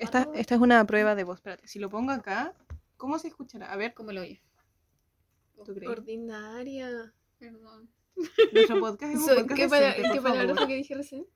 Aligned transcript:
Esta, 0.00 0.28
esta 0.34 0.54
es 0.54 0.60
una 0.60 0.84
prueba 0.86 1.14
de 1.14 1.24
voz. 1.24 1.36
Espérate, 1.38 1.66
si 1.68 1.78
lo 1.78 1.88
pongo 1.90 2.10
acá, 2.12 2.54
¿cómo 2.96 3.18
se 3.18 3.28
escuchará? 3.28 3.72
A 3.72 3.76
ver, 3.76 3.94
¿Cómo 3.94 4.12
lo 4.12 4.22
oye? 4.22 4.42
¿tú 5.64 5.74
crees? 5.74 5.90
Ordinaria. 5.90 7.12
Perdón. 7.38 7.90
Nuestro 8.52 8.80
podcast 8.80 9.12
es 9.14 9.18
un 9.20 9.26
Soy- 9.26 9.36
podcast 9.42 9.56
¿Qué, 9.60 9.68
pala- 9.68 9.86
decente, 9.86 10.08
por 10.08 10.16
¿qué 10.16 10.22
palabra 10.22 10.42
favor. 10.48 10.58
fue 10.58 10.66
que 10.68 10.76
dije 10.76 10.94
recién? 10.94 11.26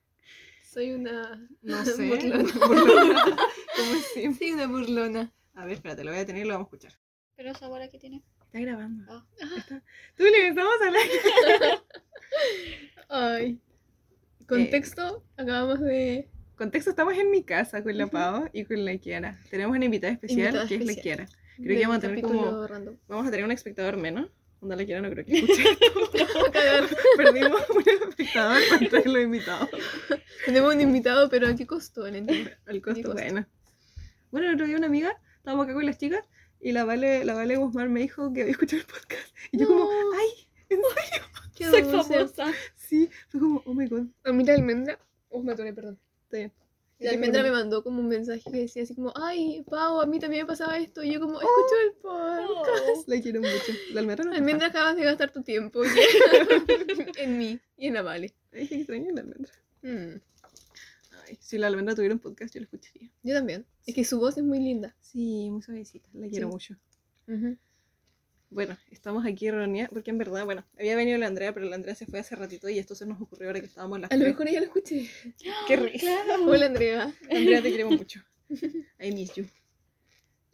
Soy 0.63 0.93
una... 0.93 1.49
No 1.63 1.85
sé. 1.85 2.09
burlona. 2.09 2.43
Burlona. 2.67 3.25
¿Cómo 3.77 3.93
así? 3.95 4.35
Soy 4.35 4.53
una 4.53 4.67
burlona. 4.67 5.33
A 5.55 5.65
ver, 5.65 5.75
espérate, 5.75 6.05
lo 6.05 6.11
voy 6.11 6.21
a 6.21 6.27
tener 6.27 6.45
y 6.45 6.49
lo 6.49 6.55
vamos 6.55 6.67
a 6.67 6.77
escuchar. 6.77 6.99
¿Pero 7.37 7.51
esa 7.53 7.69
bola 7.69 7.89
que 7.89 7.99
tiene? 7.99 8.23
Está 8.47 8.61
grabando. 8.61 9.05
Ah. 9.13 9.27
Tú 10.17 10.23
le 10.25 10.49
estamos 10.49 10.73
hablando. 10.85 11.85
Ay. 13.09 13.61
Contexto, 14.49 15.25
acabamos 15.37 15.81
de... 15.81 16.29
Contexto, 16.57 16.91
estamos 16.91 17.15
en 17.15 17.31
mi 17.31 17.43
casa 17.43 17.83
con 17.83 17.97
la. 17.99 18.07
Pau 18.07 18.49
y 18.53 18.65
con 18.65 18.85
la 18.85 18.97
Kiara. 18.99 19.41
Tenemos 19.51 19.75
una 19.77 19.85
invitada 19.87 20.13
especial 20.13 20.41
Invitada 20.49 20.69
que 20.69 20.75
es 20.77 20.85
la 20.87 20.93
especial. 20.93 21.17
Kiara. 21.27 21.31
Creo 21.57 21.69
del 21.69 21.77
que 21.79 21.83
vamos 21.87 21.97
a 21.97 22.01
tener 22.01 22.21
como- 22.23 22.67
random. 22.67 22.97
Vamos 23.09 23.27
a 23.27 23.31
tener 23.31 23.45
un 23.45 23.51
espectador 23.53 23.97
menos. 23.97 24.29
Onda 24.61 24.77
la 24.77 24.85
Kiara 24.87 25.03
no 25.03 25.11
creo 25.11 25.25
que 25.27 25.33
escuche 25.39 25.63
esto. 25.63 26.11
Perdimos 27.17 27.61
un 27.71 27.85
espectador 28.09 28.63
para 28.71 28.89
traerlo 28.91 29.21
invitado. 29.21 29.69
Tenemos 30.47 30.75
un 30.75 30.81
invitado, 30.81 31.29
pero 31.29 31.49
¿a 31.49 31.55
qué 31.57 31.67
costo? 31.67 32.07
Entiendo. 32.07 32.51
El 32.67 32.81
costo, 32.83 33.03
costo. 33.03 33.13
bueno. 33.21 33.47
Bueno, 34.31 34.49
el 34.49 34.55
otro 34.55 34.67
día 34.67 34.77
una 34.77 34.87
amiga, 34.87 35.17
estábamos 35.39 35.65
acá 35.65 35.75
con 35.75 35.87
las 35.87 35.99
chicas 35.99 36.25
y 36.61 36.73
la 36.73 36.85
Vale, 36.85 37.25
la 37.25 37.35
Vale 37.35 37.57
Guzmán 37.57 37.93
me 37.93 38.01
dijo 38.01 38.33
que 38.33 38.41
había 38.43 38.53
escuchado 38.53 38.81
el 38.81 38.87
podcast. 38.87 39.37
Y 39.53 39.59
yo 39.59 39.67
como, 39.67 39.85
No. 39.85 39.91
ay, 40.19 40.79
Qué 41.55 41.67
Soy 41.67 41.83
famosa. 41.85 42.47
sí. 42.75 43.09
Fue 43.29 43.39
como, 43.41 43.63
oh 43.67 43.75
my 43.75 43.87
god, 43.87 44.07
A 44.25 44.33
mí 44.33 44.45
la 44.45 44.55
almendra... 44.55 44.99
Oh, 45.29 45.43
me 45.43 45.53
atoré, 45.53 45.73
perdón. 45.73 46.01
Bien. 46.31 46.53
La 47.01 47.11
almendra 47.11 47.43
me 47.43 47.51
mandó 47.51 47.83
como 47.83 48.01
un 48.01 48.09
mensaje 48.09 48.41
que 48.51 48.57
decía 48.61 48.85
así 48.85 48.95
como, 48.95 49.13
ay, 49.17 49.65
Pau, 49.69 50.01
a 50.01 50.07
mí 50.07 50.19
también 50.21 50.43
me 50.45 50.47
pasaba 50.47 50.79
esto. 50.79 51.03
Y 51.03 51.13
yo 51.13 51.21
como, 51.21 51.41
escucho 51.41 51.75
el 51.87 51.93
podcast. 52.01 53.09
La 53.09 53.21
quiero 53.21 53.41
mucho. 53.41 53.73
La 53.93 54.01
almendra 54.01 54.25
no 54.25 54.33
es 54.33 54.39
Almendra, 54.39 54.69
acabas 54.69 54.97
de 54.97 55.03
gastar 55.05 55.33
tu 55.33 55.43
tiempo 55.43 55.83
en 57.19 57.39
mí 57.39 57.59
y 57.77 57.89
en 57.89 57.95
la 57.95 58.03
Vale. 58.03 58.33
Ay, 58.53 58.69
qué 58.69 58.77
extraño 58.77 59.11
la 59.13 59.21
almendra. 59.23 59.53
Mm, 59.83 60.21
Ay, 61.27 61.37
si 61.41 61.59
la 61.59 61.67
almendra 61.67 61.95
tuviera 61.95 62.15
un 62.15 62.21
podcast, 62.21 62.55
yo 62.55 62.61
lo 62.61 62.65
escucharía. 62.65 63.11
Yo 63.23 63.35
también. 63.35 63.67
Es 63.87 63.95
que 63.95 64.05
su 64.05 64.19
voz 64.19 64.37
es 64.39 64.45
muy 64.45 64.61
linda. 64.61 64.95
Sí, 65.01 65.49
muy 65.51 65.63
suavecita. 65.63 66.09
La 66.15 66.29
quiero 66.29 66.47
Sí. 66.49 66.53
mucho. 66.53 66.77
Bueno, 68.55 68.79
estamos 68.93 69.27
aquí 69.27 69.51
reunidas 69.51 69.91
porque 69.93 70.13
en 70.13 70.19
verdad, 70.19 70.45
bueno, 70.45 70.65
había 70.79 70.95
venido 70.95 71.19
la 71.19 71.27
Andrea, 71.27 71.53
pero 71.53 71.67
la 71.67 71.75
Andrea 71.75 71.97
se 71.97 72.07
fue 72.07 72.21
hace 72.21 72.37
ratito 72.37 72.69
y 72.69 72.79
esto 72.79 72.95
se 72.95 73.05
nos 73.05 73.21
ocurrió 73.21 73.49
ahora 73.49 73.59
que 73.59 73.67
estábamos 73.67 73.99
las 73.99 74.13
A 74.13 74.17
lo 74.17 74.25
mejor 74.25 74.47
ella 74.47 74.61
lo 74.61 74.67
escuché. 74.67 75.11
Qué 75.67 75.75
risa. 75.75 76.17
Hola, 76.47 76.67
Andrea. 76.67 77.13
Andrea, 77.29 77.61
te 77.61 77.73
queremos 77.73 77.99
mucho. 77.99 78.23
I 79.01 79.11
miss 79.11 79.35
you. 79.35 79.47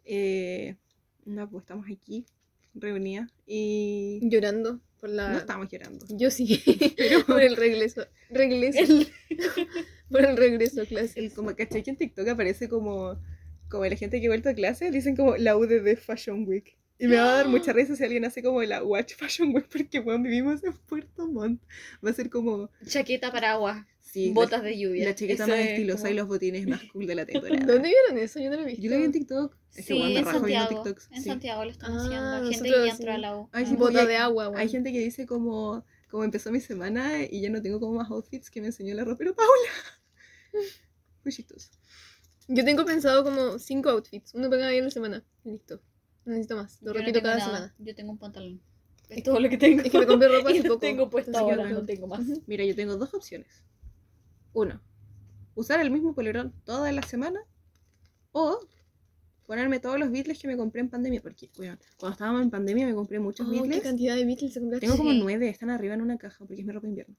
Eh, 0.03 0.77
no, 1.25 1.47
pues 1.47 1.61
estamos 1.61 1.85
aquí 1.91 2.25
reunidas 2.73 3.31
y 3.45 4.19
Llorando 4.23 4.81
por 4.99 5.11
la... 5.11 5.33
no 5.33 5.37
estamos 5.37 5.69
llorando. 5.69 6.03
Yo 6.09 6.31
sí. 6.31 6.59
Pero 6.97 7.23
por 7.27 7.43
el 7.43 7.55
regreso. 7.55 8.07
Regreso. 8.31 9.11
por 10.09 10.25
el 10.25 10.37
regreso 10.37 10.81
a 10.81 10.85
clase. 10.85 11.19
el, 11.19 11.33
como 11.33 11.55
caché 11.55 11.83
que 11.83 11.91
en 11.91 11.97
TikTok 11.97 12.29
aparece 12.29 12.67
como, 12.67 13.21
como 13.69 13.85
la 13.85 13.95
gente 13.95 14.19
que 14.19 14.25
ha 14.25 14.31
vuelto 14.31 14.49
a 14.49 14.55
clase, 14.55 14.89
dicen 14.89 15.15
como 15.15 15.37
la 15.37 15.55
UDD 15.55 15.97
Fashion 15.97 16.47
Week. 16.47 16.80
Y 17.01 17.07
me 17.07 17.15
va 17.17 17.33
a 17.33 17.35
dar 17.37 17.47
mucha 17.47 17.73
risa 17.73 17.95
si 17.95 18.03
alguien 18.03 18.23
hace 18.25 18.43
como 18.43 18.61
la 18.61 18.83
Watch 18.83 19.15
Fashion 19.15 19.53
Week 19.55 19.67
porque 19.71 19.99
bueno, 19.99 20.23
vivimos 20.23 20.63
en 20.63 20.73
Puerto 20.73 21.27
Montt. 21.27 21.61
Va 22.05 22.11
a 22.11 22.13
ser 22.13 22.29
como 22.29 22.69
Chaqueta, 22.85 23.31
paraguas, 23.31 23.85
sí, 24.01 24.27
la- 24.27 24.33
botas 24.35 24.61
de 24.63 24.77
lluvia. 24.77 25.05
la, 25.05 25.15
chaqueta 25.15 25.43
Eso 25.45 25.51
más 25.51 25.59
es 25.61 25.69
estilosa 25.71 25.97
como- 26.03 26.11
y 26.11 26.13
los 26.15 26.27
botines 26.27 26.67
más 26.67 26.81
cool 26.93 27.07
de 27.07 27.15
la 27.15 27.25
temporada. 27.55 27.65
¿Dónde 27.65 27.89
vieron 27.89 28.17
eso? 28.23 28.39
Yo 28.39 28.49
no 28.51 28.57
lo 28.57 28.61
he 28.61 28.65
visto. 28.67 28.81
Yo 28.83 28.91
lo 28.91 28.97
vi 28.97 29.03
en 29.05 29.11
TikTok. 29.13 29.55
Es 29.71 29.75
que 29.77 29.93
Sí, 29.93 29.99
bueno, 29.99 30.19
en 30.19 30.25
Santiago. 30.25 30.83
En 30.85 31.21
sí. 31.23 31.29
Santiago 31.29 31.65
lo 31.65 31.71
están 31.71 31.91
Ah, 31.91 31.97
haciendo. 32.03 32.51
Gente 32.51 32.69
nosotros 32.69 32.83
que 32.83 32.89
entró 32.91 33.05
sí. 33.05 33.09
a 33.09 33.17
la 33.17 33.37
U. 33.37 33.49
Ay, 33.51 33.65
sí, 33.65 33.71
Ah. 33.73 33.77
pues, 33.79 33.93
Bota 33.93 34.05
de 34.05 34.15
hay- 34.15 34.21
agua, 34.21 34.47
güey. 34.47 34.61
Hay 34.61 34.69
gente 34.69 34.91
que 34.93 34.99
dice 34.99 35.25
como, 35.25 35.83
como 36.09 36.23
empezó 36.23 36.51
mi 36.51 36.59
semana 36.59 37.23
y 37.23 37.41
ya 37.41 37.49
no 37.49 37.61
tengo 37.63 37.79
como 37.79 37.93
más 37.97 38.11
outfits 38.11 38.51
que 38.51 38.61
me 38.61 38.67
enseñó 38.67 38.93
la 38.93 39.05
ropa. 39.05 39.17
Pero 39.17 39.33
Paula. 39.33 39.71
Muy 41.23 41.33
chistoso. 41.33 41.69
Yo 42.47 42.63
tengo 42.65 42.85
pensado 42.85 43.23
como 43.23 43.57
cinco 43.59 43.89
outfits. 43.89 44.33
Uno 44.35 44.49
para 44.49 44.59
cada 44.61 44.71
día 44.71 44.81
de 44.81 44.85
la 44.85 44.91
semana. 44.91 45.23
Listo. 45.43 45.81
No 46.25 46.31
necesito 46.33 46.55
más. 46.55 46.81
Lo 46.81 46.87
Yo 46.87 46.93
no 46.93 46.99
repito 46.99 47.19
tengo 47.19 47.23
cada 47.25 47.37
nada. 47.37 47.57
semana. 47.57 47.75
Yo 47.79 47.95
tengo 47.95 48.11
un 48.11 48.17
pantalón. 48.17 48.61
Es 49.09 49.23
todo 49.23 49.39
lo 49.39 49.49
que 49.49 49.57
tengo. 49.57 49.81
Es 49.81 49.91
que 49.91 49.99
me 49.99 50.05
compré 50.07 50.27
ropa 50.29 50.51
y 50.53 50.59
hace 50.59 50.67
lo 50.67 50.75
poco. 50.75 50.79
tengo 50.81 51.09
puesto 51.09 51.37
ahora, 51.37 51.57
bueno. 51.57 51.79
no 51.79 51.85
tengo 51.85 52.07
más. 52.07 52.21
Mira, 52.47 52.63
yo 52.63 52.75
tengo 52.75 52.95
dos 52.95 53.13
opciones. 53.13 53.63
Uno, 54.53 54.81
usar 55.55 55.79
el 55.81 55.91
mismo 55.91 56.13
polerón 56.13 56.53
toda 56.65 56.91
la 56.91 57.01
semana. 57.03 57.39
O 58.31 58.59
ponerme 59.45 59.79
todos 59.81 59.99
los 59.99 60.09
Beatles 60.11 60.39
que 60.39 60.47
me 60.47 60.55
compré 60.55 60.79
en 60.81 60.89
pandemia. 60.89 61.21
Porque, 61.21 61.49
weón, 61.57 61.77
cuando 61.97 62.13
estábamos 62.13 62.41
en 62.43 62.49
pandemia 62.51 62.85
me 62.85 62.93
compré 62.93 63.19
muchos 63.19 63.47
Oh, 63.47 63.51
¿Qué 63.51 63.59
Beatles. 63.59 63.81
cantidad 63.83 64.15
de 64.15 64.23
Beatles 64.25 64.53
se 64.53 64.59
compraste? 64.61 64.85
Tengo 64.85 64.97
como 64.97 65.11
nueve, 65.13 65.49
están 65.49 65.69
arriba 65.69 65.93
en 65.95 66.01
una 66.01 66.17
caja 66.17 66.37
porque 66.45 66.61
es 66.61 66.65
mi 66.65 66.71
ropa 66.71 66.83
de 66.83 66.89
invierno. 66.91 67.15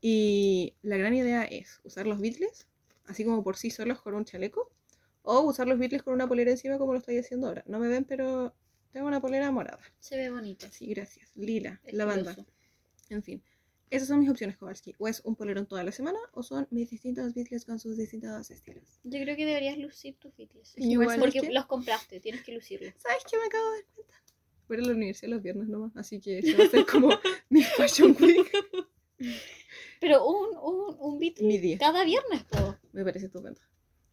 Y 0.00 0.74
la 0.82 0.96
gran 0.96 1.14
idea 1.14 1.44
es 1.44 1.78
usar 1.84 2.06
los 2.06 2.20
Beatles, 2.20 2.66
así 3.06 3.24
como 3.24 3.44
por 3.44 3.56
sí 3.56 3.70
solos 3.70 4.00
con 4.00 4.14
un 4.14 4.24
chaleco, 4.24 4.72
o 5.22 5.40
usar 5.40 5.66
los 5.68 5.78
Beatles 5.78 6.02
con 6.02 6.14
una 6.14 6.26
polera 6.28 6.50
encima 6.50 6.78
como 6.78 6.92
lo 6.92 6.98
estoy 6.98 7.18
haciendo 7.18 7.48
ahora. 7.48 7.64
No 7.66 7.78
me 7.78 7.88
ven, 7.88 8.04
pero 8.04 8.54
tengo 8.92 9.06
una 9.06 9.20
polera 9.20 9.50
morada. 9.50 9.80
Se 9.98 10.16
ve 10.16 10.30
bonito. 10.30 10.66
Sí, 10.70 10.86
gracias. 10.86 11.30
Lila, 11.34 11.80
Es 11.84 11.94
lavanda. 11.94 12.36
En 13.08 13.22
fin. 13.22 13.42
Esas 13.90 14.06
son 14.06 14.20
mis 14.20 14.30
opciones, 14.30 14.56
Kowalski. 14.56 14.94
O 14.98 15.08
es 15.08 15.20
un 15.24 15.34
polerón 15.34 15.66
toda 15.66 15.82
la 15.82 15.90
semana, 15.90 16.18
o 16.32 16.44
son 16.44 16.68
mis 16.70 16.90
distintos 16.90 17.34
Beatles 17.34 17.64
con 17.64 17.80
sus 17.80 17.96
distintos 17.96 18.48
estilos. 18.50 19.00
Yo 19.02 19.20
creo 19.20 19.36
que 19.36 19.44
deberías 19.44 19.76
lucir 19.78 20.16
tus 20.16 20.34
Beatles. 20.36 20.74
Igual, 20.76 21.08
¿sabes 21.08 21.20
Porque 21.20 21.40
qué? 21.40 21.52
los 21.52 21.66
compraste, 21.66 22.20
tienes 22.20 22.42
que 22.44 22.52
lucirlos. 22.52 22.94
¿Sabes 22.98 23.24
qué 23.28 23.36
me 23.36 23.44
acabo 23.46 23.68
de 23.72 23.76
dar 23.78 23.86
cuenta? 23.94 24.14
Voy 24.68 24.76
a 24.76 24.80
la 24.82 24.92
universidad 24.92 25.30
los 25.32 25.42
viernes 25.42 25.66
nomás, 25.68 25.96
así 25.96 26.20
que 26.20 26.38
eso 26.38 26.56
va 26.56 26.64
a 26.64 26.68
ser 26.68 26.86
como 26.86 27.08
mi 27.48 27.64
Fashion 27.64 28.16
Week. 28.20 28.48
Pero 30.00 30.24
un, 30.26 30.56
un, 30.56 30.96
un 30.98 31.18
Beatle 31.18 31.46
Mi 31.46 31.58
día. 31.58 31.76
cada 31.78 32.04
viernes, 32.04 32.44
po. 32.44 32.76
Me 32.92 33.04
parece 33.04 33.26
estupendo. 33.26 33.60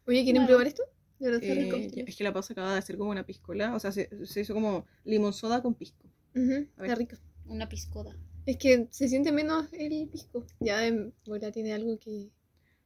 Oye, 0.08 0.24
¿quieren 0.24 0.42
Bueno. 0.44 0.48
probar 0.48 0.68
esto? 0.68 0.84
Eh, 1.20 2.04
es 2.08 2.16
que 2.16 2.24
la 2.24 2.32
pausa 2.34 2.54
acaba 2.54 2.74
de 2.74 2.80
hacer 2.80 2.98
como 2.98 3.10
una 3.12 3.26
piscola, 3.26 3.76
o 3.76 3.80
sea, 3.80 3.92
se, 3.92 4.10
se 4.26 4.42
hizo 4.42 4.54
como 4.54 4.86
limón 5.04 5.34
soda 5.34 5.62
con 5.62 5.74
pisco. 5.74 6.06
A 6.36 6.40
ver. 6.40 6.68
Está 6.78 6.96
rico. 6.96 7.16
Una 7.46 7.68
piscoda. 7.68 8.16
Es 8.46 8.58
que 8.58 8.88
se 8.92 9.08
siente 9.10 9.32
menos 9.32 9.68
el 9.74 10.08
pisco. 10.10 10.46
Ya 10.60 10.86
en 10.86 11.14
bola 11.26 11.52
tiene 11.52 11.74
algo 11.74 11.98
que. 12.00 12.30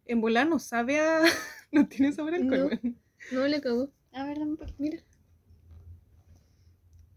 En 0.05 0.21
volar 0.21 0.47
no 0.47 0.59
sabe 0.59 0.99
a... 0.99 1.21
no 1.71 1.87
tiene 1.87 2.11
sabor 2.13 2.33
a 2.33 2.37
alcohol, 2.37 2.79
No. 2.81 2.95
No 3.31 3.47
le 3.47 3.61
cagó. 3.61 3.91
A 4.13 4.25
ver, 4.25 4.39
dame 4.39 4.51
un 4.51 4.57
poquito. 4.57 4.77
Mira. 4.79 4.97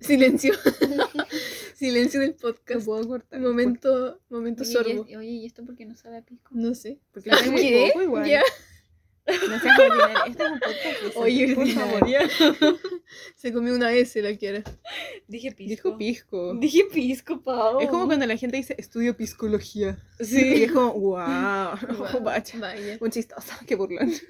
Silencio. 0.01 0.53
Silencio 1.75 2.21
del 2.21 2.31
No 2.33 2.37
podcast. 2.37 2.85
puedo 2.85 3.07
cortar. 3.09 3.41
Momento, 3.41 4.21
momento 4.29 4.63
Oye, 4.63 4.73
sorbo. 4.73 5.07
y, 5.09 5.17
oye, 5.17 5.29
¿y 5.31 5.47
esto 5.47 5.65
por 5.65 5.77
qué 5.77 5.87
no 5.87 5.97
sabe 5.97 6.19
a 6.19 6.23
pisco? 6.23 6.51
No 6.53 6.75
sé. 6.75 7.01
Porque 7.13 7.31
¿Qué? 7.31 7.89
poco 7.89 8.03
igual. 8.03 8.29
Ya. 8.29 8.43
No 9.49 9.59
seas 9.61 9.79
ordinaria. 9.79 10.25
Este 10.27 10.45
es 10.45 10.51
un 10.51 10.61
podcast 10.61 11.17
Oye, 11.17 11.55
por 11.55 11.69
favor. 11.69 12.01
Se 13.37 13.53
comió 13.53 13.75
una 13.75 13.93
S 13.93 14.21
la 14.23 14.37
quiera. 14.37 14.63
Dije 15.29 15.53
pisco. 15.53 15.69
Dijo 15.71 15.99
pisco. 15.99 16.55
Dije 16.55 16.85
pisco, 16.93 17.43
Pau. 17.43 17.81
Es 17.81 17.89
como 17.89 18.07
cuando 18.07 18.27
la 18.27 18.37
gente 18.37 18.57
dice 18.57 18.75
estudio 18.79 19.17
piscología. 19.17 19.99
Sí. 20.21 20.59
Y 20.59 20.63
es 20.65 20.73
como, 20.73 20.93
wow. 20.93 21.77
Guau, 21.97 22.21
Vaya. 22.23 22.59
Vaya. 22.59 22.99
Un 23.01 23.11
chistoso, 23.11 23.53
qué 23.67 23.75
burlón. 23.75 24.13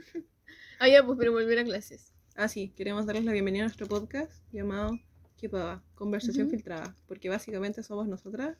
Ah, 0.80 0.88
ya, 0.88 1.06
pues, 1.06 1.16
pero 1.16 1.32
volver 1.32 1.60
a 1.60 1.64
clases. 1.64 2.12
Ah, 2.34 2.48
sí, 2.48 2.74
queremos 2.76 3.06
darles 3.06 3.24
la 3.24 3.32
bienvenida 3.32 3.62
a 3.62 3.66
nuestro 3.66 3.86
podcast 3.86 4.32
llamado 4.52 4.98
¿Qué 5.38 5.48
pava? 5.48 5.82
Conversación 5.94 6.50
filtrada. 6.50 6.94
Porque 7.06 7.28
básicamente 7.28 7.82
somos 7.82 8.08
nosotras 8.08 8.58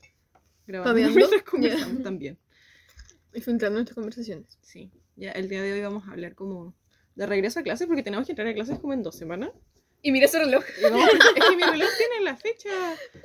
grabando 0.67 0.95
mientras 0.95 1.43
conversamos 1.43 2.03
también. 2.03 2.39
Y 3.35 3.41
filtrando 3.41 3.79
nuestras 3.79 3.97
conversaciones. 3.97 4.59
Sí, 4.63 4.93
ya 5.17 5.31
el 5.33 5.49
día 5.49 5.63
de 5.63 5.73
hoy 5.73 5.81
vamos 5.81 6.07
a 6.09 6.13
hablar 6.13 6.35
como 6.35 6.75
de 7.15 7.27
regreso 7.27 7.61
a 7.61 7.63
clases 7.63 7.87
porque 7.87 8.03
tenemos 8.03 8.27
que 8.27 8.33
entrar 8.33 8.49
a 8.49 8.55
clases 8.55 8.79
como 8.79 8.93
en 8.93 9.03
dos 9.03 9.17
semanas. 9.17 9.51
Y 10.03 10.13
mira 10.13 10.29
su 10.29 10.39
reloj. 10.39 10.63
Vamos- 10.83 11.09
es 11.37 11.45
que 11.49 11.57
mi 11.57 11.63
reloj 11.63 11.89
tiene 11.97 12.25
la 12.25 12.37
fecha. 12.37 12.69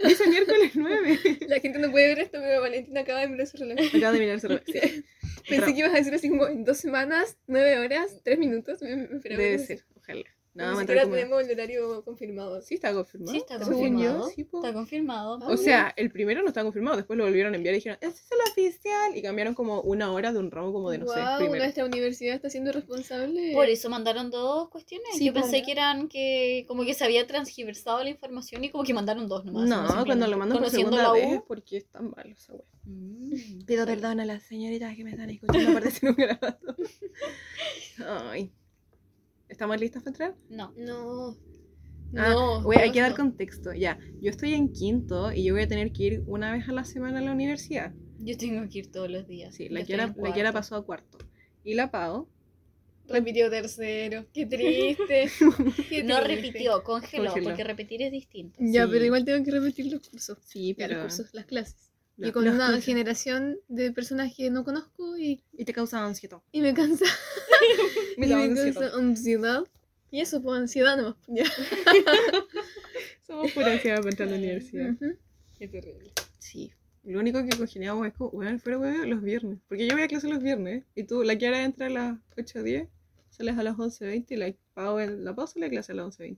Dice 0.03 0.27
miércoles 0.29 0.71
9. 0.75 1.19
La 1.47 1.59
gente 1.59 1.77
no 1.79 1.91
puede 1.91 2.07
ver 2.07 2.19
esto, 2.19 2.39
pero 2.41 2.61
Valentina 2.61 3.01
acaba 3.01 3.19
de 3.19 3.27
mirar 3.27 3.47
su 3.47 3.57
reloj. 3.57 3.77
Acabo 3.93 4.13
de 4.13 4.19
mirar 4.19 4.35
el 4.35 4.41
reloj. 4.41 4.61
Sí. 4.65 5.03
Pensé 5.49 5.73
que 5.73 5.79
ibas 5.79 5.93
a 5.93 5.97
decir 5.97 6.13
así 6.13 6.29
como 6.29 6.47
en 6.47 6.63
dos 6.63 6.77
semanas, 6.77 7.37
nueve 7.47 7.77
horas, 7.79 8.21
tres 8.23 8.37
minutos. 8.39 8.81
Me, 8.81 8.95
me 8.95 9.17
esperaba 9.17 9.41
Debe 9.43 9.59
ser, 9.59 9.83
ojalá. 9.95 10.23
No, 10.53 10.63
No, 10.65 10.69
Ni 10.71 10.75
va 10.75 10.81
a 10.81 10.81
siquiera 10.81 11.03
tenemos 11.09 11.43
el 11.43 11.51
horario 11.51 12.03
confirmado. 12.03 12.61
Sí, 12.61 12.73
está 12.75 12.93
confirmado. 12.93 13.31
Sí, 13.31 13.37
está 13.37 13.59
Según 13.59 13.73
confirmado. 13.95 14.27
yo, 14.27 14.33
sí, 14.35 14.43
po. 14.43 14.57
Está 14.57 14.73
confirmado. 14.73 15.39
O 15.47 15.57
sea, 15.57 15.93
el 15.95 16.11
primero 16.11 16.41
no 16.41 16.47
está 16.47 16.63
confirmado, 16.63 16.97
después 16.97 17.17
lo 17.17 17.25
volvieron 17.25 17.53
a 17.53 17.57
enviar 17.57 17.75
y 17.75 17.77
dijeron, 17.77 17.97
este 18.01 18.19
es 18.19 18.31
el 18.31 18.51
oficial. 18.51 19.15
Y 19.15 19.21
cambiaron 19.21 19.53
como 19.53 19.81
una 19.81 20.11
hora 20.11 20.33
de 20.33 20.39
un 20.39 20.49
ramo 20.51 20.73
como 20.73 20.89
de, 20.89 20.97
no 20.97 21.07
sé, 21.07 21.19
Guau, 21.19 21.37
primero. 21.37 21.63
nuestra 21.63 21.85
universidad 21.85 22.35
está 22.35 22.49
siendo 22.49 22.71
responsable. 22.71 23.51
Por 23.53 23.67
eso 23.69 23.89
mandaron 23.89 24.31
dos 24.31 24.69
cuestiones. 24.69 25.07
Sí, 25.13 25.25
Yo 25.25 25.33
pensé 25.33 25.51
¿verdad? 25.51 25.65
que 25.65 25.71
eran 25.71 26.07
que 26.09 26.65
como 26.67 26.83
que 26.83 26.93
se 26.93 27.03
había 27.03 27.25
transgiversado 27.27 28.03
la 28.03 28.09
información 28.09 28.63
y 28.63 28.69
como 28.69 28.83
que 28.83 28.93
mandaron 28.93 29.27
dos 29.27 29.45
nomás. 29.45 29.67
No, 29.69 29.87
como 29.87 30.05
cuando 30.05 30.27
lo 30.27 30.37
mandan 30.37 30.57
por 30.59 30.69
segunda 30.69 31.03
la 31.03 31.11
vez 31.11 31.37
U. 31.37 31.45
porque 31.47 31.77
es 31.77 31.85
tan 31.87 32.09
malo 32.09 32.31
esa 32.31 32.53
wea. 32.53 32.63
Mm. 32.85 33.65
Pido 33.65 33.85
perdón 33.85 34.19
a 34.19 34.25
las 34.25 34.41
señoritas 34.43 34.95
que 34.95 35.03
me 35.03 35.11
están 35.11 35.29
escuchando 35.29 35.73
por 35.73 35.83
decir 35.83 36.09
un 36.09 36.15
grabado. 36.15 36.75
Ay. 38.29 38.51
¿Estamos 39.49 39.79
listas 39.79 40.03
para 40.03 40.11
entrar? 40.11 40.35
No. 40.49 40.73
No. 40.77 41.37
Ah, 42.15 42.29
no. 42.29 42.61
voy- 42.63 42.77
hay 42.77 42.91
que 42.91 43.01
dar 43.01 43.15
contexto. 43.15 43.73
Ya, 43.73 43.99
yo 44.21 44.29
estoy 44.29 44.53
en 44.53 44.71
quinto 44.71 45.31
y 45.31 45.43
yo 45.43 45.53
voy 45.53 45.63
a 45.63 45.67
tener 45.67 45.91
que 45.91 46.03
ir 46.03 46.23
una 46.27 46.51
vez 46.51 46.67
a 46.67 46.71
la 46.71 46.83
semana 46.83 47.19
a 47.19 47.21
la 47.21 47.31
universidad. 47.33 47.93
Yo 48.19 48.37
tengo 48.37 48.67
que 48.69 48.79
ir 48.79 48.91
todos 48.91 49.09
los 49.09 49.27
días. 49.27 49.53
Sí, 49.55 49.69
la 49.69 49.83
Kiara, 49.83 50.13
la. 50.17 50.33
Kiara 50.33 50.51
pasó 50.51 50.75
a 50.75 50.85
cuarto. 50.85 51.17
Y 51.63 51.73
la 51.75 51.91
Pau, 51.91 52.27
Repitió 53.07 53.49
tercero. 53.49 54.27
Qué 54.33 54.45
triste. 54.45 55.29
Qué 55.89 56.03
No 56.03 56.21
triste. 56.21 56.35
repitió, 56.35 56.83
congeló, 56.83 57.25
Congeló. 57.25 57.43
porque 57.49 57.63
repetir 57.63 58.03
es 58.03 58.11
distinto. 58.11 58.55
Ya, 58.61 58.85
Sí. 58.85 58.89
pero 58.91 59.03
igual 59.05 59.25
tengo 59.25 59.43
que 59.43 59.49
repetir 59.51 59.91
los 59.91 60.07
cursos. 60.07 60.37
sí, 60.45 60.69
Ya, 60.69 60.75
pero... 60.87 60.93
los 60.93 61.03
cursos, 61.15 61.33
las 61.33 61.45
clases. 61.45 61.88
Y 62.21 62.31
con 62.31 62.47
una 62.47 62.79
generación 62.81 63.59
de 63.67 63.91
personas 63.91 64.33
que 64.35 64.49
no 64.49 64.63
conozco 64.63 65.17
y, 65.17 65.41
Y 65.53 65.65
te 65.65 65.73
causa 65.73 66.05
ansiedad. 66.05 66.39
y 66.51 66.61
me 66.61 66.73
cansa. 66.73 67.05
Me 68.17 68.27
y 68.27 68.29
me 68.29 68.43
ansiedad. 68.43 68.73
causa 68.73 68.97
ansiedad. 68.97 69.63
Y 70.11 70.21
eso, 70.21 70.41
pues 70.41 70.59
ansiedad 70.59 70.97
nomás. 70.97 71.15
Somos 73.27 73.51
pura 73.51 73.73
ansiedad 73.73 73.97
para 73.97 74.09
entrar 74.09 74.27
a 74.27 74.31
la 74.31 74.37
universidad. 74.37 74.91
Ujú. 74.91 75.15
Qué 75.57 75.67
terrible. 75.67 76.11
Sí. 76.39 76.71
Lo 77.03 77.19
único 77.19 77.43
que 77.45 77.57
congeniamos 77.57 78.07
es 78.07 78.13
como, 78.13 78.31
bueno, 78.31 78.57
fuera 78.59 78.79
huevo, 78.79 79.05
los 79.05 79.21
viernes. 79.21 79.59
Porque 79.67 79.87
yo 79.87 79.93
voy 79.93 80.03
a 80.03 80.07
clase 80.07 80.27
los 80.27 80.41
viernes. 80.41 80.83
Y 80.95 81.03
tú, 81.03 81.23
la 81.23 81.37
Kiara 81.37 81.63
entra 81.63 81.87
a 81.87 81.89
las 81.89 82.17
8.10, 82.35 82.89
sales 83.29 83.57
a 83.57 83.63
las 83.63 83.75
11.20 83.77 84.25
y 84.29 84.35
la 84.35 84.53
Pau, 84.73 84.99
la 84.99 85.35
Pau 85.35 85.47
sale 85.47 85.67
a 85.67 85.69
clase 85.69 85.91
a 85.93 85.95
las 85.95 86.19
11.20. 86.19 86.37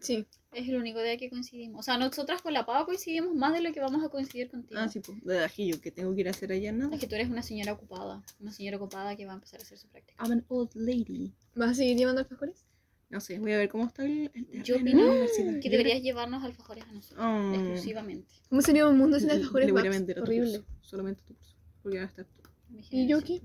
Sí. 0.00 0.26
Es 0.52 0.68
el 0.68 0.76
único 0.76 1.02
día 1.02 1.16
que 1.18 1.28
coincidimos. 1.28 1.80
O 1.80 1.82
sea, 1.82 1.98
nosotras 1.98 2.40
con 2.40 2.52
la 2.54 2.64
Pau 2.64 2.86
coincidimos 2.86 3.34
más 3.34 3.52
de 3.52 3.60
lo 3.60 3.72
que 3.74 3.80
vamos 3.80 4.02
a 4.04 4.08
coincidir 4.08 4.48
contigo. 4.50 4.80
Ah, 4.80 4.88
sí, 4.88 5.00
pues. 5.00 5.22
De 5.24 5.44
ajillo, 5.44 5.80
que 5.80 5.90
tengo 5.90 6.14
que 6.14 6.20
ir 6.22 6.28
a 6.28 6.30
hacer 6.30 6.50
allá, 6.52 6.72
¿no? 6.72 6.90
Es 6.92 7.00
que 7.00 7.06
tú 7.06 7.14
eres 7.14 7.28
una 7.28 7.42
señora 7.42 7.72
ocupada. 7.74 8.22
Una 8.40 8.52
señora 8.52 8.76
ocupada 8.78 9.16
que 9.16 9.26
va 9.26 9.32
a 9.32 9.34
empezar 9.34 9.60
a 9.60 9.62
hacer 9.64 9.76
su 9.78 9.88
práctica. 9.88 10.22
I'm 10.24 10.32
an 10.32 10.44
old 10.48 10.70
lady. 10.74 11.32
¿Vas 11.54 11.70
a 11.70 11.74
seguir 11.74 11.96
llevando 11.98 12.20
alfajores? 12.20 12.64
No 13.10 13.20
sé, 13.20 13.38
voy 13.38 13.52
a 13.52 13.58
ver 13.58 13.68
cómo 13.68 13.86
está 13.86 14.04
el, 14.04 14.30
el 14.34 14.46
terreno 14.46 14.64
Yo 14.64 14.76
opino 14.76 15.02
universidad. 15.06 15.60
que 15.60 15.70
deberías 15.70 16.02
llevarnos 16.02 16.42
alfajores 16.42 16.84
a 16.84 16.92
nosotros. 16.92 17.24
Oh. 17.24 17.52
Exclusivamente. 17.54 18.34
¿Cómo 18.48 18.62
sería 18.62 18.88
un 18.88 18.96
mundo 18.98 19.20
sin 19.20 19.30
alfajores? 19.30 19.66
Le 19.66 19.72
voy 19.72 19.82
a 19.82 19.84
Babs? 19.84 19.96
vender 19.96 20.18
a 20.18 20.22
tu 20.24 20.26
Horrible. 20.30 20.58
curso, 20.60 20.66
Solamente 20.80 21.22
tu 21.22 21.34
curso. 21.34 21.54
Porque 21.82 21.98
va 21.98 22.04
a 22.04 22.08
estar 22.08 22.24
tú. 22.24 22.42
¿Y 22.90 23.06
yo 23.06 23.22
qué? 23.22 23.40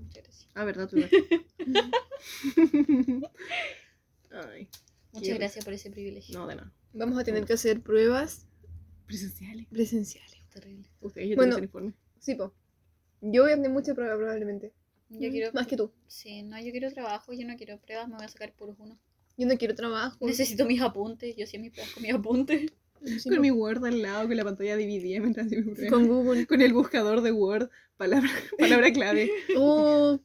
Ah, 0.54 0.64
verdad, 0.64 0.88
tú. 0.88 0.96
Ay, 4.32 4.68
Muchas 5.12 5.38
gracias 5.38 5.64
por 5.64 5.74
ese 5.74 5.90
privilegio. 5.90 6.38
no, 6.38 6.46
de 6.46 6.56
nada. 6.56 6.72
Vamos 6.94 7.18
a 7.18 7.24
tener 7.24 7.44
que 7.44 7.52
hacer 7.54 7.80
pruebas 7.82 8.46
Presenciales. 9.06 9.66
presenciales. 9.68 10.38
Terrible. 10.52 10.88
Ustedes 11.00 11.30
ya 11.30 11.36
Bueno. 11.36 11.58
informe. 11.58 11.92
Sí, 12.18 12.34
po. 12.34 12.52
Yo 13.20 13.42
voy 13.42 13.52
a 13.52 13.54
tener 13.56 13.70
mucha 13.70 13.94
prueba 13.94 14.16
probablemente. 14.16 14.72
Yo 15.08 15.28
Mm, 15.28 15.32
quiero. 15.32 15.52
Más 15.52 15.66
que 15.66 15.76
tú. 15.76 15.92
Sí, 16.06 16.42
no, 16.42 16.58
yo 16.60 16.70
quiero 16.70 16.90
trabajo, 16.92 17.32
yo 17.32 17.46
no 17.46 17.56
quiero 17.56 17.78
pruebas, 17.78 18.08
me 18.08 18.16
voy 18.16 18.24
a 18.24 18.28
sacar 18.28 18.52
puros 18.54 18.76
uno. 18.78 18.98
Yo 19.36 19.46
no 19.46 19.56
quiero 19.56 19.74
trabajo. 19.74 20.16
Necesito 20.26 20.66
mis 20.66 20.80
apuntes, 20.80 21.34
yo 21.36 21.44
hacía 21.44 21.60
mis 21.60 21.72
pruebas 21.72 21.92
con 21.94 22.02
mis 22.02 22.12
apuntes. 22.14 22.72
Sí, 23.04 23.28
con 23.30 23.40
mi 23.40 23.50
Word 23.50 23.84
al 23.84 24.00
lado, 24.00 24.28
con 24.28 24.36
la 24.36 24.44
pantalla 24.44 24.76
dividida 24.76 25.18
mientras 25.20 25.46
hacía 25.46 25.60
mi 25.60 25.72
prueba. 25.74 25.90
Con 25.90 26.06
Google. 26.06 26.46
Con 26.46 26.60
el 26.62 26.72
buscador 26.72 27.20
de 27.22 27.32
Word, 27.32 27.68
palabra, 27.96 28.30
palabra 28.58 28.92
clave. 28.92 29.28
Oh, 29.58 30.20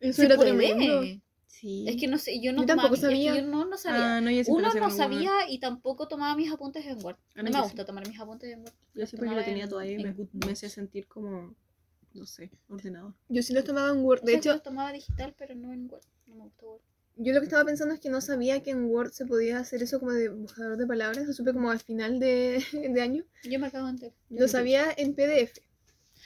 eso 0.00 0.12
Se 0.20 0.26
era 0.26 0.36
puede. 0.36 0.50
tremendo. 0.50 1.22
Sí. 1.48 1.86
Es 1.88 1.96
que 1.96 2.06
no 2.06 2.18
sé, 2.18 2.40
yo 2.40 2.52
no 2.52 2.60
Yo 2.62 2.66
tomaba 2.68 2.88
tampoco 2.88 2.94
es 2.94 3.00
que 3.00 3.06
sabía. 3.06 3.34
yo 3.34 3.42
no, 3.46 3.64
no 3.64 3.76
sabía. 3.76 4.16
Ah, 4.16 4.20
no, 4.20 4.30
yo 4.30 4.44
siempre 4.44 4.64
Uno 4.68 4.74
no 4.74 4.86
Word. 4.86 4.96
sabía 4.96 5.32
y 5.50 5.58
tampoco 5.58 6.06
tomaba 6.06 6.36
mis 6.36 6.52
apuntes 6.52 6.86
en 6.86 7.02
Word. 7.04 7.16
Ah, 7.34 7.42
No 7.42 7.50
no, 7.50 7.56
me 7.58 7.62
gusta 7.64 7.82
sí. 7.82 7.86
tomar 7.86 8.06
mis 8.06 8.20
apuntes 8.20 8.52
en 8.52 8.60
Word. 8.60 8.72
Yo 8.94 9.00
Los 9.00 9.10
sí 9.10 9.16
porque 9.16 9.34
lo 9.34 9.42
tenía 9.44 9.64
en- 9.64 9.70
todo 9.70 9.80
ahí 9.80 9.94
y 9.94 10.04
me, 10.46 10.52
hacía 10.52 10.68
sentir 10.68 11.08
como, 11.08 11.54
no 12.14 12.26
sé, 12.26 12.50
ordenado. 12.68 13.14
Yo 13.28 13.42
sí 13.42 13.52
los 13.54 13.64
tomaba 13.64 13.90
en 13.90 14.04
Word. 14.04 14.20
O 14.22 14.26
De 14.26 14.32
sea, 14.32 14.38
hecho, 14.38 14.52
los 14.52 14.62
tomaba 14.62 14.92
digital, 14.92 15.34
pero 15.36 15.54
no 15.56 15.72
en 15.72 15.90
Word. 15.90 16.02
No 16.26 16.34
me 16.36 16.42
gusta 16.44 16.66
Word. 16.66 16.80
yo 17.16 17.32
lo 17.32 17.40
que 17.40 17.46
estaba 17.46 17.64
pensando 17.64 17.94
es 17.94 18.00
que 18.00 18.10
no 18.10 18.20
sabía 18.20 18.62
que 18.62 18.70
en 18.70 18.84
Word 18.84 19.10
se 19.12 19.26
podía 19.26 19.58
hacer 19.58 19.82
eso 19.82 19.98
como 19.98 20.12
de 20.12 20.28
buscador 20.28 20.76
de 20.76 20.86
palabras. 20.86 21.26
Lo 21.26 21.32
supe 21.32 21.52
como 21.54 21.70
al 21.72 21.80
final 21.80 22.20
de, 22.20 22.62
de 22.94 23.00
año. 23.00 23.24
Yo 23.42 23.58
me 23.58 23.70
cago 23.72 23.88
entero. 23.88 24.14
Lo 24.30 24.46
sabía 24.48 24.84
en 24.96 25.14
PDF. 25.14 25.60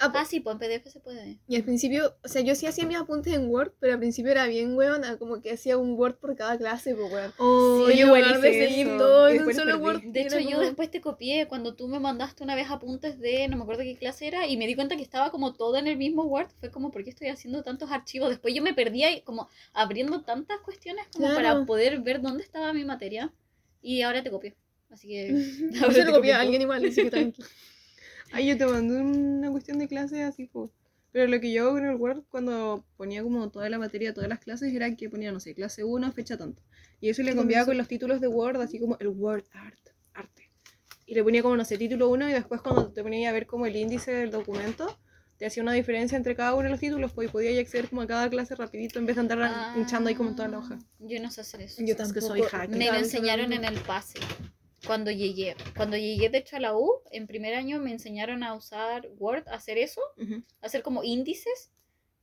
Ah. 0.05 0.13
Ah, 0.15 0.25
sí, 0.25 0.41
pues 0.41 0.55
en 0.55 0.59
PDF 0.59 0.91
se 0.91 1.01
puede. 1.01 1.39
Y 1.47 1.57
al 1.57 1.63
principio, 1.65 2.17
o 2.25 2.29
sea, 2.29 2.43
yo 2.43 2.55
sí 2.55 2.67
hacía 2.67 2.85
mis 2.87 2.97
apuntes 2.97 3.33
en 3.35 3.49
Word, 3.49 3.73
pero 3.79 3.93
al 3.95 3.99
principio 3.99 4.33
era 4.33 4.47
bien 4.47 4.77
huevona, 4.77 5.17
como 5.17 5.41
que 5.41 5.53
hacía 5.53 5.77
un 5.79 5.93
Word 5.99 6.17
por 6.17 6.35
cada 6.37 6.59
clase, 6.59 6.95
pues 6.95 7.13
weón. 7.13 7.33
Oh, 7.39 7.87
Sí, 7.89 7.99
yo 7.99 8.07
igual 8.07 8.41
de 8.43 8.49
hice 8.51 8.67
seguir 8.69 8.87
todo 8.99 9.33
Y 9.33 9.37
en 9.37 9.45
un 9.45 9.55
solo 9.55 9.73
perdí. 9.73 9.83
Word. 9.83 10.03
De 10.13 10.23
hecho, 10.23 10.39
yo 10.39 10.51
como- 10.51 10.61
después 10.61 10.91
te 10.91 11.01
copié 11.01 11.47
cuando 11.47 11.75
tú 11.75 11.89
me 11.89 12.01
mandaste 12.01 12.43
una 12.45 12.55
vez 12.55 12.69
apuntes 12.71 13.19
de, 13.21 13.47
no 13.49 13.57
me 13.57 13.63
acuerdo 13.63 13.83
qué 13.83 13.97
clase 13.97 14.27
era, 14.27 14.47
y 14.47 14.57
me 14.57 14.67
di 14.67 14.75
cuenta 14.75 14.97
que 14.97 15.03
estaba 15.03 15.31
como 15.31 15.55
todo 15.55 15.77
en 15.77 15.87
el 15.87 15.97
mismo 15.97 16.25
Word. 16.25 16.49
Fue 16.61 16.71
como, 16.71 16.91
¿por 16.91 17.05
qué 17.05 17.11
estoy 17.11 17.29
haciendo 17.29 17.63
tantos 17.63 17.91
archivos? 17.91 18.29
Después 18.29 18.55
yo 18.55 18.63
me 18.63 18.75
perdía 18.75 19.11
y 19.13 19.23
como 19.23 19.49
abriendo 19.73 20.23
tantas 20.23 20.59
cuestiones 20.61 21.07
como 21.13 21.27
Claro. 21.29 21.43
para 21.43 21.65
poder 21.67 22.01
ver 22.01 22.21
dónde 22.21 22.43
estaba 22.43 22.73
mi 22.73 22.85
materia. 22.85 23.33
Y 23.81 24.03
ahora 24.03 24.23
te 24.23 24.31
copio. 24.31 24.55
Así 24.91 25.09
que... 25.09 25.29
Yo 25.73 25.81
ahora 25.83 25.95
se 25.95 26.01
te 26.01 26.05
lo 26.07 26.13
copié 26.17 26.33
a 26.35 26.41
alguien 26.41 26.61
igual, 26.63 26.85
así 26.85 27.03
que 27.03 27.11
tranqui. 27.11 27.43
Ay, 28.33 28.47
yo 28.49 28.57
te 28.57 28.67
mandé 28.67 29.01
una 29.01 29.51
cuestión 29.51 29.79
de 29.79 29.89
clase 29.89 30.23
así, 30.23 30.47
po. 30.47 30.73
Pero 31.13 31.27
lo 31.27 31.39
que 31.41 31.53
yo 31.53 31.69
hago 31.69 31.79
en 31.79 31.85
el 31.85 31.97
Word 31.97 32.23
cuando 32.31 32.85
ponía 32.97 33.23
como 33.23 33.51
toda 33.51 33.69
la 33.69 33.79
materia, 33.79 34.15
todas 34.15 34.31
las 34.31 34.39
clases, 34.39 34.73
era 34.75 34.95
que 34.97 35.11
ponía, 35.11 35.31
no 35.31 35.41
sé, 35.41 35.55
clase 35.55 35.85
1, 35.85 36.11
fecha 36.13 36.39
tanto. 36.39 36.63
Y 37.01 37.11
eso 37.11 37.23
le 37.23 37.35
cambiaba 37.35 37.67
con 37.67 37.77
los 37.77 37.87
títulos 37.87 38.21
de 38.21 38.29
Word, 38.29 38.61
así 38.63 38.79
como 38.79 38.97
el 38.99 39.09
Word 39.09 39.45
Art, 39.53 39.79
arte. 40.15 40.51
Y 41.05 41.15
le 41.15 41.23
ponía 41.23 41.43
como, 41.43 41.57
no 41.57 41.65
sé, 41.67 41.77
título 41.77 42.09
1 42.09 42.31
y 42.31 42.33
después 42.33 42.63
cuando 42.63 42.91
te 42.91 43.03
ponía 43.03 43.29
a 43.29 43.33
ver 43.33 43.47
como 43.47 43.67
el 43.67 43.77
índice 43.77 44.13
del 44.13 44.31
documento, 44.31 44.97
te 45.37 45.45
hacía 45.45 45.63
una 45.63 45.73
diferencia 45.73 46.17
entre 46.17 46.35
cada 46.35 46.55
uno 46.55 46.63
de 46.65 46.71
los 46.71 46.81
títulos, 46.81 47.13
pues 47.13 47.29
y 47.29 47.33
podía 47.33 47.61
acceder 47.61 47.89
como 47.89 48.01
a 48.01 48.07
cada 48.07 48.31
clase 48.31 48.55
rapidito 48.55 48.99
en 48.99 49.07
vez 49.07 49.17
de 49.17 49.21
andar 49.21 49.43
Ah, 49.43 49.75
hinchando 49.77 50.09
ahí 50.09 50.15
como 50.15 50.31
en 50.31 50.37
toda 50.37 50.49
la 50.49 50.59
hoja. 50.59 50.79
Yo 51.01 51.21
no 51.21 51.31
sé 51.31 51.43
hacer 51.43 51.61
eso. 51.61 51.81
Yo 51.81 51.89
que 51.89 51.95
tampoco. 51.97 52.27
soy 52.27 52.43
hacker. 52.43 52.79
Me 52.79 52.87
lo 52.87 52.95
enseñaron 52.95 53.53
en 53.53 53.65
el 53.65 53.79
pase. 53.81 54.19
Cuando 54.87 55.11
llegué, 55.11 55.55
cuando 55.77 55.97
llegué 55.97 56.29
de 56.29 56.39
hecho 56.39 56.57
a 56.57 56.61
la 56.61 56.77
U, 56.77 57.01
en 57.11 57.27
primer 57.27 57.55
año 57.55 57.79
me 57.81 57.93
enseñaron 57.93 58.43
a 58.43 58.55
usar 58.55 59.09
Word, 59.19 59.47
a 59.49 59.55
hacer 59.55 59.79
eso, 59.79 60.01
a 60.61 60.67
hacer 60.67 60.83
como 60.83 61.05
índices 61.05 61.71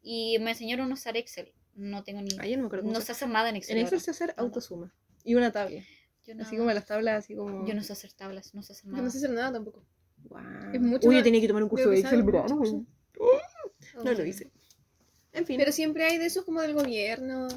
y 0.02 0.38
me 0.40 0.52
enseñaron 0.52 0.92
a 0.92 0.94
usar 0.94 1.16
Excel. 1.18 1.54
No 1.76 2.04
tengo 2.04 2.22
ni 2.22 2.30
Ay, 2.40 2.52
yo 2.52 2.58
no 2.58 2.68
me 2.70 2.82
no 2.92 3.00
se- 3.00 3.06
sé 3.08 3.12
hacer 3.14 3.30
nada 3.30 3.50
en 3.50 3.56
Excel. 3.56 3.78
En 3.78 3.84
Excel 3.84 3.98
ahora. 4.00 4.04
sé 4.06 4.12
hacer 4.12 4.34
autosuma. 4.38 4.94
Y 5.24 5.36
una 5.36 5.52
tabla. 5.52 5.82
Yo, 6.28 6.34
Así 6.42 6.58
como 6.58 6.72
las 6.72 6.86
tablas, 6.86 7.24
así 7.24 7.36
como... 7.36 7.66
yo 7.66 7.74
no 7.74 7.82
sé 7.82 7.94
hacer 7.94 8.12
tablas, 8.14 8.54
no 8.54 8.62
sé 8.62 8.74
hacer 8.74 8.86
Yo 8.86 8.92
nada. 8.92 9.04
no 9.04 9.10
sé 9.10 9.18
hacer 9.18 9.30
nada 9.32 9.54
tampoco. 9.54 9.84
Es 10.74 10.82
mucho 10.82 11.08
Uy, 11.08 11.16
yo 11.16 11.24
tenía 11.24 11.40
que 11.42 11.48
tomar 11.48 11.64
un 11.64 11.70
curso 11.70 11.90
de 11.90 12.00
Excel, 12.00 12.24
verano. 12.24 12.62
Oh. 13.20 13.40
No 14.04 14.12
lo 14.14 14.26
hice. 14.26 14.52
En 15.34 15.46
fin. 15.46 15.58
Pero 15.58 15.72
siempre 15.72 16.04
hay 16.06 16.18
de 16.18 16.26
esos 16.26 16.44
como 16.46 16.62
del 16.62 16.74
gobierno. 16.74 17.48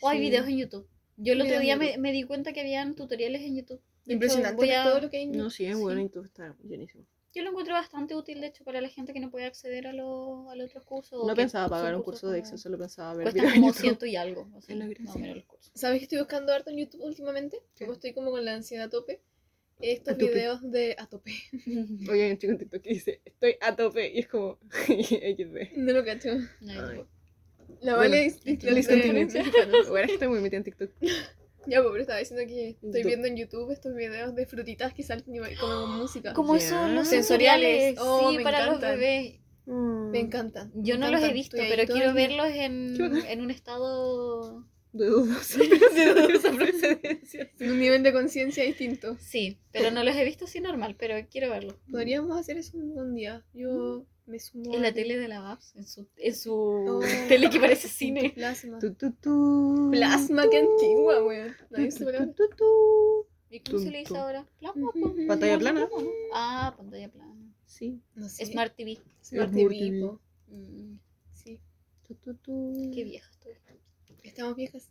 O 0.00 0.08
hay 0.08 0.18
Sí. 0.18 0.24
videos 0.24 0.46
en 0.46 0.58
YouTube. 0.58 0.86
Yo 1.16 1.32
el 1.32 1.40
otro 1.40 1.58
día 1.58 1.76
me, 1.76 1.96
me 1.98 2.12
di 2.12 2.24
cuenta 2.24 2.52
que 2.52 2.60
habían 2.60 2.94
tutoriales 2.94 3.40
en 3.42 3.56
YouTube. 3.56 3.80
Hecho, 4.06 4.12
Impresionante 4.14 4.56
voy 4.56 4.68
ver 4.68 4.76
a- 4.78 4.84
todo 4.84 5.00
lo 5.00 5.10
que 5.10 5.16
hay. 5.18 5.26
No, 5.26 5.50
sí, 5.50 5.66
es 5.66 5.76
Sí. 5.76 5.82
bueno 5.82 6.00
y 6.00 6.08
todo 6.08 6.24
está 6.24 6.56
llenísimo. 6.62 7.04
Yo 7.34 7.42
lo 7.42 7.50
encuentro 7.50 7.74
bastante 7.74 8.14
útil, 8.14 8.40
de 8.40 8.46
hecho, 8.46 8.64
para 8.64 8.80
la 8.80 8.88
gente 8.88 9.12
que 9.12 9.20
no 9.20 9.30
puede 9.30 9.44
acceder 9.44 9.86
a, 9.88 9.92
los 9.92 10.48
a 10.48 10.54
los 10.56 10.70
otros 10.70 10.84
cursos. 10.84 11.26
No 11.26 11.34
pensaba 11.34 11.68
pagar 11.68 11.94
un 11.94 12.02
curso 12.02 12.30
de 12.30 12.38
Excel, 12.38 12.58
solo 12.58 12.78
pensaba 12.78 13.12
ver 13.12 13.28
en 13.36 13.50
como 13.60 13.72
ciento 13.74 14.06
y 14.06 14.16
algo. 14.16 14.48
la 14.68 14.86
o 14.86 15.34
los 15.34 15.44
cursos. 15.44 15.70
¿Sabes 15.74 15.98
que 15.98 16.04
estoy 16.04 16.18
buscando 16.18 16.52
harto 16.54 16.70
en 16.70 16.78
YouTube 16.78 17.02
últimamente? 17.04 17.60
¿Qué? 17.74 17.84
Como 17.84 17.92
estoy 17.94 18.14
como 18.14 18.30
con 18.30 18.42
la 18.44 18.54
ansiedad 18.54 18.86
a 18.86 18.88
tope. 18.90 19.20
Estos 19.82 20.14
A 20.14 20.16
tope. 20.16 20.32
videos 20.32 20.70
de 20.70 20.96
a 20.98 21.06
tope. 21.06 21.32
Oye, 22.10 22.24
hay 22.24 22.30
un 22.30 22.38
chico 22.38 22.52
en 22.52 22.58
TikTok 22.58 22.80
que 22.80 22.88
dice, 22.94 23.20
estoy 23.22 23.56
a 23.60 23.76
tope. 23.76 24.10
Y 24.14 24.20
es 24.20 24.28
como, 24.28 24.58
XD. 24.86 25.76
No 25.76 25.92
lo 25.92 26.04
cacho. 26.06 26.30
No, 26.62 26.72
La 26.72 27.96
Bueno, 27.96 27.96
vale 27.98 28.24
es 28.26 28.40
entonces- 28.46 28.86
la 28.88 28.94
de 28.96 29.02
Continúe. 29.02 29.42
mexicanos. 29.42 29.88
Bueno, 29.90 30.04
es 30.04 30.06
que 30.06 30.12
estoy 30.14 30.28
muy 30.28 30.40
metida 30.40 30.56
en 30.56 30.64
TikTok. 30.64 30.90
Ya, 31.66 31.80
pues, 31.82 31.90
pero 31.92 32.00
estaba 32.02 32.18
diciendo 32.18 32.46
que 32.46 32.68
estoy 32.70 33.02
Do- 33.02 33.08
viendo 33.08 33.26
en 33.28 33.36
YouTube 33.36 33.70
estos 33.72 33.94
videos 33.94 34.34
de 34.34 34.46
frutitas 34.46 34.92
que 34.94 35.02
salen 35.02 35.24
y 35.34 35.56
como 35.56 35.72
con 35.86 35.98
música. 35.98 36.32
Como 36.32 36.56
esos 36.56 36.90
los 36.90 37.08
Sensoriales. 37.08 37.96
sensoriales. 37.96 37.98
Oh, 38.00 38.30
sí, 38.30 38.36
me 38.38 38.42
para 38.42 38.66
los 38.66 38.80
bebés. 38.80 39.40
Me 39.66 40.20
encantan. 40.20 40.70
Yo 40.76 40.94
me 40.94 41.00
no 41.06 41.10
los 41.10 41.22
he 41.22 41.32
visto, 41.32 41.56
Estoy 41.56 41.76
pero 41.76 41.92
quiero 41.92 42.14
verlos 42.14 42.46
en, 42.48 42.96
en 43.28 43.40
un 43.40 43.50
estado... 43.50 44.64
De 44.92 45.06
dudosa, 45.08 45.58
de 45.94 46.14
dudosa 46.14 46.50
procedencia. 46.52 47.50
En 47.58 47.70
un 47.72 47.80
nivel 47.80 48.02
de 48.02 48.12
conciencia 48.14 48.64
distinto. 48.64 49.16
Sí, 49.20 49.58
pero 49.72 49.90
no 49.90 50.02
los 50.04 50.16
he 50.16 50.24
visto 50.24 50.44
así 50.46 50.60
normal, 50.60 50.96
pero 50.98 51.14
quiero 51.30 51.50
verlos. 51.50 51.74
Podríamos 51.90 52.38
hacer 52.38 52.56
eso 52.56 52.78
un 52.78 53.14
día. 53.14 53.44
Yo 53.52 54.06
me 54.26 54.38
sumo. 54.38 54.74
En 54.74 54.82
la 54.82 54.92
tele 54.92 55.16
de 55.18 55.28
la 55.28 55.40
VAPS, 55.40 55.76
en 55.76 55.86
su, 55.86 56.06
en 56.16 56.34
su 56.34 56.52
Oh. 56.54 57.00
tele 57.28 57.48
que 57.50 57.60
parece 57.60 57.88
cine. 57.88 58.30
Plasma. 58.34 58.78
Tu, 58.78 58.94
tu, 58.94 59.12
tu. 59.12 59.88
Plasma, 59.92 60.48
qué 60.50 60.58
antigua, 60.58 61.24
weón. 61.24 61.54
Tu, 61.70 62.48
tu. 62.56 63.26
¿Y 63.50 63.60
cómo 63.60 63.78
se 63.78 63.90
le 63.90 63.98
dice 63.98 64.08
tum. 64.08 64.16
ahora? 64.18 64.46
Plasma. 64.58 64.90
Pantalla 65.28 65.58
plana. 65.58 65.88
Ah, 66.34 66.74
pantalla 66.76 67.08
plana. 67.10 67.34
Sí. 67.64 68.00
No 68.14 68.28
sé. 68.28 68.46
Smart 68.46 68.74
TV. 68.76 68.94
Smart 69.22 69.50
Smart 69.50 69.52
TV, 69.52 69.68
TV. 69.78 70.10
Mm, 70.48 70.98
Sí. 71.32 71.60
Tu, 72.06 72.14
tu, 72.16 72.34
tu. 72.34 72.90
qué 72.94 73.04
vieja 73.04 73.28
estoy. 73.30 73.52
Estamos 74.22 74.56
viejas. 74.56 74.88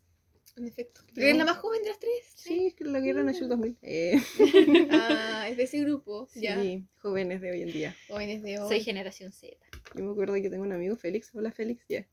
En 0.58 0.66
efecto. 0.68 1.02
Pero 1.14 1.28
es 1.28 1.36
la 1.36 1.44
más 1.46 1.58
joven 1.58 1.82
de 1.84 1.90
las 1.90 2.00
tres. 2.00 2.12
Sí, 2.34 2.68
es 2.68 2.74
que 2.76 2.86
la 2.86 3.00
guerra 3.02 3.24
nació 3.24 3.46
en 3.46 3.52
el 3.52 3.58
2000. 3.58 3.78
Eh, 3.82 4.22
Ah, 4.92 5.48
es 5.50 5.58
de 5.58 5.64
ese 5.64 5.80
grupo. 5.82 6.28
sí, 6.32 6.42
Ya. 6.42 6.58
jóvenes 6.98 7.42
de 7.42 7.52
hoy 7.52 7.62
en 7.64 7.72
día. 7.74 7.96
Jóvenes 8.08 8.42
de 8.42 8.60
hoy. 8.60 8.68
Soy 8.70 8.82
generación 8.82 9.32
Z. 9.34 9.56
Yo 9.96 10.04
me 10.04 10.12
acuerdo 10.12 10.34
que 10.36 10.50
tengo 10.50 10.64
un 10.64 10.72
amigo, 10.72 10.96
Félix. 10.96 11.32
Hola, 11.34 11.52
Félix. 11.52 11.84
Ya. 11.90 12.08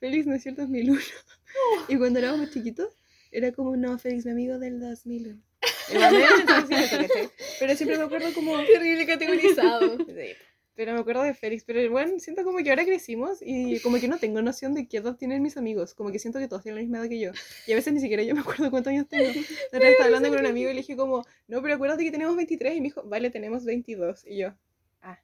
Félix 0.00 0.26
nació 0.26 0.50
en 0.50 0.56
2001. 0.56 1.00
Y 1.88 1.96
cuando 1.98 2.18
éramos 2.18 2.50
chiquitos, 2.50 2.96
Era 3.30 3.52
como, 3.52 3.76
no, 3.76 3.98
Félix, 3.98 4.24
mi 4.24 4.32
amigo 4.32 4.58
del 4.58 4.80
2000. 4.80 5.42
Igual 5.92 6.12
me 6.12 6.24
había 6.24 6.30
intentado 6.30 6.66
decir 6.68 6.78
eso, 6.84 6.96
¿cachai? 6.98 7.30
Pero 7.60 7.76
siempre 7.76 7.98
me 7.98 8.04
acuerdo 8.04 8.32
como... 8.34 8.56
Terrible 8.64 9.06
categorizado. 9.06 9.96
Sí, 9.98 10.32
Pero 10.74 10.94
me 10.94 11.00
acuerdo 11.00 11.22
de 11.22 11.34
Félix, 11.34 11.64
pero 11.64 11.90
bueno, 11.90 12.18
siento 12.18 12.44
como 12.44 12.58
que 12.58 12.70
ahora 12.70 12.84
crecimos 12.86 13.38
y 13.42 13.78
como 13.80 13.98
que 13.98 14.08
no 14.08 14.18
tengo 14.18 14.40
noción 14.40 14.72
de 14.72 14.88
qué 14.88 14.98
edad 14.98 15.16
tienen 15.16 15.42
mis 15.42 15.58
amigos, 15.58 15.92
como 15.94 16.10
que 16.10 16.18
siento 16.18 16.38
que 16.38 16.48
todos 16.48 16.62
tienen 16.62 16.76
la 16.76 16.82
misma 16.82 16.98
edad 16.98 17.08
que 17.10 17.20
yo. 17.20 17.32
Y 17.66 17.72
a 17.72 17.76
veces 17.76 17.92
ni 17.92 18.00
siquiera 18.00 18.22
yo 18.22 18.34
me 18.34 18.40
acuerdo 18.40 18.70
cuántos 18.70 18.90
años 18.90 19.06
tengo. 19.06 19.24
Otra 19.72 19.88
estaba 19.88 20.06
hablando 20.06 20.30
con 20.30 20.38
un 20.40 20.46
amigo 20.46 20.70
y 20.70 20.74
le 20.74 20.80
dije 20.80 20.96
como, 20.96 21.24
no, 21.46 21.60
pero 21.60 21.74
acuérdate 21.74 22.04
que 22.04 22.10
tenemos 22.10 22.36
23 22.36 22.74
y 22.74 22.80
me 22.80 22.84
dijo, 22.84 23.02
vale, 23.04 23.28
tenemos 23.30 23.64
22. 23.66 24.26
Y 24.26 24.38
yo, 24.38 24.54
ah, 25.02 25.18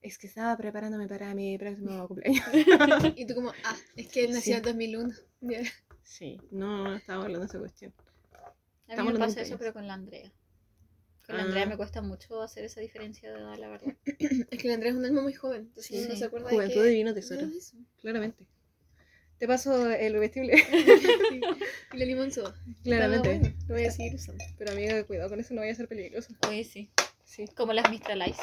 es 0.00 0.18
que 0.18 0.26
estaba 0.26 0.56
preparándome 0.56 1.06
para 1.06 1.32
mi 1.34 1.56
próximo 1.56 2.08
cumpleaños. 2.08 2.42
Y 3.16 3.26
tú 3.26 3.34
como, 3.36 3.50
ah, 3.64 3.76
es 3.94 4.08
que 4.08 4.24
él 4.24 4.32
nació 4.32 4.54
Sí. 4.54 4.58
en 4.58 4.62
2001. 4.64 5.14
Ya. 5.42 5.62
Sí, 6.02 6.40
no, 6.50 6.84
no 6.84 6.96
estábamos 6.96 7.26
hablando 7.26 7.46
de 7.46 7.50
esa 7.50 7.58
cuestión. 7.60 7.94
A 8.88 9.02
mí 9.02 9.12
me 9.12 9.18
pasa 9.18 9.40
eso, 9.40 9.56
pero 9.56 9.72
con 9.72 9.86
la 9.86 9.94
Andrea. 9.94 10.30
Con 11.32 11.38
la 11.38 11.44
Ah. 11.44 11.46
Andrea 11.46 11.66
me 11.66 11.76
cuesta 11.76 12.02
mucho 12.02 12.42
hacer 12.42 12.64
esa 12.64 12.80
diferencia 12.80 13.32
de 13.32 13.38
edad, 13.38 13.56
la 13.56 13.68
verdad. 13.68 13.94
Es 14.50 14.58
que 14.58 14.68
el 14.68 14.74
Andrés 14.74 14.92
es 14.92 14.98
un 14.98 15.04
alma 15.06 15.22
muy 15.22 15.32
joven. 15.32 15.62
Entonces 15.62 16.02
Sí. 16.02 16.08
no 16.08 16.14
se 16.16 16.24
acuerda 16.26 16.50
Juventud 16.50 16.76
de 16.76 16.82
que... 16.84 16.90
divino 16.90 17.14
tesoro, 17.14 17.46
No, 17.46 17.86
claramente. 18.00 18.44
Te 19.38 19.48
paso 19.48 19.90
el 19.90 20.16
vestible, 20.18 20.54
Y 21.92 21.96
la 21.96 22.04
limón 22.04 22.30
soda. 22.30 22.54
claramente. 22.84 23.28
Bueno, 23.40 23.54
Lo 23.68 23.74
voy 23.74 23.84
a 23.86 23.90
seguir 23.90 24.14
usando. 24.14 24.44
Pero 24.58 24.70
amiga, 24.72 25.02
cuidado 25.04 25.30
con 25.30 25.40
eso, 25.40 25.52
no 25.54 25.62
vaya 25.62 25.72
a 25.72 25.76
ser 25.76 25.88
peligroso. 25.88 26.32
Oye, 26.48 26.62
sí. 26.64 26.90
Sí. 27.24 27.46
Como 27.56 27.72
las 27.72 27.90
Mistralize. 27.90 28.40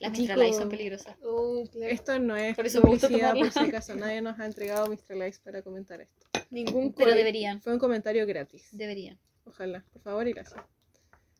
Las 0.00 0.12
Chico. 0.12 0.18
Mistralize 0.18 0.58
son 0.58 0.68
peligrosas. 0.68 1.16
Oh, 1.22 1.64
claro. 1.70 1.92
Esto 1.92 2.18
no 2.18 2.36
es 2.36 2.56
Por 2.56 2.66
eso 2.66 2.82
me 2.82 2.90
gusta 2.90 3.06
publicidad, 3.08 3.34
por 3.34 3.50
si 3.52 3.58
acaso. 3.60 3.94
Nadie 3.94 4.20
nos 4.20 4.38
ha 4.40 4.46
entregado 4.46 4.88
Mr. 4.88 5.16
Likes 5.16 5.38
para 5.44 5.62
comentar 5.62 6.00
esto. 6.00 6.26
Ningún 6.50 6.92
Pero 6.92 7.14
deberían. 7.14 7.62
Fue 7.62 7.72
un 7.72 7.78
comentario 7.78 8.26
gratis. 8.26 8.66
Deberían. 8.72 9.18
Ojalá, 9.44 9.84
por 9.92 10.02
favor 10.02 10.26
y 10.28 10.32
gracias. 10.32 10.60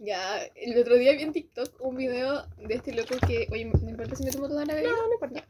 Ya, 0.04 0.42
el 0.56 0.76
otro 0.80 0.96
día 0.96 1.12
vi 1.12 1.22
en 1.22 1.32
TikTok 1.32 1.80
un 1.80 1.96
video 1.96 2.44
de 2.56 2.74
este 2.74 2.92
loco 2.92 3.14
que, 3.24 3.46
oye, 3.52 3.66
no 3.66 3.88
importa 3.88 4.16
si 4.16 4.24
me 4.24 4.32
tomo 4.32 4.48
toda 4.48 4.64
la 4.64 4.74
bebida, 4.74 4.90
No, 4.90 5.06
no 5.06 5.12
importa. 5.12 5.44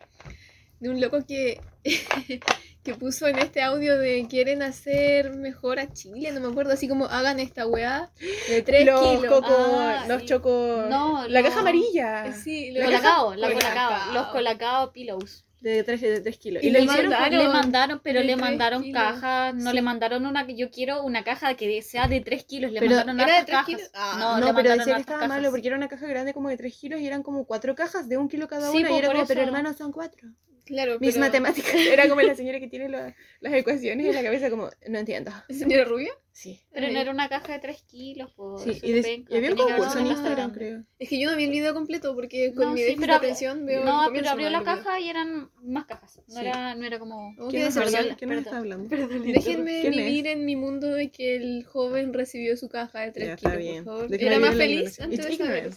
de 0.78 0.90
un 0.90 1.00
loco 1.00 1.25
que, 1.26 1.59
que 2.83 2.95
puso 2.95 3.29
en 3.29 3.39
este 3.39 3.62
audio 3.62 3.97
de 3.99 4.27
quieren 4.29 4.61
hacer 4.62 5.31
mejor 5.35 5.79
a 5.79 5.93
Chile, 5.93 6.33
no 6.33 6.41
me 6.41 6.49
acuerdo, 6.49 6.73
así 6.73 6.89
como 6.89 7.05
hagan 7.07 7.39
esta 7.39 7.67
weá 7.67 8.11
de 8.49 8.62
3 8.62 8.87
Los 8.87 9.01
kilos. 9.19 9.27
coco, 9.41 9.55
Ah, 9.79 10.05
los 10.09 10.23
sí. 10.23 10.27
choco. 10.29 10.85
No, 10.89 11.27
la 11.29 11.43
caja 11.43 11.61
amarilla. 11.61 12.33
Sí, 12.33 12.73
lo 12.73 12.85
Colacao, 12.85 13.35
la 13.37 13.49
Colacao. 13.53 13.71
colacao. 13.89 14.15
Los 14.15 14.27
colacao 14.29 14.93
pillows. 14.93 15.45
De 15.61 15.85
3 15.85 16.01
de 16.01 16.21
tres 16.21 16.39
kilos. 16.39 16.61
Y 16.65 16.67
Y, 16.67 16.71
le 16.71 16.85
mandaron- 16.85 17.31
Le 17.39 17.47
mandaron, 17.49 18.01
pero 18.03 18.21
le 18.21 18.35
mandaron 18.35 18.83
kilos. 18.83 19.01
cajas, 19.01 19.55
no 19.55 19.71
Sí. 19.71 19.77
le 19.77 19.83
mandaron 19.83 20.27
una 20.27 20.45
que 20.45 20.57
yo 20.57 20.73
quiero 20.73 21.05
una 21.05 21.23
caja 21.23 21.55
que 21.55 21.81
sea 21.83 22.09
de 22.09 22.21
3 22.21 22.43
kilos, 22.43 22.73
le 22.73 22.81
Pero 22.81 22.97
mandaron 22.97 23.21
¿era 23.21 23.39
de 23.43 23.47
cajas. 23.47 23.67
kilos? 23.67 23.91
Ah. 23.95 24.17
no, 24.19 24.29
No, 24.33 24.35
le 24.35 24.41
pero 24.41 24.55
mandaron 24.55 24.79
decía 24.79 24.95
que 24.97 25.01
estaba 25.03 25.19
cajas. 25.21 25.37
malo 25.37 25.51
porque 25.53 25.69
era 25.69 25.77
una 25.77 25.87
caja 25.87 26.07
grande 26.09 26.35
como 26.35 26.49
de 26.49 26.57
3 26.57 26.75
kilos 26.77 27.01
y 27.01 27.07
eran 27.07 27.23
como 27.23 27.45
4 27.45 27.77
cajas 27.77 28.09
de 28.09 28.17
un 28.17 28.29
kilo 28.29 28.49
cada 28.49 28.73
Sí, 28.73 28.79
una. 28.79 28.89
po, 28.89 28.95
y 28.97 28.99
era 28.99 29.07
por 29.07 29.15
como, 29.19 29.29
pero 29.29 29.41
eso. 29.41 29.47
hermanos 29.47 29.77
son 29.77 29.93
4. 29.93 30.31
Claro, 30.64 30.99
Mis 31.00 31.14
pero- 31.14 31.26
matemáticas. 31.26 31.75
Era 31.92 32.09
como 32.09 32.21
la 32.23 32.35
señora 32.37 32.61
que 32.61 32.69
tiene 32.69 32.88
la- 32.88 33.14
las 33.40 33.52
ecuaciones 33.52 34.07
en 34.07 34.14
la 34.14 34.23
cabeza, 34.23 34.49
como, 34.49 34.71
no 34.88 34.99
entiendo. 34.99 35.33
¿Señora 35.49 35.85
rubia? 35.85 36.12
Sí. 36.31 36.61
Pero 36.73 36.90
no 36.90 36.99
era 36.99 37.11
una 37.11 37.28
caja 37.28 37.52
de 37.52 37.59
3 37.59 37.83
kilos, 37.83 38.33
por 38.33 38.59
Sí, 38.59 38.78
y, 38.83 38.88
le 38.88 38.95
de- 38.95 39.02
penca. 39.02 39.35
y 39.35 39.37
había 39.37 39.50
un 39.50 39.57
concurso 39.59 39.99
en 39.99 40.07
Instagram, 40.07 40.52
creo. 40.52 40.85
Es 40.99 41.09
que 41.11 41.21
yo 41.21 41.31
no 41.31 41.37
vi 41.37 41.45
el 41.45 41.50
video 41.50 41.75
completo 41.75 42.14
porque 42.14 42.54
con 42.54 42.64
No, 42.69 42.73
mi 42.73 42.78
sí, 42.78 42.85
déficit 42.85 43.00
pero 43.00 43.12
de 43.12 43.16
abrió- 43.19 43.26
atención 43.28 43.66
veo 43.66 43.85
No, 43.85 44.09
pero 44.14 44.31
abrió 44.31 44.49
la 44.50 44.61
video. 44.61 44.75
caja 44.76 44.99
y 45.00 45.11
eran 45.11 45.50
más 45.62 45.85
cajas. 45.85 46.21
No, 46.28 46.35
Sí. 46.35 46.40
era, 46.40 46.75
no 46.75 46.87
era 46.87 46.99
como... 46.99 47.35
Qué 47.37 47.49
¿Quién 47.50 47.64
nos, 47.64 47.76
está 47.76 48.57
hablando? 48.59 48.88
Perdón, 48.88 49.23
Déjenme 49.31 49.90
vivir 49.90 50.26
en 50.28 50.47
mi 50.47 50.57
mundo 50.57 50.88
de 50.88 51.11
que 51.11 51.37
el 51.37 51.64
joven 51.66 52.14
recibió 52.14 52.57
su 52.57 52.69
caja 52.71 53.00
de 53.00 53.12
3 53.12 53.28
Ya, 53.28 53.37
kilos, 53.37 53.52
está 53.52 53.59
bien. 53.62 53.85
por 53.85 53.95
favor. 54.09 54.14
Era 54.21 54.38
más 54.38 54.54
feliz 54.54 55.00
antes 55.00 55.26
de 55.26 55.37
saber. 55.37 55.71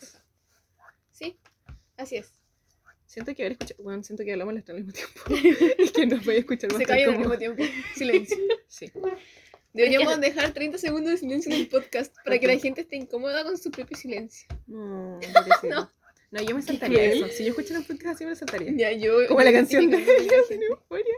Sí, 1.12 1.36
así 1.98 2.16
es. 2.18 2.32
Siento 3.16 3.34
que 3.34 3.44
haber 3.44 3.54
escuchado. 3.54 3.82
Bueno, 3.82 4.04
siento 4.04 4.26
que 4.26 4.34
hablamos 4.34 4.54
las 4.56 4.66
tres 4.66 4.78
al 4.78 4.84
mismo 4.84 4.92
tiempo. 4.92 5.76
y 5.80 5.90
que 5.90 6.06
nos 6.06 6.26
voy 6.26 6.36
a 6.36 6.40
escuchar 6.40 6.70
más 6.70 6.80
Se 6.80 6.86
callan 6.86 7.14
al 7.14 7.20
mismo 7.20 7.38
tiempo. 7.38 7.64
Silencio. 7.96 8.38
Sí. 8.68 8.92
Deberíamos 9.72 10.20
dejar 10.20 10.52
30 10.52 10.78
segundos 10.78 11.12
de 11.12 11.18
silencio 11.18 11.50
en 11.54 11.62
el 11.62 11.70
podcast 11.70 12.14
para 12.26 12.38
que 12.40 12.48
la 12.48 12.58
gente 12.58 12.82
esté 12.82 12.98
incómoda 12.98 13.46
con 13.46 13.58
su 13.58 13.72
propio 13.72 13.96
silencio. 13.96 14.50
No. 14.68 15.18
No. 15.64 15.90
no. 16.30 16.42
yo 16.42 16.56
me 16.56 16.62
saltaría 16.62 17.06
eso. 17.06 17.30
Si 17.30 17.46
yo 17.46 17.52
escuchara 17.52 17.80
un 17.80 17.86
podcast 17.86 18.16
así 18.16 18.26
me 18.26 18.32
lo 18.32 18.36
saltaría. 18.36 18.74
Ya, 18.76 18.92
yo. 18.92 19.26
Como 19.30 19.40
la 19.40 19.54
canción 19.54 19.90
de. 19.90 19.98
Euforia. 20.70 21.16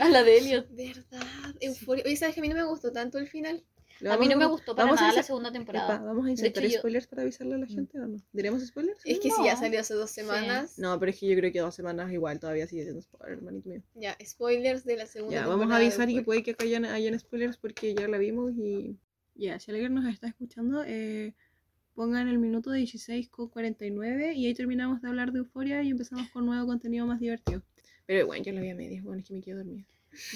A 0.00 0.08
la 0.08 0.24
de 0.24 0.38
Elliot. 0.38 0.68
Verdad, 0.70 1.54
euforia. 1.60 2.04
Oye, 2.06 2.16
¿sabes 2.16 2.34
que 2.34 2.40
a 2.40 2.42
mí 2.42 2.48
no 2.48 2.54
me 2.54 2.64
gustó 2.64 2.92
tanto 2.92 3.18
el 3.18 3.28
final? 3.28 3.62
A 4.10 4.16
mí 4.16 4.28
no 4.28 4.36
me 4.36 4.46
gustó 4.46 4.74
para 4.74 4.86
vamos 4.86 5.00
a 5.00 5.04
nada 5.04 5.16
la 5.16 5.22
segunda 5.22 5.48
Epa, 5.50 5.58
temporada. 5.58 5.98
vamos 6.00 6.26
a 6.26 6.30
insertar 6.30 6.68
spoilers 6.70 7.06
para 7.06 7.22
avisarle 7.22 7.54
a 7.54 7.58
la 7.58 7.66
gente 7.66 7.98
o 8.00 8.06
no. 8.06 8.18
¿Diremos 8.32 8.66
spoilers? 8.66 8.98
Es 9.04 9.20
que 9.20 9.30
si 9.30 9.44
ya 9.44 9.54
No. 9.54 9.60
salió 9.60 9.80
hace 9.80 9.94
dos 9.94 10.10
semanas. 10.10 10.78
No, 10.78 10.98
pero 10.98 11.10
es 11.10 11.18
que 11.20 11.28
yo 11.28 11.36
creo 11.36 11.52
que 11.52 11.60
dos 11.60 11.74
semanas 11.74 12.12
igual 12.12 12.40
todavía 12.40 12.66
sigue 12.66 12.82
siendo 12.82 13.00
spoiler, 13.02 13.38
hermanito 13.38 13.68
mío. 13.68 13.82
Ya, 13.94 14.16
spoilers 14.24 14.84
de 14.84 14.96
la 14.96 15.06
segunda 15.06 15.34
Ya, 15.36 15.46
vamos 15.46 15.70
a 15.70 15.76
avisar 15.76 16.10
y 16.10 16.14
que 16.16 16.22
puede 16.22 16.42
que 16.42 16.52
acá 16.52 16.64
hayan, 16.64 16.84
hayan 16.84 17.18
spoilers 17.18 17.56
porque 17.56 17.94
ya 17.94 18.08
la 18.08 18.18
vimos 18.18 18.52
y... 18.56 18.96
Ya, 19.34 19.58
si 19.60 19.70
alguien 19.70 19.94
nos 19.94 20.04
está 20.12 20.26
escuchando, 20.28 20.84
eh, 20.86 21.34
pongan 21.94 22.28
el 22.28 22.38
minuto 22.38 22.70
16 22.70 23.28
con 23.30 23.48
49 23.48 24.34
y 24.34 24.46
ahí 24.46 24.54
terminamos 24.54 25.00
de 25.00 25.08
hablar 25.08 25.32
de 25.32 25.38
Euforia 25.38 25.82
y 25.82 25.90
empezamos 25.90 26.28
con 26.30 26.44
nuevo 26.44 26.66
contenido 26.66 27.06
más 27.06 27.18
divertido. 27.20 27.62
Pero 28.06 28.26
bueno, 28.26 28.44
yo 28.44 28.52
la 28.52 28.60
vi 28.60 28.70
a 28.70 28.74
medias, 28.74 29.02
bueno, 29.04 29.20
es 29.20 29.28
que 29.28 29.34
me 29.34 29.40
quedo 29.40 29.58
dormida. 29.58 29.84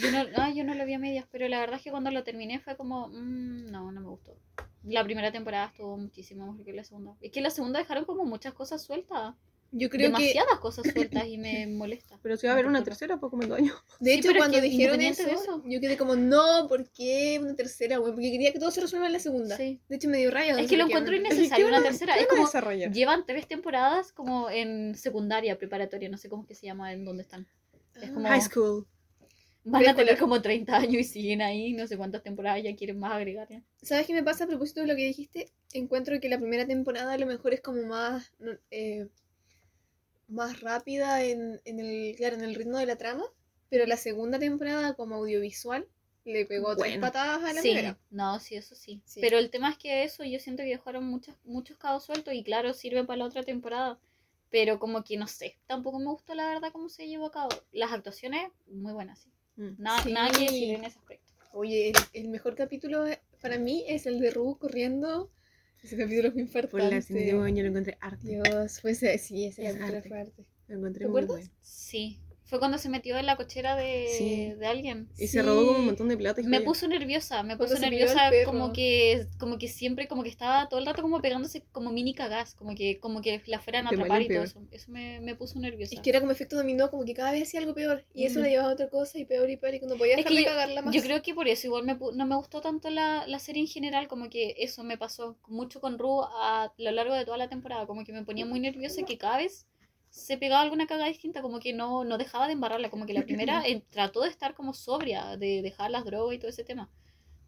Yo 0.00 0.11
no, 0.11 0.25
ah, 0.37 0.50
yo 0.50 0.64
no 0.64 0.75
lo 0.75 0.85
vi 0.87 0.95
a 0.95 0.99
medias, 0.99 1.26
pero 1.30 1.49
la 1.49 1.61
verdad 1.61 1.76
es 1.76 1.83
que 1.83 1.90
cuando 1.90 2.11
lo 2.11 2.25
terminé 2.25 2.59
fue 2.61 2.76
como, 2.76 3.09
mm, 3.09 3.71
no, 3.71 3.92
no 3.92 4.00
me 4.00 4.09
gustó. 4.09 4.37
La 4.85 5.02
primera 5.04 5.33
temporada 5.33 5.66
estuvo 5.66 5.97
muchísimo 5.97 6.47
mejor 6.47 6.64
que 6.64 6.73
la 6.73 6.85
segunda. 6.85 7.14
Es 7.21 7.30
que 7.33 7.40
la 7.40 7.50
segunda 7.50 7.78
dejaron 7.78 8.04
como 8.04 8.25
muchas 8.25 8.54
cosas 8.54 8.83
sueltas. 8.83 9.35
Yo 9.73 9.90
creo 9.90 9.99
que. 10.00 10.06
Demasiadas 10.06 10.61
cosas 10.61 10.87
sueltas 10.92 11.26
y 11.26 11.38
me 11.38 11.66
molesta. 11.66 12.18
Pero 12.23 12.37
si 12.37 12.47
va 12.47 12.52
a 12.52 12.54
haber 12.54 12.66
una 12.66 12.85
tercera, 12.85 13.18
poco 13.18 13.37
menos 13.37 13.59
años. 13.59 13.75
De 13.99 14.12
Sí, 14.12 14.18
hecho, 14.21 14.30
cuando 14.37 14.54
que 14.59 14.62
dijeron 14.62 15.00
eso, 15.02 15.28
eso. 15.28 15.62
yo 15.66 15.80
quedé 15.80 15.97
como, 15.97 16.14
no, 16.14 16.68
¿por 16.68 16.88
qué 16.90 17.38
una 17.42 17.56
tercera? 17.56 17.99
Porque 17.99 18.30
quería 18.30 18.52
que 18.52 18.61
todo 18.61 18.71
se 18.71 18.80
resuelva 18.80 19.06
en 19.09 19.12
la 19.12 19.18
segunda. 19.18 19.56
Sí. 19.56 19.80
De 19.88 19.97
hecho, 19.97 20.09
me 20.09 20.18
dio 20.18 20.30
raya. 20.30 20.59
Es 20.59 20.68
que 20.71 20.76
lo 20.76 20.87
encuentro 20.87 21.16
innecesario 21.16 21.66
una 21.66 21.83
tercera. 21.83 22.14
¿Qué 22.14 22.21
Es 22.23 22.28
como, 22.28 22.49
llevan 22.92 23.26
tres 23.26 23.49
temporadas 23.49 24.12
como 24.12 24.49
en 24.50 24.95
secundaria, 24.95 25.59
preparatoria, 25.59 26.09
no 26.09 26.16
sé 26.16 26.28
cómo 26.28 26.42
es 26.42 26.49
que 26.49 26.54
se 26.54 26.66
llama, 26.66 26.92
en 26.92 27.04
dónde 27.04 27.23
están. 27.25 27.47
Es 28.00 28.11
como- 28.11 28.28
High 28.28 28.42
school. 28.42 28.87
Van 29.66 29.87
a 29.87 29.94
tener 29.94 30.18
como 30.18 30.40
30 30.40 30.76
años 30.76 30.94
y 30.94 31.04
siguen 31.04 31.42
ahí, 31.42 31.73
no 31.73 31.87
sé 31.87 31.96
cuántas 31.96 32.23
temporadas 32.23 32.62
ya 32.62 32.75
quieren 32.76 32.99
más 32.99 33.12
agregar. 33.12 33.49
ya. 33.49 33.62
¿Sabes 33.82 34.06
qué 34.06 34.14
me 34.14 34.23
pasa 34.23 34.44
a 34.44 34.46
propósito 34.46 34.80
de 34.80 34.87
lo 34.87 34.96
que 34.96 35.04
dijiste? 35.06 35.50
Encuentro 35.73 36.18
que 36.20 36.28
la 36.28 36.38
primera 36.38 36.66
temporada 36.66 37.12
a 37.12 37.18
lo 37.18 37.26
mejor 37.26 37.52
es 37.54 37.61
como 37.61 37.82
más. 37.82 38.32
eh, 38.70 39.08
más 40.28 40.61
rápida 40.61 41.23
en, 41.25 41.61
en 41.64 41.80
el. 41.80 42.14
Claro, 42.16 42.37
en 42.37 42.44
el 42.44 42.54
ritmo 42.54 42.78
de 42.78 42.87
la 42.87 42.96
trama. 42.96 43.25
Pero 43.68 43.87
la 43.87 43.96
segunda 43.96 44.38
temporada, 44.38 44.94
como 44.94 45.16
audiovisual, 45.16 45.88
le 46.25 46.46
pegó 46.46 46.76
tres 46.76 46.99
patadas 46.99 47.42
a 47.42 47.52
la 47.52 47.61
Sí, 47.61 47.70
primera. 47.70 47.99
no, 48.11 48.38
sí, 48.38 48.54
eso 48.56 48.75
sí. 48.76 49.00
Sí. 49.04 49.20
Pero 49.20 49.38
el 49.38 49.50
tema 49.50 49.70
es 49.70 49.78
que 49.78 50.04
eso 50.04 50.25
yo 50.25 50.38
siento 50.38 50.62
que 50.62 50.68
dejaron 50.70 51.04
muchos, 51.04 51.35
muchos 51.44 51.76
cabos 51.76 52.04
sueltos 52.04 52.35
y 52.35 52.44
claro, 52.44 52.73
sirve 52.75 53.04
para 53.04 53.18
la 53.18 53.25
otra 53.26 53.42
temporada. 53.42 53.99
Pero 54.50 54.78
como 54.78 55.02
que 55.02 55.16
no 55.16 55.26
sé, 55.26 55.56
tampoco 55.66 55.99
me 55.99 56.06
gustó 56.06 56.35
la 56.35 56.46
verdad 56.49 56.70
cómo 56.73 56.88
se 56.88 57.08
llevó 57.08 57.26
a 57.26 57.32
cabo. 57.32 57.49
Las 57.73 57.92
actuaciones, 57.92 58.50
muy 58.68 58.92
buenas, 58.92 59.18
sí. 59.20 59.30
Mm. 59.56 59.70
Nada, 59.78 60.02
Sí. 60.02 60.12
nada 60.12 60.30
que 60.30 60.40
decir 60.40 60.70
en 60.75 60.84
ese 60.84 60.98
aspecto. 60.98 61.32
Oye, 61.52 61.88
el, 61.90 61.94
el 62.12 62.28
mejor 62.28 62.54
capítulo 62.54 63.04
para 63.40 63.58
mí 63.58 63.84
es 63.88 64.06
el 64.06 64.20
de 64.20 64.30
Ru 64.30 64.58
corriendo. 64.58 65.30
Ese 65.82 65.96
capítulo 65.96 66.28
es 66.28 66.34
muy 66.34 66.44
Por 66.44 66.80
la 66.80 66.88
año 67.44 67.62
lo 67.62 67.68
encontré 67.70 67.96
arte. 68.00 68.28
Dios, 68.28 68.78
pues 68.82 68.98
sí, 69.18 69.44
ese 69.46 69.66
Es 69.66 69.72
capítulo 69.75 69.96
arte. 69.98 70.08
fue 70.08 70.20
arte. 70.20 70.44
Lo 70.68 70.76
encontré 70.78 71.04
¿Te 71.04 71.08
muy 71.10 71.22
acuerdas? 71.22 71.46
bueno. 71.48 71.60
Sí. 71.62 72.18
Fue 72.46 72.58
cuando 72.60 72.78
se 72.78 72.88
metió 72.88 73.18
en 73.18 73.26
la 73.26 73.36
cochera 73.36 73.74
de, 73.76 74.06
Sí. 74.16 74.52
de 74.56 74.66
alguien. 74.66 75.08
Y 75.18 75.26
se 75.26 75.42
robó 75.42 75.58
como 75.66 75.70
un 75.72 75.76
Sí. 75.78 75.86
montón 75.86 76.08
de 76.08 76.16
plata. 76.16 76.40
y 76.40 76.44
Me 76.44 76.60
puso 76.60 76.86
nerviosa, 76.86 77.42
me 77.42 77.56
puso 77.56 77.76
nerviosa 77.78 78.30
como 78.44 78.72
que, 78.72 79.26
como 79.38 79.58
que 79.58 79.66
siempre, 79.68 80.06
como 80.06 80.22
que 80.22 80.28
estaba 80.28 80.68
todo 80.68 80.78
el 80.78 80.86
rato 80.86 81.02
como 81.02 81.20
pegándose 81.20 81.64
como 81.72 81.90
mini 81.90 82.14
cagás, 82.14 82.54
como 82.54 82.74
que, 82.74 82.98
como 83.00 83.20
que 83.20 83.42
la 83.46 83.58
fueran 83.60 83.86
a 83.86 83.90
atrapar 83.90 84.22
y 84.22 84.28
todo 84.28 84.44
eso. 84.44 84.62
Eso 84.70 84.90
me, 84.92 85.18
me 85.20 85.34
puso 85.34 85.58
nerviosa. 85.58 85.94
Es 85.96 86.00
que 86.00 86.10
era 86.10 86.20
como 86.20 86.30
efecto 86.32 86.56
dominó, 86.56 86.88
como 86.90 87.04
que 87.04 87.14
cada 87.14 87.32
vez 87.32 87.42
hacía 87.42 87.58
algo 87.60 87.74
peor. 87.74 88.04
Y 88.14 88.24
eso 88.26 88.34
Ujú. 88.38 88.44
la 88.44 88.48
llevaba 88.48 88.70
a 88.70 88.72
otra 88.74 88.88
cosa 88.90 89.18
y 89.18 89.24
peor 89.24 89.50
y 89.50 89.56
peor. 89.56 89.74
Y 89.74 89.80
cuando 89.80 89.96
podía 89.98 90.12
Es 90.12 90.18
dejar 90.18 90.32
que 90.32 90.38
de 90.38 90.44
yo- 90.44 90.48
cagarla 90.50 90.82
más. 90.82 90.94
Yo 90.94 91.02
creo 91.02 91.22
que 91.22 91.34
por 91.34 91.48
eso 91.48 91.66
igual 91.66 91.84
me, 91.84 91.98
pu- 91.98 92.14
no 92.14 92.26
me 92.26 92.36
gustó 92.36 92.60
tanto 92.60 92.90
la, 92.90 93.26
la 93.26 93.40
serie 93.40 93.62
en 93.62 93.68
general, 93.68 94.06
como 94.06 94.30
que 94.30 94.54
eso 94.58 94.84
me 94.84 94.96
pasó 94.96 95.36
mucho 95.48 95.80
con 95.80 95.98
Ru 95.98 96.22
a 96.22 96.72
lo 96.78 96.90
largo 96.92 97.14
de 97.14 97.24
toda 97.24 97.38
la 97.38 97.48
temporada, 97.48 97.86
como 97.86 98.04
que 98.04 98.12
me 98.12 98.22
ponía 98.22 98.46
muy 98.46 98.60
nerviosa 98.60 99.00
y 99.00 99.04
que 99.04 99.18
cada 99.18 99.38
vez 99.38 99.66
se 100.16 100.38
pegaba 100.38 100.62
alguna 100.62 100.87
cagada 100.87 101.08
distinta, 101.08 101.42
como 101.42 101.61
que 101.61 101.73
no, 101.75 102.04
no 102.04 102.16
dejaba 102.16 102.46
de 102.46 102.54
embarrarla, 102.54 102.88
como 102.90 103.04
que 103.06 103.12
la 103.12 103.23
primera 103.25 103.62
eh, 103.66 103.82
trató 103.90 104.23
de 104.23 104.30
estar 104.30 104.54
como 104.54 104.73
sobria, 104.73 105.37
de 105.37 105.61
dejar 105.62 105.90
las 105.90 106.04
drogas 106.04 106.35
y 106.35 106.38
todo 106.38 106.49
ese 106.50 106.64
tema. 106.64 106.88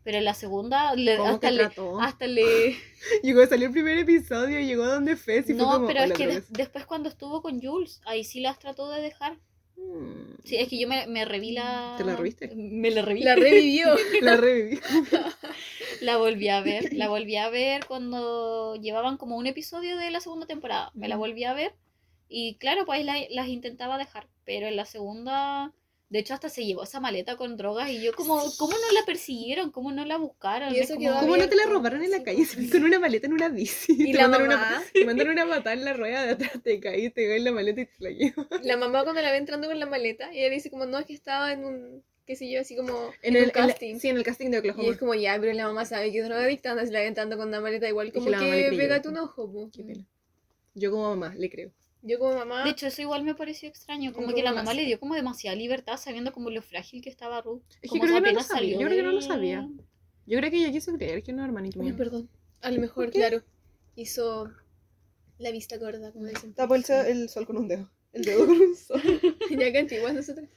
Pero 0.04 0.18
en 0.18 0.24
la 0.24 0.34
segunda 0.34 0.94
le- 0.94 1.16
¿Cómo 1.16 1.30
hasta 1.34 1.50
le, 1.50 1.68
hasta 2.00 2.26
le 2.26 2.76
Llegó, 3.22 3.44
salió 3.46 3.66
el 3.66 3.72
primer 3.72 3.98
episodio, 3.98 4.60
llegó 4.60 4.86
donde 4.86 5.16
fue 5.16 5.42
No, 5.48 5.64
como, 5.72 5.86
pero 5.86 6.00
es 6.00 6.06
"Hola, 6.06 6.14
que 6.14 6.24
drogas". 6.26 6.48
des- 6.48 6.52
después 6.52 6.86
cuando 6.86 7.08
estuvo 7.08 7.42
con 7.42 7.60
Jules, 7.60 8.00
ahí 8.06 8.22
sí 8.24 8.40
las 8.40 8.58
trató 8.58 8.90
de 8.90 9.00
dejar. 9.02 9.38
Mm. 9.76 10.36
Sí, 10.44 10.56
es 10.56 10.68
que 10.68 10.78
yo 10.78 10.88
me, 10.88 11.06
me 11.06 11.24
reví 11.24 11.52
la... 11.52 11.94
¿Te 11.98 12.04
la 12.04 12.16
reviste? 12.16 12.50
Me 12.54 12.90
la 12.90 13.02
reví. 13.02 13.22
La 13.22 13.34
revivió. 13.34 13.86
La 14.22 14.36
reviví. 14.36 14.78
La 16.00 16.16
volví 16.16 16.48
a 16.48 16.60
ver, 16.60 16.92
la 16.92 17.08
volví 17.08 17.36
a 17.36 17.48
ver 17.48 17.86
cuando 17.86 18.76
llevaban 18.76 19.16
como 19.16 19.36
un 19.36 19.46
episodio 19.46 19.96
de 19.96 20.10
la 20.10 20.20
segunda 20.20 20.46
temporada. 20.46 20.90
Me 20.94 21.08
la 21.08 21.16
volví 21.16 21.44
a 21.44 21.54
ver 21.54 21.74
y 22.28 22.56
claro, 22.56 22.84
pues 22.86 23.04
la- 23.04 23.26
las 23.30 23.48
intentaba 23.48 23.98
dejar, 23.98 24.26
pero 24.44 24.66
en 24.66 24.76
la 24.76 24.84
segunda, 24.84 25.72
de 26.10 26.18
hecho 26.18 26.34
hasta 26.34 26.48
se 26.48 26.64
llevó 26.64 26.82
esa 26.84 27.00
maleta 27.00 27.36
con 27.36 27.56
drogas 27.56 27.90
y 27.90 28.02
yo 28.02 28.14
como, 28.14 28.40
¿cómo 28.58 28.72
no 28.72 28.92
la 28.98 29.04
persiguieron? 29.06 29.70
¿Cómo 29.70 29.92
no 29.92 30.04
la 30.04 30.16
buscaron? 30.16 30.74
Y 30.74 30.78
Es 30.78 30.90
eso 30.90 30.94
como- 30.96 31.20
¿Cómo 31.20 31.36
no 31.36 31.48
te 31.48 31.56
la 31.56 31.66
robaron 31.66 32.02
en 32.02 32.10
la 32.10 32.18
Sí, 32.18 32.24
calle? 32.24 32.46
pues. 32.54 32.66
Se 32.70 32.70
con 32.70 32.84
una 32.84 32.98
maleta 32.98 33.26
en 33.26 33.32
una 33.34 33.48
bici. 33.48 33.92
Y 33.92 34.12
te 34.12 34.18
la 34.18 34.28
mandan 34.28 34.48
mamá. 34.48 34.68
Una, 34.78 34.84
te 34.92 35.04
mandan 35.04 35.28
una 35.28 35.46
patada 35.48 35.72
en 35.74 35.84
la 35.84 35.92
rueda 35.94 36.22
de 36.24 36.30
atrás, 36.32 36.52
te 36.62 36.80
caí, 36.80 37.10
te 37.10 37.26
caí 37.28 37.36
en 37.38 37.44
la 37.44 37.52
maleta 37.52 37.80
y 37.82 37.86
te 37.86 37.94
la 37.98 38.10
llevo. 38.10 38.46
La 38.62 38.76
mamá 38.76 39.02
cuando 39.04 39.20
la 39.22 39.30
ve 39.30 39.36
entrando 39.38 39.68
con 39.68 39.78
la 39.78 39.86
maleta, 39.86 40.30
ella 40.32 40.50
dice 40.50 40.70
como, 40.70 40.86
no, 40.86 40.98
es 40.98 41.06
que 41.06 41.12
estaba 41.14 41.52
en 41.52 41.64
un, 41.64 42.02
qué 42.26 42.36
sé 42.36 42.50
yo, 42.50 42.60
así 42.60 42.74
como 42.76 42.92
En 43.22 43.32
un 43.32 43.36
el 43.36 43.42
en 43.44 43.46
la- 43.48 43.52
casting. 43.52 43.98
sí, 43.98 44.08
en 44.08 44.16
el 44.18 44.22
casting 44.24 44.50
de 44.50 44.56
Y 44.56 44.60
Oklahoma. 44.60 44.90
es 44.92 44.98
como, 44.98 45.14
ya, 45.14 45.36
pero 45.40 45.52
la 45.54 45.66
mamá 45.66 45.84
sabe 45.84 46.10
que 46.12 46.18
es 46.20 46.24
drogadicta, 46.26 46.70
anda 46.72 46.84
se 46.86 46.92
la 46.92 47.00
ve 47.00 47.06
entrando 47.06 47.36
con 47.38 47.48
una 47.48 47.60
maleta 47.60 47.88
igual, 47.88 48.12
como 48.12 48.26
que 48.26 48.70
pégate 48.76 49.08
un 49.08 49.18
ojo, 49.18 49.50
po. 49.50 49.70
Qué 49.74 49.82
pena. 49.82 50.04
Yo 50.74 50.90
como 50.90 51.08
mamá 51.14 51.34
le 51.34 51.50
creo. 51.50 51.70
Yo 52.08 52.18
como 52.18 52.34
mamá, 52.34 52.64
De 52.64 52.70
hecho, 52.70 52.86
eso 52.86 53.02
igual 53.02 53.22
me 53.22 53.34
pareció 53.34 53.68
extraño, 53.68 54.12
como 54.14 54.34
que 54.34 54.42
la 54.42 54.52
mamá 54.52 54.72
le 54.72 54.84
dio 54.86 54.98
como 54.98 55.14
demasiada 55.14 55.54
libertad 55.56 55.96
sabiendo 55.98 56.32
como 56.32 56.48
lo 56.50 56.62
frágil 56.62 57.02
que 57.02 57.10
estaba 57.10 57.42
Ruth. 57.42 57.62
Es 57.82 57.82
que 57.82 57.88
como 57.98 58.02
creo 58.04 58.22
que 58.22 58.32
no 58.32 58.38
lo 58.38 58.42
sabía, 58.42 58.56
salió 58.56 58.80
yo 58.80 58.86
creo 58.86 58.96
que 58.98 59.02
no 59.02 59.12
lo 59.12 59.20
sabía. 59.20 59.68
Yo 60.26 60.38
creo 60.38 60.50
que 60.50 60.56
ella 60.58 60.72
quiso 60.72 60.92
creer 60.94 61.22
que 61.22 61.32
no, 61.32 61.44
hermanito 61.44 61.80
Ay, 61.80 61.86
mío. 61.88 61.96
perdón, 61.96 62.28
a 62.62 62.70
lo 62.70 62.80
mejor, 62.80 63.10
claro, 63.10 63.42
hizo 63.94 64.50
la 65.38 65.50
vista 65.50 65.76
gorda, 65.76 66.10
como 66.12 66.26
dicen. 66.26 66.54
Tapó 66.54 66.74
el, 66.74 66.84
sol- 66.84 67.06
el 67.06 67.28
sol 67.28 67.46
con 67.46 67.58
un 67.58 67.68
dedo. 67.68 67.90
El 68.12 68.22
dedo 68.24 68.46
con 68.46 68.58
un 68.60 68.74
sol. 68.74 69.00
ya 69.50 69.70
que 69.72 69.78
antiguas 69.78 70.14
nosotras. 70.14 70.48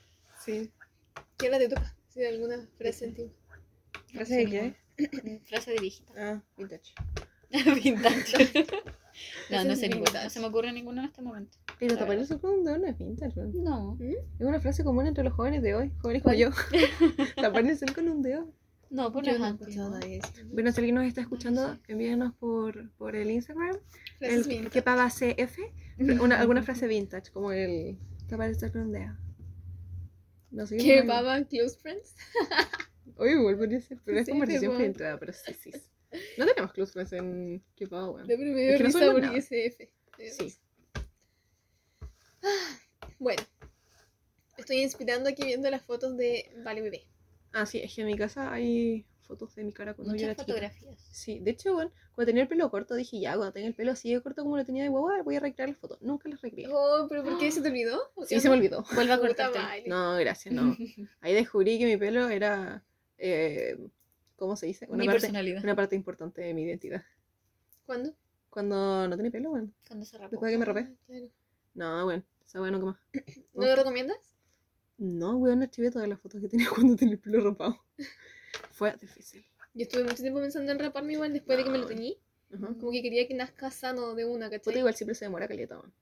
Sí. 0.43 0.71
¿Qué 1.37 1.47
hora 1.49 1.59
te 1.59 1.67
toca? 1.69 1.95
Si 2.07 2.21
hay 2.21 2.33
alguna 2.33 2.67
frase 2.77 3.05
antigua. 3.05 3.31
¿Frase 4.13 4.35
de 4.37 4.45
qué? 4.45 5.39
Frase 5.45 5.71
de 5.71 5.79
viejita. 5.79 6.13
Ah, 6.17 6.41
vintage. 6.57 6.93
vintage. 7.83 8.65
no, 9.49 9.63
no 9.63 9.75
sé 9.75 9.89
ninguna. 9.89 10.23
No 10.23 10.29
se 10.29 10.39
me 10.39 10.47
ocurre 10.47 10.71
ninguna 10.71 11.01
en 11.01 11.07
este 11.07 11.21
momento. 11.21 11.57
Pero 11.79 11.97
tapar 11.97 12.17
el 12.17 12.27
con 12.39 12.51
un 12.51 12.63
dedo 12.63 12.77
no 12.77 12.87
es 12.87 12.97
vintage, 12.97 13.39
¿no? 13.39 13.51
No. 13.53 13.95
¿Mm? 13.95 14.15
Es 14.39 14.47
una 14.47 14.59
frase 14.59 14.83
común 14.83 15.07
entre 15.07 15.23
los 15.23 15.33
jóvenes 15.33 15.61
de 15.61 15.75
hoy, 15.75 15.91
jóvenes 16.01 16.23
como 16.23 16.35
yo. 16.35 16.49
tapar 17.35 17.65
el 17.65 17.77
sol 17.77 17.93
con 17.93 18.07
un 18.07 18.21
dedo. 18.21 18.47
No, 18.89 19.11
pues 19.11 19.25
no 19.25 19.37
no. 19.39 19.57
Bueno, 20.51 20.71
si 20.71 20.79
alguien 20.79 20.95
nos 20.95 21.05
está 21.05 21.21
escuchando, 21.21 21.77
envíenos 21.87 22.33
por, 22.35 22.91
por 22.97 23.15
el 23.15 23.31
Instagram. 23.31 23.77
Frases 24.19 24.47
El 24.47 24.69
que 24.69 24.81
paga 24.81 25.07
CF. 25.07 25.59
Una, 26.21 26.39
alguna 26.39 26.61
frase 26.61 26.87
vintage, 26.87 27.31
como 27.31 27.51
el 27.53 27.97
tapar 28.27 28.49
el 28.49 28.59
sol 28.59 28.71
con 28.71 28.81
un 28.81 28.91
dedo. 28.91 29.15
No 30.51 30.67
sé 30.67 30.77
¿Qué 30.77 31.03
baba 31.03 31.41
close 31.45 31.77
friends? 31.77 32.15
Oye, 33.15 33.33
igual 33.33 33.57
podría 33.57 33.79
ser, 33.79 33.99
pero 34.03 34.19
es 34.19 34.25
Sí, 34.25 34.31
conversación 34.31 34.75
filtrada, 34.75 35.17
pero 35.17 35.31
sí, 35.31 35.53
sí. 35.53 35.71
No 36.37 36.45
tenemos 36.45 36.73
close 36.73 36.91
friends 36.91 37.13
en 37.13 37.63
que 37.75 37.87
paga, 37.87 38.09
weón. 38.09 38.27
De 38.27 38.35
primero 38.37 38.73
Es 38.73 38.77
que 38.77 38.83
no 38.83 39.13
risa 39.13 39.13
porque. 39.13 39.41
Sí. 40.31 40.57
Bueno, 43.19 43.41
estoy 44.57 44.81
inspirando 44.81 45.29
aquí 45.29 45.43
viendo 45.43 45.69
las 45.69 45.83
fotos 45.83 46.17
de 46.17 46.51
Vale 46.63 46.81
Bebé. 46.81 47.07
Ah, 47.53 47.65
sí, 47.65 47.79
es 47.79 47.93
que 47.93 48.01
en 48.01 48.07
mi 48.07 48.17
casa 48.17 48.51
hay 48.51 49.05
fotos 49.21 49.55
de 49.55 49.63
mi 49.63 49.71
cara 49.71 49.93
cuando 49.93 50.15
yo 50.15 50.25
era 50.25 50.35
chiquita. 50.35 50.53
fotografías. 50.53 50.99
Sí, 51.11 51.39
de 51.39 51.51
hecho, 51.51 51.73
bueno, 51.73 51.91
cuando 52.15 52.29
tenía 52.29 52.43
el 52.43 52.49
pelo 52.49 52.69
corto 52.69 52.95
dije, 52.95 53.19
ya, 53.19 53.35
cuando 53.35 53.53
tenga 53.53 53.67
el 53.67 53.75
pelo 53.75 53.91
así 53.91 54.13
de 54.13 54.21
corto 54.21 54.43
como 54.43 54.57
lo 54.57 54.65
tenía 54.65 54.83
de 54.83 54.89
guagua, 54.89 55.21
voy 55.23 55.35
a 55.35 55.39
recrear 55.39 55.69
las 55.69 55.77
fotos. 55.77 56.01
Nunca 56.01 56.29
las 56.29 56.41
recreé. 56.41 56.67
Oh, 56.69 57.07
pero 57.09 57.23
¿por 57.23 57.37
qué 57.37 57.51
se 57.51 57.61
te 57.61 57.69
olvidó? 57.69 57.99
Sí, 58.25 58.39
se 58.39 58.49
me 58.49 58.55
olvidó. 58.55 58.83
Vuelve 58.93 59.13
a 59.13 59.19
cortarte. 59.19 59.59
No, 59.87 60.15
gracias, 60.17 60.53
no. 60.53 60.75
Ahí 61.21 61.33
descubrí 61.33 61.77
que 61.79 61.85
mi 61.85 61.97
pelo 61.97 62.27
era, 62.29 62.83
eh, 63.17 63.77
¿cómo 64.41 64.55
se 64.55 64.65
dice? 64.65 64.85
Una 64.89 64.97
Mi 64.97 65.05
parte, 65.05 65.21
personalidad. 65.21 65.63
una 65.63 65.75
parte 65.75 65.95
importante 65.95 66.41
de 66.41 66.53
mi 66.53 66.63
identidad. 66.63 67.03
¿Cuándo? 67.85 68.13
Cuando 68.49 69.07
no 69.07 69.15
tenía 69.15 69.31
pelo, 69.31 69.51
bueno. 69.51 69.71
Cuando 69.87 70.05
se 70.05 70.17
rapó. 70.17 70.31
Después 70.31 70.49
de 70.49 70.53
que 70.55 70.59
me 70.59 70.65
rapé. 70.65 70.79
Ah, 70.91 70.95
claro. 71.05 71.29
No, 71.75 72.03
bueno, 72.05 72.23
esa 72.45 72.59
bueno, 72.59 72.79
nunca 72.79 72.91
más. 73.13 73.25
¿No 73.53 73.65
lo 73.65 73.75
recomiendas? 73.75 74.17
No, 74.97 75.37
weón, 75.37 75.61
archivé 75.63 75.89
todas 75.91 76.07
las 76.09 76.19
fotos 76.19 76.41
que 76.41 76.47
tenía 76.49 76.67
cuando 76.75 76.95
tenía 76.95 77.13
el 77.13 77.19
pelo 77.19 77.39
rapado. 77.41 77.77
Fue 78.71 78.93
difícil. 78.99 79.45
Yo 79.73 79.83
estuve 79.83 80.03
mucho 80.03 80.17
tiempo 80.21 80.39
pensando 80.41 80.71
en 80.71 80.79
raparme 80.79 81.13
igual 81.13 81.31
después 81.33 81.57
de 81.57 81.63
que 81.63 81.69
me 81.69 81.77
lo 81.77 81.83
No. 81.83 81.89
teñí. 81.89 82.17
Ajá. 82.53 82.67
Como 82.79 82.91
que 82.91 83.01
quería 83.01 83.25
que 83.27 83.33
nazca 83.35 83.71
sano 83.71 84.13
de 84.15 84.25
una, 84.25 84.47
Puta, 84.47 84.57
¿cachai? 84.59 84.79
igual 84.79 84.93
siempre 84.95 85.15
se 85.15 85.25
demora 85.25 85.47
caleta, 85.47 85.77
weón. 85.79 85.93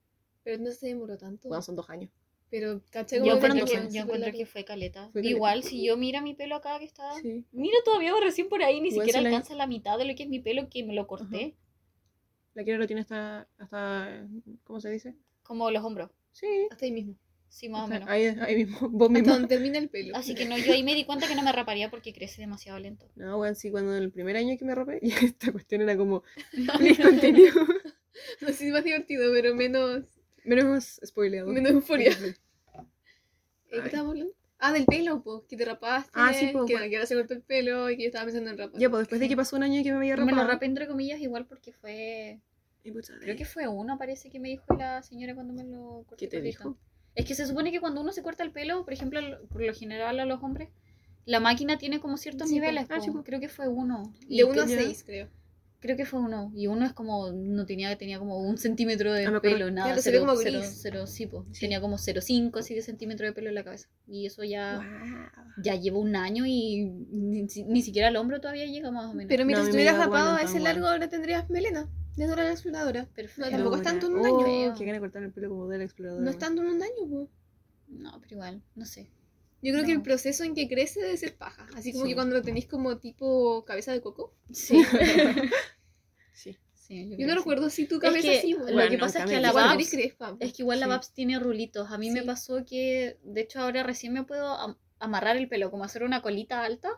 Pero 0.44 0.64
no 0.64 0.72
se 0.72 0.88
demoró 0.88 1.18
tanto. 1.18 1.48
Bueno, 1.50 1.62
son 1.62 1.76
dos 1.76 1.88
años. 1.92 2.10
Pero, 2.52 2.82
¿cachai? 2.90 3.20
Yo 3.20 3.24
Como 3.26 3.36
que 3.36 3.40
fueron 3.42 3.58
encuentro, 3.60 3.88
que, 3.90 3.94
yo 3.96 4.02
encuentro 4.04 4.32
que 4.32 4.46
fue 4.46 4.66
caleta. 4.66 5.04
Fue 5.12 5.22
caleta. 5.22 5.30
Igual, 5.36 5.64
si 5.64 5.86
yo 5.86 5.98
miro 5.98 6.22
mi 6.22 6.34
pelo 6.34 6.56
acá 6.56 6.80
que 6.80 6.86
está... 6.86 7.14
Sí. 7.22 7.46
Mira, 7.52 7.78
todavía 7.86 8.12
recién 8.22 8.50
por 8.50 8.64
ahí, 8.64 8.82
ni 8.82 8.90
Igual 8.90 9.06
siquiera 9.06 9.22
la- 9.22 9.30
alcanza 9.30 9.54
la 9.56 9.68
mitad 9.68 9.98
de 10.00 10.06
lo 10.06 10.16
que 10.16 10.24
es 10.24 10.30
mi 10.30 10.40
pelo 10.40 10.68
que 10.70 10.84
me 10.84 10.96
lo 10.96 11.06
corté. 11.06 11.56
La 12.56 12.64
quiero 12.64 12.80
lo 12.80 12.88
tiene 12.88 13.02
hasta, 13.02 13.48
hasta, 13.58 14.28
¿cómo 14.64 14.82
se 14.82 14.90
dice? 14.90 15.16
Como 15.44 15.70
los 15.70 15.84
hombros. 15.84 16.10
Sí. 16.32 16.48
Hasta 16.72 16.86
ahí 16.86 16.92
mismo. 16.92 17.16
Sí, 17.48 17.68
más 17.70 17.82
o 17.82 17.84
Hasta 17.86 17.94
menos. 17.96 18.10
ahí, 18.10 18.26
ahí 18.42 18.56
mismo, 18.66 18.78
vos 18.90 19.10
Hasta 19.10 19.20
mismo. 19.20 19.34
donde 19.34 19.48
termina 19.48 19.78
el 19.78 19.90
pelo. 19.90 20.16
Así 20.16 20.34
que 20.36 20.46
no, 20.46 20.58
yo 20.58 20.74
ahí 20.74 20.84
me 20.84 20.96
di 20.96 21.06
cuenta 21.06 21.28
que 21.28 21.36
no 21.36 21.44
me 21.44 21.52
raparía 21.52 21.90
porque 21.92 22.14
crece 22.14 22.42
demasiado 22.42 22.80
lento. 22.80 23.08
No, 23.16 23.38
weón, 23.40 23.56
sí, 23.56 23.70
cuando 23.72 23.96
el 23.96 24.12
primer 24.12 24.38
año 24.38 24.58
que 24.58 24.66
me 24.66 24.74
rapé, 24.76 25.00
y 25.04 25.12
esta 25.12 25.52
cuestión 25.52 25.82
era 25.82 25.96
como, 25.96 26.24
please 26.78 27.02
continue. 27.02 27.52
No 28.42 28.48
sé 28.48 28.54
si 28.54 28.72
más 28.72 28.84
divertido, 28.84 29.32
pero 29.34 29.56
menos. 29.56 30.04
Menos 30.50 31.00
spoileado. 31.06 31.52
Menos 31.52 31.72
euforia. 31.72 32.12
Sí. 32.14 32.26
¿Eh, 32.26 32.36
¿Qué 33.70 33.78
estábamos 33.86 34.12
hablando? 34.14 34.34
Ah, 34.58 34.74
del 34.74 34.86
pelo, 34.86 35.22
pues, 35.24 35.44
que 35.48 35.56
te 35.56 35.64
rapaste. 35.64 36.12
Ah, 36.14 36.34
sí, 36.34 36.48
po, 36.52 36.66
que, 36.66 36.74
bueno. 36.74 36.90
que 36.90 36.96
ahora 36.98 37.06
se 37.06 37.16
cortó 37.16 37.34
el 37.34 37.42
pelo 37.42 37.90
y 37.90 37.96
que 37.96 38.04
yo 38.04 38.08
estaba 38.08 38.26
pensando 38.26 38.50
en 38.50 38.58
rapar. 38.58 38.80
Ya, 38.80 38.90
pues 38.90 39.02
después 39.02 39.22
de 39.22 39.30
que 39.30 39.38
pasó 39.38 39.56
un 39.56 39.64
año 39.64 39.82
que 39.84 39.92
me 39.92 39.98
había 40.00 40.18
Me 40.18 40.24
rapado. 40.26 40.44
lo 40.44 40.52
rapé 40.52 40.66
entre 40.66 40.88
comillas 40.88 41.22
igual 41.22 41.46
porque 41.46 41.72
fue... 41.72 42.40
y 42.84 42.92
Creo 42.92 43.38
que 43.38 43.46
fue 43.46 43.68
uno, 43.68 43.98
parece 43.98 44.30
que 44.30 44.40
me 44.40 44.50
dijo 44.50 44.74
la 44.78 45.02
señora 45.04 45.34
cuando 45.36 45.54
me 45.54 45.64
lo 45.64 46.04
corté. 46.08 46.26
¿Qué 46.26 46.28
te 46.28 46.38
cortito. 46.40 46.64
dijo? 46.64 46.78
Es 47.16 47.26
que 47.26 47.36
se 47.36 47.46
supone 47.46 47.72
que 47.72 47.80
cuando 47.80 48.02
uno 48.02 48.12
se 48.12 48.22
corta 48.22 48.44
el 48.44 48.52
pelo, 48.52 48.84
por 48.84 48.94
ejemplo, 48.94 49.20
por 49.50 49.62
lo 49.62 49.74
general 49.74 50.20
a 50.20 50.26
los 50.26 50.42
hombres, 50.44 50.70
la 51.26 51.40
máquina 51.40 51.78
tiene 51.78 52.00
como 52.02 52.18
ciertos 52.18 52.50
Sí, 52.50 52.56
niveles. 52.56 52.88
Ah, 52.90 52.96
po. 52.98 53.02
sí, 53.02 53.12
po. 53.12 53.24
Creo 53.24 53.40
que 53.40 53.50
fue 53.50 53.68
uno. 53.68 54.14
De 54.28 54.36
Y 54.36 54.44
1 54.44 54.62
a. 54.62 54.68
6, 54.68 55.04
creo. 55.06 55.30
Creo 55.82 55.96
que 55.96 56.06
fue 56.06 56.20
uno. 56.20 56.52
Y 56.54 56.68
uno 56.68 56.86
es 56.86 56.92
como, 56.92 57.32
no 57.32 57.66
tenía, 57.66 57.98
tenía 57.98 58.20
como 58.20 58.38
un 58.40 58.58
centímetro 58.58 59.14
de 59.14 59.26
Ah, 59.28 59.40
pelo, 59.42 59.72
nada. 59.72 59.88
Claro, 59.88 60.02
se 60.02 60.12
ve 60.12 60.18
cero, 60.18 60.26
como 60.28 60.38
cero, 60.42 60.60
gris. 60.60 60.80
cero, 60.82 61.08
sí, 61.08 61.26
po. 61.26 61.46
Sí. 61.54 61.62
Tenía 61.62 61.80
como 61.80 61.98
0,5 61.98 62.60
así 62.60 62.76
de 62.76 62.82
centímetro 62.82 63.26
de 63.26 63.32
pelo 63.32 63.48
en 63.50 63.56
la 63.56 63.64
cabeza. 63.64 63.88
Y 64.08 64.26
eso 64.26 64.44
ya, 64.44 64.78
Wow. 64.78 65.54
ya 65.64 65.76
lleva 65.76 65.98
un 66.00 66.16
año 66.18 66.46
y 66.46 66.84
ni, 66.86 67.44
ni 67.44 67.82
siquiera 67.82 68.10
al 68.10 68.16
hombro 68.18 68.42
todavía 68.42 68.66
llega 68.66 68.92
más 68.92 69.06
o 69.06 69.14
menos. 69.14 69.30
Pero 69.30 69.46
mira, 69.46 69.60
No, 69.60 69.64
si 69.66 69.70
estuvieras 69.70 69.98
rapado 69.98 70.36
a 70.36 70.42
ese 70.42 70.60
largo, 70.60 70.86
ahora 70.88 71.08
tendrías 71.08 71.50
melena. 71.50 71.88
De 72.18 72.28
Dora 72.28 72.44
la 72.44 72.52
exploradora. 72.52 73.06
Perfecto. 73.16 73.50
No, 73.50 73.56
tampoco 73.56 73.76
es 73.78 73.82
tanto 73.84 74.08
en 74.08 74.14
un 74.16 74.26
Oh, 74.26 74.46
año. 74.46 74.74
que 74.76 75.00
cortar 75.00 75.24
el 75.24 75.32
pelo 75.32 75.48
como 75.50 75.68
de 75.70 75.78
la 75.78 75.84
exploradora. 75.86 76.22
No 76.26 76.30
es 76.30 76.38
tanto 76.38 76.62
en 76.62 76.68
un 76.68 76.84
año, 76.84 77.08
pues. 77.10 77.30
No, 77.88 78.20
pero 78.20 78.36
igual, 78.36 78.62
no 78.76 78.86
sé. 78.86 79.10
Yo 79.62 79.74
creo 79.74 79.86
que 79.86 79.92
el 79.92 79.98
No. 79.98 80.04
proceso 80.04 80.44
en 80.44 80.54
que 80.56 80.68
crece 80.68 81.02
debe 81.02 81.18
ser 81.18 81.36
paja. 81.38 81.68
Así 81.76 81.92
como 81.92 82.06
Sí. 82.06 82.12
que 82.12 82.16
cuando 82.16 82.36
lo 82.36 82.42
tenéis 82.42 82.66
como 82.68 82.98
tipo 82.98 83.64
cabeza 83.66 83.92
de 83.92 84.02
coco. 84.02 84.34
Sí. 84.52 84.82
Sí. 86.34 86.58
sí 86.74 87.10
Yo 87.12 87.16
creo 87.18 87.20
no 87.20 87.26
que 87.28 87.32
sí. 87.34 87.38
recuerdo 87.40 87.70
si 87.70 87.86
tu 87.86 88.00
cabeza 88.00 88.30
que 88.30 88.38
así, 88.40 88.52
lo 88.54 88.60
pues. 88.60 88.74
Bueno, 88.74 88.90
que 88.90 88.98
pasa 88.98 89.20
es 89.20 89.26
que 89.30 89.36
a 89.36 89.42
la 89.42 89.74
eres 89.74 89.90
crespa. 89.92 90.38
es 90.40 90.54
que 90.54 90.62
igual 90.64 90.80
la 90.80 90.86
Sí. 90.86 90.90
Babs 90.90 91.14
tiene 91.14 91.40
rulitos. 91.40 91.92
A 91.92 91.98
mí 91.98 92.10
me 92.12 92.22
Sí. 92.22 92.26
pasó 92.26 92.66
que, 92.66 93.18
de 93.24 93.42
hecho, 93.42 93.60
ahora 93.60 93.84
recién 93.84 94.14
me 94.14 94.24
puedo 94.24 94.48
am- 94.54 94.78
amarrar 95.00 95.38
el 95.38 95.48
pelo, 95.48 95.70
como 95.72 95.84
hacer 95.84 96.04
una 96.04 96.22
colita 96.22 96.64
alta. 96.64 96.90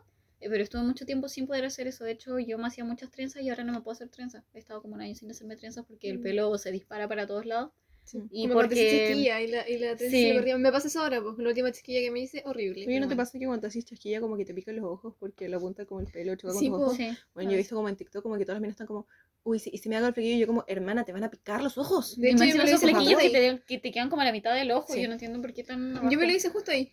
eh, 0.43 0.49
Pero 0.49 0.63
estuve 0.63 0.81
mucho 0.81 1.05
tiempo 1.05 1.29
sin 1.29 1.45
poder 1.45 1.65
hacer 1.65 1.85
eso. 1.85 2.03
De 2.03 2.11
hecho, 2.13 2.39
yo 2.39 2.57
me 2.57 2.65
hacía 2.65 2.83
muchas 2.83 3.11
trenzas 3.11 3.43
y 3.43 3.49
ahora 3.49 3.63
no 3.63 3.73
me 3.73 3.81
puedo 3.81 3.93
hacer 3.93 4.09
trenzas. 4.09 4.43
He 4.55 4.57
estado 4.59 4.81
como 4.81 4.95
un 4.95 5.01
año 5.01 5.13
sin 5.13 5.29
hacerme 5.29 5.55
trenzas 5.55 5.85
porque 5.85 6.09
el 6.09 6.17
Mm. 6.17 6.23
pelo 6.23 6.57
se 6.57 6.71
dispara 6.71 7.07
para 7.07 7.27
todos 7.27 7.45
lados. 7.45 7.71
Sí. 8.03 8.19
Y 8.31 8.47
Como 8.47 8.61
porque... 8.61 8.75
chiquilla 9.07 9.41
y 9.41 9.47
la, 9.47 9.69
y 9.69 9.77
la 9.77 9.97
Sí. 9.97 10.33
le. 10.33 10.57
Me 10.57 10.71
pasa 10.71 10.87
eso 10.89 11.01
ahora, 11.01 11.21
pues 11.21 11.37
la 11.37 11.49
última 11.49 11.71
chiquilla 11.71 12.01
que 12.01 12.11
me 12.11 12.19
hice, 12.19 12.41
horrible. 12.45 12.85
Oye, 12.87 12.99
¿no 12.99 13.05
te 13.07 13.13
bueno. 13.13 13.17
pasa 13.17 13.39
que 13.39 13.45
cuando 13.45 13.61
te 13.61 13.67
haces 13.67 13.85
chasquilla 13.85 14.19
como 14.19 14.35
que 14.37 14.43
te 14.45 14.53
pican 14.53 14.75
los 14.75 14.85
ojos 14.85 15.13
porque 15.19 15.47
la 15.47 15.59
punta 15.59 15.85
como 15.85 16.01
el 16.01 16.07
pelo 16.07 16.35
choca 16.35 16.53
con 16.53 16.59
Sí, 16.61 16.69
po. 16.69 16.75
ojos? 16.77 16.97
Sí. 16.97 17.09
Bueno, 17.33 17.51
yo 17.51 17.55
he 17.55 17.57
visto 17.59 17.75
como 17.75 17.87
en 17.89 17.95
TikTok 17.95 18.21
como 18.23 18.37
que 18.37 18.43
todas 18.45 18.55
las 18.55 18.61
minas 18.61 18.73
están 18.73 18.87
como, 18.87 19.07
uy, 19.43 19.59
si- 19.59 19.69
y 19.73 19.77
si 19.77 19.87
me 19.87 19.95
hago 19.97 20.07
el 20.07 20.13
flequillo, 20.13 20.37
yo 20.39 20.47
como, 20.47 20.63
hermana, 20.67 21.05
te 21.05 21.13
van 21.13 21.23
a 21.23 21.29
picar 21.31 21.61
los 21.63 21.77
ojos. 21.77 22.17
De 22.19 22.31
hecho, 22.31 22.43
yo 22.43 22.55
me 22.57 22.63
esos 22.63 22.83
hice 22.83 22.91
flequillos 22.91 23.21
que 23.21 23.29
te, 23.29 23.61
que 23.65 23.77
te 23.79 23.91
quedan 23.91 24.09
como 24.09 24.23
a 24.23 24.25
la 24.25 24.31
mitad 24.31 24.53
del 24.55 24.71
ojo. 24.71 24.91
Sí. 24.93 25.01
Yo 25.01 25.07
no 25.07 25.13
entiendo 25.13 25.39
por 25.41 25.53
qué 25.53 25.63
tan. 25.63 25.93
Yo 25.95 26.01
me 26.01 26.07
abajo. 26.07 26.21
lo 26.25 26.31
hice 26.33 26.49
justo 26.49 26.71
ahí. 26.71 26.91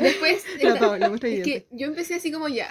Después, 0.00 0.44
Pau, 0.78 0.96
la 0.98 1.08
muestra 1.08 1.28
es 1.30 1.42
que 1.44 1.66
yo 1.70 1.86
empecé 1.86 2.14
así 2.14 2.30
como 2.30 2.48
ya. 2.48 2.68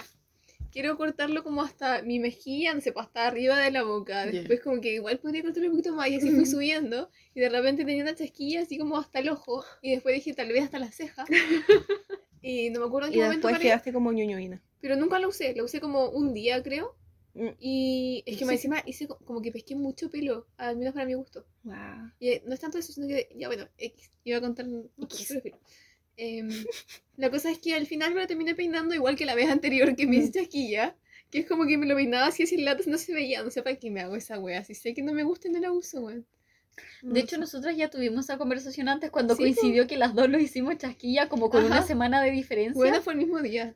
Quiero 0.74 0.96
cortarlo 0.98 1.42
como 1.44 1.62
hasta 1.62 2.02
mi 2.02 2.18
mejilla, 2.18 2.74
no 2.74 2.80
sé, 2.82 2.92
pues 2.92 3.06
hasta 3.06 3.26
arriba 3.28 3.58
de 3.58 3.70
la 3.70 3.84
boca. 3.84 4.26
Después 4.26 4.60
como 4.60 4.80
que 4.82 4.92
igual 4.94 5.18
podría 5.20 5.42
cortarlo 5.42 5.68
un 5.70 5.76
poquito 5.76 5.94
más 5.94 6.08
y 6.08 6.16
así 6.16 6.30
fui 6.30 6.44
subiendo. 6.46 7.08
Y 7.34 7.40
de 7.40 7.48
repente 7.48 7.84
tenía 7.84 8.02
una 8.02 8.14
chasquilla 8.14 8.62
así 8.62 8.76
como 8.76 8.98
hasta 8.98 9.20
el 9.20 9.28
ojo. 9.30 9.64
Y 9.82 9.92
después 9.92 10.14
dije 10.16 10.34
tal 10.34 10.48
vez 10.48 10.64
hasta 10.64 10.78
la 10.78 10.90
ceja. 10.92 11.24
Y 12.42 12.68
no 12.70 12.80
me 12.80 12.86
acuerdo 12.86 13.06
en 13.06 13.12
qué 13.14 13.18
Y 13.20 13.22
momento 13.22 13.48
después 13.48 13.62
quedaste 13.62 13.92
como 13.92 14.12
ñoñoína. 14.12 14.60
Pero 14.82 14.96
nunca 14.96 15.18
lo 15.18 15.28
usé. 15.28 15.54
Lo 15.54 15.64
usé 15.64 15.80
como 15.80 16.10
un 16.10 16.34
día, 16.34 16.62
creo. 16.62 16.94
Mm. 17.32 17.48
Y 17.58 18.22
es 18.26 18.36
que 18.36 18.44
Sí. 18.44 18.52
encima 18.52 18.82
hice 18.84 19.06
co- 19.08 19.18
como 19.24 19.40
que 19.40 19.50
pesqué 19.50 19.74
mucho 19.74 20.10
pelo, 20.10 20.46
al 20.58 20.76
menos 20.76 20.92
para 20.92 21.06
mi 21.06 21.14
gusto. 21.14 21.46
Wow. 21.62 21.74
Y 22.20 22.28
eh, 22.28 22.42
no 22.46 22.52
es 22.52 22.60
tanto 22.60 22.76
eso, 22.78 22.92
sino 22.92 23.08
que, 23.08 23.28
ya 23.34 23.48
bueno, 23.48 23.66
X, 23.78 24.10
iba 24.24 24.38
a 24.38 24.40
contar. 24.42 24.66
no, 24.66 24.84
X. 25.04 25.38
pero 25.42 25.56
Em, 26.16 26.48
la 27.16 27.30
cosa 27.30 27.50
es 27.50 27.58
que 27.58 27.74
al 27.74 27.86
final 27.86 28.14
me 28.14 28.20
lo 28.20 28.26
terminé 28.26 28.54
peinando 28.54 28.94
igual 28.94 29.16
que 29.16 29.26
la 29.26 29.34
vez 29.34 29.50
anterior 29.50 29.96
que 29.96 30.06
me 30.06 30.16
hice 30.16 30.32
chasquilla. 30.32 30.96
Que 31.30 31.40
es 31.40 31.46
como 31.46 31.66
que 31.66 31.76
me 31.76 31.86
lo 31.86 31.96
peinaba 31.96 32.26
así 32.26 32.44
así 32.44 32.56
latas, 32.58 32.86
no 32.86 32.96
se 32.98 33.12
veía, 33.12 33.42
no 33.42 33.50
sé 33.50 33.62
para 33.62 33.76
qué 33.76 33.90
me 33.90 34.00
hago 34.00 34.14
esa 34.14 34.38
wea. 34.38 34.62
Si 34.64 34.74
sé 34.74 34.94
que 34.94 35.02
no 35.02 35.12
me 35.12 35.24
gusta, 35.24 35.48
no 35.48 35.58
la 35.58 35.72
uso, 35.72 36.02
weón. 36.02 36.26
De 37.02 37.20
hecho, 37.20 37.38
nosotras 37.38 37.76
ya 37.76 37.88
tuvimos 37.88 38.24
esa 38.24 38.38
conversación 38.38 38.88
antes 38.88 39.10
cuando 39.10 39.34
Sí, 39.34 39.42
coincidió 39.42 39.86
que 39.86 39.96
las 39.96 40.14
dos 40.14 40.28
lo 40.28 40.38
hicimos 40.38 40.76
chasquilla 40.78 41.28
como 41.28 41.50
con 41.50 41.64
una 41.64 41.78
Ajá. 41.78 41.86
semana 41.86 42.22
de 42.22 42.30
diferencia. 42.30 42.74
Bueno, 42.74 43.00
fue 43.02 43.12
el 43.12 43.18
mismo 43.18 43.40
día. 43.40 43.74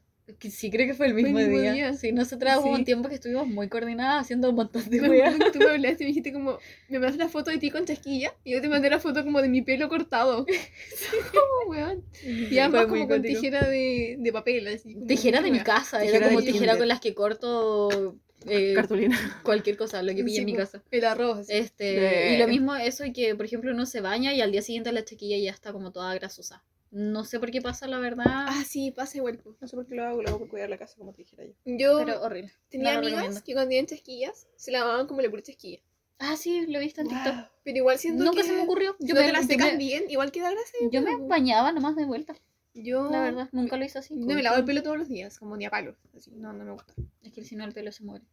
Sí, 0.51 0.71
creo 0.71 0.87
que 0.87 0.95
fue 0.95 1.07
el 1.07 1.13
Fue 1.13 1.23
el 1.23 1.33
mismo, 1.35 1.59
día. 1.59 1.73
día. 1.73 1.93
Sí, 1.95 2.13
nosotras 2.13 2.59
hubo 2.59 2.71
un 2.73 2.85
tiempo 2.85 3.09
que 3.09 3.15
estuvimos 3.15 3.47
muy 3.47 3.69
coordinadas 3.69 4.23
haciendo 4.23 4.51
un 4.51 4.57
montón 4.57 4.89
de 4.91 5.01
weas. 5.01 5.35
tú 5.53 5.59
me 5.59 5.71
hablaste 5.71 6.05
y 6.05 6.07
me 6.07 6.09
dijiste 6.09 6.33
como, 6.33 6.59
me 6.89 6.99
mandaste 6.99 7.19
la 7.19 7.29
foto 7.29 7.51
de 7.51 7.59
ti 7.59 7.71
con 7.71 7.85
chasquilla 7.87 8.35
y 8.45 8.53
yo 8.53 8.61
te 8.61 8.69
mandé 8.69 8.91
la 8.91 9.01
foto 9.01 9.25
como 9.25 9.41
de 9.43 9.49
mi 9.49 9.63
pelo 9.63 9.89
cortado. 9.89 10.45
como, 10.45 11.71
weón. 11.71 12.05
Y 12.25 12.59
además 12.59 12.83
Fue 12.83 12.89
como 12.89 13.09
con 13.09 13.23
tijera 13.23 13.67
de, 13.69 14.17
de 14.19 14.33
papel, 14.33 14.67
así. 14.69 14.95
Tijera 15.07 15.41
de 15.41 15.51
mi 15.51 15.61
casa, 15.61 16.01
Tijera 16.01 16.19
era 16.19 16.29
como 16.29 16.43
tijera 16.43 16.77
con 16.77 16.89
las 16.89 17.01
que 17.01 17.15
corto 17.15 18.17
eh, 18.47 18.73
Cartulina. 18.75 19.19
cualquier 19.43 19.77
cosa, 19.77 20.03
lo 20.03 20.15
que 20.15 20.23
pille 20.23 20.37
Sí, 20.37 20.39
en 20.41 20.47
mi 20.47 20.55
casa. 20.55 20.83
El 20.91 21.05
arroz. 21.05 21.47
Este, 21.49 22.33
Eh. 22.33 22.35
y 22.35 22.39
lo 22.39 22.47
mismo 22.49 22.75
eso 22.77 23.05
y 23.05 23.13
que, 23.13 23.35
por 23.35 23.47
ejemplo, 23.47 23.73
uno 23.73 23.85
se 23.87 24.01
baña 24.01 24.33
y 24.35 24.41
al 24.41 24.53
día 24.53 24.63
siguiente 24.63 24.93
la 24.93 25.05
chiquilla 25.05 25.37
ya 25.39 25.51
está 25.51 25.73
como 25.73 25.91
toda 25.91 26.15
grasosa. 26.15 26.63
No 26.91 27.25
sé 27.25 27.39
por 27.39 27.51
qué 27.51 27.61
pasa, 27.61 27.87
la 27.87 27.99
verdad, 27.99 28.25
Ah, 28.27 28.65
sí, 28.67 28.91
pasa 28.93 29.19
igual. 29.19 29.41
No 29.61 29.69
sé 29.69 29.77
por 29.77 29.87
qué 29.87 29.95
lo 29.95 30.05
hago, 30.05 30.23
lo 30.23 30.29
hago 30.31 30.39
por 30.39 30.49
cuidar 30.49 30.71
la 30.71 30.79
casa, 30.79 30.97
como 30.97 31.13
te 31.13 31.19
dijera 31.23 31.45
yo. 31.45 31.53
Yo 31.67 31.99
pero 31.99 32.23
horrible. 32.23 32.53
tenía 32.71 32.93
no 32.95 32.99
amigas 33.01 33.43
que 33.43 33.53
cuando 33.53 33.69
tenían 33.69 33.87
chasquillas 33.87 34.47
se 34.57 34.71
lavaban 34.71 35.07
como 35.07 35.21
la 35.21 35.29
pura 35.29 35.43
chasquilla. 35.43 35.81
Ah, 36.19 36.37
sí, 36.37 36.67
lo 36.67 36.79
he 36.79 36.83
visto 36.83 37.01
en 37.03 37.09
TikTok. 37.09 37.35
Pero 37.63 37.77
igual 37.79 37.99
siento 37.99 38.25
Nunca 38.25 38.41
que 38.41 38.47
se 38.49 38.53
me 38.55 38.63
ocurrió. 38.63 38.97
yo 39.01 39.15
me, 39.15 39.23
te 39.23 39.33
las 39.33 39.43
yo 39.43 39.49
secas 39.49 39.73
me- 39.73 39.79
bien, 39.79 40.05
igual 40.11 40.33
queda 40.33 40.51
grasa. 40.51 40.73
yo 40.91 41.03
me 41.03 41.17
bañaba 41.29 41.71
nomás 41.73 41.95
de 41.95 42.07
vuelta, 42.07 42.35
Yo 42.75 43.09
la 43.11 43.21
verdad. 43.23 43.49
Nunca 43.53 43.77
lo 43.77 43.85
hice 43.85 43.99
así. 43.99 44.15
no 44.17 44.35
me 44.35 44.43
lavo 44.43 44.57
el 44.57 44.65
pelo 44.65 44.83
todos 44.83 44.97
los 44.99 45.09
días, 45.09 45.39
como 45.39 45.57
ni 45.57 45.67
a 45.67 45.71
palos. 45.71 45.97
Así, 46.17 46.31
no, 46.33 46.53
no 46.53 46.65
me 46.65 46.73
gusta. 46.73 46.95
Es 47.23 47.33
que 47.33 47.45
si 47.45 47.55
no 47.55 47.65
el 47.65 47.73
pelo 47.73 47.93
se 47.93 48.03
muere. 48.03 48.25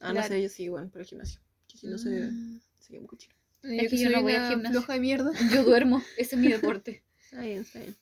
Ah, 0.00 0.12
no 0.12 0.22
sé, 0.22 0.40
yo 0.40 0.48
sí, 0.48 0.62
igual, 0.64 0.88
para 0.90 1.02
el 1.02 1.08
gimnasio. 1.08 1.40
Que 1.66 1.76
si 1.76 1.86
no 1.88 1.98
se, 1.98 2.08
Mm. 2.08 2.60
se 2.78 2.88
queda 2.88 3.00
muy 3.00 3.08
cochino. 3.08 3.34
Es 3.64 3.90
que 3.90 3.96
yo 3.98 4.10
no 4.10 4.22
voy 4.22 4.34
al 4.34 4.48
gimnasio. 4.48 4.78
floja 4.80 4.92
de 4.94 5.00
mierda. 5.00 5.32
Yo 5.62 5.64
duermo, 5.64 6.00
ese 6.16 6.36
es 6.36 6.40
mi 6.40 6.48
deporte. 6.52 7.02
Está 7.30 7.42
bien, 7.42 7.60
está 7.60 7.78
bien. 7.80 7.96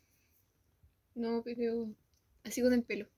No, 1.15 1.43
pero 1.45 1.89
así 2.45 2.61
con 2.63 2.73
el 2.73 2.83
pelo. 2.83 3.09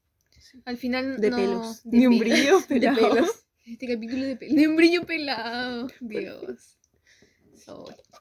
Sí. 0.40 0.62
Al 0.64 0.77
final 0.79 1.21
De 1.21 1.31
no- 1.31 1.37
pelos. 1.37 1.83
de 1.85 1.99
Ni 1.99 2.07
un 2.07 2.18
pelos. 2.18 2.35
brillo, 2.37 2.59
De 2.61 2.66
pelado. 2.66 3.14
pelos. 3.14 3.31
Este 3.66 3.87
capítulo 3.87 4.23
de 4.25 4.37
pelo. 4.37 4.55
De 4.55 4.68
un 4.68 4.77
brillo 4.77 5.03
pelado. 5.05 5.88
Dios. 6.01 6.75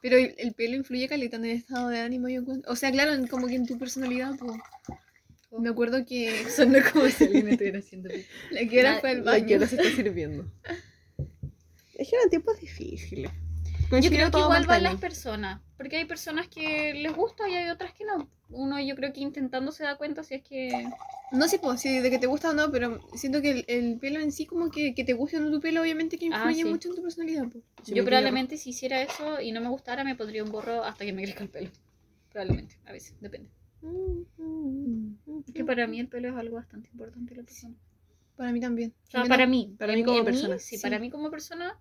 Pero 0.02 0.18
el, 0.18 0.36
el 0.38 0.54
pelo 0.54 0.76
influye 0.76 1.08
caleta 1.08 1.38
en 1.38 1.46
el 1.46 1.52
estado 1.52 1.88
de 1.88 2.00
ánimo, 2.00 2.28
yo 2.28 2.42
encuentro. 2.42 2.70
O 2.70 2.76
sea, 2.76 2.92
claro, 2.92 3.14
como 3.30 3.48
que 3.48 3.56
en 3.56 3.66
tu 3.66 3.78
personalidad, 3.78 4.36
pues. 4.38 4.52
Me 5.58 5.70
acuerdo 5.70 6.06
que 6.06 6.44
Sonó 6.50 6.80
como 6.92 7.08
si 7.08 7.24
alguien 7.24 7.48
estuviera 7.48 7.80
haciendo 7.80 8.10
la 8.52 8.68
que 8.68 8.80
era 8.80 9.00
fue 9.00 9.12
al 9.12 9.24
La 9.24 9.36
que 9.38 9.42
baño. 9.44 9.56
ahora 9.56 9.68
se 9.68 9.76
está 9.78 9.90
sirviendo. 9.96 10.52
Es 11.96 12.10
que 12.10 12.16
eran 12.18 12.30
tiempos 12.30 12.60
difíciles. 12.60 13.32
Yo 13.92 14.10
creo 14.10 14.32
que 14.32 14.40
igual 14.40 14.66
van 14.66 14.84
las 14.84 14.96
personas, 14.96 15.62
porque 15.78 15.98
hay 15.98 16.06
personas 16.06 16.48
que 16.48 16.94
les 16.94 17.16
gusta 17.16 17.48
y 17.48 17.56
hay 17.56 17.70
otras 17.70 17.94
que 17.94 18.06
no. 18.06 18.30
Uno 18.50 18.80
yo 18.80 18.96
creo 18.96 19.12
que 19.14 19.20
intentando 19.22 19.72
se 19.72 19.84
da 19.84 19.98
cuenta 19.98 20.24
si 20.24 20.36
es 20.36 20.44
que... 20.44 20.90
No 21.32 21.48
sé 21.48 21.60
pues, 21.60 21.82
si 21.82 22.00
de 22.00 22.10
que 22.10 22.20
te 22.20 22.28
gusta 22.28 22.52
o 22.52 22.54
no, 22.54 22.72
pero 22.72 23.02
siento 23.16 23.42
que 23.42 23.52
el, 23.52 23.66
el 23.68 24.00
pelo 24.00 24.20
en 24.20 24.32
sí, 24.32 24.46
como 24.46 24.70
que, 24.72 24.96
que 24.96 25.04
te 25.04 25.14
guste 25.14 25.38
o 25.38 25.40
no 25.42 25.52
tu 25.52 25.60
pelo, 25.60 25.82
obviamente 25.82 26.18
que 26.18 26.30
Ah, 26.32 26.38
influye 26.38 26.64
sí. 26.64 26.70
mucho 26.70 26.90
en 26.90 26.96
tu 26.96 27.02
personalidad. 27.02 27.48
pues. 27.50 27.64
yo 27.86 28.06
probablemente 28.06 28.58
si 28.58 28.70
hiciera 28.70 29.02
eso 29.02 29.42
y 29.42 29.52
no 29.52 29.60
me 29.60 29.68
gustara 29.68 30.04
me 30.06 30.16
pondría 30.16 30.44
un 30.44 30.52
gorro 30.52 30.84
hasta 30.84 31.04
que 31.04 31.12
me 31.14 31.24
crezca 31.24 31.44
el 31.44 31.50
pelo. 31.50 31.70
Probablemente, 32.32 32.78
a 32.86 32.92
veces, 32.92 33.16
depende. 33.20 33.50
Es 35.48 35.54
que 35.54 35.66
para 35.66 35.88
mí 35.88 36.00
el 36.00 36.08
pelo 36.08 36.30
es 36.30 36.36
algo 36.36 36.56
bastante 36.56 36.90
importante 36.90 37.34
en 37.34 37.38
la 37.40 37.44
persona. 37.44 37.76
Para 38.36 38.52
mí 38.52 38.60
también. 38.60 38.94
O 39.08 39.12
sea, 39.12 39.26
para 39.26 39.48
mí. 39.48 39.76
para 39.78 39.94
mí 39.94 40.04
como 40.04 40.24
persona, 40.24 40.60
sí, 40.60 40.78
sí. 40.78 40.82
para 40.82 41.00
mí 41.00 41.10
como 41.10 41.30
persona. 41.30 41.78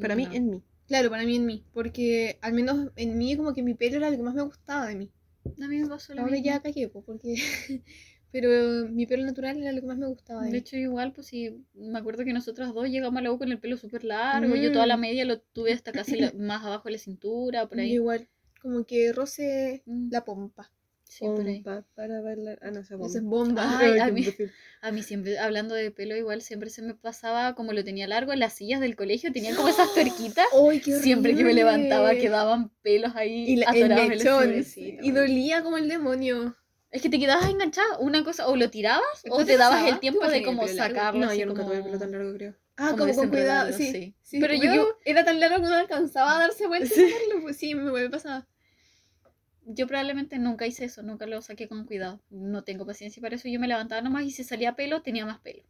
Para 0.00 0.16
mí, 0.16 0.28
en 0.30 0.50
mí. 0.50 0.62
Claro, 0.88 1.10
para 1.10 1.24
mí 1.24 1.36
en 1.36 1.46
mí. 1.46 1.62
Porque 1.72 2.38
al 2.40 2.52
menos 2.52 2.90
en 2.96 3.16
mí, 3.18 3.36
como 3.36 3.54
que 3.54 3.62
mi 3.62 3.74
pelo 3.74 3.96
era 3.98 4.10
lo 4.10 4.16
que 4.16 4.22
más 4.22 4.34
me 4.34 4.42
gustaba 4.42 4.86
de 4.88 4.96
mí. 4.96 5.10
A 5.62 5.68
mí 5.68 5.78
me 5.78 5.86
pasó 5.88 6.14
lo 6.14 6.22
Ahora 6.22 6.32
mismo. 6.32 6.46
ya 6.46 6.60
cagué, 6.60 6.88
pues, 6.88 7.04
porque. 7.04 7.34
Pero 8.30 8.86
mi 8.90 9.06
pelo 9.06 9.24
natural 9.24 9.56
era 9.58 9.72
lo 9.72 9.80
que 9.80 9.86
más 9.86 9.96
me 9.96 10.06
gustaba 10.06 10.44
de 10.44 10.50
De 10.50 10.58
hecho, 10.58 10.76
igual, 10.76 11.12
pues 11.14 11.28
sí, 11.28 11.64
me 11.74 11.98
acuerdo 11.98 12.24
que 12.24 12.32
nosotras 12.34 12.74
dos 12.74 12.86
llegamos 12.88 13.18
a 13.18 13.22
la 13.22 13.32
U 13.32 13.38
con 13.38 13.50
el 13.50 13.58
pelo 13.58 13.76
súper 13.78 14.04
largo. 14.04 14.54
Yo 14.56 14.70
toda 14.72 14.86
la 14.86 14.96
Mm. 14.96 15.00
media 15.00 15.24
lo 15.24 15.40
tuve 15.40 15.72
hasta 15.72 15.92
casi 15.92 16.16
la- 16.20 16.32
más 16.32 16.62
abajo 16.64 16.84
de 16.88 16.92
la 16.92 16.98
cintura, 16.98 17.66
por 17.68 17.80
ahí. 17.80 17.92
igual. 17.94 18.28
Como 18.60 18.84
que 18.84 19.12
roce 19.12 19.82
Mm, 19.86 20.10
la 20.10 20.24
pompa. 20.24 20.70
Ahí. 21.10 21.62
Pompa 21.62 21.84
para 21.94 22.20
bailar. 22.20 22.58
Ah, 22.62 22.70
no 22.70 22.84
sé, 22.84 22.94
Eso 22.94 23.06
es 23.18 23.22
bomba. 23.22 23.64
bomba. 23.64 23.78
Ay, 23.80 23.98
a 23.98 24.06
mí- 24.10 24.24
perfil. 24.24 24.50
A 24.80 24.92
mí 24.92 25.02
siempre, 25.02 25.38
hablando 25.40 25.74
de 25.74 25.90
pelo, 25.90 26.16
igual 26.16 26.40
siempre 26.40 26.70
se 26.70 26.82
me 26.82 26.94
pasaba, 26.94 27.54
como 27.56 27.72
lo 27.72 27.82
tenía 27.82 28.06
largo, 28.06 28.32
en 28.32 28.38
las 28.38 28.52
sillas 28.52 28.80
del 28.80 28.94
colegio 28.94 29.32
tenían 29.32 29.56
como 29.56 29.68
esas 29.68 29.92
tuerquitas. 29.94 30.46
¡Ay, 30.52 30.80
qué 30.80 30.92
Siempre 31.00 31.34
que 31.34 31.42
me 31.44 31.52
levantaba 31.52 32.14
quedaban 32.14 32.70
pelos 32.82 33.16
ahí 33.16 33.50
Y 33.50 33.56
la, 33.56 33.66
el 33.72 33.84
atorados 33.92 34.44
en 34.44 34.64
sí, 34.64 34.98
y 35.02 35.10
dolía 35.10 35.62
como 35.62 35.78
el 35.78 35.88
demonio. 35.88 36.56
Es 36.90 37.02
que 37.02 37.10
te 37.10 37.18
quedabas 37.18 37.50
enganchada, 37.50 37.98
una 37.98 38.24
cosa, 38.24 38.48
o 38.48 38.56
lo 38.56 38.70
tirabas, 38.70 39.02
o 39.04 39.20
¿Después 39.24 39.46
te 39.46 39.56
dabas 39.58 39.78
pasaba? 39.80 39.94
el 39.94 40.00
tiempo 40.00 40.26
de 40.26 40.42
como 40.42 40.66
sacarlo. 40.68 41.26
No, 41.26 41.34
yo 41.34 41.44
nunca 41.46 41.62
como- 41.62 41.70
tuve 41.72 41.78
el 41.78 41.84
pelo 41.84 41.98
tan 41.98 42.12
largo, 42.12 42.32
creo. 42.34 42.54
Ah, 42.76 42.90
Como 42.92 42.98
como, 43.08 43.14
con 43.14 43.28
cuidado, 43.30 43.72
sí. 43.72 44.14
Pero 44.30 44.54
yo- 44.54 44.96
Era 45.04 45.24
tan 45.24 45.40
largo 45.40 45.56
que 45.56 45.62
no 45.68 45.74
alcanzaba 45.74 46.36
a 46.36 46.38
darse 46.38 46.66
vuelta 46.68 46.88
Sí. 46.94 47.12
Pues 47.42 47.56
sí, 47.56 47.74
me, 47.74 47.90
me 47.90 48.08
pasaba. 48.08 48.46
Yo 49.70 49.86
probablemente 49.86 50.38
nunca 50.38 50.66
hice 50.66 50.86
eso, 50.86 51.02
nunca 51.02 51.26
lo 51.26 51.42
saqué 51.42 51.68
con 51.68 51.84
cuidado. 51.84 52.20
No 52.30 52.64
tengo 52.64 52.86
paciencia 52.86 53.20
para 53.20 53.36
eso. 53.36 53.48
Yo 53.48 53.60
me 53.60 53.68
levantaba 53.68 54.00
nomás 54.00 54.24
y 54.24 54.30
si 54.30 54.42
salía 54.44 54.74
pelo, 54.76 55.02
tenía 55.02 55.26
más 55.26 55.40
pelo. 55.40 55.62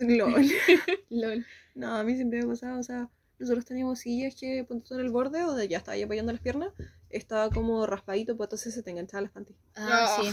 LOL. 0.00 0.46
LOL. 1.10 1.46
No, 1.74 1.96
a 1.96 2.02
mí 2.04 2.14
siempre 2.16 2.40
me 2.40 2.46
pasaba, 2.48 2.78
o 2.78 2.82
sea, 2.82 3.08
nosotros 3.38 3.64
teníamos 3.64 4.00
sillas 4.00 4.34
que 4.34 4.64
ponte 4.64 4.88
tú 4.88 4.94
en 4.94 5.00
el 5.00 5.10
borde, 5.10 5.40
donde 5.40 5.68
ya 5.68 5.78
estaba 5.78 5.94
ahí 5.94 6.02
apoyando 6.02 6.32
las 6.32 6.40
piernas, 6.40 6.70
estaba 7.10 7.50
como 7.50 7.86
raspadito, 7.86 8.36
pues 8.36 8.48
entonces 8.48 8.74
se 8.74 8.82
te 8.82 8.90
enganchaba 8.90 9.22
las 9.22 9.30
panties. 9.32 9.58
Ah, 9.74 10.16
Ah. 10.18 10.22
sí. 10.22 10.30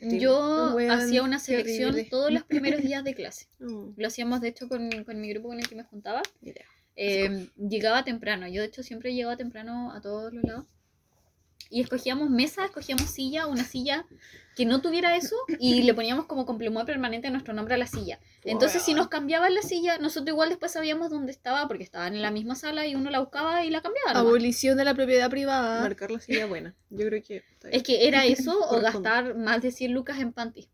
Sí. 0.00 0.20
Yo 0.20 0.76
hacía 0.90 1.24
una 1.24 1.40
selección 1.40 1.90
horrible. 1.90 2.08
todos 2.10 2.30
los 2.32 2.44
primeros 2.76 2.82
días 2.82 3.02
de 3.02 3.14
clase. 3.14 3.46
Mm, 3.58 3.94
Lo 3.96 4.06
hacíamos, 4.06 4.40
de 4.40 4.48
hecho, 4.48 4.68
con, 4.68 4.88
con 5.04 5.20
mi 5.20 5.28
grupo 5.30 5.48
con 5.48 5.58
el 5.58 5.68
que 5.68 5.74
me 5.74 5.82
juntaba. 5.82 6.22
Eh, 6.94 7.48
llegaba 7.56 8.04
temprano. 8.04 8.46
Yo, 8.46 8.60
de 8.60 8.68
hecho, 8.68 8.82
siempre 8.84 9.12
llegaba 9.14 9.36
temprano 9.36 9.92
a 9.92 10.00
todos 10.00 10.32
los 10.32 10.44
lados. 10.44 10.66
Y 11.70 11.80
escogíamos 11.82 12.30
mesa, 12.30 12.64
escogíamos 12.64 13.10
silla, 13.10 13.46
una 13.46 13.64
silla 13.64 14.06
que 14.56 14.64
no 14.64 14.80
tuviera 14.80 15.16
eso 15.16 15.36
y 15.60 15.82
le 15.82 15.94
poníamos 15.94 16.26
como 16.26 16.44
complemento 16.44 16.84
permanente 16.86 17.30
nuestro 17.30 17.54
nombre 17.54 17.74
a 17.74 17.78
la 17.78 17.86
silla. 17.86 18.18
Entonces, 18.42 18.82
si 18.82 18.94
nos 18.94 19.08
cambiaban 19.08 19.54
la 19.54 19.62
silla, 19.62 19.98
nosotros 19.98 20.30
igual 20.30 20.48
después 20.48 20.72
sabíamos 20.72 21.10
dónde 21.10 21.30
estaba 21.30 21.68
porque 21.68 21.84
estaban 21.84 22.14
en 22.14 22.22
la 22.22 22.30
misma 22.30 22.54
sala 22.56 22.86
y 22.86 22.94
uno 22.94 23.10
la 23.10 23.20
buscaba 23.20 23.64
y 23.64 23.70
la 23.70 23.82
cambiaba. 23.82 24.14
nomás. 24.14 24.26
Abolición 24.26 24.76
de 24.76 24.84
la 24.84 24.94
propiedad 24.94 25.30
privada. 25.30 25.82
Marcar 25.82 26.10
la 26.10 26.20
silla 26.20 26.46
buena. 26.46 26.74
Yo 26.90 27.06
creo 27.06 27.22
que 27.22 27.44
Es 27.70 27.82
que 27.82 28.08
era 28.08 28.24
eso 28.26 28.58
o 28.70 28.80
gastar 28.80 29.36
más 29.36 29.62
de 29.62 29.70
100 29.70 29.92
lucas 29.92 30.18
en 30.18 30.32
panty. 30.32 30.68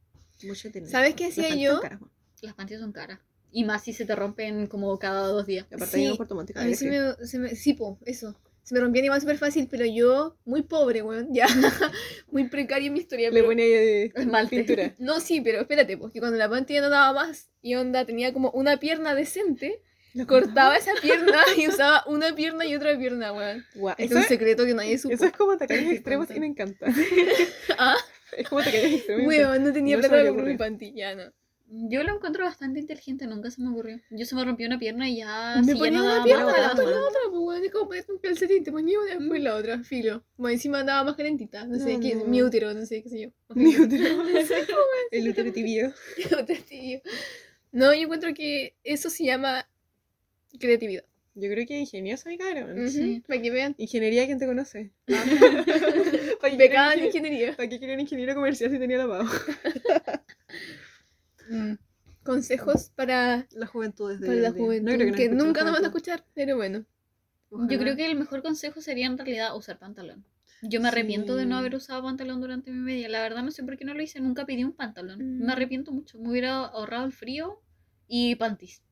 Mucho 0.45 0.71
dinero. 0.71 0.91
¿Sabes 0.91 1.15
qué 1.15 1.27
hacía 1.27 1.49
panties 1.49 1.71
yo? 1.71 1.81
caras. 1.81 2.01
Las 2.41 2.55
panties 2.55 2.81
son 2.81 2.93
caras. 2.93 3.19
Y 3.53 3.65
más 3.65 3.83
si 3.83 3.93
se 3.93 4.05
te 4.05 4.15
rompen 4.17 4.67
como 4.67 4.99
cada 4.99 5.29
dos 5.29 5.47
días. 5.47 5.67
Y 5.71 5.75
aparte 5.75 5.97
Sí, 5.97 6.05
hay 6.05 6.11
un 6.11 6.17
Puerto 6.17 6.35
Montt 6.35 6.53
que 6.53 6.59
A 6.59 6.65
mí 6.65 6.75
se 6.75 6.89
me, 6.89 7.27
se 7.27 7.39
me. 7.39 7.55
Sí, 7.55 7.75
po, 7.75 7.99
eso. 8.05 8.35
Se 8.65 8.75
me 8.75 8.81
rompían 8.81 9.05
igual 9.05 9.21
súper 9.21 9.37
fácil, 9.39 9.69
pero 9.71 9.85
yo, 9.85 10.37
muy 10.47 10.63
pobre, 10.63 11.03
weón. 11.03 11.29
Ya. 11.33 11.47
muy 12.31 12.49
precaria 12.49 12.87
en 12.89 12.95
mi 12.95 13.01
historia. 13.01 13.31
Le 13.31 13.43
Pero... 13.43 13.53
eh, 13.61 14.05
Esmalte. 14.15 14.57
pintura. 14.57 14.95
No, 14.99 15.21
sí, 15.21 15.41
pero 15.43 15.61
espérate, 15.61 15.97
porque 15.99 16.19
cuando 16.19 16.39
la 16.39 16.49
pantalla 16.49 16.81
no 16.81 16.89
daba 16.91 17.13
más 17.13 17.51
y 17.61 17.75
onda 17.75 18.05
tenía 18.07 18.33
como 18.33 18.51
una 18.53 18.79
pierna 18.79 19.15
decente, 19.15 19.83
cortaba 20.27 20.77
esa 20.77 20.93
pierna 21.03 21.43
y 21.59 21.69
usaba 21.69 22.05
una 22.07 22.35
pierna 22.35 22.65
y 22.65 22.75
otra 22.75 22.97
pierna, 22.99 23.33
weón. 23.33 23.65
Guau, 23.75 23.95
Es 23.99 24.11
un 24.13 24.23
secreto 24.23 24.65
que 24.65 24.73
nadie 24.75 24.97
supo. 24.97 25.15
eso 25.15 25.27
es 25.27 25.33
como 25.33 25.57
tacaños 25.59 25.93
extremos 25.93 26.31
y 26.35 26.41
me 26.41 26.47
encanta. 26.47 26.87
Ah, 27.79 27.97
Es 28.37 28.49
como 28.49 28.63
tacaños 28.63 28.93
extremos. 28.93 29.27
weón, 29.27 29.63
no 29.63 29.73
tenía 29.73 29.97
No 29.97 30.01
plata 30.01 30.15
para 30.17 30.29
comprar 30.29 30.49
mi 30.49 30.57
pantilla, 30.57 31.15
no. 31.15 31.25
Yo 31.67 32.03
lo 32.03 32.15
encuentro 32.15 32.45
bastante 32.45 32.79
inteligente, 32.79 33.27
nunca 33.27 33.51
se 33.51 33.61
me 33.63 33.71
ocurrió. 33.71 33.99
Yo 34.11 34.25
se 34.27 34.35
me 34.35 34.45
rompió 34.45 34.67
una 34.67 34.79
pierna 34.79 35.09
y 35.09 35.17
ya. 35.17 35.57
me 35.57 35.65
si 35.65 35.73
ya 35.73 35.79
ponía 35.79 35.99
no 36.01 36.05
una 36.05 36.23
pierna, 36.25 36.45
la 36.45 36.73
otra, 36.73 36.85
la 36.85 37.01
otra, 37.01 37.21
pues 37.33 37.63
es 37.65 37.73
como 37.73 37.87
ponerte 37.89 38.13
un 38.13 38.19
calcetín, 38.19 38.65
te 38.65 38.71
ponía 38.71 39.01
una 39.01 39.15
después 39.17 39.43
la 39.43 39.57
otra, 39.57 39.83
filo. 39.83 40.25
Bueno, 40.37 40.53
encima 40.55 40.81
andaba 40.81 41.03
más 41.05 41.17
calentita, 41.17 41.65
no 41.67 41.79
sé, 41.79 41.95
No, 41.95 42.01
qué, 42.01 42.15
no. 42.17 42.25
mi 42.27 42.43
útero, 42.43 42.73
no 42.75 42.85
sé, 42.87 43.03
qué 43.03 43.09
sé 43.09 43.21
yo. 43.23 43.29
Mi 43.55 43.75
útero. 43.77 44.05
El 45.11 45.29
útero 45.29 45.53
tibio. 45.53 45.93
Otra, 46.39 46.57
tío. 46.69 47.01
No, 47.73 47.93
yo 47.95 48.03
encuentro 48.03 48.33
que 48.35 48.75
eso 48.85 49.11
se 49.11 49.25
llama 49.25 49.67
creatividad. 50.61 51.05
Yo 51.37 51.51
creo 51.51 51.67
que 51.67 51.77
ingeniosa 51.79 52.29
mi 52.29 52.39
cara. 52.39 52.65
man. 52.65 52.79
Ujú, 52.79 52.89
Sí. 52.91 53.23
Para 53.27 53.43
que 53.43 53.51
vean. 53.51 53.75
Ingeniería, 53.79 54.27
¿quién 54.27 54.39
te 54.39 54.47
conoce? 54.47 54.93
¿Para 56.41 56.51
qué 56.51 56.57
Becada 56.57 56.95
en 56.95 57.07
ingeniería. 57.07 57.57
¿Para 57.57 57.69
qué 57.69 57.79
quieren 57.79 57.99
ingeniero 57.99 58.35
comercial 58.35 58.71
si 58.71 58.79
tenía 58.79 58.99
la 58.99 59.09
pavo? 59.09 59.29
Mm. 61.51 61.75
consejos 62.23 62.91
para, 62.95 63.47
La 63.53 63.67
juventud 63.67 64.11
desde 64.13 64.27
para 64.27 64.39
la 64.41 64.51
juventud, 64.53 64.91
No 64.91 64.97
creo 64.97 65.13
que, 65.15 65.29
que, 65.29 65.35
nunca 65.35 65.61
la 65.61 65.67
nos 65.67 65.75
van 65.75 65.85
a 65.85 65.87
escuchar, 65.89 66.25
pero 66.35 66.57
bueno. 66.57 66.85
Yo 67.51 67.79
creo 67.79 67.95
que 67.97 68.07
el 68.07 68.17
mejor 68.19 68.43
consejo 68.43 68.81
sería 68.81 69.07
en 69.07 69.17
realidad 69.17 69.57
usar 69.57 69.79
pantalón. 69.79 70.25
Yo 70.63 70.81
me 70.81 70.89
arrepiento 70.89 71.37
de 71.37 71.45
no 71.47 71.57
Sí. 71.57 71.61
haber 71.61 71.75
usado 71.77 72.03
pantalón 72.03 72.41
durante 72.41 72.71
mi 72.73 72.79
media. 72.79 73.09
La 73.09 73.21
verdad 73.23 73.43
no 73.43 73.51
sé 73.51 73.63
por 73.63 73.77
qué 73.77 73.85
no 73.85 73.95
lo 73.95 74.03
hice. 74.03 74.19
Nunca 74.21 74.45
pedí 74.47 74.65
un 74.65 74.73
pantalón. 74.73 75.19
Mm. 75.21 75.45
Me 75.45 75.53
arrepiento 75.53 75.93
mucho. 75.93 76.19
Me 76.19 76.31
hubiera 76.31 76.65
ahorrado 76.65 77.05
el 77.05 77.13
frío 77.13 77.61
y 78.09 78.35
panties. 78.37 78.83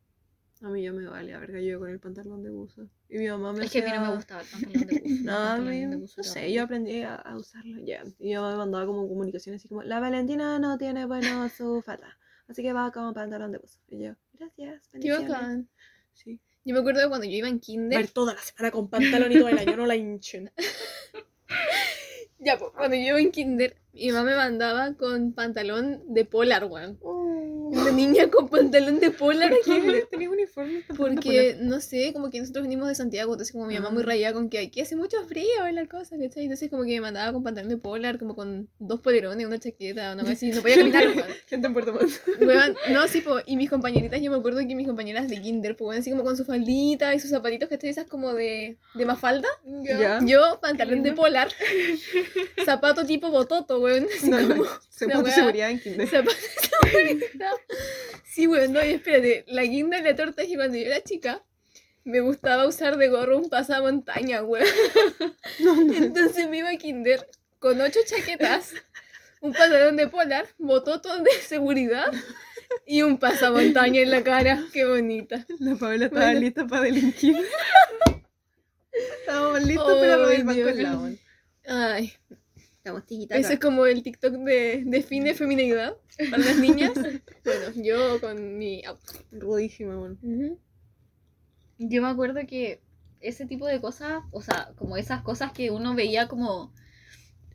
A 0.61 0.69
mí 0.69 0.83
ya 0.85 0.93
me 0.93 1.07
vale, 1.07 1.35
a 1.35 1.41
ver, 1.41 1.61
yo 1.61 1.81
con 1.81 1.91
el 1.91 1.99
pantalón 1.99 2.43
de 2.45 2.51
buzo. 2.51 2.89
Y 3.09 3.19
mi 3.19 3.27
mamá 3.29 3.53
me 3.53 3.65
Es 3.65 3.73
que 3.73 3.81
a 3.81 3.83
mí 3.85 3.89
no 3.89 3.95
hacía- 3.97 4.09
me 4.11 4.15
gustaba 4.15 4.43
el 4.43 4.47
pantalón 4.49 4.87
de 4.87 5.01
buzo. 5.01 5.03
No, 5.25 5.59
mí, 5.63 5.81
de 5.81 5.87
no 5.87 5.99
buzo 5.99 6.23
sé, 6.23 6.53
yo 6.53 6.63
aprendí 6.63 7.03
a, 7.03 7.17
a 7.17 7.37
usarlo 7.37 7.81
ya. 7.85 8.05
Y 8.21 8.29
mi 8.29 8.35
mamá 8.35 8.51
me 8.53 8.57
mandaba 8.59 8.87
como 8.87 9.09
comunicaciones 9.09 9.61
así 9.61 9.69
como, 9.69 9.83
la 9.83 9.99
Valentina 9.99 10.61
no 10.61 10.79
tiene 10.79 11.05
bueno 11.07 11.49
su 11.49 11.83
falda, 11.83 12.17
así 12.49 12.63
que 12.63 12.73
va 12.73 12.91
con 12.93 13.13
pantalón 13.15 13.53
de 13.53 13.59
buzo. 13.59 13.79
Y 13.89 13.99
yo, 14.05 14.15
gracias, 14.35 14.89
Qué 14.89 14.99
bendiciones". 14.99 15.29
bacán. 15.29 15.69
Sí. 16.13 16.41
Yo 16.65 16.75
me 16.75 16.81
acuerdo 16.81 17.01
de 17.01 17.09
cuando 17.09 17.27
yo 17.27 17.33
iba 17.33 17.49
en 17.49 17.59
kinder. 17.61 17.99
Ver 17.99 18.11
toda 18.11 18.35
la 18.35 18.41
semana 18.41 18.71
con 18.71 18.89
pantalón 18.89 19.33
y 19.33 19.39
todo 19.39 19.49
el 19.49 19.59
año, 19.59 19.77
no 19.77 19.87
la 19.87 19.97
hinchen. 19.97 20.51
Ya, 22.45 22.59
pues, 22.59 22.73
cuando 22.75 22.97
yo 22.97 23.03
iba 23.03 23.21
en 23.21 23.31
kinder, 23.31 23.77
mi 23.93 24.11
mamá 24.11 24.31
me 24.31 24.37
mandaba 24.37 24.95
con 24.95 25.33
pantalón 25.33 26.03
de 26.09 26.25
polar, 26.25 26.65
weón. 26.65 26.99
Una 27.03 27.91
niña 27.91 28.29
con 28.31 28.49
pantalón 28.49 29.01
de 29.01 29.11
polar 29.11 29.51
kinder. 29.65 30.07
Tenías 30.11 30.31
uniforme. 30.31 30.83
Porque, 30.97 31.57
no 31.61 31.81
sé, 31.81 32.13
como 32.13 32.29
que 32.31 32.39
nosotros 32.41 32.63
venimos 32.65 32.87
de 32.89 32.95
Santiago, 32.95 33.33
entonces 33.33 33.53
como 33.53 33.67
mi 33.67 33.75
mamá 33.75 33.89
muy 33.91 34.03
Ah. 34.03 34.07
rayada 34.07 34.35
con 34.35 34.51
que 34.51 34.59
aquí 34.59 34.81
hace 34.83 34.95
mucho 34.95 35.17
frío 35.27 35.47
y 35.71 35.73
la 35.73 35.87
cosa, 35.87 36.17
¿cachai? 36.19 36.43
Entonces 36.45 36.69
como 36.69 36.83
que 36.85 36.91
me 36.91 37.01
mandaba 37.01 37.33
con 37.33 37.43
pantalón 37.43 37.71
de 37.71 37.79
polar, 37.79 38.19
como 38.19 38.35
con 38.35 38.69
dos 38.79 39.01
polerones, 39.01 39.47
una 39.47 39.59
chaqueta, 39.59 40.13
una 40.13 40.23
cosa 40.23 40.33
así, 40.35 40.51
no 40.51 40.61
podía 40.61 40.77
caminar, 40.77 41.07
weón. 41.09 41.25
Gente 41.47 41.67
en 41.67 41.73
Puerto. 41.73 41.99
Weón, 42.41 42.77
no, 42.91 43.09
sí, 43.09 43.21
po, 43.23 43.37
y 43.47 43.57
mis 43.57 43.71
compañeritas, 43.71 44.21
yo 44.21 44.31
me 44.31 44.37
acuerdo 44.37 44.59
que 44.67 44.75
mis 44.75 44.87
compañeras 44.87 45.29
de 45.29 45.41
kinder, 45.41 45.77
pues, 45.77 45.89
weón, 45.89 46.01
así 46.01 46.11
como 46.11 46.25
con 46.25 46.37
su 46.37 46.45
faldita 46.45 47.15
y 47.15 47.21
sus 47.21 47.31
zapatitos, 47.31 47.69
¿cachai? 47.71 47.89
Esas 47.91 48.07
como 48.07 48.35
de, 48.35 48.77
de 48.95 49.07
mafalda. 49.07 49.49
Ya. 49.83 50.21
Yo, 50.27 50.59
pantalón 50.61 51.03
de 51.03 51.13
polar, 51.13 51.49
zapato 52.65 53.07
tipo 53.07 53.31
bototo, 53.31 53.81
weón, 53.83 54.07
así 54.17 54.31
No, 54.31 54.39
como... 54.49 54.65
la 54.65 55.15
puso 55.21 55.23
weá. 55.23 55.35
seguridad 55.35 55.71
en 55.71 55.81
kinder. 55.81 56.09
zapatos 56.09 56.37
de 56.83 56.91
seguridad. 56.91 57.53
Sí, 58.25 58.47
weón, 58.47 58.73
no, 58.73 58.85
y 58.85 58.91
espérate, 58.91 59.45
la 59.49 59.63
guinda 59.65 59.99
y 59.99 60.03
la 60.03 60.15
torta 60.17 60.43
es 60.43 60.49
que 60.49 60.57
cuando 60.57 60.77
yo 60.79 60.87
era 60.87 61.03
chica, 61.03 61.43
me 62.05 62.21
gustaba 62.21 62.67
usar 62.67 62.97
de 62.97 63.09
gorro 63.09 63.37
un 63.39 63.49
pasamontaña, 63.51 64.43
weón. 64.43 64.67
Entonces 65.95 66.49
me 66.49 66.59
iba 66.59 66.71
a 66.71 66.77
kinder 66.77 67.29
con 67.59 67.81
ocho 67.81 68.01
chaquetas, 68.07 68.73
un 69.41 69.53
pantalón 69.53 69.97
de 69.97 70.09
polar, 70.09 70.47
bototo 70.59 71.17
de 71.23 71.31
seguridad 71.47 72.13
y 72.87 73.03
un 73.03 73.19
pasamontaña 73.19 74.01
en 74.01 74.11
la 74.11 74.25
cara. 74.25 74.65
Qué 74.73 74.85
bonita. 74.85 75.47
La 75.61 75.77
Paola 75.77 76.07
estaba 76.07 76.25
Bueno. 76.27 76.41
lista 76.41 76.67
para 76.67 76.83
delinquir. 76.83 77.37
Estábamos 79.21 79.63
listos 79.65 79.99
para 79.99 80.15
Ay, 80.15 80.19
robar 80.21 80.33
el 80.35 80.45
banco 80.45 80.69
al 80.69 80.83
lado. 80.83 81.11
Ay, 81.67 82.13
Estamos 82.83 83.07
tiquitaca. 83.07 83.41
ese 83.41 83.53
es 83.55 83.61
como 83.61 83.87
el 83.87 84.03
TikTok 84.03 84.33
de 84.39 84.83
define 84.85 85.35
feminidad 85.35 85.97
para 86.31 86.43
las 86.45 86.57
niñas. 86.59 86.91
Bueno, 87.45 87.67
yo 87.77 88.21
con 88.21 88.59
mi 88.59 88.85
auto. 88.85 89.13
Rudísima, 89.31 89.97
weón. 89.97 90.19
Ujú. 90.21 90.59
Yo 91.79 92.03
me 92.03 92.09
acuerdo 92.09 92.41
que 92.45 92.81
ese 93.21 93.47
tipo 93.47 93.67
de 93.69 93.81
cosas, 93.81 94.25
o 94.33 94.43
sea, 94.43 94.73
como 94.77 94.97
esas 94.97 95.23
cosas 95.23 95.53
que 95.53 95.71
uno 95.71 95.95
veía 95.95 96.27
como, 96.27 96.73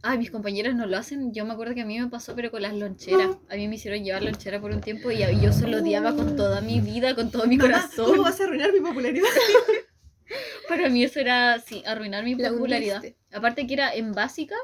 ay, 0.01 0.17
mis 0.17 0.31
compañeros 0.31 0.75
no 0.75 0.85
lo 0.85 0.95
hacen, 0.97 1.33
yo 1.33 1.43
me 1.43 1.51
acuerdo 1.53 1.73
que 1.75 1.81
a 1.81 1.85
mí 1.85 1.99
me 1.99 2.07
pasó, 2.07 2.33
pero 2.33 2.49
con 2.49 2.61
las 2.61 2.73
loncheras. 2.73 3.37
A 3.49 3.55
mí 3.55 3.67
me 3.67 3.75
hicieron 3.75 4.03
llevar 4.05 4.23
lonchera 4.23 4.61
por 4.61 4.71
un 4.71 4.79
tiempo 4.79 5.11
y 5.11 5.19
yo 5.41 5.51
se 5.51 5.67
lo 5.67 5.79
odiaba 5.79 6.15
con 6.15 6.35
toda 6.37 6.61
mi 6.61 6.79
vida, 6.79 7.15
con 7.15 7.31
todo 7.31 7.47
mi 7.47 7.57
Mamá, 7.57 7.89
¿Cómo 7.97 8.07
corazón. 8.07 8.23
vas 8.23 8.39
a 8.39 8.45
arruinar 8.45 8.71
mi 8.71 8.79
popularidad? 8.79 9.27
Para 10.69 10.87
mí 10.89 11.03
eso 11.03 11.19
era, 11.19 11.59
sí, 11.59 11.83
arruinar 11.85 12.23
mi 12.23 12.35
La 12.35 12.49
popularidad. 12.49 13.03
Aparte 13.33 13.67
que 13.67 13.73
era 13.73 13.93
en 13.93 14.13
básica. 14.13 14.55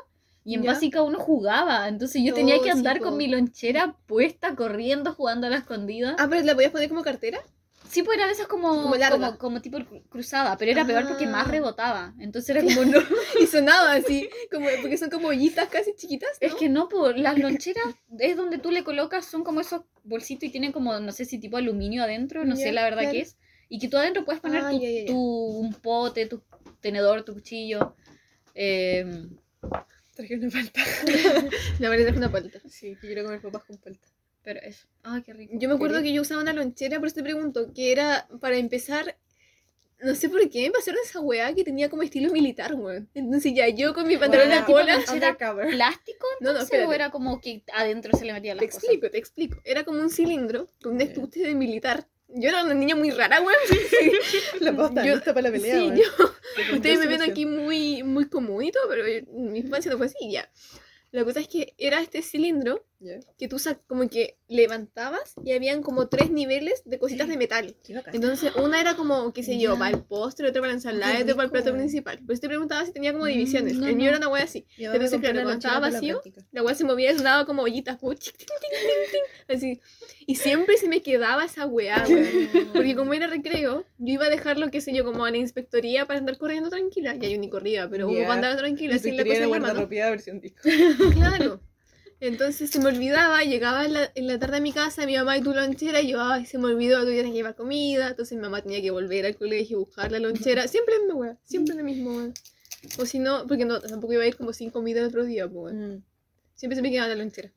Y 0.46 0.56
en 0.56 0.64
Ya. 0.64 0.72
básica 0.74 1.02
uno 1.04 1.20
jugaba, 1.20 1.88
entonces 1.88 2.22
yo 2.24 2.34
tenía 2.34 2.58
Oh, 2.58 2.62
que 2.62 2.72
andar 2.72 3.00
con 3.00 3.16
mi 3.18 3.28
lonchera 3.28 3.96
puesta, 4.08 4.56
corriendo, 4.56 5.14
jugando 5.14 5.48
a 5.48 5.50
la 5.50 5.58
escondida. 5.58 6.16
Ah, 6.20 6.28
pero 6.30 6.44
la 6.46 6.54
podías 6.54 6.72
poner 6.72 6.90
como 6.90 7.02
cartera. 7.02 7.42
Sí, 7.90 8.02
pues 8.02 8.18
era 8.18 8.26
de 8.28 8.34
esas 8.34 8.48
como, 8.48 8.70
Como 8.82 8.96
como, 9.12 9.38
como, 9.38 9.62
tipo 9.62 9.78
cru- 9.78 10.02
cruzada, 10.10 10.58
pero 10.58 10.72
era 10.72 10.86
peor 10.86 11.08
porque 11.08 11.28
más 11.28 11.48
Ah. 11.48 11.52
rebotaba. 11.52 12.14
Entonces 12.18 12.50
era 12.56 12.62
como, 12.64 12.86
no. 12.86 12.98
Y 13.40 13.46
sonaba 13.46 13.94
así, 13.94 14.30
como, 14.52 14.68
porque 14.82 14.98
son 14.98 15.10
como 15.10 15.28
ollitas 15.28 15.68
casi 15.70 15.94
chiquitas. 15.96 16.30
¿no? 16.42 16.48
Es 16.48 16.56
que 16.56 16.70
no, 16.70 16.90
pues 16.90 17.16
las 17.18 17.38
loncheras 17.38 17.86
es 18.20 18.36
donde 18.36 18.58
tú 18.58 18.72
le 18.72 18.84
colocas, 18.84 19.26
son 19.26 19.44
como 19.44 19.62
esos 19.62 19.82
bolsitos 20.04 20.46
y 20.46 20.52
tienen 20.52 20.72
como, 20.72 20.98
no 21.00 21.12
sé 21.12 21.26
si 21.26 21.38
tipo 21.40 21.58
aluminio 21.58 22.04
adentro, 22.04 22.46
no 22.46 22.56
sé 22.56 22.72
la 22.72 22.84
verdad 22.84 23.02
claro. 23.02 23.12
qué 23.14 23.20
es. 23.22 23.38
Y 23.70 23.80
que 23.80 23.88
tú 23.90 23.98
adentro 23.98 24.26
puedes 24.26 24.42
poner 24.42 24.64
Ah, 24.66 24.72
tu, 24.72 24.80
tu- 25.08 25.18
un 25.60 25.74
pote, 25.74 26.26
tu 26.26 26.42
tenedor, 26.82 27.24
tu 27.24 27.34
cuchillo. 27.34 27.96
Eh, 28.56 29.28
Traje 30.16 30.36
una 30.36 30.52
falta. 30.52 30.82
La 31.80 31.90
verdad 31.90 32.10
es 32.10 32.18
una 32.18 32.32
palta. 32.32 32.60
Sí, 32.68 32.96
que 33.02 33.08
quiero 33.08 33.24
comer 33.24 33.42
papas 33.42 33.64
con 33.64 33.78
palta. 33.78 34.08
pero 34.44 34.60
eso. 34.62 34.88
Ay, 35.04 35.22
qué 35.24 35.34
rico. 35.34 35.54
Yo 35.58 35.70
me 35.70 35.76
acuerdo 35.76 36.02
que 36.02 36.14
yo 36.14 36.22
usaba 36.22 36.42
una 36.42 36.54
lonchera, 36.54 37.00
por 37.00 37.08
eso 37.08 37.16
te 37.16 37.24
pregunto, 37.24 37.74
que 37.74 37.92
era 37.92 38.28
para 38.40 38.58
empezar. 38.58 39.18
No 40.02 40.16
sé 40.16 40.28
por 40.28 40.50
qué 40.50 40.64
me 40.64 40.72
pasaron 40.72 41.00
esa 41.06 41.22
weá 41.22 41.54
que 41.56 41.64
tenía 41.64 41.90
como 41.90 42.04
estilo 42.04 42.30
militar, 42.34 42.74
weón. 42.76 43.10
Entonces 43.14 43.54
ya 43.56 43.70
yo 43.70 43.94
con 43.94 44.06
mi 44.06 44.18
pantalón 44.18 44.50
de 44.50 44.56
lonchera 44.58 45.14
Undercover. 45.14 45.70
¿Plástico? 45.70 46.28
No, 46.42 46.48
no, 46.48 46.50
entonces, 46.50 46.64
espérate. 46.66 46.90
o 46.90 46.94
era 46.94 47.10
como 47.10 47.40
que 47.40 47.64
adentro 47.74 48.18
se 48.18 48.26
le 48.26 48.34
metían 48.34 48.58
Te 48.58 48.66
las 48.66 48.76
cosas? 48.76 48.84
explico, 48.90 49.10
te 49.10 49.18
explico. 49.18 49.62
Era 49.64 49.86
como 49.86 50.02
un 50.02 50.10
cilindro 50.10 50.70
con 50.82 50.96
un 50.96 51.02
estuche 51.02 51.40
de 51.40 51.56
militar. 51.56 52.06
Yo 52.36 52.50
era 52.50 52.64
una 52.64 52.74
niña 52.74 52.96
muy 52.96 53.12
rara, 53.12 53.42
weón. 53.42 53.56
La 54.60 54.76
posta 54.76 55.06
Yo- 55.06 55.16
lista 55.16 55.34
para 55.34 55.50
la 55.50 55.52
pelea, 55.52 55.78
sí, 55.78 55.92
yo, 55.96 56.74
Ustedes 56.76 57.00
me 57.00 57.08
ven 57.08 57.22
aquí 57.22 57.46
muy, 57.46 58.04
muy 58.04 58.28
común 58.28 58.64
y 58.64 58.72
todo, 58.72 58.88
pero 58.90 59.08
yo- 59.08 59.26
mi 59.34 59.60
infancia 59.60 59.92
no 59.92 59.98
fue 59.98 60.08
así, 60.08 60.32
ya. 60.32 60.50
La 61.12 61.24
cosa 61.24 61.40
es 61.42 61.48
que 61.48 61.76
era 61.78 62.02
este 62.02 62.22
cilindro 62.24 62.86
Ya. 63.04 63.20
que 63.38 63.48
tú 63.48 63.58
como 63.88 64.08
que 64.10 64.38
levantabas 64.48 65.34
y 65.44 65.52
habían 65.52 65.82
como 65.84 66.08
tres 66.08 66.32
niveles 66.32 66.82
de 66.86 66.98
cositas 67.00 67.28
de 67.28 67.36
metal. 67.38 67.76
Entonces, 68.14 68.52
una 68.56 68.80
era 68.80 68.96
como, 68.96 69.34
qué 69.34 69.44
sé 69.44 69.60
yo, 69.60 69.74
Ya. 69.74 69.80
para 69.80 69.96
el 69.98 70.04
postre, 70.04 70.48
otra 70.48 70.62
para 70.62 70.72
la 70.72 70.78
ensalada 70.78 71.20
otra 71.22 71.36
para 71.36 71.46
el 71.46 71.52
plato 71.52 71.74
principal. 71.74 72.20
Por 72.20 72.32
eso 72.34 72.42
te 72.42 72.48
preguntaba 72.48 72.86
si 72.86 72.92
tenía 72.94 73.12
como 73.12 73.26
Mm, 73.26 73.30
divisiones. 73.30 73.76
no, 73.76 73.88
el 73.88 73.96
mío 73.96 74.06
no. 74.12 74.18
era 74.18 74.18
una 74.18 74.30
wea 74.30 74.44
así. 74.44 74.66
Me 74.78 74.86
Entonces, 74.86 75.20
claro, 75.20 75.36
cuando 75.42 75.52
estaba 75.54 75.80
la 75.80 75.92
vacío, 75.92 76.22
la 76.52 76.64
wea 76.64 76.76
se 76.76 76.84
movía 76.86 77.12
y 77.12 77.16
sonaba 77.18 77.46
como 77.46 77.64
ollitas, 77.64 77.98
como 77.98 78.14
chic, 78.14 78.38
ting, 78.38 78.48
ting, 78.48 78.80
ting, 78.80 79.12
ting, 79.12 79.56
así. 79.56 79.82
Y 80.26 80.36
siempre 80.36 80.78
se 80.78 80.88
me 80.88 81.02
quedaba 81.02 81.44
esa 81.46 81.66
weón. 81.68 82.70
Porque 82.74 82.96
como 82.96 83.14
era 83.14 83.28
recreo, 83.28 83.84
yo 83.98 84.14
iba 84.14 84.26
a 84.26 84.30
dejarlo, 84.30 84.72
qué 84.72 84.80
sé 84.82 84.94
yo, 84.94 85.04
como 85.04 85.26
a 85.26 85.32
la 85.32 85.38
inspectoría 85.38 86.06
para 86.06 86.20
andar 86.20 86.38
corriendo 86.38 86.70
tranquila. 86.70 87.16
Ya 87.16 87.28
yo 87.28 87.38
ni 87.38 87.50
corría, 87.50 87.90
pero 87.90 88.06
como 88.08 88.18
Ya. 88.20 88.28
para 88.28 88.36
andar 88.36 88.58
tranquila, 88.58 88.94
La 88.96 89.00
sin 89.02 89.18
la 89.18 89.24
cosa 89.26 89.40
de 89.42 89.48
la 89.48 89.60
mano. 89.60 89.88
versión 89.88 90.40
disco. 90.40 90.62
Claro. 91.14 91.60
Entonces 92.20 92.70
se 92.70 92.80
me 92.80 92.88
olvidaba, 92.88 93.42
llegaba 93.44 93.86
en 93.86 93.94
la, 93.94 94.12
en 94.16 94.28
la 94.28 94.40
tarde 94.40 94.58
a 94.58 94.60
mi 94.62 94.72
casa, 94.72 95.06
mi 95.06 95.16
mamá 95.18 95.38
y 95.38 95.42
tu 95.42 95.54
lonchera, 95.54 96.02
y 96.02 96.10
yo, 96.12 96.22
ay, 96.22 96.46
se 96.46 96.58
me 96.58 96.66
olvidó, 96.68 97.02
tú 97.02 97.08
tienes 97.12 97.32
que 97.32 97.38
llevar 97.38 97.56
comida. 97.56 98.10
Entonces 98.10 98.38
mi 98.38 98.42
mamá 98.42 98.62
tenía 98.62 98.82
que 98.82 98.92
volver 98.92 99.26
al 99.26 99.36
colegio, 99.36 99.80
buscar 99.80 100.12
la 100.12 100.20
lonchera. 100.20 100.68
Siempre 100.68 100.96
la 100.96 101.00
misma 101.02 101.16
wea, 101.16 101.38
siempre 101.44 101.76
la 101.76 101.84
misma 101.84 102.12
wea. 102.18 102.34
O 103.00 103.06
si 103.06 103.20
no, 103.20 103.46
porque 103.48 103.66
no, 103.66 103.80
tampoco 103.82 104.14
iba 104.14 104.24
a 104.24 104.28
ir 104.28 104.36
como 104.36 104.54
sin 104.54 104.70
comida 104.70 105.00
el 105.02 105.08
otro 105.08 105.24
día, 105.26 105.48
pues. 105.48 105.74
Mm. 105.74 106.02
Siempre 106.56 106.76
se 106.76 106.82
me 106.82 106.92
quedaba 106.92 107.10
la 107.10 107.16
lonchera. 107.16 107.52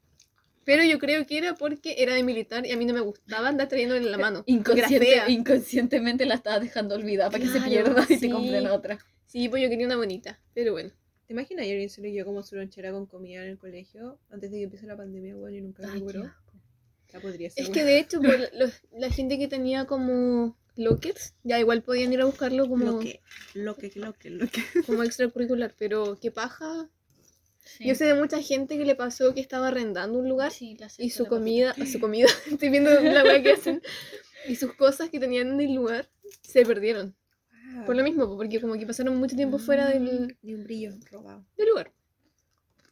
Pero 0.65 0.83
yo 0.83 0.99
creo 0.99 1.25
que 1.27 1.39
era 1.39 1.55
porque 1.55 1.95
era 1.99 2.15
de 2.15 2.25
militar 2.25 2.67
y 2.67 2.73
a 2.73 2.77
mí 2.77 2.85
no 2.87 2.93
me 2.93 3.01
gustaba 3.01 3.49
andar 3.49 3.69
trayéndole 3.69 4.01
en 4.01 4.11
la 4.11 4.19
mano. 4.19 4.43
Inconsciente- 4.47 5.23
inconscientemente 5.29 6.27
la 6.27 6.35
estabas 6.35 6.61
dejando 6.61 6.97
olvidada 6.97 7.31
para 7.31 7.45
que 7.45 7.51
se 7.51 7.59
Claro, 7.59 7.69
pierda 7.95 8.07
y 8.09 8.17
sí. 8.19 8.31
compren 8.31 8.67
otra. 8.67 8.99
Sí, 9.27 9.49
pues 9.49 9.63
yo 9.63 9.69
quería 9.69 9.87
una 9.87 9.97
bonita, 9.97 10.41
pero 10.55 10.73
bueno. 10.73 10.91
¿Te 11.27 11.33
imaginas 11.33 11.63
ayer 11.65 11.75
alguien 11.75 11.91
se 11.91 12.01
le 12.01 12.13
llevó 12.13 12.27
como 12.27 12.43
su 12.43 12.55
lonchera 12.57 12.93
con 12.93 13.07
comida 13.07 13.43
en 13.43 13.51
el 13.51 13.59
colegio 13.59 14.19
antes 14.31 14.51
de 14.51 14.59
que 14.59 14.63
empiece 14.65 14.87
la 14.87 14.97
pandemia, 14.97 15.37
weón, 15.37 15.55
y 15.55 15.61
nunca 15.61 15.83
Ay, 15.91 16.01
qué 16.07 16.19
asco. 16.19 16.53
Ya 17.13 17.21
podría 17.21 17.51
ser. 17.51 17.65
Es 17.65 17.71
que 17.71 17.85
de 17.85 17.99
hecho, 17.99 18.21
por 18.21 18.39
los- 18.55 18.81
la 18.93 19.11
gente 19.11 19.39
que 19.39 19.49
tenía 19.49 19.87
como 19.87 20.57
lockers, 20.77 21.35
ya 21.43 21.59
igual 21.59 21.83
podían 21.83 22.13
ir 22.13 22.21
a 22.21 22.27
buscarlo 22.27 22.69
como, 22.69 22.85
Lo 22.93 22.99
que, 23.01 23.21
lo 23.55 23.75
que, 23.77 23.91
lo 23.97 24.13
que, 24.13 24.31
lo 24.31 24.47
que. 24.49 24.63
como 24.87 25.03
extracurricular, 25.03 25.75
pero 25.79 26.19
qué 26.21 26.31
paja. 26.31 26.89
Sí. 27.65 27.85
Yo 27.89 27.97
sé 27.97 28.05
de 28.05 28.15
mucha 28.15 28.41
gente 28.41 28.79
que 28.79 28.85
le 28.85 28.95
pasó 28.95 29.35
que 29.35 29.41
estaba 29.41 29.69
arrendando 29.69 30.21
un 30.21 30.29
lugar 30.29 30.53
Sí, 30.53 30.77
y 30.99 31.11
su 31.11 31.27
comida, 31.27 31.75
su 31.91 31.99
comida, 31.99 32.29
estoy 32.51 32.69
viendo 32.69 32.91
la 33.01 33.25
weá 33.25 33.43
que 33.43 33.53
hacen, 33.53 33.83
y 34.47 34.55
sus 34.55 34.75
cosas 34.75 35.11
que 35.11 35.19
tenían 35.19 35.49
en 35.49 35.61
el 35.61 35.75
lugar 35.75 36.09
se 36.43 36.65
perdieron. 36.65 37.17
Por 37.85 37.97
lo 37.97 38.03
mismo, 38.05 38.27
po, 38.27 38.37
porque 38.37 38.61
como 38.61 38.75
que 38.75 38.87
pasaron 38.87 39.17
mucho 39.17 39.37
tiempo 39.37 39.59
fuera 39.59 39.89
del, 39.89 40.37
Ni 40.43 40.55
un 40.55 40.65
brillo 40.65 40.93
robado. 41.11 41.45
del 41.57 41.69
lugar. 41.69 41.93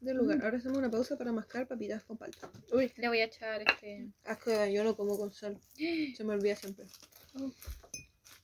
Del 0.01 0.17
lugar. 0.19 0.43
Ahora 0.45 0.59
hacemos 0.59 0.77
una 0.79 0.91
pausa 0.91 1.17
para 1.17 1.33
mascar 1.33 1.67
papitas 1.67 2.03
con 2.05 2.19
palta. 2.19 2.51
Uy, 2.73 2.93
le 2.97 3.09
voy 3.09 3.21
a 3.21 3.25
echar 3.25 3.63
este. 3.63 4.11
Asco, 4.25 4.51
yo 4.67 4.85
no 4.85 4.97
como 4.97 5.17
con 5.17 5.33
sal. 5.33 5.59
Se 5.77 6.25
me 6.25 6.35
olvida 6.35 6.57
siempre. 6.57 6.87
Oh. 7.41 7.51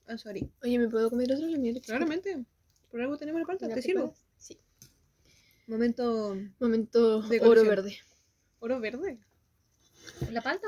I'm 0.09 0.19
sorry. 0.19 0.51
Oye, 0.63 0.79
¿me 0.79 0.89
puedo 0.89 1.11
comer 1.11 1.31
otro? 1.33 1.47
La. 1.47 1.81
Claramente. 1.81 2.45
Por 2.91 3.01
algo 3.03 3.17
tenemos 3.19 3.41
la 3.43 3.47
palta. 3.47 3.69
¿La 3.69 3.75
¿Te 3.75 3.83
sirvo? 3.83 4.15
Sí. 4.39 4.59
Momento 5.67 6.37
Momento 6.59 7.23
De 7.23 7.37
oro 7.41 7.49
colección. 7.49 7.69
verde. 7.69 7.97
oro 8.61 8.81
verde. 8.81 9.19
¿La 10.33 10.41
palta? 10.41 10.67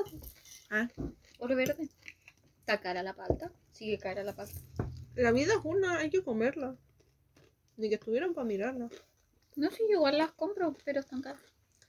Ah, 0.70 0.88
Oro 1.38 1.56
verde. 1.56 1.88
Está 2.60 2.80
cara 2.80 3.02
la 3.02 3.14
palta. 3.14 3.50
Sigue 3.72 3.98
cara 3.98 4.22
la 4.22 4.34
palta. 4.36 4.60
La 5.14 5.32
vida 5.32 5.54
es 5.54 5.64
una, 5.64 5.98
hay 5.98 6.10
que 6.10 6.22
comerla. 6.22 6.76
Ni 7.76 7.88
que 7.88 7.96
estuvieran 7.96 8.34
para 8.34 8.46
mirarla. 8.46 8.88
No 9.56 9.70
sé, 9.70 9.78
yo 9.88 9.96
igual 9.96 10.18
las 10.18 10.32
compro, 10.32 10.76
pero 10.84 11.00
están 11.00 11.22
caras. 11.22 11.40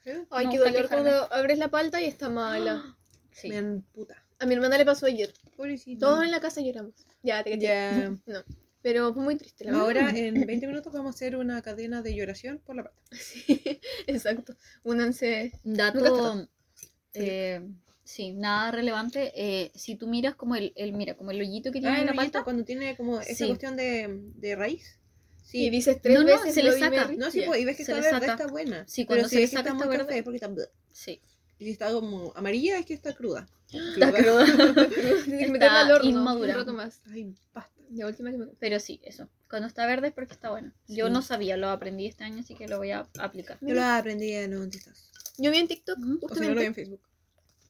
¿Eh? 0.05 0.25
Ay, 0.29 0.45
No, 0.45 0.51
qué 0.51 0.57
dolor 0.59 0.89
cuando 0.89 1.33
abres 1.33 1.57
la 1.57 1.69
palta 1.69 2.01
y 2.01 2.05
está 2.05 2.29
mala. 2.29 2.97
Sí. 3.35 3.49
Me 3.49 3.57
emputa. 3.57 4.23
A 4.37 4.45
mi 4.45 4.53
hermana 4.53 4.77
le 4.77 4.85
pasó 4.85 5.07
ayer. 5.07 5.33
Pobrecito. 5.57 6.05
Todos 6.05 6.23
en 6.23 6.29
la 6.29 6.39
casa 6.39 6.61
lloramos. 6.61 6.93
Ya, 7.23 7.43
te 7.43 7.49
caché. 7.51 8.11
No. 8.27 8.43
Pero 8.83 9.11
fue 9.11 9.23
muy 9.23 9.37
triste, 9.37 9.63
la 9.63 9.71
verdad. 9.71 10.03
Ahora 10.03 10.09
en 10.19 10.45
20 10.45 10.67
minutos 10.67 10.93
vamos 10.93 11.15
a 11.15 11.15
hacer 11.15 11.35
una 11.35 11.59
cadena 11.63 12.03
de 12.03 12.13
lloración 12.13 12.59
por 12.59 12.75
la 12.75 12.83
pata. 12.83 12.95
Sí, 13.11 13.81
exacto. 14.05 14.55
Únanse. 14.83 15.51
Dato. 15.63 16.47
Eh, 17.13 17.67
sí, 18.03 18.31
nada 18.33 18.71
relevante. 18.71 19.31
Eh, 19.35 19.71
si 19.75 19.95
tú 19.95 20.07
miras 20.07 20.35
como 20.35 20.55
el, 20.55 20.73
el 20.75 20.93
mira, 20.93 21.15
como 21.15 21.31
el 21.31 21.39
hoyito 21.41 21.71
que 21.71 21.79
tiene 21.79 21.97
Ah, 21.97 22.01
en 22.01 22.05
la 22.07 22.13
palta. 22.13 22.43
cuando 22.43 22.63
tiene 22.63 22.95
como 22.97 23.19
esa 23.19 23.33
Sí. 23.35 23.47
cuestión 23.47 23.75
de, 23.75 24.19
de 24.35 24.55
raíz. 24.55 24.99
Y 25.51 25.65
Sí. 25.65 25.69
dices 25.69 26.01
tres 26.01 26.15
No, 26.17 26.21
no, 26.23 26.27
veces. 26.27 26.53
se 26.55 26.63
le 26.63 26.71
saca. 26.79 27.11
No, 27.17 27.29
sí, 27.29 27.43
pues, 27.45 27.61
y 27.61 27.65
ves 27.65 27.77
que 27.77 27.85
Se 27.85 27.91
está 27.91 28.01
le 28.01 28.11
verde, 28.11 28.27
saca. 28.27 28.41
está 28.43 28.51
buena. 28.51 28.85
Sí, 28.87 29.05
Pero 29.05 29.07
cuando 29.19 29.29
si 29.29 29.35
se 29.35 29.35
le 29.35 29.41
ves 29.41 29.49
que 29.51 29.57
saca 29.57 29.69
está 29.69 29.77
está 29.77 29.85
muy 29.87 29.97
verde. 29.97 30.17
es 30.17 30.23
porque 30.23 30.35
está... 30.37 30.51
Sí. 30.91 31.21
Y 31.59 31.65
si 31.65 31.71
está 31.71 31.91
como 31.91 32.33
amarilla 32.35 32.77
es 32.79 32.85
que 32.85 32.93
está 32.93 33.13
cruda. 33.13 33.47
Está 33.73 34.11
cruda. 34.11 34.45
Al 35.81 35.91
horno. 35.91 36.09
inmadura. 36.09 36.53
Un 36.53 36.59
rato 36.59 36.73
más. 36.73 37.01
Ay, 37.11 37.33
basta. 37.53 37.71
La 37.91 38.07
última 38.07 38.31
que 38.31 38.37
me... 38.37 38.45
Pero 38.59 38.79
sí, 38.79 38.99
eso. 39.03 39.29
Cuando 39.49 39.67
está 39.67 39.85
verde 39.85 40.07
es 40.07 40.13
porque 40.13 40.33
está 40.33 40.49
bueno. 40.49 40.71
Yo 40.87 41.07
Sí. 41.07 41.13
no 41.13 41.21
sabía, 41.21 41.57
lo 41.57 41.69
aprendí 41.69 42.07
este 42.07 42.23
año, 42.23 42.39
así 42.39 42.55
que 42.55 42.67
lo 42.67 42.77
voy 42.79 42.89
a 42.91 43.07
aplicar. 43.19 43.57
Yo 43.61 43.75
lo 43.75 43.83
aprendí 43.83 44.31
en 44.33 44.57
un 44.57 44.69
TikTok. 44.71 44.93
Yo 45.37 45.51
vi 45.51 45.57
en 45.59 45.67
TikTok 45.67 45.99
Ujú. 45.99 46.19
O 46.25 46.33
si 46.33 46.41
no 46.41 46.47
lo 46.53 46.61
vi 46.61 46.65
justamente 46.65 46.65
en 46.65 46.73
Facebook. 46.75 47.01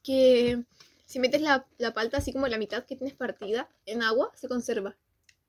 Que 0.04 0.62
si 1.06 1.18
metes 1.18 1.40
la, 1.40 1.66
la 1.78 1.92
palta 1.92 2.18
así 2.18 2.32
como 2.32 2.46
la 2.46 2.58
mitad 2.58 2.84
que 2.84 2.94
tienes 2.94 3.16
partida 3.16 3.68
en 3.86 4.02
agua, 4.02 4.30
se 4.36 4.46
conserva. 4.46 4.96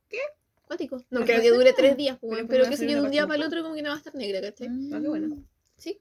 ¿Qué? 0.09 0.17
Cuático. 0.65 1.03
No 1.11 1.19
¿Es 1.19 1.25
creo 1.27 1.41
que 1.41 1.51
dure 1.51 1.73
tres 1.73 1.95
días, 1.95 2.17
pues, 2.19 2.45
Pero 2.49 2.65
a 2.65 2.69
que 2.69 2.77
yo 2.77 2.87
de 2.87 3.01
un 3.01 3.11
día 3.11 3.27
para 3.27 3.35
el 3.35 3.41
en 3.41 3.47
otro 3.47 3.61
como 3.61 3.75
que 3.75 3.83
no 3.83 3.89
va 3.89 3.95
a 3.95 3.97
estar 3.99 4.15
negra, 4.15 4.41
¿cachai? 4.41 4.67
Ah, 4.91 4.99
qué 4.99 5.07
bueno. 5.07 5.37
Sí. 5.77 5.99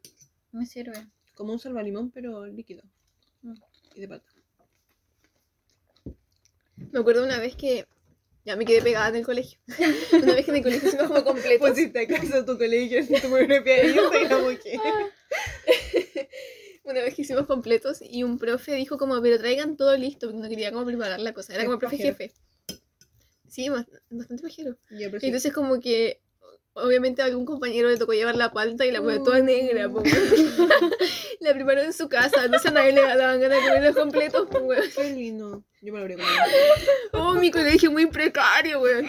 Me 0.53 0.65
sirve. 0.65 1.07
Como 1.35 1.53
un 1.53 1.59
salvalimón, 1.59 2.11
pero 2.11 2.47
líquido. 2.47 2.83
Mm. 3.43 3.55
Y 3.97 4.01
de 4.01 4.09
palta. 4.09 4.31
Me 6.93 7.01
acuerdo 7.01 7.25
una 7.25 7.39
vez 7.39 7.57
que 7.57 7.87
ya 8.45 8.57
me 8.57 8.65
quedé 8.65 8.83
pegada 8.83 9.09
en 9.09 9.17
el 9.17 9.25
colegio. 9.25 9.59
una 10.13 10.35
vez 10.35 10.45
que 10.45 10.51
en 10.53 10.59
el 10.59 10.63
colegio 10.63 10.89
hicimos 10.89 11.09
como 11.09 11.25
completos. 11.25 11.61
Pues 11.61 11.77
si 11.77 11.89
te 11.89 12.01
acaso 12.01 12.45
tu 12.45 12.57
colegio, 12.57 13.03
si 13.03 13.15
tu 13.21 13.37
y 13.37 13.95
yo 13.95 14.11
soy 14.11 14.29
como 14.29 14.49
que... 14.49 14.79
Una 16.85 17.01
vez 17.01 17.15
que 17.15 17.23
hicimos 17.23 17.47
completos 17.47 17.99
y 18.03 18.23
un 18.23 18.39
profe 18.39 18.75
dijo 18.75 18.99
como, 18.99 19.21
pero 19.23 19.39
traigan 19.39 19.77
todo 19.77 19.97
listo, 19.97 20.27
porque 20.27 20.43
no 20.43 20.49
quería 20.49 20.71
como 20.71 20.85
preparar 20.85 21.19
la 21.21 21.33
cosa. 21.33 21.55
Era 21.55 21.65
como 21.65 21.75
el 21.75 21.79
profe 21.81 21.97
pajero. 21.97 22.17
jefe. 22.17 22.35
Sí, 23.49 23.69
bast- 23.69 24.01
bastante 24.11 24.43
pajero. 24.43 24.77
Sí. 24.91 25.05
Entonces 25.27 25.53
como 25.53 25.81
que 25.81 26.21
obviamente 26.75 27.23
a 27.23 27.27
algún 27.27 27.45
compañero 27.45 27.89
le 27.89 27.97
tocó 27.97 28.13
llevar 28.13 28.37
la 28.37 28.53
palta 28.53 28.85
y 28.85 28.91
la 28.91 29.01
fue 29.01 29.19
toda 29.19 29.41
negra, 29.41 29.89
po, 29.89 30.01
weón. 30.01 30.05
La 31.41 31.53
preparó 31.53 31.83
en 31.83 31.93
su 31.93 32.09
casa, 32.09 32.45
entonces 32.45 32.71
a 32.71 32.75
nadie 32.75 32.93
le 32.93 33.03
daban 33.03 33.41
ganas 33.41 33.63
de 33.63 33.69
comer 33.69 33.83
los 33.83 33.97
completos. 33.97 34.49
Qué 34.97 35.11
lindo. 35.11 35.63
Yo 35.83 35.93
me 35.93 35.99
lo 35.99 36.05
habría 36.05 36.17
comido. 36.17 36.33
Oh, 37.13 37.35
mi 37.35 37.51
colegio 37.51 37.91
muy 37.91 38.07
precario, 38.07 38.81
weón. 38.81 39.07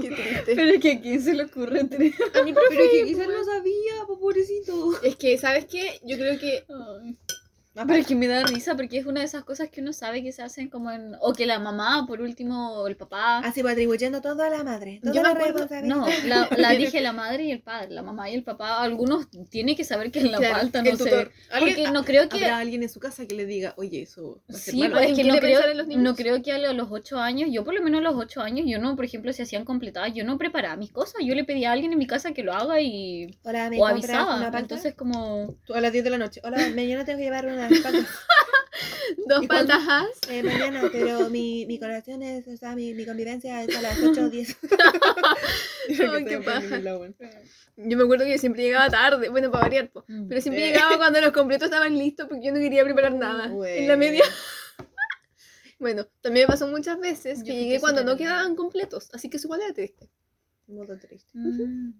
Qué 0.00 0.10
triste. 0.10 0.52
Pero 0.56 0.80
que 0.80 0.92
aquí 0.92 1.18
se 1.18 1.34
le 1.34 1.44
ocurre 1.44 1.84
tener. 1.84 2.14
A 2.34 2.42
mi 2.42 2.52
profe, 2.54 2.68
Pero 2.70 2.84
es 2.84 2.90
que 2.90 3.04
quizás 3.04 3.28
no 3.28 3.44
sabía, 3.44 4.06
po, 4.06 4.18
pobrecito. 4.18 5.02
Es 5.02 5.16
que, 5.16 5.36
¿sabes 5.36 5.66
qué? 5.66 6.00
Yo 6.02 6.16
creo 6.16 6.38
que 6.38 6.64
Pero 7.72 7.94
es 7.94 8.06
que 8.06 8.16
me 8.16 8.26
da 8.26 8.42
risa 8.44 8.76
porque 8.76 8.98
es 8.98 9.06
una 9.06 9.20
de 9.20 9.26
esas 9.26 9.44
cosas 9.44 9.68
que 9.70 9.80
uno 9.80 9.92
sabe 9.92 10.22
que 10.22 10.32
se 10.32 10.42
hacen 10.42 10.68
como 10.68 10.90
en. 10.90 11.14
O 11.20 11.32
que 11.32 11.46
la 11.46 11.58
mamá, 11.60 12.04
por 12.06 12.20
último, 12.20 12.72
o 12.74 12.88
el 12.88 12.96
papá. 12.96 13.38
Así 13.38 13.60
atribuyendo 13.60 14.20
todo 14.20 14.42
a 14.42 14.50
la 14.50 14.64
madre. 14.64 15.00
Yo 15.02 15.22
me 15.22 15.28
acuerdo-. 15.28 15.68
No, 15.84 16.06
la, 16.26 16.48
la 16.56 16.70
dije 16.78 17.00
la 17.00 17.12
madre 17.12 17.44
y 17.44 17.52
el 17.52 17.60
padre, 17.60 17.90
la 17.90 18.02
mamá 18.02 18.28
y 18.28 18.34
el 18.34 18.42
papá. 18.42 18.82
Algunos 18.82 19.28
tienen 19.48 19.76
que 19.76 19.84
saber 19.84 20.10
que 20.10 20.18
en 20.20 20.32
la 20.32 20.38
Claro, 20.38 20.56
falta, 20.56 20.82
no 20.82 20.96
sé. 20.96 21.30
Porque 21.58 21.90
no 21.92 22.04
creo 22.04 22.28
que. 22.28 22.44
Habrá 22.44 22.58
alguien 22.58 22.82
en 22.82 22.88
su 22.88 22.98
casa 22.98 23.26
que 23.26 23.34
le 23.36 23.46
diga, 23.46 23.74
oye, 23.76 24.02
eso 24.02 24.42
Sí, 24.48 24.80
malo. 24.80 24.96
pues 24.96 25.10
es 25.10 25.16
que 25.16 25.24
no 25.24 25.38
¿Quiere 25.38 25.58
creo, 25.60 25.98
no 25.98 26.14
creo 26.16 26.42
que 26.42 26.52
a 26.52 26.72
los 26.72 26.88
8 26.90 27.18
años, 27.18 27.50
yo 27.52 27.64
por 27.64 27.74
lo 27.74 27.82
menos 27.82 28.00
a 28.00 28.02
los 28.04 28.16
8 28.16 28.40
años, 28.40 28.66
yo 28.68 28.78
no, 28.78 28.96
por 28.96 29.04
ejemplo, 29.04 29.32
si 29.32 29.42
hacían 29.42 29.64
completadas, 29.64 30.12
yo 30.12 30.24
no 30.24 30.38
preparaba 30.38 30.76
mis 30.76 30.90
cosas, 30.90 31.22
yo 31.24 31.34
le 31.34 31.44
pedía 31.44 31.70
a 31.70 31.72
alguien 31.72 31.92
en 31.92 31.98
mi 31.98 32.06
casa 32.06 32.32
que 32.32 32.42
lo 32.42 32.52
haga 32.52 32.80
y... 32.80 33.38
Hola, 33.44 33.70
¿me 33.70 33.78
O 33.80 33.86
avisaba, 33.86 34.36
una 34.36 34.58
entonces 34.58 34.94
como... 34.94 35.54
Tú 35.64 35.74
a 35.74 35.80
las 35.80 35.92
10 35.92 36.04
de 36.04 36.10
la 36.10 36.18
noche. 36.18 36.40
Hola, 36.42 36.58
mañana 36.74 37.04
tengo 37.04 37.18
que 37.18 37.24
llevar 37.24 37.46
unas 37.66 37.80
paltas. 37.80 38.06
Dos 39.26 39.46
paltas 39.46 39.78
Eh, 40.28 40.42
mañana, 40.42 40.88
pero 40.90 41.28
mi, 41.28 41.66
mi 41.66 41.78
colación 41.78 42.22
es, 42.22 42.46
o 42.48 42.56
sea, 42.56 42.74
mi, 42.74 42.94
mi 42.94 43.04
convivencia 43.04 43.62
es 43.62 43.76
a 43.76 43.82
las 43.82 43.98
8 44.02 44.22
o 44.22 44.30
10. 44.30 44.56
Ay, 46.00 46.24
qué 46.24 46.38
paja. 46.38 46.80
Yo 47.76 47.96
me 47.96 48.04
acuerdo 48.04 48.24
que 48.24 48.38
siempre 48.38 48.62
llegaba 48.62 48.88
tarde, 48.90 49.28
bueno, 49.28 49.50
para 49.50 49.64
variar, 49.64 49.90
po. 49.90 50.04
mm. 50.08 50.28
pero 50.28 50.40
siempre 50.40 50.64
Eh. 50.64 50.72
llegaba 50.72 50.96
cuando 50.98 51.20
los 51.20 51.32
completos 51.32 51.66
estaban 51.66 51.96
listos 51.98 52.26
porque 52.28 52.46
yo 52.46 52.52
no 52.52 52.58
quería 52.60 52.84
preparar 52.84 53.14
nada. 53.14 53.46
En 53.66 53.88
la 53.88 53.96
media, 53.96 54.24
bueno, 55.78 56.06
también 56.20 56.44
me 56.46 56.52
pasó 56.52 56.66
muchas 56.68 56.98
veces 57.00 57.38
Yo 57.40 57.44
que 57.44 57.50
creo 57.52 57.62
llegué 57.62 57.80
cuando 57.80 58.04
no 58.04 58.16
quedaban 58.16 58.54
completos, 58.56 59.10
así 59.12 59.28
que 59.28 59.36
eso 59.38 59.46
igual 59.48 59.62
era 59.62 59.74
triste. 59.74 60.08
Modo 60.68 60.96
triste. 60.98 61.30
Mm. 61.34 61.94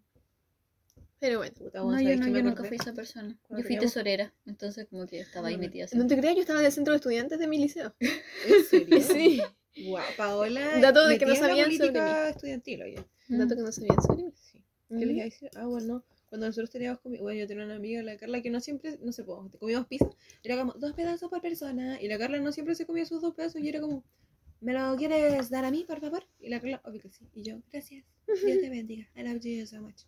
Pero 1.21 1.39
bueno, 1.39 1.55
Puta, 1.55 1.79
No, 1.81 2.01
yo, 2.01 2.17
no, 2.17 2.29
yo 2.29 2.43
nunca 2.43 2.65
fui 2.65 2.77
esa 2.79 2.93
persona. 2.95 3.39
Yo 3.51 3.57
fui 3.57 3.63
teníamos- 3.65 3.93
tesorera, 3.93 4.35
entonces 4.47 4.87
como 4.89 5.07
que 5.07 5.21
estaba 5.21 5.49
ahí 5.49 5.57
Mm. 5.57 5.61
metida 5.61 5.87
no 5.93 6.07
te 6.07 6.17
creas, 6.17 6.35
yo 6.35 6.41
estaba 6.41 6.61
en 6.61 6.67
el 6.67 6.73
centro 6.73 6.93
de 6.93 6.97
estudiantes 6.97 7.39
de 7.39 7.47
mi 7.47 7.59
liceo. 7.59 7.95
¿En 8.01 8.65
serio? 8.71 9.01
Sí, 9.03 9.41
Guau, 9.87 10.05
Paola. 10.17 10.79
Dato 10.81 11.07
de 11.07 11.19
que 11.19 11.27
no 11.27 11.35
sabían 11.37 11.67
sobre 11.71 11.79
política 11.79 12.29
estudiantil, 12.31 12.83
oye. 12.83 13.05
Mm. 13.29 13.39
dato 13.39 13.55
que 13.57 13.63
no 13.63 13.71
sabían 13.73 14.03
sobre 14.03 14.23
mí. 14.25 14.33
Sí. 14.35 14.65
¿Qué 14.89 15.07
les 15.07 15.11
iba 15.11 15.21
a 15.23 15.25
decir? 15.27 15.51
Ah, 15.57 15.67
bueno, 15.67 16.05
cuando 16.29 16.47
nosotros 16.47 16.71
teníamos 16.71 17.01
comida, 17.01 17.23
bueno, 17.23 17.39
yo 17.39 17.47
tenía 17.47 17.65
una 17.65 17.77
amiga, 17.77 18.03
la 18.03 18.17
Carla, 18.17 18.41
que 18.43 18.51
no 18.51 18.61
siempre, 18.61 18.99
no 19.03 19.13
sé, 19.13 19.23
pues, 19.25 19.39
comíamos 19.61 19.87
pizza, 19.89 20.09
era 20.43 20.57
como 20.59 20.73
dos 20.73 20.95
pedazos 20.95 21.29
por 21.31 21.41
persona, 21.41 22.01
y 22.01 22.09
la 22.09 22.19
Carla 22.19 22.39
no 22.41 22.51
siempre 22.51 22.75
se 22.75 22.87
comía 22.87 23.05
sus 23.05 23.21
dos 23.21 23.35
pedazos, 23.35 23.61
y 23.61 23.69
era 23.69 23.81
como, 23.81 24.05
¿me 24.61 24.73
lo 24.73 24.97
quieres 24.97 25.49
dar 25.51 25.65
a 25.65 25.71
mí, 25.71 25.85
por 25.87 26.01
favor? 26.01 26.27
Y 26.41 26.49
la 26.49 26.61
Carla, 26.61 26.81
obvio 26.85 27.01
que 27.03 27.11
sí, 27.11 27.29
y 27.35 27.43
yo, 27.43 27.61
gracias, 27.71 28.05
Dios 28.27 28.61
te 28.61 28.69
bendiga, 28.71 29.07
I 29.17 29.23
love 29.23 29.41
you 29.43 29.67
so 29.67 29.81
much. 29.81 30.03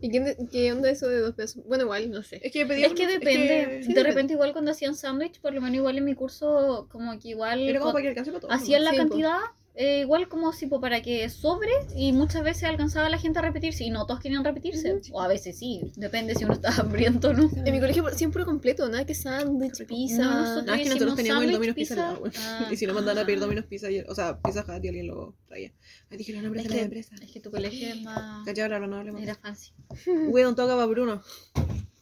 ¿Y 0.00 0.10
qué, 0.10 0.36
qué 0.52 0.72
onda 0.72 0.90
eso 0.90 1.08
de 1.08 1.20
dos 1.20 1.34
pesos? 1.34 1.64
Bueno, 1.66 1.84
igual, 1.84 2.10
no 2.10 2.22
sé. 2.22 2.40
Es 2.42 2.52
que 2.52 2.66
pedía 2.66 2.86
Es 2.86 2.92
que 2.92 3.06
depende. 3.06 3.82
sí, 3.82 3.88
de 3.88 3.94
depende. 3.94 4.02
repente 4.10 4.32
igual 4.34 4.52
cuando 4.52 4.70
hacían 4.70 4.94
sándwich, 4.94 5.40
por 5.40 5.54
lo 5.54 5.60
menos 5.60 5.76
igual 5.76 5.96
en 5.98 6.04
mi 6.04 6.14
curso, 6.14 6.86
como 6.90 7.18
que 7.18 7.28
igual... 7.28 7.60
Era 7.60 7.78
como 7.80 7.90
co- 7.90 7.94
para 7.94 8.02
que 8.02 8.08
alcance 8.10 8.30
para 8.30 8.40
todos. 8.40 8.54
hacían 8.54 8.84
la 8.84 8.90
Sí, 8.90 8.96
cantidad 8.98 9.38
eh, 9.78 10.00
igual 10.00 10.26
como 10.28 10.52
si 10.54 10.66
para 10.66 11.02
que 11.02 11.28
sobre 11.28 11.70
y 11.94 12.12
muchas 12.12 12.42
veces 12.42 12.64
alcanzaba 12.64 13.08
la 13.10 13.18
gente 13.18 13.38
a 13.38 13.42
repetirse 13.42 13.84
y 13.84 13.90
no 13.90 14.06
todos 14.06 14.20
querían 14.20 14.42
repetirse 14.42 14.94
Ujú. 14.94 15.02
o 15.12 15.20
a 15.20 15.28
veces 15.28 15.58
sí 15.58 15.92
depende 15.96 16.34
si 16.34 16.44
uno 16.44 16.54
estaba 16.54 16.76
hambriento 16.80 17.28
o 17.28 17.32
no 17.34 17.50
En 17.54 17.72
mi 17.72 17.78
colegio 17.80 18.02
siempre 18.14 18.44
completo, 18.46 18.88
nada 18.88 19.04
que 19.04 19.14
sándwich, 19.14 19.84
pizza. 19.86 20.22
No, 20.64 20.74
es 20.74 20.82
que 20.82 20.88
nosotros 20.88 21.14
teníamos 21.16 21.44
el 21.44 21.52
Domino's 21.52 21.74
Pizza, 21.76 22.18
pizza. 22.22 22.40
Ah. 22.66 22.68
Y 22.72 22.76
si 22.76 22.86
no 22.86 22.94
mandaban 22.94 23.22
a 23.22 23.26
pedir 23.26 23.38
Ah. 23.38 23.42
Domino's 23.42 23.66
Pizza, 23.66 23.90
y- 23.90 24.00
o 24.00 24.14
sea, 24.14 24.38
Pizza 24.40 24.60
Hut 24.66 24.82
y 24.84 24.88
alguien 24.88 25.06
lo 25.08 25.34
traía. 25.46 25.72
Ay, 26.10 26.16
dije 26.18 26.32
la 26.32 26.42
nombre 26.42 26.60
es 26.62 26.64
de 26.68 26.70
la 26.70 26.76
que, 26.76 26.82
empresa. 26.84 27.14
es 27.22 27.30
que 27.30 27.40
tu 27.40 27.50
colegio 27.50 27.88
es 27.88 28.02
más 28.02 28.44
Callado, 28.46 28.74
ahora 28.74 28.86
no 28.86 28.96
hablemos. 28.96 29.22
era 29.22 29.34
fancy 29.34 29.72
Weón, 30.30 30.54
toca 30.56 30.74
para 30.74 30.86
Bruno. 30.86 31.22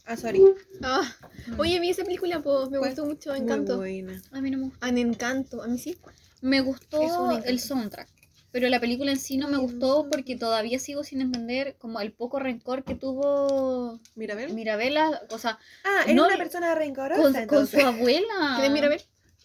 Ah, 0.07 0.17
sorry. 0.17 0.43
Ah, 0.83 1.03
Mm. 1.49 1.59
oye, 1.61 1.81
vi 1.81 1.91
esa 1.91 2.05
película, 2.05 2.41
pues, 2.43 2.71
me 2.71 2.79
¿Cuál? 2.79 2.91
gustó 2.91 3.05
mucho, 3.07 3.31
Muy 3.31 3.41
Encanto. 3.41 3.79
buena. 3.79 4.23
a 4.33 4.41
mí 4.41 4.51
no 4.51 4.59
me 4.59 4.65
gustó 4.65 4.87
An 4.87 4.97
Encanto, 4.99 5.63
a 5.63 5.67
mí 5.67 5.79
sí. 5.79 5.97
Me 6.45 6.59
Es 6.59 6.65
gustó 6.65 7.31
el 7.45 7.59
soundtrack 7.61 8.09
pero 8.53 8.69
la 8.69 8.79
película 8.79 9.11
en 9.11 9.19
sí 9.19 9.37
no 9.37 9.49
me 9.49 9.57
Ay, 9.57 9.63
gustó 9.63 10.07
porque 10.09 10.37
todavía 10.37 10.79
sigo 10.79 11.03
sin 11.03 11.21
entender 11.21 11.75
como 11.77 12.01
el 12.01 12.13
poco 12.13 12.39
rencor 12.39 12.85
que 12.85 12.95
tuvo 12.95 13.99
Mirabel. 14.15 14.55
Mirabela 14.55 15.23
o 15.31 15.39
sea 15.39 15.59
Ah, 15.83 16.03
era 16.05 16.15
No, 16.15 16.27
una 16.27 16.37
persona 16.37 16.73
rencorosa. 16.77 17.47
con, 17.49 17.59
con 17.59 17.67
su 17.67 17.81
abuela 17.81 18.29
¿Quieres 18.55 18.71
mirar 18.71 18.87
a 18.87 18.89
ver? 18.91 19.03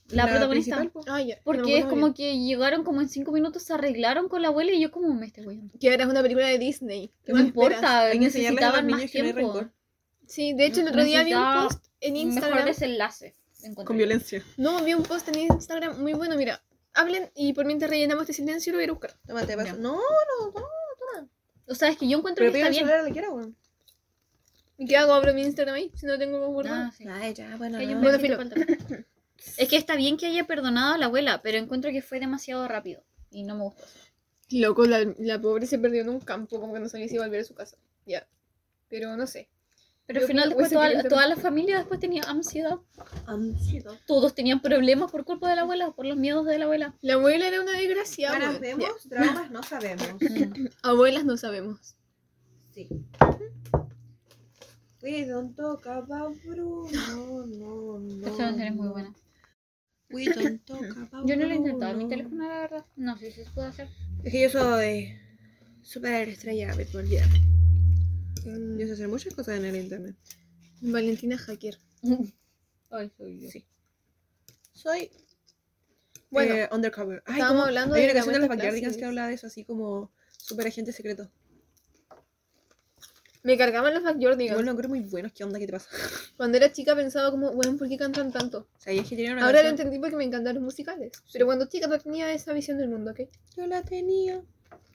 la, 0.10 0.28
protagonista. 0.28 0.92
Ah, 1.08 1.22
Porque 1.44 1.80
es 1.80 1.86
como 1.86 2.02
bien. 2.08 2.14
que 2.14 2.38
llegaron 2.40 2.84
como 2.84 3.02
en 3.02 3.10
cinco 3.10 3.32
minutos, 3.32 3.64
se 3.64 3.74
arreglaron 3.74 4.28
con 4.30 4.42
la 4.44 4.50
abuela 4.50 4.72
y 4.74 4.82
yo 4.82 4.92
como 4.92 5.12
me 5.14 5.26
estoy 5.28 5.44
güey. 5.44 5.60
Que 5.80 5.90
ahora 5.92 6.04
es 6.04 6.10
una 6.10 6.22
película 6.22 6.46
de 6.48 6.58
Disney. 6.60 7.12
¿Qué 7.26 7.34
No 7.34 7.40
importa, 7.40 8.02
Hay 8.02 8.14
que 8.14 8.26
necesitaban 8.26 8.86
más 8.88 9.10
que 9.10 9.24
no 9.24 9.34
tiempo. 9.34 9.66
Sí, 10.28 10.54
de 10.54 10.66
hecho 10.68 10.82
el 10.82 10.90
otro 10.90 11.04
día 11.04 11.24
vi 11.24 11.34
un 11.34 11.44
post 11.64 11.84
en 12.02 12.14
Mejor 12.14 12.28
Instagram. 12.28 12.66
desenlace. 12.66 13.36
encontré 13.64 13.86
Con 13.86 13.98
violencia. 13.98 14.44
No, 14.58 14.84
vi 14.84 14.94
un 14.94 15.02
post 15.04 15.28
en 15.30 15.40
Instagram 15.40 16.00
muy 16.00 16.14
bueno, 16.14 16.36
mira. 16.36 16.62
Hablen 17.00 17.30
y 17.36 17.54
por 17.54 17.66
mientras 17.66 17.90
rellenamos 17.90 18.24
este 18.24 18.34
silencio 18.34 18.74
lo 18.74 18.80
voy 18.80 18.88
a 18.88 18.92
buscar. 18.92 19.14
Toma, 19.26 19.46
te 19.46 19.56
paso. 19.56 19.76
No, 19.78 19.94
no, 19.94 20.52
no. 20.52 21.30
O 21.68 21.76
sea, 21.76 21.90
es 21.90 21.98
que 21.98 22.08
yo 22.08 22.18
encuentro 22.18 22.42
Pero 22.44 22.54
que 22.54 22.60
está 22.60 22.70
bien. 23.04 23.14
quiera, 23.14 23.30
weón. 23.30 23.56
¿Y 24.78 24.86
qué 24.86 24.98
hago? 24.98 25.14
Abro 25.14 25.34
mi 25.34 25.42
Instagram 25.44 25.76
ahí, 25.76 25.92
si 25.96 26.06
no 26.06 26.18
tengo 26.18 26.48
guardado. 26.48 26.86
Ah, 26.88 26.92
sí. 26.98 27.06
Ay, 27.08 27.34
ya, 27.34 27.56
bueno. 27.58 27.80
No. 27.80 28.02
Bueno, 28.02 28.20
filo. 28.20 28.38
Es 29.58 29.70
que 29.70 29.78
está 29.78 29.96
bien 29.96 30.18
que 30.18 30.26
haya 30.26 30.46
perdonado 30.46 30.96
a 30.96 30.98
la 30.98 31.06
abuela, 31.06 31.42
pero 31.42 31.58
encuentro 31.58 31.92
que 31.92 32.02
fue 32.02 32.20
demasiado 32.20 32.68
rápido. 32.68 33.04
Y 33.32 33.44
no 33.44 33.56
me 33.56 33.64
gustó. 33.64 33.84
Loco, 34.52 34.86
la, 34.86 35.14
la 35.18 35.40
pobre 35.40 35.66
se 35.66 35.80
perdió 35.80 36.02
en 36.02 36.10
un 36.10 36.20
campo, 36.20 36.60
como 36.60 36.74
que 36.74 36.80
no 36.80 36.90
sabía 36.90 37.08
si 37.08 37.16
iba 37.16 37.24
a 37.24 37.28
volver 37.28 37.42
a 37.42 37.46
su 37.46 37.56
casa. 37.56 37.78
Ya. 38.06 38.28
Pero 38.90 39.16
no 39.16 39.28
sé. 39.28 39.48
Pero 40.10 40.22
al 40.22 40.26
final 40.26 40.50
después 40.50 40.72
toda, 40.72 41.04
toda 41.04 41.28
la 41.28 41.36
familia 41.36 41.78
después 41.78 42.00
tenía 42.00 42.24
ansiedad. 42.24 42.80
Ansiedad. 43.28 43.94
Todos 44.08 44.34
tenían 44.34 44.60
problemas 44.60 45.12
por 45.12 45.24
culpa 45.24 45.48
de 45.48 45.56
la 45.56 45.62
abuela, 45.62 45.92
por 45.92 46.08
los 46.08 46.18
miedos 46.18 46.48
de 46.48 46.58
la 46.58 46.66
abuela. 46.66 46.96
La 47.02 47.14
abuela 47.14 47.48
era 47.48 47.62
una 47.62 47.74
desgraciada. 47.74 48.40
Caras 48.40 48.60
vemos, 48.60 49.08
dramas 49.08 49.52
no 49.52 49.62
sabemos. 49.62 50.08
Mm. 50.20 50.68
Abuelas 50.82 51.26
no 51.26 51.38
sabemos. 51.38 51.96
Sí. 52.74 52.88
We 55.04 55.26
don't 55.26 55.56
talk 55.56 55.86
about 55.86 56.36
Bruno. 56.44 56.88
No, 56.92 57.46
no, 57.46 58.00
no. 58.00 58.28
Esta 58.28 58.46
canción 58.46 58.62
es 58.62 58.76
muy 58.76 58.88
buena. 58.88 59.14
We 60.10 60.26
don't 60.26 60.66
talk 60.66 60.82
about 60.82 61.28
Yo 61.28 61.36
no 61.36 61.46
lo 61.46 61.52
he 61.52 61.56
intentado 61.56 61.92
en 61.92 61.98
mi 62.00 62.08
teléfono, 62.08 62.48
la 62.48 62.62
verdad. 62.62 62.86
No 62.96 63.16
sé 63.16 63.32
si 63.32 63.44
se 63.44 63.52
puede 63.52 63.68
hacer. 63.68 63.88
Es 64.24 64.32
que 64.32 64.42
yo 64.42 64.50
soy 64.50 65.20
super 65.84 66.30
estrella 66.30 66.74
virtual 66.74 67.08
ya. 67.08 67.24
Yo 68.46 68.88
sé 68.88 68.94
hacer 68.94 69.08
muchas 69.08 69.34
cosas 69.34 69.58
en 69.58 69.66
el 69.66 69.76
internet. 69.76 70.16
Valentina 70.82 71.38
Hacker. 71.38 71.78
Ay, 72.90 73.12
soy 73.18 73.40
yo. 73.42 73.50
Sí. 73.50 73.66
Soy 74.74 75.12
Bueno, 76.30 76.56
eh, 76.56 76.70
undercover. 76.72 77.22
Ay, 77.26 77.34
estábamos 77.36 77.62
como- 77.62 77.68
hablando 77.68 77.96
hay 77.96 78.02
de 78.02 78.08
una 78.08 78.14
canción 78.14 78.34
de 78.34 78.40
los 78.40 78.50
Backyardigans 78.50 78.98
que 78.98 79.06
habla 79.06 79.28
de 79.28 79.34
eso, 79.34 79.48
así 79.48 79.64
como 79.66 80.12
super 80.38 80.66
agente 80.68 80.92
secreto. 80.94 81.30
me 83.44 83.58
cargaban 83.58 83.94
los 83.94 84.04
Backyardigans. 84.04 84.52
Igual 84.52 84.66
no 84.66 84.76
creo 84.76 84.90
muy 84.90 85.00
buenos. 85.02 85.32
¿Qué 85.34 85.44
onda? 85.44 85.60
¿Qué 85.60 85.66
te 85.66 85.72
pasa? 85.74 85.90
Cuando 86.38 86.58
era 86.58 86.72
chica 86.72 86.96
pensaba 86.96 87.32
como, 87.32 87.52
bueno, 87.54 87.78
¿por 87.78 87.88
qué 87.88 87.98
cantan 87.98 88.32
tanto? 88.32 88.68
O 88.78 88.82
sea, 88.82 88.94
es 88.94 89.08
que 89.08 89.16
una 89.32 89.46
Ahora 89.46 89.62
lo 89.64 89.68
canción- 89.70 89.88
entendí 89.88 90.00
porque 90.00 90.16
me 90.18 90.24
encantan 90.26 90.56
los 90.56 90.64
musicales. 90.64 91.12
Pero 91.32 91.46
cuando 91.46 91.66
chica 91.68 91.88
no 91.88 91.98
tenía 92.00 92.32
esa 92.34 92.54
visión 92.54 92.78
del 92.78 92.90
mundo, 92.90 93.12
¿ok? 93.12 93.22
Yo 93.56 93.66
la 93.68 93.82
tenía. 93.84 94.42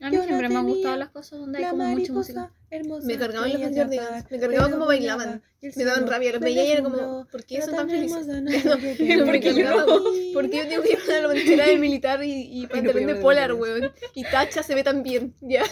A 0.00 0.10
mí 0.10 0.16
Yo 0.16 0.24
siempre 0.24 0.48
me 0.48 0.56
han 0.56 0.66
gustado 0.66 0.96
las 0.96 1.08
cosas 1.10 1.38
donde 1.38 1.58
hay 1.64 1.70
como 1.70 1.84
mucha 1.86 2.12
música. 2.12 2.52
hermosa. 2.70 3.06
Me 3.06 3.16
cargaban 3.16 3.52
los 3.52 3.62
atrapa, 3.62 4.26
me 4.28 4.38
cargaban 4.38 4.70
como 4.72 4.86
bailaba, 4.86 5.24
bailaban. 5.24 5.42
Me 5.76 5.84
daban 5.84 6.06
rabia, 6.06 6.32
los 6.32 6.40
veía 6.42 6.64
y 6.64 6.70
era 6.72 6.82
como, 6.82 7.26
¿por 7.30 7.44
qué 7.44 7.62
son 7.62 7.74
tan 7.74 7.88
felices? 7.88 8.26
yo 8.26 8.34
yo. 9.14 9.24
¿Por 9.24 10.50
qué 10.50 10.58
yo 10.58 10.68
tengo 10.68 10.82
que 10.82 10.92
ir 10.92 10.98
a 11.10 11.20
la 11.22 11.28
lonchera 11.28 11.66
de 11.66 11.78
militar 11.78 12.22
y, 12.22 12.62
y 12.62 12.66
pantalón 12.66 13.06
de 13.06 13.14
polar, 13.14 13.54
weón? 13.54 13.92
Y 14.14 14.24
tacha 14.24 14.62
se 14.62 14.74
ve 14.74 14.84
tan 14.84 15.02
bien, 15.02 15.34
ya. 15.40 15.64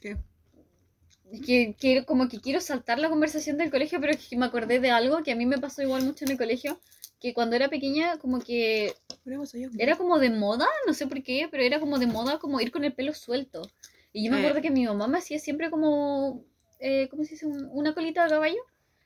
¿Qué? 0.00 0.16
Que, 1.46 1.74
que 1.80 2.04
como 2.04 2.28
que 2.28 2.40
quiero 2.40 2.60
saltar 2.60 2.98
la 2.98 3.08
conversación 3.08 3.56
del 3.56 3.70
colegio, 3.70 4.00
pero 4.00 4.12
es 4.12 4.28
que 4.28 4.36
me 4.36 4.44
acordé 4.44 4.80
de 4.80 4.90
algo 4.90 5.22
que 5.22 5.32
a 5.32 5.36
mí 5.36 5.46
me 5.46 5.56
pasó 5.58 5.80
igual 5.80 6.04
mucho 6.04 6.26
en 6.26 6.32
el 6.32 6.36
colegio, 6.36 6.78
que 7.22 7.32
cuando 7.32 7.54
era 7.56 7.68
pequeña 7.68 8.18
como 8.18 8.40
que 8.40 8.92
era 9.78 9.96
como 9.96 10.18
de 10.18 10.28
moda, 10.30 10.66
no 10.86 10.92
sé 10.92 11.06
por 11.06 11.22
qué, 11.22 11.46
pero 11.50 11.62
era 11.62 11.78
como 11.78 11.98
de 12.00 12.06
moda 12.06 12.38
como 12.40 12.60
ir 12.60 12.72
con 12.72 12.82
el 12.84 12.92
pelo 12.92 13.14
suelto. 13.14 13.62
Y 14.12 14.24
yo 14.24 14.32
me 14.32 14.38
Eh. 14.38 14.40
acuerdo 14.40 14.60
que 14.60 14.70
mi 14.72 14.84
mamá 14.84 15.06
me 15.06 15.18
hacía 15.18 15.38
siempre 15.38 15.70
como, 15.70 16.44
eh, 16.80 17.06
¿cómo 17.10 17.22
se 17.24 17.30
dice? 17.30 17.46
Un- 17.46 17.68
una 17.72 17.94
colita 17.94 18.24
de 18.24 18.30
caballo. 18.30 18.60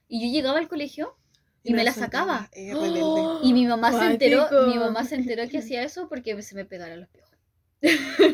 Y 0.08 0.26
yo 0.26 0.32
llegaba 0.32 0.58
al 0.58 0.68
colegio 0.68 1.14
y 1.62 1.74
me 1.74 1.84
la 1.84 1.92
sacaba. 1.92 2.50
¡Oh! 2.74 3.40
y 3.42 3.52
mi 3.52 3.66
mamá 3.66 3.92
se 3.92 4.06
enteró, 4.06 4.48
mi 4.66 4.78
mamá 4.78 5.04
se 5.04 5.16
enteró 5.16 5.46
que 5.48 5.58
hacía 5.58 5.82
eso 5.82 6.08
porque 6.08 6.40
se 6.42 6.54
me 6.54 6.64
pegaron 6.64 7.00
los 7.00 7.08
piojos. 7.10 7.36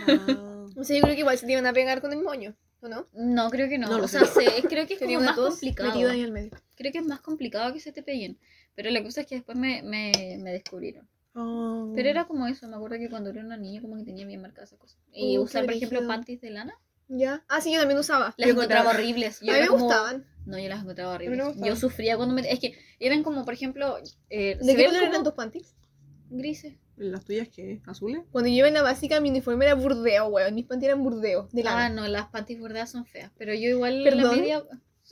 Ah. 0.09 0.67
O 0.77 0.85
sea, 0.85 0.97
yo 0.97 1.03
creo 1.03 1.15
que 1.15 1.21
igual 1.21 1.37
se 1.39 1.47
te 1.47 1.53
iban 1.53 1.67
a 1.67 1.73
pegar 1.73 2.01
con 2.01 2.13
el 2.13 2.23
moño, 2.23 2.55
¿o 2.81 2.89
no? 2.89 3.07
No, 3.13 3.51
creo 3.51 3.69
que 3.69 3.79
no. 3.79 3.89
No 3.89 4.05
o 4.05 4.09
sé. 4.09 4.21
sea, 4.21 4.27
se- 4.27 4.63
creo 4.69 4.87
que 4.87 4.95
es 4.95 5.01
como 5.01 5.21
más 5.21 5.37
complicado. 5.37 5.91
metido 5.91 6.11
ahí 6.11 6.23
al 6.23 6.33
medio. 6.33 6.51
Creo 6.77 6.93
que 6.93 6.99
es 6.99 7.05
más 7.07 7.21
complicado 7.21 7.73
que 7.73 7.81
se 7.81 7.93
te 7.93 8.03
peguen. 8.03 8.39
Pero 8.75 8.91
la 8.91 9.03
cosa 9.03 9.21
es 9.23 9.27
que 9.27 9.35
después 9.37 9.57
me, 9.57 9.83
me, 9.83 10.13
me 10.41 10.53
descubrieron. 10.53 11.09
Ah. 11.35 11.91
Pero 11.95 12.09
era 12.09 12.27
como 12.27 12.47
eso, 12.47 12.67
me 12.69 12.77
acuerdo 12.77 12.97
que 12.99 13.09
cuando 13.09 13.31
era 13.31 13.41
una 13.41 13.57
niña 13.57 13.81
como 13.81 13.97
que 13.97 14.05
tenía 14.05 14.27
bien 14.27 14.41
marcadas 14.43 14.71
esas 14.71 14.79
cosas. 14.79 14.99
Y 15.13 15.39
Uh, 15.39 15.43
usar, 15.43 15.65
por 15.65 15.75
ejemplo, 15.75 16.07
panties 16.07 16.41
de 16.41 16.51
lana, 16.51 16.75
¿Ya? 17.09 17.45
Ah, 17.49 17.61
sí, 17.61 17.71
yo 17.73 17.79
también 17.79 17.99
usaba. 18.01 18.35
las 18.39 18.47
Yo 18.49 18.53
encontraba 18.55 18.83
encontraba- 18.85 18.91
horribles. 18.91 19.41
Yo 19.43 19.53
a 19.53 19.57
mí 19.57 19.61
me 19.63 19.67
como- 19.67 19.85
gustaban. 19.85 20.25
No, 20.47 20.59
yo 20.59 20.69
las 20.71 20.81
encontraba 20.83 21.13
horribles. 21.15 21.57
Yo 21.63 21.77
sufría 21.77 22.17
cuando 22.17 22.35
me... 22.35 22.41
Es 22.51 22.59
que 22.59 22.75
eran 23.01 23.23
como, 23.23 23.45
por 23.45 23.53
ejemplo, 23.53 23.99
eh, 24.31 24.57
¿De 24.61 24.75
qué 24.77 24.87
color 24.87 25.03
eran 25.03 25.23
tus 25.23 25.35
panties? 25.35 25.75
grises. 26.31 26.75
¿Las 26.97 27.25
tuyas 27.25 27.49
qué? 27.49 27.83
¿Azules? 27.87 28.23
Cuando 28.31 28.49
yo 28.49 28.57
iba 28.57 28.69
en 28.69 28.75
la 28.75 28.83
básica, 28.83 29.21
mi 29.21 29.29
uniforme 29.29 29.67
era 29.67 29.75
burdeo, 29.75 30.27
weón. 30.29 30.55
Mis 30.55 30.65
panties 30.67 30.89
eran 30.89 31.03
burdeo, 31.03 31.49
de 31.53 31.61
Ah, 31.63 31.65
lana. 31.65 31.89
no, 31.91 32.09
las 32.09 32.29
panties 32.29 32.59
bordadas 32.61 32.91
son 32.91 33.05
feas. 33.05 33.31
Pero 33.37 33.53
yo 33.53 33.69
igual 33.69 33.95
en 33.95 34.05
la 34.05 34.11
¿Perdón? 34.23 34.37
media... 34.41 34.63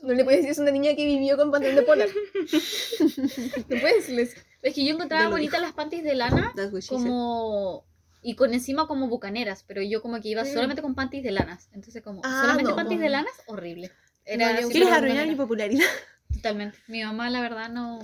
No 0.03 0.12
le 0.14 0.24
puedes 0.24 0.38
decir 0.40 0.53
eso 0.53 0.62
a 0.62 0.64
una 0.64 0.72
niña 0.72 0.94
que 0.96 1.05
vivió 1.05 1.36
con 1.36 1.51
pantalón 1.51 1.76
de 1.76 1.82
polar. 1.82 2.09
no 2.11 3.80
puedes 3.80 3.96
decirles. 3.96 4.34
Es 4.62 4.74
que 4.74 4.84
yo 4.84 4.94
encontraba 4.94 5.28
bonitas 5.30 5.61
las 5.61 5.72
panties 5.72 6.05
de 6.05 6.14
lana 6.14 6.53
como... 6.88 7.84
Y 8.22 8.34
con 8.36 8.53
encima 8.53 8.86
como 8.86 9.09
bucaneras, 9.09 9.64
pero 9.66 9.80
yo 9.82 10.03
como 10.03 10.20
que 10.20 10.28
iba 10.28 10.44
solamente 10.44 10.82
con 10.82 10.94
panties 10.94 11.22
de 11.24 11.30
lanas. 11.30 11.70
Entonces 11.72 12.03
como 12.03 12.20
Ah, 12.22 12.42
solamente 12.42 12.70
no. 12.70 12.76
panties 12.76 13.01
de 13.01 13.09
lanas, 13.09 13.32
horrible. 13.46 13.90
Era 14.26 14.61
No, 14.61 14.68
¿Quieres 14.68 14.90
arruinar 14.90 15.26
mi 15.26 15.36
popularidad? 15.36 15.86
Totalmente. 16.34 16.78
Mi 16.86 17.03
mamá, 17.03 17.30
la 17.30 17.40
verdad, 17.40 17.70
no, 17.70 17.98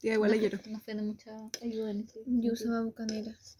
Ya, 0.00 0.14
igual 0.14 0.30
la 0.30 0.36
no, 0.36 0.40
quiero. 0.40 0.58
no 0.70 0.80
fue 0.80 0.94
de 0.94 1.02
mucha 1.02 1.30
ayuda 1.62 1.90
en 1.90 2.00
ese 2.00 2.20
Yo 2.26 2.52
usaba 2.54 2.80
bucaneras. 2.82 3.58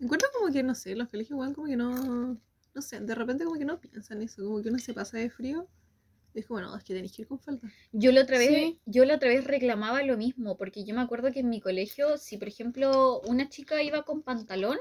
Encuentro 0.00 0.28
como 0.36 0.50
que, 0.52 0.62
no 0.62 0.74
sé, 0.74 0.96
los 0.96 1.08
colegios 1.10 1.32
igual 1.32 1.54
como 1.54 1.66
que 1.66 1.76
no... 1.76 2.40
No 2.74 2.80
sé, 2.80 3.00
de 3.00 3.14
repente 3.14 3.44
como 3.44 3.58
que 3.58 3.66
no 3.66 3.78
piensan 3.78 4.22
eso. 4.22 4.42
Como 4.44 4.62
que 4.62 4.70
uno 4.70 4.78
se 4.78 4.94
pasa 4.94 5.18
de 5.18 5.28
frío. 5.28 5.68
Y 6.34 6.40
es 6.40 6.46
como, 6.46 6.60
no, 6.60 6.76
es 6.76 6.84
que 6.84 6.94
tenéis 6.94 7.12
que 7.12 7.22
ir 7.22 7.28
con 7.28 7.38
falda. 7.38 7.60
Yo 7.92 8.10
la 8.12 8.22
otra 8.22 8.38
vez, 8.38 8.48
Sí. 8.48 8.78
yo 8.86 9.04
la 9.04 9.16
otra 9.16 9.28
vez 9.28 9.44
reclamaba 9.44 10.02
lo 10.02 10.16
mismo, 10.16 10.56
porque 10.56 10.84
yo 10.84 10.94
me 10.94 11.02
acuerdo 11.02 11.30
que 11.32 11.40
en 11.40 11.50
mi 11.50 11.60
colegio, 11.60 12.16
si 12.16 12.38
por 12.38 12.48
ejemplo 12.48 13.20
una 13.26 13.48
chica 13.48 13.82
iba 13.82 14.02
con 14.02 14.22
pantalón, 14.22 14.78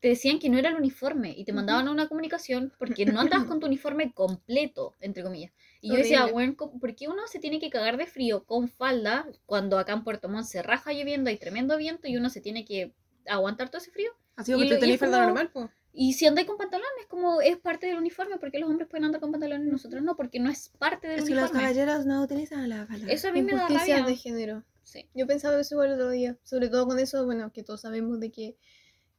te 0.00 0.08
decían 0.08 0.38
que 0.38 0.50
no 0.50 0.58
era 0.58 0.68
el 0.68 0.76
uniforme 0.76 1.34
y 1.36 1.44
te 1.44 1.52
mandaban 1.52 1.88
a 1.88 1.90
una 1.90 2.06
comunicación 2.06 2.72
porque 2.78 3.06
no 3.06 3.18
andabas 3.20 3.46
con 3.46 3.60
tu 3.60 3.66
uniforme 3.66 4.12
completo, 4.12 4.94
entre 5.00 5.22
comillas. 5.22 5.52
Y 5.80 5.88
yo 5.88 5.96
decía, 5.96 6.26
bueno, 6.26 6.54
¿por 6.56 6.94
qué 6.94 7.08
uno 7.08 7.26
se 7.26 7.38
tiene 7.38 7.58
que 7.60 7.70
cagar 7.70 7.96
de 7.96 8.06
frío 8.06 8.44
con 8.44 8.68
falda 8.68 9.26
cuando 9.46 9.78
acá 9.78 9.94
en 9.94 10.04
Puerto 10.04 10.28
Montt 10.28 10.46
se 10.46 10.62
raja 10.62 10.92
lloviendo, 10.92 11.30
hay 11.30 11.38
tremendo 11.38 11.76
viento 11.76 12.08
y 12.08 12.16
uno 12.16 12.30
se 12.30 12.40
tiene 12.40 12.64
que 12.64 12.92
aguantar 13.26 13.68
todo 13.70 13.80
ese 13.80 13.90
frío? 13.90 14.10
Así 14.36 14.52
que 14.52 14.76
tenéis 14.76 14.94
es 14.94 15.00
falda 15.00 15.24
normal, 15.24 15.50
pues. 15.52 15.70
Y 15.98 16.12
si 16.12 16.26
andáis 16.26 16.46
con 16.46 16.58
pantalón, 16.58 16.86
es 17.00 17.06
como, 17.06 17.40
es 17.40 17.56
parte 17.56 17.86
del 17.86 17.96
uniforme, 17.96 18.36
porque 18.38 18.58
los 18.58 18.68
hombres 18.68 18.86
pueden 18.88 19.04
andar 19.06 19.20
con 19.20 19.32
pantalón 19.32 19.66
y 19.66 19.70
nosotros 19.70 20.02
no, 20.02 20.14
porque 20.14 20.38
no 20.38 20.50
es 20.50 20.68
parte 20.78 21.08
del 21.08 21.20
Es 21.20 21.24
que 21.24 21.30
los 21.34 21.44
uniforme. 21.44 21.60
caballeros 21.62 22.04
no 22.04 22.22
utilizan 22.22 22.68
la 22.68 22.86
falda. 22.86 23.10
Eso 23.10 23.28
a 23.28 23.32
mí 23.32 23.42
me 23.42 23.52
da 23.54 23.66
rabia. 23.66 24.04
de 24.04 24.14
género. 24.16 24.62
Sí. 24.82 25.08
Yo 25.14 25.26
pensaba 25.26 25.58
eso 25.58 25.74
igual 25.74 25.88
el 25.88 25.94
otro 25.94 26.10
día. 26.10 26.36
Sobre 26.44 26.68
todo 26.68 26.86
con 26.86 26.98
eso, 26.98 27.24
bueno, 27.24 27.50
que 27.52 27.62
todos 27.62 27.80
sabemos 27.80 28.20
de 28.20 28.30
que 28.30 28.56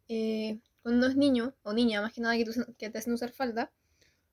eh, 0.07 0.59
cuando 0.84 0.99
uno 0.99 1.07
es 1.07 1.17
niño, 1.17 1.53
o 1.63 1.73
niña, 1.73 2.01
más 2.01 2.13
que 2.13 2.21
nada 2.21 2.38
que, 2.38 2.45
tú- 2.45 2.73
que 2.78 2.89
te 2.89 2.97
hacen 2.99 3.11
usar 3.13 3.32
falda, 3.32 3.71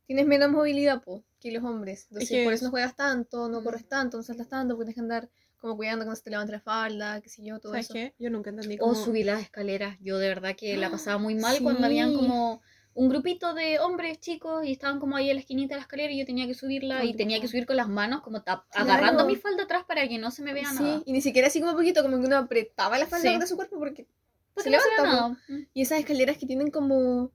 tienes 0.07 0.27
menos 0.27 0.51
movilidad 0.51 1.03
po, 1.03 1.25
que 1.41 1.51
los 1.51 1.65
hombres. 1.65 2.07
Entonces, 2.11 2.29
que 2.29 2.45
por 2.45 2.53
es- 2.53 2.59
eso 2.61 2.67
no 2.67 2.71
juegas 2.73 2.95
tanto, 2.95 3.49
no 3.49 3.61
Mm. 3.61 3.65
corres 3.65 3.89
tanto, 3.89 4.17
no 4.19 4.23
saltas 4.23 4.49
tanto, 4.49 4.77
porque 4.77 4.93
tienes 4.93 4.95
que 4.97 5.01
andar 5.01 5.31
como 5.65 5.79
cuidando 5.79 6.05
cuando 6.05 6.17
se 6.17 6.23
te 6.25 6.31
levanta 6.31 6.53
la 6.53 6.61
falda, 6.61 7.23
qué 7.23 7.31
sé 7.31 7.43
yo, 7.43 7.59
todo 7.59 7.73
¿Sabes 7.73 7.87
eso. 7.87 7.95
qué? 7.95 8.15
Yo 8.19 8.29
nunca 8.29 8.51
entendí 8.51 8.77
O 8.77 8.81
cómo... 8.81 8.95
subir 8.95 9.25
las 9.25 9.41
escaleras. 9.41 9.97
Yo 10.03 10.19
de 10.19 10.29
verdad 10.29 10.55
que 10.55 10.77
la 10.77 10.91
pasaba 10.91 11.17
muy 11.17 11.35
mal 11.37 11.57
cuando 11.63 11.87
habían 11.87 12.13
como 12.15 12.61
un 12.93 13.09
grupito 13.09 13.55
de 13.55 13.79
hombres 13.79 14.21
chicos 14.21 14.67
y 14.67 14.73
estaban 14.73 15.01
como 15.01 15.17
ahí 15.17 15.31
en 15.31 15.37
la 15.37 15.41
esquinita 15.41 15.75
de 15.75 15.79
la 15.79 15.83
escalera 15.83 16.13
y 16.13 16.19
yo 16.19 16.27
tenía 16.27 16.47
que 16.47 16.53
subirla 16.55 17.03
y 17.05 17.15
tenía 17.15 17.41
que 17.41 17.49
subir 17.49 17.65
con 17.65 17.77
las 17.77 17.89
manos 17.89 18.21
como 18.21 18.45
tap- 18.45 18.65
Claro. 18.71 18.91
agarrando 18.93 19.25
mi 19.27 19.37
falda 19.37 19.63
atrás 19.65 19.85
para 19.89 20.07
que 20.07 20.19
no 20.19 20.31
se 20.31 20.43
me 20.43 20.53
vea 20.53 20.69
Sí, 20.71 20.83
nada. 20.83 21.03
y 21.07 21.13
ni 21.13 21.23
siquiera 21.23 21.49
así 21.49 21.61
como 21.61 21.73
poquito, 21.73 22.03
como 22.03 22.21
que 22.21 22.27
uno 22.27 22.37
apretaba 22.37 22.99
la 22.99 23.07
falda 23.07 23.33
Sí. 23.33 23.39
de 23.41 23.47
su 23.47 23.57
cuerpo 23.57 23.79
porque 23.79 24.07
Porque 24.53 24.71
se 24.71 24.77
no 24.77 24.83
levanta. 25.03 25.41
Mm. 25.49 25.63
Y 25.73 25.81
esas 25.83 25.99
escaleras 25.99 26.37
que 26.37 26.47
tienen 26.47 26.71
como... 26.71 27.33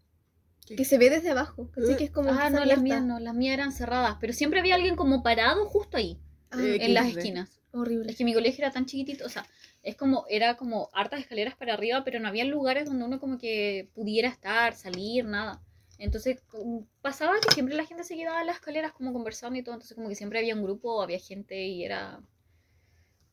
¿Qué? 0.68 0.76
que 0.76 0.86
se 0.86 1.00
ve 1.00 1.10
desde 1.10 1.32
abajo, 1.32 1.72
así 1.76 1.94
Eh. 1.94 1.98
que 1.98 2.04
es 2.04 2.12
como... 2.12 2.30
Ah, 2.32 2.46
que 2.50 2.52
no, 2.52 2.64
las 2.66 2.80
mías 2.82 3.04
no, 3.04 3.20
las 3.20 3.34
mías 3.34 3.56
eran 3.56 3.72
cerradas, 3.72 4.18
pero 4.22 4.34
siempre 4.34 4.60
había 4.60 4.76
alguien 4.76 4.96
como 4.96 5.24
parado 5.24 5.66
justo 5.66 5.98
ahí, 5.98 6.20
Ah, 6.52 6.58
Eh, 6.62 6.78
en 6.86 6.94
las 6.94 7.08
esquinas. 7.08 7.59
Horrible. 7.72 8.12
Es 8.12 8.18
que 8.18 8.24
mi 8.24 8.34
colegio 8.34 8.64
era 8.64 8.74
tan 8.74 8.86
chiquitito, 8.86 9.26
o 9.26 9.30
sea, 9.30 9.46
es 9.84 9.96
como, 9.96 10.26
era 10.30 10.58
como 10.58 10.90
hartas 10.94 11.22
escaleras 11.22 11.56
para 11.56 11.74
arriba, 11.74 12.04
pero 12.04 12.20
no 12.20 12.28
había 12.28 12.46
lugares 12.46 12.86
donde 12.86 13.06
uno 13.06 13.20
como 13.20 13.38
que 13.38 13.90
pudiera 13.94 14.30
estar, 14.30 14.76
salir, 14.76 15.26
nada. 15.26 15.62
Entonces 15.98 16.42
como, 16.48 16.88
pasaba 17.02 17.34
que 17.42 17.54
siempre 17.54 17.76
la 17.76 17.86
gente 17.86 18.04
se 18.04 18.16
quedaba 18.16 18.42
en 18.42 18.48
las 18.48 18.58
escaleras 18.58 18.94
como 18.94 19.14
conversando 19.14 19.60
y 19.60 19.64
todo, 19.64 19.76
entonces 19.76 19.96
como 19.96 20.10
que 20.10 20.16
siempre 20.16 20.40
había 20.40 20.56
un 20.56 20.64
grupo, 20.64 21.02
había 21.02 21.20
gente 21.20 21.62
y 21.68 21.84
era 21.84 22.22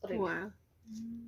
horrible. 0.01 0.28
Wow. 0.28 0.53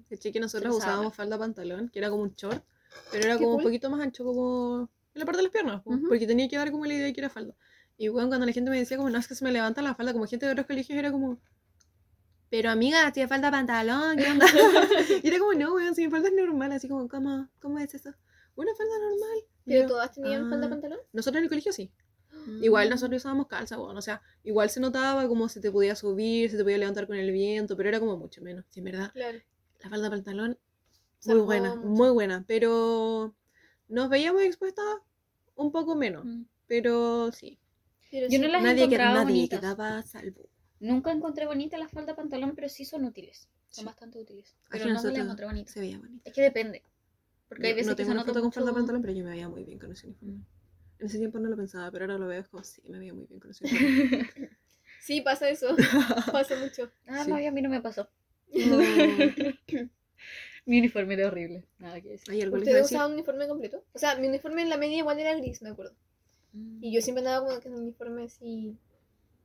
Caché 0.09 0.33
que 0.33 0.41
nosotros 0.41 0.77
usábamos 0.77 1.15
falda 1.15 1.39
pantalón, 1.39 1.89
que 1.89 1.99
era 1.99 2.11
como 2.11 2.23
un 2.23 2.35
short, 2.35 2.63
pero 3.11 3.25
era 3.25 3.37
como 3.37 3.51
un 3.51 3.55
cool. 3.57 3.65
poquito 3.65 3.91
más 3.91 4.01
ancho 4.01 4.25
como 4.25 4.89
en 5.15 5.21
la 5.21 5.25
parte 5.25 5.39
de 5.39 5.43
las 5.45 5.53
piernas, 5.53 5.83
po, 5.83 5.91
Ujú. 5.91 6.09
porque 6.09 6.27
tenía 6.27 6.49
que 6.49 6.57
dar 6.57 6.71
como 6.71 6.87
la 6.87 6.95
idea 6.95 7.07
de 7.07 7.13
que 7.13 7.21
era 7.21 7.31
falda. 7.31 7.55
Y 7.97 8.09
bueno, 8.09 8.29
cuando 8.29 8.47
la 8.47 8.53
gente 8.53 8.71
me 8.71 8.79
decía 8.79 8.97
como, 8.97 9.11
no, 9.11 9.19
es 9.19 9.27
que 9.27 9.35
se 9.35 9.45
me 9.45 9.53
levanta 9.53 9.83
la 9.83 9.95
falda, 9.95 10.13
como 10.13 10.27
gente 10.27 10.47
de 10.47 10.53
otros 10.53 10.67
colegios 10.67 10.99
era 10.99 11.11
como, 11.11 11.39
pero 12.51 12.71
amiga, 12.71 13.13
tiene 13.13 13.29
falda 13.29 13.51
pantalón, 13.51 14.17
¿qué 14.17 14.31
onda? 14.31 14.47
y 15.25 15.29
era 15.29 15.39
como, 15.39 15.55
no, 15.55 15.75
weón, 15.75 15.95
si 15.95 16.05
mi 16.05 16.11
falda 16.11 16.29
es 16.29 16.35
normal, 16.35 16.73
así 16.73 16.89
como, 16.89 17.09
¿cómo, 17.09 17.49
cómo 17.61 17.79
es 17.79 17.95
eso? 17.95 18.11
Una 18.57 18.75
falda 18.75 18.93
normal. 18.99 19.45
¿Pero 19.65 19.81
yo, 19.83 19.87
todas 19.87 20.13
tenían 20.13 20.49
falda 20.51 20.67
"Ah". 20.67 20.71
pantalón? 20.71 20.99
Nosotros 21.13 21.39
en 21.39 21.45
el 21.45 21.49
colegio 21.49 21.73
sí. 21.73 21.93
Igual 22.63 22.91
nosotros 22.91 23.21
usábamos 23.23 23.47
calza, 23.47 23.77
bueno, 23.77 23.99
o 23.99 24.03
sea, 24.03 24.21
igual 24.45 24.71
se 24.71 24.81
notaba 24.81 25.27
como 25.29 25.49
se 25.49 25.61
te 25.61 25.71
podía 25.71 25.95
subir, 25.95 26.51
se 26.51 26.57
te 26.57 26.63
podía 26.63 26.79
levantar 26.79 27.07
con 27.07 27.17
el 27.17 27.31
viento, 27.33 27.77
pero 27.77 27.89
era 27.89 28.01
como 28.01 28.17
mucho 28.17 28.43
menos, 28.43 28.65
sí, 28.71 28.81
en 28.81 28.85
verdad 28.87 29.13
Claro. 29.13 29.39
la 29.83 29.91
falda 29.91 30.11
pantalón, 30.11 30.59
muy 31.27 31.41
buena, 31.41 31.75
mucho. 31.77 31.89
muy 31.89 32.11
buena, 32.11 32.45
pero 32.47 33.35
nos 33.89 34.09
veíamos 34.09 34.43
expuestas 34.43 34.85
un 35.55 35.73
poco 35.73 35.95
menos, 35.97 36.25
Mm. 36.25 36.43
pero 36.67 37.31
sí. 37.33 37.59
Pero 38.11 38.27
Yo 38.27 38.33
sí. 38.37 38.39
no 38.39 38.49
las 38.49 38.63
Nadie, 38.63 38.89
que, 38.89 38.97
nadie 38.99 39.49
quedaba 39.49 40.03
salvo. 40.03 40.49
Nunca 40.81 41.11
encontré 41.13 41.47
bonita 41.47 41.77
la 41.79 41.89
falda 41.89 42.15
pantalón, 42.15 42.55
pero 42.55 42.69
sí 42.69 42.85
son 42.85 43.05
útiles. 43.05 43.49
Son 43.71 43.83
Sí. 43.83 43.87
bastante 43.87 44.19
útiles. 44.19 44.55
Pero 44.71 44.85
no 44.87 45.03
me 45.03 45.11
las 45.13 45.19
encontré 45.25 45.47
bonitas. 45.47 45.73
Se 45.75 45.81
veía 45.81 45.99
bonita. 45.99 46.23
Es 46.29 46.35
que 46.35 46.43
depende. 46.43 46.83
Porque 47.49 47.67
hay 47.67 47.73
No- 47.73 47.77
veces 47.77 47.89
no 47.89 47.93
que 47.93 47.97
tengo 47.97 48.09
se 48.09 48.13
una 48.13 48.21
nota 48.23 48.31
foto 48.33 48.43
con 48.43 48.53
falda 48.53 48.71
mucho- 48.71 48.81
pantalón, 48.81 49.03
pero 49.03 49.15
yo 49.15 49.25
me 49.25 49.31
veía 49.31 49.49
muy 49.49 49.65
bien 49.65 49.79
con 49.79 49.93
ese 49.93 50.07
uniforme. 50.07 50.41
En 51.01 51.07
ese 51.07 51.19
tiempo 51.19 51.39
no 51.39 51.49
lo 51.49 51.57
pensaba, 51.57 51.91
pero 51.91 52.05
ahora 52.05 52.19
lo 52.19 52.27
veo 52.27 52.41
es 52.41 52.49
como, 52.49 52.63
sí, 52.65 52.83
me 52.89 52.99
veía 52.99 53.15
muy 53.15 53.27
bien 53.27 53.41
con 53.41 53.51
ese 53.51 53.65
uniforme. 53.65 53.71
Sí, 55.01 55.21
pasa 55.23 55.49
eso. 55.49 55.75
pasa 56.33 56.57
mucho. 56.59 56.91
Ah, 57.07 57.25
Sí. 57.25 57.31
no, 57.31 57.39
y 57.41 57.47
a 57.47 57.53
mí 57.53 57.63
no 57.63 57.71
me 57.71 57.81
pasó. 57.81 58.09
No. 58.53 58.79
Mi 60.67 60.79
uniforme 60.81 61.15
era 61.15 61.29
horrible. 61.29 61.65
Nada 61.79 62.01
que 62.01 62.11
decir. 62.11 62.31
Hay 62.31 62.43
algo 62.43 62.57
les 62.59 62.69
iba 62.69 62.73
a 62.79 62.83
¿Ustedes 62.83 62.83
decir. 62.85 62.97
usaban 62.99 63.13
uniforme 63.15 63.49
completo? 63.49 63.85
O 63.95 63.99
sea, 63.99 64.17
mi 64.17 64.29
uniforme 64.29 64.63
en 64.63 64.69
la 64.69 64.77
media 64.77 64.99
igual 64.99 65.19
era 65.19 65.35
gris, 65.35 65.63
me 65.63 65.71
acuerdo. 65.71 65.95
Mm. 66.53 66.85
Y 66.85 66.93
yo 66.93 67.01
siempre 67.01 67.21
andaba 67.25 67.47
como 67.47 67.59
que 67.61 67.69
en 67.69 67.75
un 67.75 67.83
uniforme 67.83 68.25
así, 68.25 68.77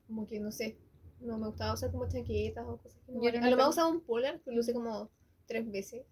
como 0.08 0.28
que 0.28 0.40
no 0.40 0.52
sé, 0.52 0.76
no 1.24 1.38
me 1.38 1.48
gustaba 1.48 1.74
usar 1.74 1.92
como 1.92 2.08
chaquetas 2.08 2.66
o 2.68 2.78
cosas. 2.78 3.00
que 3.06 3.12
no 3.14 3.22
Yo 3.24 3.30
era 3.30 3.40
a 3.40 3.50
lo 3.50 3.58
más 3.58 3.66
persona- 3.66 3.70
usaba 3.70 3.88
un 3.90 4.02
polar, 4.02 4.40
pero 4.44 4.56
lo 4.56 4.62
usé 4.62 4.74
como 4.74 5.10
tres 5.48 5.72
veces. 5.72 6.04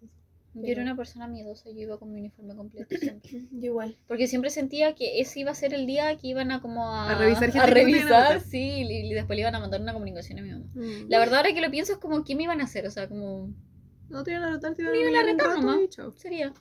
Yo 0.54 0.66
era 0.66 0.82
una 0.82 0.94
persona 0.94 1.26
miedosa, 1.28 1.70
yo 1.70 1.80
iba 1.80 1.98
con 1.98 2.12
mi 2.12 2.20
uniforme 2.20 2.54
completo 2.54 2.94
siempre. 2.94 3.30
Yo 3.52 3.66
igual. 3.68 3.96
Porque 4.06 4.26
siempre 4.26 4.50
sentía 4.50 4.94
que 4.94 5.18
ese 5.22 5.40
iba 5.40 5.50
a 5.50 5.54
ser 5.54 5.72
el 5.72 5.86
día 5.86 6.14
que 6.18 6.26
iban 6.26 6.50
a 6.52 6.60
como 6.60 6.86
a, 6.92 7.10
A 7.10 7.14
revisar 7.18 7.44
gente 7.44 7.58
a 7.60 7.64
que 7.64 7.70
revisar, 7.70 8.40
sí, 8.42 8.58
y, 8.86 9.10
y 9.10 9.14
después 9.14 9.34
le 9.34 9.40
iban 9.40 9.54
a 9.54 9.60
mandar 9.60 9.80
una 9.80 9.94
comunicación 9.94 10.38
a 10.40 10.42
mi 10.42 10.50
mamá. 10.50 10.66
Mm. 10.74 11.08
La 11.08 11.18
verdad 11.20 11.36
ahora 11.38 11.54
que 11.54 11.62
lo 11.62 11.70
pienso 11.70 11.92
es 11.94 11.98
como, 11.98 12.22
¿qué 12.22 12.36
me 12.36 12.42
iban 12.42 12.60
a 12.60 12.64
hacer? 12.64 12.86
O 12.86 12.90
sea, 12.90 13.08
como, 13.08 13.48
No 14.10 14.24
te 14.24 14.32
iban 14.32 14.42
a 14.42 14.50
notar, 14.50 14.74
te 14.74 14.82
iban 14.82 14.94
a 15.16 15.24
Me 15.24 15.32
retar 15.32 15.58
nomás. 15.58 15.78
sería. 16.16 16.52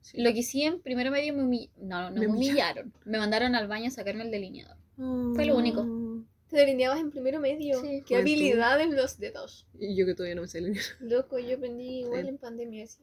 Sí. 0.00 0.20
Lo 0.20 0.32
que 0.32 0.42
sí 0.42 0.64
en 0.64 0.80
primero 0.80 1.12
medio 1.12 1.32
me 1.32 1.44
humillaron. 1.44 1.88
No, 1.88 2.10
no 2.10 2.14
Me 2.20 2.26
me 2.26 2.26
humillaron. 2.26 2.86
humillaron. 2.88 2.92
Me 3.04 3.18
mandaron 3.18 3.54
al 3.54 3.68
baño 3.68 3.86
a 3.86 3.90
sacarme 3.90 4.24
el 4.24 4.32
delineador. 4.32 4.76
Oh. 4.98 5.30
Fue 5.36 5.44
lo 5.46 5.56
único. 5.56 5.84
Te 6.52 6.58
delineabas 6.58 7.00
en 7.00 7.10
primero 7.10 7.40
medio. 7.40 7.80
Sí. 7.80 8.02
Qué 8.06 8.14
Juventud. 8.14 8.16
habilidad 8.16 8.80
en 8.80 8.94
los 8.94 9.18
dedos. 9.18 9.66
Y 9.78 9.96
yo 9.96 10.06
que 10.06 10.14
todavía 10.14 10.34
no 10.36 10.42
me 10.42 10.48
sé 10.48 10.60
leer. 10.60 10.76
Loco, 11.00 11.38
yo 11.38 11.56
aprendí 11.56 12.00
igual 12.00 12.22
Sí. 12.22 12.28
en 12.28 12.38
pandemia 12.38 12.84
así. 12.84 13.02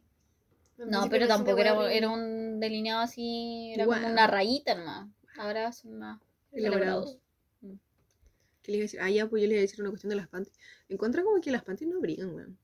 No, 0.77 1.07
pero 1.09 1.27
tampoco 1.27 1.57
era, 1.59 1.71
igual 1.73 1.91
era 1.91 2.09
un 2.09 2.59
delineado 2.61 3.01
así, 3.01 3.73
era 3.73 3.85
como 3.85 3.97
una 3.97 4.27
rayita 4.27 4.75
nomás. 4.75 5.09
Ahora 5.37 5.71
son 5.73 5.97
más 5.97 6.21
Elaborados. 6.53 7.17
elaborados. 7.17 7.19
¿Qué 8.61 8.71
le 8.71 8.77
iba 8.77 8.83
a 8.83 8.85
decir? 8.85 8.99
Ah, 9.01 9.09
ya, 9.09 9.27
pues 9.27 9.41
yo 9.41 9.47
le 9.47 9.55
iba 9.55 9.59
a 9.59 9.61
decir 9.61 9.81
una 9.81 9.89
cuestión 9.89 10.09
de 10.11 10.15
las 10.15 10.27
panties. 10.29 10.55
Encuentra 10.87 11.23
como 11.23 11.41
que 11.41 11.51
las 11.51 11.63
panties 11.63 11.89
no 11.89 11.97
abrigan, 11.97 12.33
weón. 12.33 12.57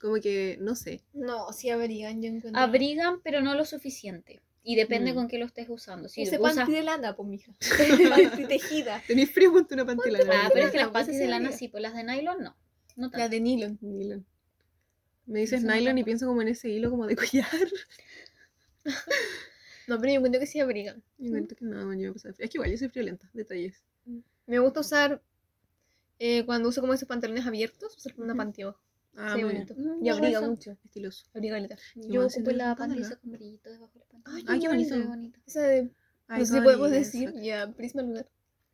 Como 0.00 0.14
que, 0.14 0.56
no 0.60 0.74
sé. 0.74 1.02
No, 1.12 1.52
sí 1.52 1.70
abrigan, 1.70 2.20
yo 2.22 2.28
encuentro. 2.28 2.60
Abrigan, 2.60 3.20
pero 3.22 3.42
no 3.42 3.54
lo 3.54 3.64
suficiente. 3.64 4.40
Y 4.64 4.76
depende 4.76 5.12
Mm. 5.12 5.14
con 5.16 5.28
qué 5.28 5.38
lo 5.38 5.44
estés 5.46 5.68
usando. 5.68 6.08
Si 6.08 6.22
Use 6.22 6.38
usas- 6.38 6.54
panty 6.56 6.72
de 6.72 6.82
lana, 6.82 7.16
pues, 7.16 7.28
mija. 7.28 7.52
panty 8.38 8.46
tejida. 8.46 9.02
Tenés 9.06 9.30
frío, 9.30 9.52
ponte 9.52 9.74
una 9.74 9.84
panty 9.84 10.10
Ponte 10.10 10.24
lana. 10.24 10.46
Ah, 10.46 10.50
pero 10.52 10.66
es 10.66 10.72
que 10.72 10.78
las 10.78 10.88
panties 10.88 11.18
de 11.18 11.26
lana 11.28 11.50
sí, 11.52 11.68
pues 11.68 11.82
las 11.82 11.94
de 11.94 12.04
nylon 12.04 12.42
no. 12.42 12.56
No 12.96 13.06
La 13.06 13.10
tanto. 13.12 13.28
de 13.30 13.40
nylon. 13.40 13.78
Nylon. 13.80 14.26
Me 15.26 15.40
dices 15.40 15.62
no 15.64 15.74
nylon 15.74 15.98
y 15.98 16.04
pienso 16.04 16.26
como 16.26 16.42
en 16.42 16.48
ese 16.48 16.68
hilo 16.68 16.90
como 16.90 17.06
de 17.06 17.16
collar. 17.16 17.46
No, 19.88 19.98
pero 19.98 20.12
yo 20.12 20.16
encuentro 20.18 20.40
que 20.40 20.46
sí 20.46 20.60
abrigan. 20.60 21.02
Y 21.18 21.26
encuentro 21.26 21.56
que 21.56 21.64
no, 21.64 21.92
yo 21.94 22.08
me 22.08 22.12
pasa 22.12 22.28
de 22.28 22.34
frío. 22.34 22.44
Es 22.44 22.50
que 22.50 22.58
igual 22.58 22.70
yo 22.70 22.78
soy 22.78 22.88
friolenta, 22.88 23.28
detalles. 23.32 23.82
Me 24.46 24.58
gusta 24.60 24.80
usar, 24.80 25.22
eh, 26.20 26.44
cuando 26.46 26.68
uso 26.68 26.80
como 26.80 26.94
esos 26.94 27.08
pantalones 27.08 27.44
abiertos, 27.46 27.96
usar 27.96 28.14
como 28.14 28.24
una 28.24 28.34
panty 28.36 28.62
abajo. 28.62 28.80
Ah, 29.16 29.34
Sí, 29.36 29.44
muy 29.44 29.52
bonito. 29.52 29.74
Mm, 29.76 30.04
Y 30.04 30.08
abriga 30.08 30.38
eso. 30.38 30.48
mucho. 30.50 30.78
Estiloso. 30.84 31.26
Abriga 31.34 31.56
caleta. 31.56 31.76
Yo 31.96 32.28
sí, 32.28 32.40
la 32.42 32.72
esa 32.96 33.16
con 33.16 33.32
brillito 33.32 33.70
debajo 33.70 33.92
de 33.94 34.00
la 34.00 34.06
panty. 34.06 34.44
Ay, 34.48 34.60
qué 34.60 34.68
bonito. 34.68 34.94
Esa 35.46 35.62
de, 35.62 35.90
Ay, 36.28 36.40
no 36.40 36.46
sé 36.46 36.52
si 36.52 36.58
qué 36.58 36.64
podemos 36.64 36.90
decir, 36.90 37.32
ya, 37.42 37.70
Prisma 37.72 38.02
Lunar. 38.02 38.28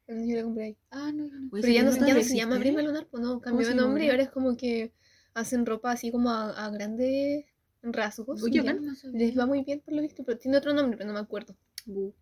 Yo 0.06 0.36
la 0.36 0.42
compré 0.42 0.64
ahí. 0.64 0.76
Ah, 0.90 1.12
no, 1.12 1.26
yo 1.26 1.34
no. 1.34 1.50
Pero 1.50 1.68
ya 1.68 1.82
no, 1.82 1.90
¿esa 1.90 2.06
ya 2.06 2.14
no 2.14 2.22
se 2.22 2.36
llama? 2.36 2.58
Prisma 2.58 2.82
Lunar, 2.82 3.06
pues 3.10 3.22
no, 3.22 3.40
cambió 3.40 3.66
de 3.68 3.74
nombre 3.74 4.06
y 4.06 4.10
ahora? 4.10 4.22
es 4.22 4.30
como 4.30 4.56
que 4.56 4.92
hacen 5.34 5.66
ropa 5.66 5.92
así 5.92 6.10
como 6.10 6.30
a, 6.30 6.50
a 6.64 6.70
grandes 6.70 7.44
rasgos. 7.82 8.42
Uy. 8.42 8.50
No. 8.52 8.74
Les 9.12 9.38
va 9.38 9.46
muy 9.46 9.64
bien 9.64 9.80
por 9.80 9.94
lo 9.94 10.02
visto, 10.02 10.24
pero 10.24 10.38
tiene 10.38 10.56
otro 10.56 10.72
nombre, 10.72 10.96
pero 10.96 11.08
no 11.08 11.14
me 11.14 11.20
acuerdo. 11.20 11.56
Bu. 11.84 12.14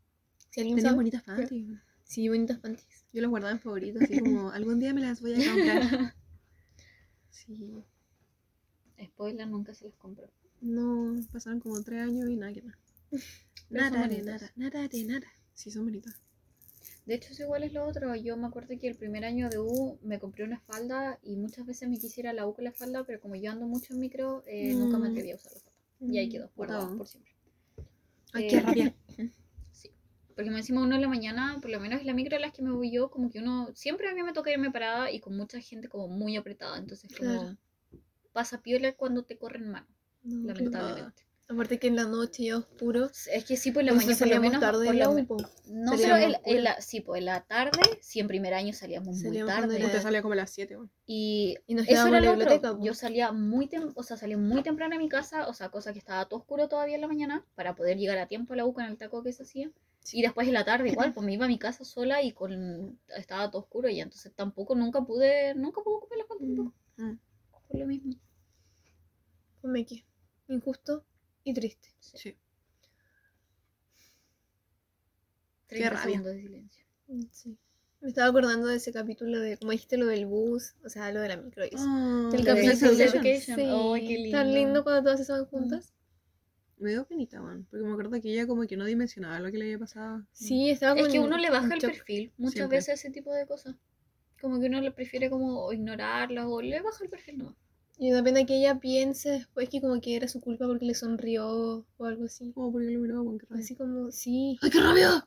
Si 0.50 0.60
alguien 0.60 0.76
Tenía 0.76 0.90
sabe. 0.90 0.96
bonitas 0.96 1.22
panties. 1.22 1.66
Sí, 2.04 2.28
bonitas 2.28 2.58
panties. 2.58 3.04
Yo 3.12 3.20
las 3.20 3.30
guardaba 3.30 3.52
en 3.52 3.60
favoritos, 3.60 4.02
así 4.02 4.18
como 4.20 4.50
algún 4.52 4.78
día 4.78 4.94
me 4.94 5.00
las 5.02 5.20
voy 5.20 5.34
a 5.34 5.52
comprar. 5.52 6.14
Sí. 7.30 7.84
Spoiler, 9.04 9.46
nunca 9.48 9.74
se 9.74 9.86
las 9.86 9.94
compró. 9.96 10.28
No, 10.60 11.16
pasaron 11.32 11.60
como 11.60 11.82
tres 11.82 12.00
años 12.02 12.28
y 12.30 12.36
nada 12.36 12.52
que 12.52 12.62
nada. 12.62 12.78
Nada 13.70 14.06
nada, 14.08 14.52
nada 14.56 14.88
de 14.88 15.04
nada. 15.04 15.26
Sí, 15.54 15.70
son 15.70 15.84
bonitas. 15.84 16.14
De 17.04 17.14
hecho, 17.14 17.32
eso 17.32 17.44
igual 17.44 17.62
es 17.62 17.72
lo 17.72 17.86
otro. 17.86 18.14
Yo 18.16 18.36
me 18.36 18.46
acuerdo 18.48 18.74
que 18.80 18.88
el 18.88 18.96
primer 18.96 19.24
año 19.24 19.48
de 19.48 19.58
U 19.58 19.98
me 20.02 20.18
compré 20.18 20.44
una 20.44 20.60
falda 20.60 21.18
y 21.22 21.36
muchas 21.36 21.64
veces 21.66 21.88
me 21.88 21.98
quisiera 21.98 22.32
la 22.32 22.46
U 22.46 22.54
con 22.54 22.64
la 22.64 22.72
falda, 22.72 23.04
pero 23.04 23.20
como 23.20 23.36
yo 23.36 23.50
ando 23.52 23.66
mucho 23.66 23.94
en 23.94 24.00
micro, 24.00 24.42
eh, 24.46 24.74
nunca 24.74 24.98
me 24.98 25.08
Mm. 25.08 25.12
atreví 25.12 25.30
a 25.30 25.36
usar 25.36 25.52
la 25.52 25.60
falda. 25.60 25.76
Y 26.00 26.18
ahí 26.18 26.28
quedó, 26.28 26.50
guardada 26.56 26.80
Botado. 26.80 26.98
por 26.98 27.08
siempre. 27.08 27.32
Ay, 28.32 28.44
Eh, 28.44 28.48
qué 28.48 28.60
rabia. 28.60 28.94
Sí. 29.72 29.90
Porque 30.34 30.50
me 30.50 30.58
encima 30.58 30.82
uno 30.82 30.96
en 30.96 31.02
la 31.02 31.08
mañana, 31.08 31.58
por 31.60 31.70
lo 31.70 31.78
menos 31.80 32.00
en 32.00 32.06
la 32.06 32.14
micro 32.14 32.36
en 32.36 32.42
las 32.42 32.52
que 32.52 32.62
me 32.62 32.72
voy 32.72 32.90
yo, 32.90 33.08
como 33.10 33.30
que 33.30 33.38
uno, 33.38 33.70
siempre 33.74 34.08
a 34.08 34.14
mí 34.14 34.22
me 34.22 34.32
toca 34.32 34.50
irme 34.50 34.70
parada 34.70 35.10
y 35.10 35.20
con 35.20 35.36
mucha 35.36 35.60
gente 35.60 35.88
como 35.88 36.08
muy 36.08 36.36
apretada. 36.36 36.76
Entonces 36.78 37.08
como 37.16 37.30
Claro. 37.30 37.56
Pasa 38.36 38.62
piola 38.62 38.92
cuando 38.94 39.24
te 39.24 39.38
corren 39.38 39.70
mano, 39.70 39.86
No, 40.22 40.52
lamentablemente. 40.52 41.22
Aparte 41.48 41.78
que 41.78 41.86
en 41.86 41.94
la 41.94 42.04
noche 42.04 42.42
ya 42.46 42.56
oscuro. 42.58 43.08
Es 43.32 43.44
que 43.44 43.56
sí, 43.56 43.70
por 43.70 43.84
la 43.84 43.92
Nosotros 43.92 44.18
mañana, 44.18 44.18
por 44.18 44.26
lo 44.26 44.34
salíamos 44.34 44.42
menos 44.50 44.60
tarde 44.60 44.86
por 44.86 44.94
la 44.96 45.04
la. 45.06 45.50
No, 45.68 45.92
pero 45.96 46.16
en 46.44 46.64
la, 46.64 46.80
sí, 46.80 47.00
pues 47.02 47.20
en 47.20 47.24
la 47.26 47.40
tarde, 47.44 47.80
sí, 48.02 48.18
en 48.18 48.26
primer 48.26 48.52
año 48.52 48.72
salíamos 48.72 49.14
muy 49.14 49.16
Salíamos 49.22 49.54
cuando 49.54 49.68
tarde. 49.74 49.86
Usted 49.86 50.02
salía 50.02 50.22
como 50.22 50.32
a 50.32 50.36
las 50.36 50.50
7, 50.50 50.76
weón. 50.76 50.90
Y 51.06 51.56
Y 51.68 51.74
nos 51.76 51.86
eso 51.88 52.08
era 52.08 52.18
en 52.18 52.24
la 52.24 52.30
otro. 52.32 52.40
biblioteca. 52.40 52.76
po. 52.76 52.84
Yo 52.84 52.94
salía 52.94 53.30
muy 53.30 53.68
tem 53.68 53.92
o 53.94 54.02
sea, 54.02 54.16
salía 54.16 54.36
muy 54.38 54.62
temprano 54.64 54.96
a 54.96 54.98
mi 54.98 55.08
casa, 55.08 55.46
o 55.46 55.54
sea, 55.54 55.68
cosa 55.70 55.92
que 55.92 56.00
estaba 56.00 56.24
todo 56.28 56.40
oscuro 56.40 56.68
todavía 56.68 56.96
en 56.96 57.00
la 57.02 57.08
mañana, 57.08 57.44
para 57.54 57.76
poder 57.76 57.96
llegar 57.96 58.18
a 58.18 58.26
tiempo 58.26 58.52
a 58.52 58.56
la 58.56 58.66
U 58.66 58.72
con 58.74 58.84
el 58.84 58.96
taco 58.96 59.22
que 59.22 59.32
se 59.32 59.44
hacía. 59.44 59.70
Y 60.12 60.22
después 60.22 60.48
en 60.48 60.54
la 60.54 60.64
tarde 60.64 60.88
igual, 60.88 61.14
pues 61.14 61.24
me 61.24 61.32
iba 61.32 61.44
a 61.44 61.48
mi 61.48 61.58
casa 61.60 61.84
sola 61.84 62.22
y 62.22 62.32
con 62.32 62.98
estaba 63.16 63.48
todo 63.52 63.62
oscuro 63.62 63.88
y 63.88 64.00
entonces 64.00 64.32
tampoco 64.34 64.74
nunca 64.74 65.00
pude, 65.02 65.54
nunca 65.54 65.80
pude 65.80 65.94
ocupar 65.94 66.18
la 66.18 66.24
tampoco, 66.26 66.72
Mm. 66.96 67.18
Por 67.68 67.80
lo 67.80 67.86
mismo. 67.86 68.14
Fue 69.60 69.70
meque. 69.70 70.04
Injusto 70.48 71.04
y 71.44 71.52
triste. 71.54 71.88
Sí. 72.00 72.36
30 75.68 75.90
rabia. 75.90 76.02
segundos 76.04 76.34
de 76.34 76.40
silencio. 76.42 76.84
Sí. 77.32 77.58
Me 78.00 78.08
estaba 78.08 78.28
acordando 78.28 78.66
de 78.68 78.76
ese 78.76 78.92
capítulo 78.92 79.40
de, 79.40 79.56
como 79.56 79.72
dijiste, 79.72 79.96
lo 79.96 80.06
del 80.06 80.26
bus, 80.26 80.74
o 80.84 80.88
sea, 80.88 81.10
lo 81.12 81.20
de 81.20 81.28
la 81.28 81.36
micro. 81.38 81.64
eso. 81.64 81.76
Ah, 81.78 82.30
El 82.32 82.44
de 82.44 82.44
capítulo 82.44 82.92
de- 82.94 83.04
Education. 83.04 83.56
Sí, 83.56 83.62
Ay, 83.66 84.06
qué 84.06 84.30
Tan 84.30 84.46
lindo. 84.52 84.58
lindo 84.60 84.84
cuando 84.84 85.02
todas 85.02 85.20
estaban 85.20 85.46
juntas. 85.46 85.92
Me 86.78 86.90
dio 86.90 87.06
penita, 87.06 87.40
weón. 87.42 87.66
Porque 87.70 87.84
me 87.86 87.90
acuerdo 87.92 88.20
que 88.20 88.30
ella 88.30 88.46
como 88.46 88.66
que 88.66 88.76
no 88.76 88.84
dimensionaba 88.84 89.40
lo 89.40 89.50
que 89.50 89.56
le 89.58 89.64
había 89.64 89.78
pasado. 89.78 90.24
Sí, 90.32 90.68
estaba 90.70 91.00
Es 91.00 91.08
que 91.08 91.18
uno 91.18 91.38
le 91.38 91.50
baja 91.50 91.72
el 91.74 91.80
perfil 91.80 92.32
muchas 92.36 92.54
Siempre. 92.54 92.78
veces 92.78 93.00
ese 93.00 93.10
tipo 93.10 93.32
de 93.32 93.46
cosas. 93.46 93.74
Como 94.40 94.60
que 94.60 94.66
uno 94.66 94.80
le 94.80 94.92
prefiere 94.92 95.30
como 95.30 95.72
ignorarlas 95.72 96.46
o 96.46 96.60
le 96.60 96.80
baja 96.80 97.04
el 97.04 97.10
perfil 97.10 97.38
nomás. 97.38 97.54
Y 97.98 98.10
da 98.10 98.22
pena 98.22 98.44
que 98.44 98.58
ella 98.58 98.78
piense 98.78 99.30
después 99.30 99.68
que 99.70 99.80
como 99.80 100.00
que 100.00 100.16
era 100.16 100.28
su 100.28 100.40
culpa 100.40 100.66
porque 100.66 100.84
le 100.84 100.94
sonrió 100.94 101.86
o 101.96 102.04
algo 102.04 102.24
así. 102.26 102.52
Como 102.52 102.72
porque 102.72 102.90
lo 102.90 103.02
qué 103.38 103.46
rabia. 103.48 103.62
Así 103.62 103.74
como, 103.74 104.10
sí. 104.12 104.58
¡Ay, 104.60 104.70
qué 104.70 104.80
rabia! 104.80 105.26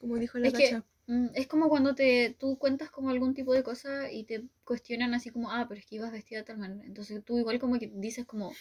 Como 0.00 0.16
dijo 0.16 0.38
la 0.38 0.48
Es 0.48 0.54
que-. 0.54 0.82
Mm, 1.06 1.28
Es 1.34 1.46
como 1.48 1.68
cuando 1.68 1.94
te, 1.94 2.36
tú 2.38 2.58
cuentas 2.58 2.90
como 2.90 3.10
algún 3.10 3.34
tipo 3.34 3.52
de 3.52 3.62
cosa 3.62 4.10
y 4.10 4.24
te 4.24 4.44
cuestionan 4.64 5.14
así 5.14 5.30
como, 5.30 5.50
ah, 5.50 5.66
pero 5.68 5.80
es 5.80 5.86
que 5.86 5.96
ibas 5.96 6.12
vestida 6.12 6.40
de 6.40 6.44
tal 6.44 6.58
manera. 6.58 6.84
Entonces 6.86 7.24
tú 7.24 7.38
igual 7.38 7.58
como 7.58 7.78
que 7.78 7.90
dices 7.94 8.24
como, 8.26 8.52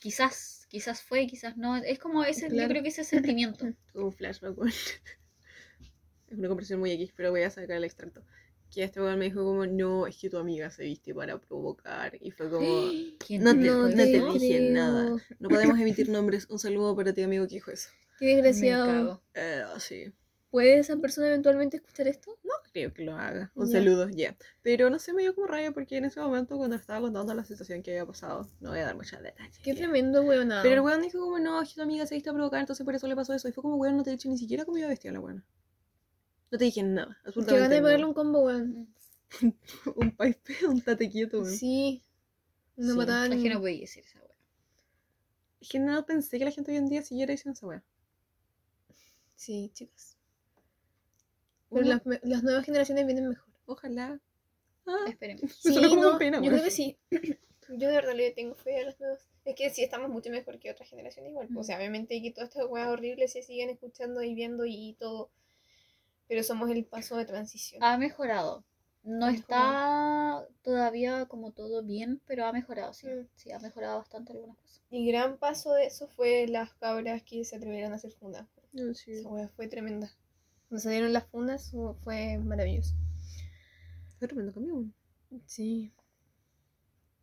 quizás, 0.00 0.66
quizás 0.68 1.02
fue, 1.02 1.26
quizás 1.26 1.56
no. 1.56 1.76
Es 1.76 1.98
como 1.98 2.24
ese, 2.24 2.46
yo 2.48 2.54
Claro. 2.54 2.70
creo 2.70 2.82
que 2.82 2.88
ese 2.88 3.04
sentimiento. 3.04 3.66
Un 3.94 4.12
flashback. 4.12 4.56
Es 6.30 6.38
una 6.38 6.48
conversación 6.48 6.80
muy 6.80 6.92
X, 6.92 7.12
pero 7.16 7.30
voy 7.30 7.42
a 7.42 7.50
sacar 7.50 7.76
el 7.78 7.84
extracto. 7.84 8.22
Que 8.70 8.84
este 8.84 9.00
weón 9.00 9.18
me 9.18 9.26
dijo 9.26 9.42
como, 9.44 9.64
no, 9.66 10.06
es 10.06 10.16
que 10.18 10.28
tu 10.28 10.36
amiga 10.36 10.70
se 10.70 10.84
viste 10.84 11.14
para 11.14 11.38
provocar. 11.40 12.16
Y 12.20 12.30
fue 12.32 12.50
como, 12.50 12.66
¿Quién 13.26 13.42
No 13.44 13.52
te 13.52 13.56
no 13.56 13.86
eso? 13.88 13.96
te 13.96 14.10
creo. 14.12 14.32
dije 14.34 14.70
nada. 14.70 15.16
no 15.38 15.48
podemos 15.48 15.78
emitir 15.80 16.08
nombres. 16.10 16.46
Un 16.50 16.58
saludo 16.58 16.94
para 16.94 17.12
ti, 17.14 17.22
amigo, 17.22 17.46
que 17.46 17.54
dijo 17.54 17.70
eso. 17.70 17.88
Qué 18.18 18.26
Me 18.26 18.42
desgraciado. 18.42 18.86
cago. 18.86 19.22
Eh, 19.34 19.64
sí. 19.78 20.12
¿Puede 20.50 20.78
esa 20.78 20.96
persona 20.96 21.28
eventualmente 21.28 21.76
escuchar 21.76 22.08
esto? 22.08 22.38
No 22.42 22.52
creo 22.72 22.92
que 22.92 23.04
lo 23.04 23.12
haga. 23.16 23.52
Un 23.54 23.66
Ya. 23.66 23.72
saludo, 23.72 24.08
ya. 24.08 24.36
Pero 24.62 24.88
no 24.90 24.98
sé, 24.98 25.12
me 25.12 25.22
dio 25.22 25.34
como 25.34 25.46
rabia 25.46 25.72
porque 25.72 25.96
en 25.98 26.06
ese 26.06 26.20
momento 26.20 26.56
cuando 26.56 26.76
estaba 26.76 27.00
contando 27.02 27.34
la 27.34 27.44
situación 27.44 27.82
que 27.82 27.90
había 27.92 28.06
pasado, 28.06 28.48
no 28.60 28.70
voy 28.70 28.78
a 28.80 28.84
dar 28.86 28.96
muchos 28.96 29.22
detalles. 29.22 29.58
Qué 29.60 29.72
ya. 29.72 29.76
tremendo 29.78 30.22
weón. 30.22 30.48
Pero 30.62 30.74
el 30.76 30.80
weón 30.80 31.02
dijo 31.02 31.20
como, 31.20 31.38
no, 31.38 31.60
es 31.62 31.68
que 31.70 31.74
tu 31.76 31.82
amiga 31.82 32.06
se 32.06 32.14
viste 32.14 32.30
a 32.30 32.32
provocar, 32.34 32.60
entonces 32.60 32.84
por 32.84 32.94
eso 32.94 33.06
le 33.06 33.14
pasó 33.16 33.34
eso. 33.34 33.46
Y 33.48 33.52
fue 33.52 33.62
como, 33.62 33.76
weón, 33.76 33.96
no 33.98 34.02
te 34.02 34.10
he 34.10 34.14
dicho 34.14 34.28
ni 34.30 34.38
siquiera 34.38 34.64
cómo 34.64 34.78
iba 34.78 34.86
a 34.86 34.90
vestir 34.90 35.10
a 35.10 35.14
la 35.14 35.20
buena. 35.20 35.44
No 36.50 36.58
te 36.58 36.64
dije 36.64 36.82
nada, 36.82 37.18
Que 37.22 37.28
absolutamente 37.28 37.68
van 37.68 37.72
a 37.72 37.86
pegarle 37.86 37.98
nada. 37.98 38.08
un 38.08 38.14
combo, 38.14 38.40
weón. 38.44 38.94
Un 39.96 40.10
pipe, 40.16 40.66
un 40.66 40.80
tate 40.80 41.10
quieto, 41.10 41.40
weón. 41.40 41.54
Sí. 41.54 42.02
Una 42.76 42.92
Sí. 42.92 42.96
patada 42.98 43.26
en- 43.26 43.32
Es 43.34 43.42
que 43.42 43.50
no 43.50 43.60
podía 43.60 43.80
decir 43.80 44.04
esa 44.04 44.18
wea. 44.20 44.28
Es 45.60 45.68
que 45.68 45.78
no 45.78 46.06
pensé 46.06 46.38
que 46.38 46.44
la 46.46 46.50
gente 46.50 46.70
hoy 46.70 46.78
en 46.78 46.88
día 46.88 47.02
siguiera 47.02 47.32
diciendo 47.32 47.56
esa 47.56 47.66
weá. 47.66 47.82
Sí, 49.36 49.70
chicas. 49.74 50.16
Pero 51.70 51.82
las, 52.22 52.42
nuevas 52.42 52.64
generaciones 52.64 53.04
vienen 53.06 53.28
mejor. 53.28 53.46
Ojalá. 53.66 54.18
Ah, 54.86 55.04
Esperemos. 55.08 55.42
Sí, 55.62 55.94
no, 55.96 56.16
pena, 56.18 56.40
yo 56.42 56.50
creo 56.50 56.64
que 56.64 56.70
sí. 56.70 56.96
Yo 57.70 57.86
de 57.88 57.96
verdad 57.96 58.14
le 58.14 58.30
tengo 58.30 58.54
fe 58.54 58.80
a 58.80 58.84
las 58.84 58.98
nuevas. 58.98 59.28
Es 59.44 59.54
que 59.54 59.68
sí 59.68 59.82
estamos 59.82 60.08
mucho 60.08 60.30
mejor 60.30 60.58
que 60.58 60.70
otras 60.70 60.88
generaciones 60.88 61.32
igual. 61.32 61.48
O 61.54 61.62
sea, 61.62 61.76
obviamente 61.76 62.22
que 62.22 62.30
todas 62.30 62.48
estas 62.48 62.64
weas 62.66 62.88
horribles 62.88 63.32
se 63.32 63.42
siguen 63.42 63.68
escuchando 63.68 64.22
y 64.22 64.32
viendo 64.34 64.64
y 64.64 64.96
todo. 64.98 65.28
Pero 66.28 66.42
somos 66.42 66.70
el 66.70 66.84
paso 66.84 67.16
de 67.16 67.24
transición. 67.24 67.82
Ha 67.82 67.96
mejorado. 67.98 68.64
No 69.04 69.26
Ha 69.26 69.32
está 69.32 70.46
todavía 70.62 71.26
como 71.26 71.52
todo 71.52 71.82
bien, 71.82 72.20
pero 72.26 72.44
ha 72.44 72.52
mejorado, 72.52 72.92
sí. 72.92 73.06
Mm. 73.06 73.26
Sí, 73.36 73.50
ha 73.52 73.58
mejorado 73.58 73.98
bastante 73.98 74.32
algunas 74.32 74.56
cosas. 74.58 74.82
Y 74.90 75.06
gran 75.10 75.38
paso 75.38 75.72
de 75.72 75.86
eso 75.86 76.08
fue 76.08 76.46
las 76.48 76.74
cabras 76.74 77.22
que 77.22 77.44
se 77.44 77.56
atrevieron 77.56 77.92
a 77.92 77.96
hacer 77.96 78.12
fundas. 78.12 78.46
No, 78.72 78.92
sí. 78.94 79.12
Esa 79.12 79.28
wea 79.28 79.48
fue 79.48 79.66
tremenda. 79.68 80.10
Cuando 80.68 80.82
salieron 80.82 81.12
las 81.12 81.26
fundas 81.26 81.70
fu- 81.70 81.94
fue 82.04 82.38
maravilloso. 82.38 82.94
Fue 84.18 84.28
tremendo 84.28 84.52
cambio. 84.52 84.84
Sí. 85.46 85.92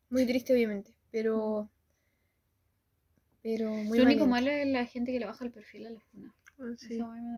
Muy 0.10 0.26
triste, 0.26 0.54
obviamente. 0.54 0.96
Pero. 1.12 1.70
Pero 3.44 3.70
muy 3.70 3.98
Lo 4.00 4.06
único 4.06 4.26
malo 4.26 4.50
es 4.50 4.66
la 4.68 4.86
gente 4.86 5.12
que 5.12 5.20
le 5.20 5.26
baja 5.26 5.46
el 5.46 5.52
perfil 5.52 5.86
a 5.88 5.90
la 5.92 6.00
funa. 6.00 6.34
Ah, 6.60 6.74
sí. 6.78 6.96
Eso 6.96 7.06
a 7.06 7.14
mí 7.16 7.22
me 7.22 7.32
da- 7.32 7.38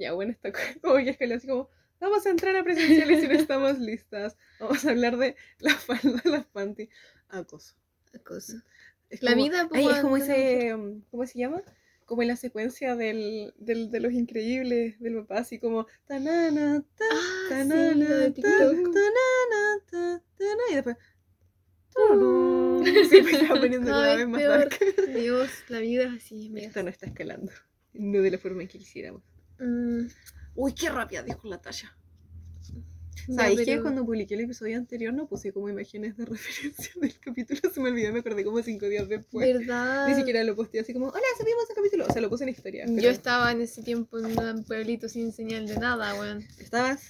Ya, 0.00 0.12
bueno, 0.14 0.32
está 0.32 0.50
co- 0.50 0.58
como 0.82 0.96
que 0.96 1.10
escaló 1.10 1.34
así 1.36 1.46
como, 1.46 1.68
vamos 2.00 2.24
a 2.26 2.30
entrar 2.30 2.56
a 2.56 2.64
presenciales 2.64 3.22
y 3.22 3.28
no 3.28 3.34
estamos 3.34 3.78
listas. 3.90 4.36
Vamos 4.58 4.84
a 4.84 4.90
hablar 4.90 5.16
de 5.18 5.36
la 5.58 5.74
falda 5.74 6.20
de 6.24 6.30
las 6.30 6.46
panty. 6.46 6.88
Acoso. 7.28 7.74
Cosa. 8.24 8.64
Es 9.10 9.22
La 9.22 9.32
como- 9.32 9.44
vida, 9.44 9.68
Ay, 9.72 9.86
es 9.86 9.98
como 10.00 10.16
ese, 10.16 10.74
um, 10.74 11.02
¿cómo 11.10 11.26
se 11.26 11.38
llama? 11.38 11.62
Como 12.06 12.22
en 12.22 12.28
la 12.28 12.36
secuencia 12.36 12.96
del, 12.96 13.52
del, 13.58 13.90
de 13.90 14.00
los 14.00 14.12
increíbles 14.12 14.98
del 14.98 15.14
papá, 15.18 15.38
así 15.38 15.60
como 15.60 15.86
tanana, 16.06 16.82
ta, 16.96 17.04
Ah, 17.12 17.46
tanana, 17.50 18.34
ta, 18.34 18.42
tanana, 18.42 19.84
ta, 19.88 20.22
tana, 20.36 20.62
y 20.70 20.74
después. 20.74 20.96
Sí, 23.10 23.18
pues 23.22 23.48
poniendo 23.48 23.90
Cada 23.90 24.16
vez 24.16 24.28
más. 24.28 24.42
Dios, 25.14 25.50
la 25.68 25.80
vida 25.80 26.04
es 26.04 26.22
así. 26.24 26.52
Esto 26.56 26.82
no 26.82 26.88
está 26.88 27.06
escalando. 27.06 27.52
No 27.92 28.22
de 28.22 28.30
la 28.30 28.38
forma 28.38 28.62
en 28.62 28.68
que 28.68 28.78
quisiéramos. 28.78 29.22
Mm, 29.60 30.06
Uy, 30.56 30.72
qué 30.74 30.88
rápida 30.90 31.22
dijo 31.22 31.48
la 31.48 31.58
talla. 31.60 31.94
ya, 33.28 33.34
¿Sabéis 33.34 33.60
que 33.60 33.64
pero- 33.66 33.82
cuando 33.82 34.04
publiqué 34.04 34.34
el 34.34 34.40
episodio 34.40 34.76
anterior 34.76 35.12
no 35.14 35.28
puse 35.28 35.52
como 35.52 35.68
imágenes 35.68 36.16
de 36.16 36.24
referencia 36.26 36.92
del 37.00 37.18
capítulo? 37.20 37.60
Se 37.72 37.80
me 37.80 37.90
olvidó, 37.90 38.12
me 38.12 38.20
acordé 38.20 38.44
como 38.44 38.62
cinco 38.62 38.86
días 38.86 39.08
después. 39.08 39.46
¿Verdad? 39.58 40.08
Ni 40.08 40.14
siquiera 40.14 40.42
lo 40.44 40.56
posteé 40.56 40.80
así 40.80 40.92
como, 40.92 41.06
hola, 41.08 41.20
subimos 41.38 41.68
el 41.68 41.76
capítulo. 41.76 42.06
O 42.08 42.12
sea, 42.12 42.20
lo 42.22 42.28
puse 42.30 42.44
en 42.44 42.50
historia. 42.50 42.86
Yo 42.88 43.10
estaba 43.10 43.52
en 43.52 43.60
ese 43.60 43.82
tiempo 43.82 44.18
en 44.18 44.26
un 44.38 44.64
pueblito 44.64 45.08
sin 45.08 45.32
señal 45.32 45.66
de 45.66 45.76
nada, 45.76 46.14
weón. 46.18 46.44
Estabas 46.58 47.02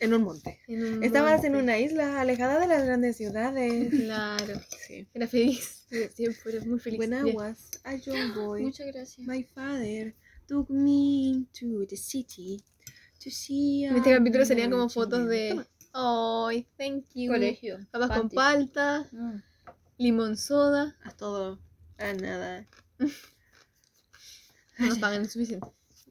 en 0.00 0.14
un 0.14 0.22
monte. 0.22 0.58
En 0.68 0.84
un 0.84 1.04
Estabas 1.04 1.44
en 1.44 1.54
una 1.56 1.78
isla 1.78 2.20
alejada 2.20 2.58
de 2.60 2.66
las 2.66 2.84
grandes 2.84 3.16
ciudades. 3.16 3.90
Claro. 3.90 4.60
Sí. 4.86 5.06
Era 5.14 5.26
feliz. 5.28 5.84
Siempre 6.14 6.56
era 6.56 6.64
muy 6.64 6.78
feliz. 6.80 6.98
When 7.00 7.12
I 7.14 7.22
Bien. 7.22 7.36
was 7.36 7.70
a 7.84 7.94
young 7.96 8.34
boy, 8.34 8.62
Muchas 8.62 8.86
gracias. 8.88 9.26
my 9.26 9.42
father 9.44 10.14
took 10.48 10.68
me 10.70 11.46
to 11.52 11.86
the 11.86 11.96
city 11.96 12.62
to 13.22 13.30
see 13.30 13.84
En 13.84 13.96
este 13.96 14.12
capítulo 14.14 14.44
salían 14.44 14.70
como 14.70 14.88
fotos 14.88 15.28
de. 15.28 15.64
Ay, 15.92 16.66
thank 16.76 17.04
you. 17.14 17.30
Colegio. 17.32 17.78
Papas 17.90 18.18
con 18.18 18.28
palta, 18.30 19.06
Mm. 19.12 19.42
limón 19.98 20.36
soda. 20.36 20.96
Haz 21.04 21.16
todo 21.16 21.60
a 21.98 22.12
nada. 22.14 22.66
No 24.78 24.86
nos 24.86 24.98
pagan 24.98 25.22
lo 25.24 25.28
suficiente. 25.28 25.66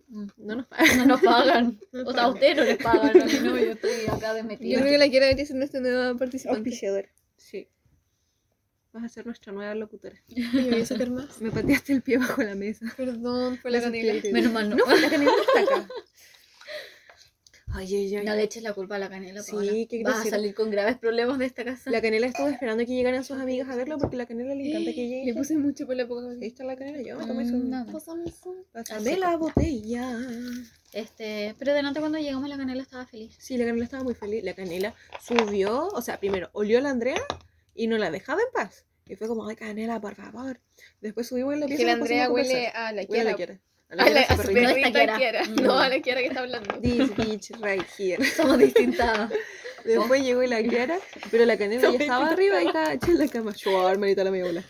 Mm. 0.09 0.27
No 0.37 0.55
nos 0.55 0.65
pagan. 0.67 0.97
No 0.97 1.05
nos 1.05 1.21
pagan. 1.21 1.79
No 1.91 1.99
nos 2.03 2.09
O 2.09 2.13
sea, 2.13 2.23
a 2.23 2.27
ustedes 2.29 2.55
no 2.57 2.63
les 2.63 2.77
pagan. 2.77 3.21
A 3.21 3.25
mí 3.25 3.33
no, 3.43 3.57
yo 3.57 3.71
estoy 3.71 3.91
acá 4.11 4.33
de 4.33 4.41
Yo 4.41 4.79
creo 4.79 4.83
que 4.91 4.97
la 4.97 5.09
quiero 5.09 5.25
debería 5.25 5.45
ser 5.45 5.55
nuestra 5.55 5.79
nueva 5.79 6.17
participante. 6.17 6.59
Auspiciador. 6.59 7.09
Sí. 7.37 7.67
Vas 8.97 9.05
a 9.05 9.09
ser 9.09 9.25
nuestra 9.27 9.53
nueva 9.53 9.75
locutora. 9.75 10.15
Y 10.27 10.41
me 10.41 10.69
voy 10.71 10.81
a 10.81 10.85
sacar 10.85 11.09
más. 11.11 11.39
Me 11.39 11.51
pateaste 11.51 11.93
el 11.93 12.01
pie 12.01 12.17
bajo 12.17 12.41
la 12.41 12.55
mesa. 12.55 12.85
Perdón, 12.97 13.57
fue 13.57 13.69
la 13.71 13.79
canela. 13.81 14.21
Menos 14.31 14.51
mal 14.51 14.69
no. 14.69 14.75
No, 14.75 14.85
fue 14.85 14.99
la 14.99 15.09
canela 15.09 15.31
que 15.35 15.59
está 15.61 15.75
acá. 15.75 15.87
Ay, 17.73 17.93
ay, 17.95 18.15
ay. 18.15 18.25
No 18.25 18.33
le 18.33 18.43
eches 18.43 18.63
la 18.63 18.73
culpa 18.73 18.95
a 18.95 18.99
la 18.99 19.09
canela. 19.09 19.43
Sí, 19.43 19.51
Paola. 19.51 19.71
qué 19.89 20.01
Vas 20.03 20.25
a 20.25 20.29
salir 20.29 20.55
con 20.55 20.71
graves 20.71 20.97
problemas 20.97 21.37
de 21.37 21.45
esta 21.45 21.63
casa. 21.65 21.91
La 21.91 22.01
canela 22.01 22.25
estuvo 22.25 22.47
esperando 22.47 22.83
que 22.85 22.95
llegaran 22.95 23.23
sus 23.25 23.37
amigas 23.37 23.69
a 23.69 23.75
verlo 23.75 23.97
porque 23.99 24.15
la 24.17 24.25
canela 24.25 24.55
le 24.55 24.69
encanta 24.69 24.91
que 24.93 25.07
llegue. 25.07 25.25
Le 25.25 25.33
puse 25.35 25.57
mucho 25.57 25.85
por 25.85 25.95
la 25.95 26.07
poca 26.07 26.27
Ahí 26.29 26.47
está 26.47 26.63
la 26.63 26.75
canela, 26.77 27.01
yo 27.03 27.17
me 27.17 27.25
Mm, 27.25 27.27
tomé 27.27 27.43
eso. 27.43 27.57
no. 27.57 27.85
Pásame 27.91 28.23
eso. 28.29 28.55
Pásame 28.71 29.17
la 29.17 29.35
botella. 29.35 30.17
Este, 30.93 31.53
pero 31.59 31.73
de 31.73 31.83
nota 31.83 31.99
cuando 31.99 32.17
llegamos 32.17 32.49
la 32.49 32.57
canela 32.57 32.81
estaba 32.81 33.05
feliz. 33.05 33.35
Sí, 33.37 33.57
la 33.57 33.65
canela 33.65 33.83
estaba 33.83 34.03
muy 34.03 34.15
feliz. 34.15 34.43
La 34.43 34.55
canela 34.55 34.95
subió, 35.21 35.87
o 35.89 36.01
sea, 36.01 36.19
primero 36.19 36.49
olió 36.53 36.79
a 36.79 36.81
la 36.81 36.89
Andrea 36.89 37.21
y 37.75 37.85
no 37.87 37.97
la 37.99 38.09
dejaba 38.09 38.41
en 38.41 38.47
paz. 38.53 38.85
Y 39.09 39.15
fue 39.15 39.27
como, 39.27 39.47
ay, 39.47 39.55
canela, 39.55 39.99
por 40.01 40.15
favor. 40.15 40.59
Después 41.01 41.27
subimos 41.27 41.53
en 41.53 41.61
la 41.61 41.65
Es 41.65 41.69
pieza 41.69 41.83
que 41.83 41.85
la 41.87 41.93
Andrea 41.93 42.25
a 42.25 42.31
huele 42.31 42.67
a 42.67 42.91
la 42.91 43.01
Huele 43.03 43.21
a 43.21 43.23
la 43.23 43.35
Kiara. 43.35 43.35
Kiara. 43.35 43.59
A 43.89 43.95
la 43.95 44.03
A 44.03 44.33
a. 44.33 44.35
No. 44.37 45.17
Kiara. 45.17 45.45
Mm. 45.45 45.55
No, 45.63 45.79
a 45.79 45.89
la 45.89 45.99
Kiara 46.01 46.21
que 46.21 46.27
está 46.27 46.41
hablando. 46.41 46.73
This 46.81 47.15
bitch 47.15 47.51
right 47.61 47.85
here. 47.97 48.23
Somos 48.35 48.57
distintas. 48.59 49.29
Después 49.85 50.21
llegó 50.23 50.43
la 50.43 50.61
Kiara, 50.63 50.99
pero 51.31 51.45
la 51.45 51.57
canela 51.57 51.89
ya 51.91 51.97
estaba 51.97 52.29
arriba 52.29 52.61
y 52.61 52.67
estaba 52.67 52.93
hecha 52.93 53.07
en 53.07 53.17
la 53.19 53.27
cama. 53.27 53.53
Yo, 53.55 53.89
hermanita, 53.89 54.23
la 54.23 54.31
media 54.31 54.45
bola. 54.45 54.63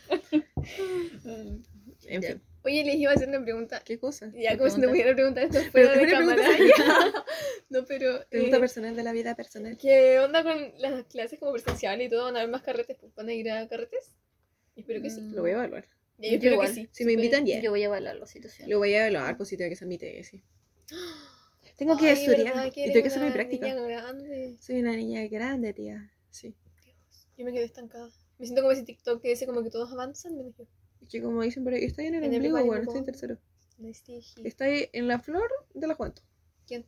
En 2.09 2.21
Ya. 2.21 2.29
fin, 2.29 2.41
Oye, 2.63 2.83
les 2.83 2.95
iba 2.95 3.11
a 3.11 3.15
hacer 3.15 3.29
una 3.29 3.41
pregunta. 3.41 3.81
¿qué 3.85 3.97
cosa? 3.97 4.29
Ya, 4.35 4.51
¿Qué 4.51 4.57
como 4.57 4.69
si 4.69 4.81
no 4.81 4.89
pregunta? 4.91 4.91
pudiera 4.91 5.15
preguntar 5.15 5.43
esto 5.45 5.71
fuera 5.71 5.93
Pero 5.93 6.05
de 6.05 6.11
cámara. 6.11 6.43
No, 7.69 7.85
pero. 7.85 8.25
Pregunta 8.29 8.57
eh, 8.57 8.59
personal 8.59 8.95
de 8.95 9.03
la 9.03 9.11
vida 9.13 9.35
personal. 9.35 9.77
¿Qué 9.77 10.19
onda 10.19 10.43
con 10.43 10.73
las 10.79 11.05
clases 11.05 11.39
como 11.39 11.53
presenciales 11.53 12.07
y 12.07 12.09
todo? 12.09 12.25
¿Van 12.25 12.35
a 12.35 12.39
haber 12.39 12.51
más 12.51 12.61
carretes? 12.61 12.97
¿Van 13.15 13.29
a 13.29 13.33
ir 13.33 13.49
a 13.49 13.67
carretes? 13.69 14.11
Espero 14.77 15.01
que 15.01 15.09
sí. 15.09 15.21
Mm. 15.21 15.33
Lo 15.33 15.41
voy 15.41 15.51
a 15.51 15.53
evaluar. 15.55 15.85
Ya, 16.17 16.35
yo 16.35 16.51
igual. 16.51 16.67
que 16.67 16.73
sí. 16.73 16.89
Si 16.91 17.05
me 17.05 17.13
invitan, 17.13 17.45
ya. 17.45 17.59
Yo 17.59 17.71
voy 17.71 17.83
a 17.83 17.87
evaluar 17.87 18.15
la 18.15 18.25
situación. 18.25 18.69
Lo 18.69 18.77
voy 18.79 18.93
a 18.93 19.07
evaluar, 19.07 19.35
pues 19.37 19.49
si 19.49 19.57
tengo 19.57 19.69
que 19.69 19.73
hacer 19.75 19.87
mi 19.87 19.97
tesis. 19.97 20.41
Tengo 21.77 21.95
que 21.95 22.11
estudiar 22.11 22.55
¿verdad 22.55 22.65
y 22.65 22.71
tengo 22.71 23.03
que 23.03 23.07
hacer 23.07 23.19
mi 23.19 23.27
una 23.27 23.33
práctica. 23.35 23.67
niña 23.67 23.79
grande? 23.85 24.57
Soy 24.59 24.79
una 24.79 24.95
niña 24.95 25.27
grande, 25.27 25.73
tía. 25.73 26.11
Sí. 26.31 26.55
Yo 27.37 27.45
me 27.45 27.53
quedé 27.53 27.65
estancada. 27.65 28.09
Me 28.39 28.47
siento 28.47 28.63
como 28.63 28.71
ese 28.71 28.81
TikTok 28.81 29.21
que 29.21 29.29
dice 29.29 29.45
como 29.45 29.61
que 29.61 29.69
todos 29.69 29.91
avanzan, 29.91 30.35
menos 30.35 30.55
yo. 30.57 30.65
Es 31.03 31.09
que 31.09 31.21
como 31.21 31.43
dicen 31.43 31.63
por 31.63 31.73
ahí, 31.73 31.83
estoy 31.83 32.07
en 32.07 32.15
el 32.15 32.23
En 32.23 32.33
el 32.33 32.37
ombligo, 32.37 32.65
bueno, 32.65 32.81
en 32.81 32.81
estoy 32.81 32.97
en 32.97 33.05
tercero. 33.05 33.37
No 33.77 33.87
estoy 34.43 34.89
en 34.91 35.07
la 35.07 35.19
flor 35.19 35.47
de 35.75 35.85
la 35.85 35.93
juventud. 35.93 36.23
¿Quién? 36.65 36.83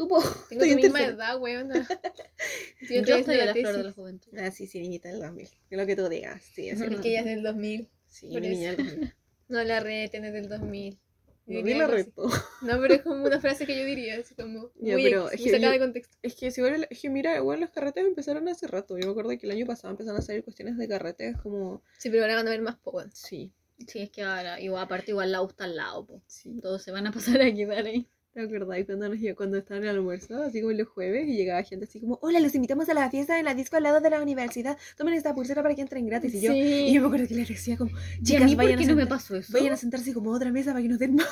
Tú, 0.00 0.08
po. 0.08 0.18
Tengo 0.48 0.64
tu 0.64 0.74
misma 0.76 1.02
edad, 1.04 1.38
weón. 1.38 1.68
Yo, 2.88 3.02
Yo 3.02 3.16
estoy 3.16 3.38
en 3.38 3.46
la 3.46 3.52
flor 3.54 3.76
de 3.76 3.84
la 3.84 3.92
juventud. 3.92 4.32
Ah, 4.38 4.50
sí, 4.50 4.66
sí, 4.66 4.80
niñita 4.80 5.10
del 5.10 5.20
2000. 5.20 5.44
Es 5.46 5.78
lo 5.78 5.84
que 5.86 5.94
tú 5.94 6.08
digas. 6.08 6.40
Sí, 6.54 6.72
Ujú. 6.72 6.84
Es 6.84 7.00
que 7.00 7.10
ella 7.10 7.18
es 7.20 7.24
del 7.26 7.42
2000. 7.42 7.88
Sí, 8.08 8.28
mi 8.28 8.40
niña 8.40 8.70
eso. 8.72 8.76
del 8.82 8.86
2000. 8.94 9.14
No 9.50 9.62
la 9.64 9.80
reten, 9.80 10.24
es 10.24 10.32
del 10.32 10.48
2000. 10.48 10.98
Yo 11.46 11.62
No 11.62 11.78
la 11.78 11.86
reto. 11.86 12.28
No, 12.62 12.80
pero 12.80 12.94
es 12.94 13.02
como 13.02 13.24
una 13.26 13.40
frase 13.40 13.66
que 13.66 13.76
yo 13.76 13.84
diría, 13.84 14.16
así 14.18 14.34
como 14.36 14.70
Ya, 14.76 14.92
muy 14.94 15.02
pero 15.02 15.28
es 15.30 15.42
que 15.42 15.50
sacada 15.50 15.66
yo- 15.66 15.72
de 15.72 15.78
contexto. 15.80 16.16
Es 16.22 16.34
que 16.36 16.50
si 16.50 16.60
igual, 16.62 16.86
es 16.88 16.98
que 17.00 17.10
mira, 17.10 17.36
igual 17.36 17.60
los 17.60 17.68
carretes 17.70 18.06
empezaron 18.06 18.48
hace 18.48 18.68
rato. 18.68 18.96
Yo 18.96 19.04
me 19.06 19.10
acuerdo 19.10 19.30
que 19.30 19.46
el 19.46 19.50
año 19.50 19.66
pasado 19.66 19.90
empezaron 19.90 20.18
a 20.20 20.22
salir 20.22 20.44
cuestiones 20.44 20.78
de 20.78 20.88
carretes 20.88 21.36
como. 21.42 21.82
Sí, 21.98 22.08
pero 22.08 22.22
ahora 22.22 22.36
van 22.36 22.46
a 22.48 22.50
ver 22.52 22.62
más 22.62 22.76
po, 22.76 22.92
weón. 22.92 23.10
Sí, 23.12 23.52
Sí, 23.86 23.98
es 24.00 24.10
que 24.10 24.22
ahora, 24.22 24.60
igual, 24.60 24.84
aparte 24.84 25.10
igual 25.10 25.32
la 25.32 25.42
está 25.42 25.64
al 25.64 25.74
lado, 25.76 26.06
po. 26.06 26.22
sí. 26.26 26.58
Todos 26.62 26.82
se 26.82 26.92
van 26.92 27.06
a 27.06 27.12
pasar 27.12 27.40
a 27.42 27.52
quedar 27.52 27.84
ahí. 27.86 28.06
¿Te 28.32 28.42
acordás 28.42 28.84
cuando 28.86 29.08
nos 29.08 29.18
cuando 29.36 29.58
estaban 29.58 29.82
en 29.82 29.90
el 29.90 29.96
almuerzo, 29.96 30.40
así 30.40 30.60
como 30.60 30.72
los 30.72 30.86
jueves, 30.86 31.26
y 31.26 31.34
llegaba 31.36 31.64
gente 31.64 31.86
así 31.86 31.98
como, 32.00 32.16
hola, 32.22 32.38
los 32.38 32.54
invitamos 32.54 32.88
a 32.88 32.94
la 32.94 33.10
fiesta 33.10 33.38
en 33.40 33.44
la 33.44 33.54
disco 33.54 33.76
al 33.76 33.82
lado 33.82 34.00
de 34.00 34.08
la 34.08 34.22
universidad, 34.22 34.78
tomen 34.96 35.14
esta 35.14 35.34
pulsera 35.34 35.62
para 35.62 35.74
que 35.74 35.80
entren 35.80 36.06
gratis. 36.06 36.34
Y 36.34 36.40
yo, 36.40 36.52
y 36.52 36.92
yo 36.94 37.00
me 37.00 37.06
acuerdo 37.08 37.26
que 37.26 37.34
les 37.34 37.48
decía 37.48 37.76
como, 37.76 37.90
¿Y 37.90 37.92
a 37.92 38.22
chicas, 38.22 38.44
mí 38.44 38.54
por 38.54 38.64
vayan, 38.64 38.78
qué 38.78 38.84
a 38.84 38.88
no 38.88 38.94
me 38.94 39.06
pasó 39.06 39.34
eso? 39.34 39.52
vayan 39.52 39.72
a 39.72 39.76
sentarse 39.76 40.14
como 40.14 40.32
a 40.32 40.36
otra 40.36 40.52
mesa 40.52 40.70
para 40.70 40.82
que 40.82 40.88
nos 40.88 41.00
den 41.00 41.16
más. 41.16 41.26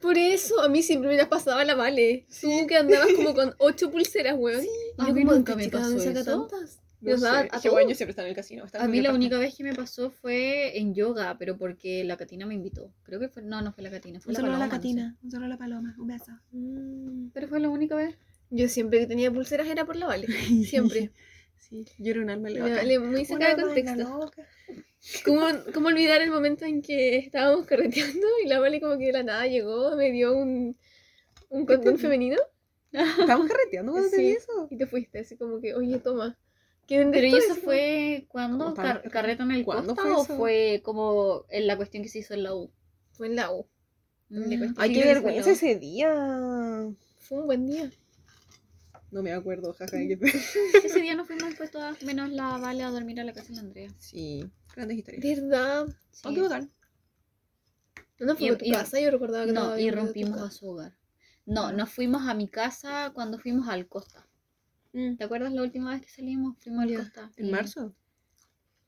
Por 0.00 0.16
eso, 0.18 0.60
a 0.60 0.68
mí 0.68 0.82
siempre 0.82 1.08
me 1.08 1.16
las 1.16 1.28
pasaba 1.28 1.64
la 1.64 1.74
Vale. 1.74 2.26
Tú 2.40 2.66
que 2.68 2.76
andabas 2.76 3.08
como 3.14 3.34
con 3.34 3.54
ocho 3.58 3.90
pulseras, 3.90 4.36
weón. 4.38 4.64
A 4.98 5.08
yo 5.08 5.14
mí 5.14 5.22
como, 5.24 5.34
nunca 5.36 5.56
me 5.56 5.64
"Chica, 5.64 5.78
pasó 5.78 5.90
¿dónde 5.90 6.04
saca 6.04 6.20
eso?" 6.20 6.46
tantas? 6.48 6.81
No 7.02 7.18
sé, 7.18 7.26
a 7.26 7.48
todos. 7.48 7.96
siempre 7.96 8.10
estaba 8.10 8.26
en 8.26 8.30
el 8.30 8.36
casino. 8.36 8.64
A 8.74 8.88
mí 8.88 9.00
la 9.00 9.12
única 9.12 9.38
vez 9.38 9.56
que 9.56 9.64
me 9.64 9.74
pasó 9.74 10.10
fue 10.10 10.78
en 10.78 10.94
yoga, 10.94 11.36
pero 11.38 11.58
porque 11.58 12.04
la 12.04 12.16
Catina 12.16 12.46
me 12.46 12.54
invitó. 12.54 12.92
Creo 13.02 13.18
que 13.18 13.28
fue, 13.28 13.42
no, 13.42 13.60
no 13.60 13.72
fue 13.72 13.82
la 13.82 13.90
Catina, 13.90 14.20
fue 14.20 14.30
Un 14.30 14.34
la 14.34 14.38
a 14.40 14.42
la 14.42 14.48
Paloma, 14.48 14.66
no 14.66 14.70
sé. 14.70 14.76
Catina, 14.76 15.16
un 15.22 15.42
a 15.42 15.48
la 15.48 15.58
Paloma, 15.58 15.96
un 15.98 16.06
beso. 16.06 16.32
Mm. 16.52 17.28
Pero 17.34 17.48
fue 17.48 17.60
la 17.60 17.68
única 17.68 17.96
vez. 17.96 18.16
Yo 18.50 18.68
siempre 18.68 19.00
que 19.00 19.06
tenía 19.06 19.32
pulseras 19.32 19.66
era 19.66 19.84
por 19.84 19.96
la 19.96 20.06
Vale. 20.06 20.26
Siempre. 20.64 21.10
Sí, 21.56 21.86
yo 21.98 22.10
era 22.12 22.20
un 22.20 22.30
alma 22.30 22.50
loca. 22.50 22.76
Vale 22.76 22.98
muy 22.98 23.24
sacada 23.24 23.54
de 23.54 23.62
contexto. 23.62 24.30
¿Cómo, 25.24 25.46
¿Cómo 25.74 25.88
olvidar 25.88 26.20
el 26.20 26.30
momento 26.30 26.64
en 26.64 26.82
que 26.82 27.16
estábamos 27.16 27.66
carreteando 27.66 28.26
y 28.44 28.48
la 28.48 28.60
Vale 28.60 28.80
como 28.80 28.98
que 28.98 29.06
de 29.06 29.12
la 29.12 29.22
nada 29.22 29.46
llegó, 29.46 29.96
me 29.96 30.12
dio 30.12 30.36
un, 30.36 30.76
un 31.48 31.66
condón 31.66 31.98
femenino 31.98 32.36
Estábamos 32.92 33.48
carreteando 33.48 33.92
cuando 33.92 34.10
te 34.10 34.18
vi 34.18 34.32
eso. 34.32 34.68
y 34.70 34.76
te 34.76 34.86
fuiste 34.86 35.20
así 35.20 35.36
como 35.36 35.60
que, 35.60 35.74
oye, 35.74 35.98
toma. 35.98 36.38
¿Quieren 36.92 37.10
de 37.10 37.20
Pero 37.22 37.36
eso 37.38 37.54
fue 37.56 38.26
cuando? 38.28 38.58
¿Cómo 38.58 38.70
estábamos 38.70 39.02
Car- 39.02 39.10
¿Carreta 39.10 39.42
en 39.44 39.50
el 39.52 39.64
¿Cuándo 39.64 39.94
Costa 39.94 40.02
fue 40.02 40.12
o 40.12 40.22
eso? 40.24 40.36
fue 40.36 40.80
como 40.84 41.44
en 41.48 41.66
la 41.66 41.76
cuestión 41.78 42.02
que 42.02 42.10
se 42.10 42.18
hizo 42.18 42.34
en 42.34 42.42
la 42.42 42.54
U? 42.54 42.70
Fue 43.12 43.28
en 43.28 43.36
la 43.36 43.50
U. 43.50 43.66
Mm. 44.28 44.74
Ay, 44.76 44.92
qué 44.92 45.04
vergüenza 45.04 45.50
ese 45.52 45.76
día. 45.76 46.12
Fue 47.20 47.38
un 47.38 47.46
buen 47.46 47.66
día. 47.66 47.90
No 49.10 49.22
me 49.22 49.32
acuerdo, 49.32 49.72
jaja. 49.72 49.96
Ese 50.84 51.00
día 51.00 51.14
nos 51.14 51.26
fuimos 51.26 51.54
pues 51.56 51.70
todas, 51.70 52.02
menos 52.02 52.28
la 52.30 52.58
Vale, 52.58 52.82
a 52.82 52.90
dormir 52.90 53.20
a 53.20 53.24
la 53.24 53.32
casa 53.32 53.48
de 53.48 53.54
la 53.54 53.60
Andrea. 53.62 53.90
Sí, 53.98 54.44
grandes 54.76 54.98
historias. 54.98 55.40
¿Verdad? 55.40 55.86
Sí. 56.10 56.20
¿Dónde 56.24 56.40
votar? 56.42 56.68
¿No 58.18 58.36
fuimos 58.36 58.56
a 58.56 58.58
tu 58.58 58.64
Y- 58.66 58.70
casa? 58.72 59.00
Yo 59.00 59.10
recordaba 59.10 59.46
que 59.46 59.52
No, 59.52 59.60
habíamos 59.72 59.80
y 59.80 59.90
rompimos 59.90 60.40
a 60.40 60.50
su 60.50 60.68
hogar. 60.68 60.92
No, 61.46 61.72
nos 61.72 61.90
fuimos 61.90 62.26
a 62.28 62.34
mi 62.34 62.48
casa 62.48 63.10
cuando 63.14 63.38
fuimos 63.38 63.68
al 63.68 63.86
Costa. 63.88 64.26
¿Te 64.92 65.24
acuerdas 65.24 65.52
la 65.52 65.62
última 65.62 65.90
vez 65.92 66.02
que 66.02 66.10
salimos? 66.10 66.56
Fuimos 66.58 66.84
al. 66.84 66.96
Costa. 66.96 67.30
¿En 67.36 67.46
Y- 67.46 67.50
marzo? 67.50 67.94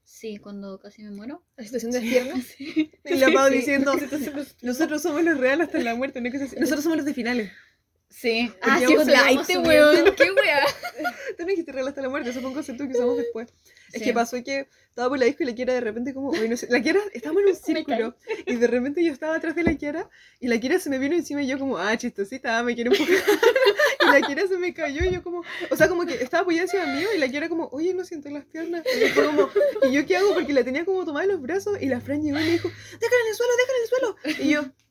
Sí, 0.07 0.37
cuando 0.37 0.79
casi 0.79 1.03
me 1.03 1.11
muero. 1.11 1.43
¿La 1.57 1.65
situación 1.65 1.91
de 1.93 2.01
las 2.03 2.09
piernas? 2.11 2.61
Y 2.61 2.91
la 3.17 3.31
Pau 3.33 3.49
Sí. 3.49 3.55
diciendo, 3.55 3.93
nosotros 4.63 5.01
somos 5.03 5.25
los 5.25 5.39
reales 5.39 5.67
hasta 5.69 5.79
la 5.79 5.95
muerte, 5.95 6.21
no 6.21 6.27
hay 6.27 6.33
cosas 6.33 6.49
así. 6.49 6.61
Nosotros 6.61 6.83
somos 6.85 6.99
los 6.99 7.07
de 7.07 7.15
finales. 7.15 7.51
Sí. 8.11 8.53
Ah, 8.63 8.79
sí, 8.79 8.95
pues, 8.95 9.09
weón. 9.67 10.15
¿Qué 10.17 10.31
wea? 10.31 10.67
Tú 11.37 11.43
no 11.43 11.49
dijiste 11.49 11.73
real 11.73 11.89
hasta 11.89 12.01
la 12.03 12.09
muerte, 12.09 12.31
eso 12.31 12.41
fue 12.41 12.49
un 12.51 12.55
concepto 12.55 12.85
que 12.87 12.93
usamos 12.93 13.17
después. 13.19 13.49
Es 13.93 14.01
Sí. 14.01 14.05
que 14.07 14.13
pasó 14.13 14.43
que 14.43 14.69
estaba 14.89 15.09
por 15.09 15.19
la 15.19 15.25
disco 15.27 15.43
y 15.43 15.47
la 15.47 15.55
Kiara 15.55 15.73
de 15.75 15.81
repente 15.81 16.15
como, 16.15 16.33
la 16.33 16.81
Kiara, 16.83 17.01
estábamos 17.13 17.43
en 17.43 17.49
un 17.49 17.55
círculo 17.65 18.17
y 18.47 18.57
de 18.57 18.67
repente 18.67 19.05
yo 19.05 19.13
estaba 19.13 19.37
atrás 19.37 19.55
de 19.55 19.63
la 19.65 19.75
Kiara 19.77 20.09
y 20.41 20.49
la 20.49 20.59
Kiara 20.59 20.79
se 20.79 20.91
me 20.91 20.99
vino 20.99 21.15
encima 21.15 21.43
y 21.43 21.47
yo 21.47 21.59
como, 21.59 21.79
ah, 21.79 21.97
chistosita, 21.97 22.63
me 22.63 22.75
quiere 22.75 22.91
un 22.91 22.97
poco. 22.97 23.11
y 23.13 24.11
la 24.11 24.21
Kiara 24.21 24.47
se 24.49 24.57
me 24.59 24.73
cayó 24.75 25.05
y 25.05 25.13
yo 25.13 25.23
como, 25.23 25.43
o 25.71 25.77
sea, 25.77 25.89
como 25.89 26.05
que 26.07 26.15
estaba 26.15 26.43
apoyada 26.43 26.65
encima 26.65 26.87
mío 26.95 27.09
y 27.15 27.19
la 27.19 27.29
Kiara 27.29 27.49
como, 27.49 27.69
oye, 27.73 27.95
no 27.95 28.05
siento 28.05 28.29
las 28.31 28.45
piernas. 28.45 28.85
Y 28.97 29.15
yo 29.15 29.27
como, 29.27 29.49
¿y 29.89 29.93
yo 29.93 30.07
qué 30.07 30.17
hago? 30.17 30.35
Porque 30.35 30.53
la 30.53 30.65
tenía 30.65 30.85
como 30.85 31.05
tomada 31.05 31.25
en 31.25 31.33
los 31.33 31.41
brazos 31.41 31.81
y 31.81 31.87
la 31.87 32.01
Fran 32.01 32.23
llegó 32.23 32.39
y 32.39 32.43
me 32.45 32.51
dijo, 32.51 32.69
déjala 32.69 33.23
en 33.23 33.29
el 33.29 33.35
suelo, 33.35 33.53
déjala 33.59 33.79
en 33.79 33.83
el 33.83 33.89
suelo. 33.89 34.45
Y 34.45 34.49
yo, 34.53 34.63
¿qué 34.63 34.84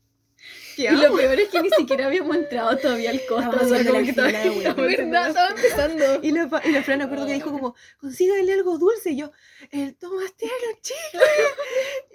Y 0.77 0.87
lo 0.89 1.15
peor 1.15 1.39
es 1.39 1.49
que 1.49 1.61
ni 1.61 1.69
siquiera 1.69 2.07
habíamos 2.07 2.35
entrado 2.35 2.77
todavía 2.77 3.09
al. 3.11 3.15
Estábamos 3.17 3.55
o 3.61 3.67
sea, 3.67 3.85
como 3.85 3.99
la 3.99 4.05
que 4.05 4.13
todavía 4.13 4.39
haciendo 4.39 4.75
¿Verdad? 4.75 5.11
la- 5.11 5.27
Estaba 5.29 5.49
empezando. 5.49 6.19
Y 6.23 6.31
la, 6.31 6.61
y 6.65 6.71
la 6.71 6.83
Fran 6.83 7.01
acuerdo 7.01 7.25
que 7.27 7.33
dijo 7.33 7.51
como, 7.51 7.75
consígale 7.99 8.53
algo 8.53 8.77
dulce. 8.77 9.11
Y 9.11 9.17
yo, 9.17 9.31
el 9.71 9.95
Tomás 9.95 10.33
tiene 10.35 10.53
los 10.69 10.81
chicles. 10.81 11.23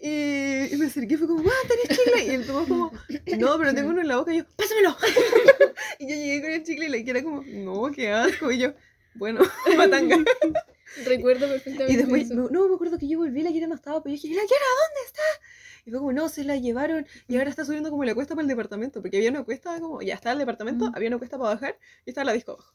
Y, 0.02 0.74
y 0.74 0.76
me 0.78 0.86
acerqué 0.86 1.14
y 1.14 1.16
fue 1.16 1.26
como, 1.26 1.48
¡ah, 1.48 1.68
tenés 1.68 1.98
chicle! 1.98 2.24
Y 2.26 2.30
el 2.30 2.46
Tomás 2.46 2.68
como, 2.68 2.92
no, 3.38 3.58
pero 3.58 3.74
tengo 3.74 3.90
uno 3.90 4.00
en 4.00 4.08
la 4.08 4.16
boca. 4.18 4.32
Y 4.32 4.38
yo, 4.38 4.44
¡pásamelo! 4.56 4.96
y 5.98 6.08
yo 6.08 6.14
llegué 6.14 6.40
con 6.42 6.50
el 6.52 6.62
chicle 6.64 6.86
y 6.86 6.88
la 6.90 7.02
Kiara 7.04 7.22
como, 7.22 7.42
no, 7.46 7.90
qué 7.92 8.10
asco. 8.10 8.50
Y 8.52 8.58
yo, 8.58 8.72
bueno, 9.14 9.40
matanga. 9.76 10.16
Recuerdo 11.04 11.48
perfectamente 11.48 11.92
Y 11.92 11.96
después, 11.96 12.22
eso. 12.24 12.34
me- 12.34 12.50
no, 12.50 12.68
me 12.68 12.74
acuerdo 12.74 12.98
que 12.98 13.08
yo 13.08 13.18
volví 13.18 13.42
la 13.42 13.50
Kiara 13.50 13.66
no 13.66 13.74
estaba. 13.74 14.02
Pero 14.02 14.14
yo 14.16 14.22
dije, 14.22 14.34
¿la 14.34 14.42
Kiara 14.46 14.64
dónde 14.86 15.06
está? 15.06 15.22
Y 15.84 15.90
fue 15.90 15.98
como, 16.00 16.12
no, 16.12 16.28
se 16.28 16.44
la 16.44 16.56
llevaron. 16.56 17.06
Y 17.28 17.36
ahora 17.36 17.50
está 17.50 17.64
subiendo 17.64 17.90
como 17.90 18.04
la 18.04 18.14
cuesta 18.14 18.34
para 18.34 18.42
el 18.42 18.48
departamento. 18.48 19.00
Porque 19.00 19.16
había 19.18 19.30
una 19.30 19.44
cuesta 19.44 19.78
como, 19.80 20.02
ya 20.02 20.14
estaba 20.14 20.32
el 20.34 20.38
departamento, 20.38 20.86
Ujú. 20.86 20.96
había 20.96 21.08
una 21.08 21.18
cuesta 21.18 21.38
para 21.38 21.54
bajar 21.54 21.78
y 22.04 22.10
estaba 22.10 22.24
la 22.26 22.32
disco 22.32 22.52
abajo. 22.52 22.74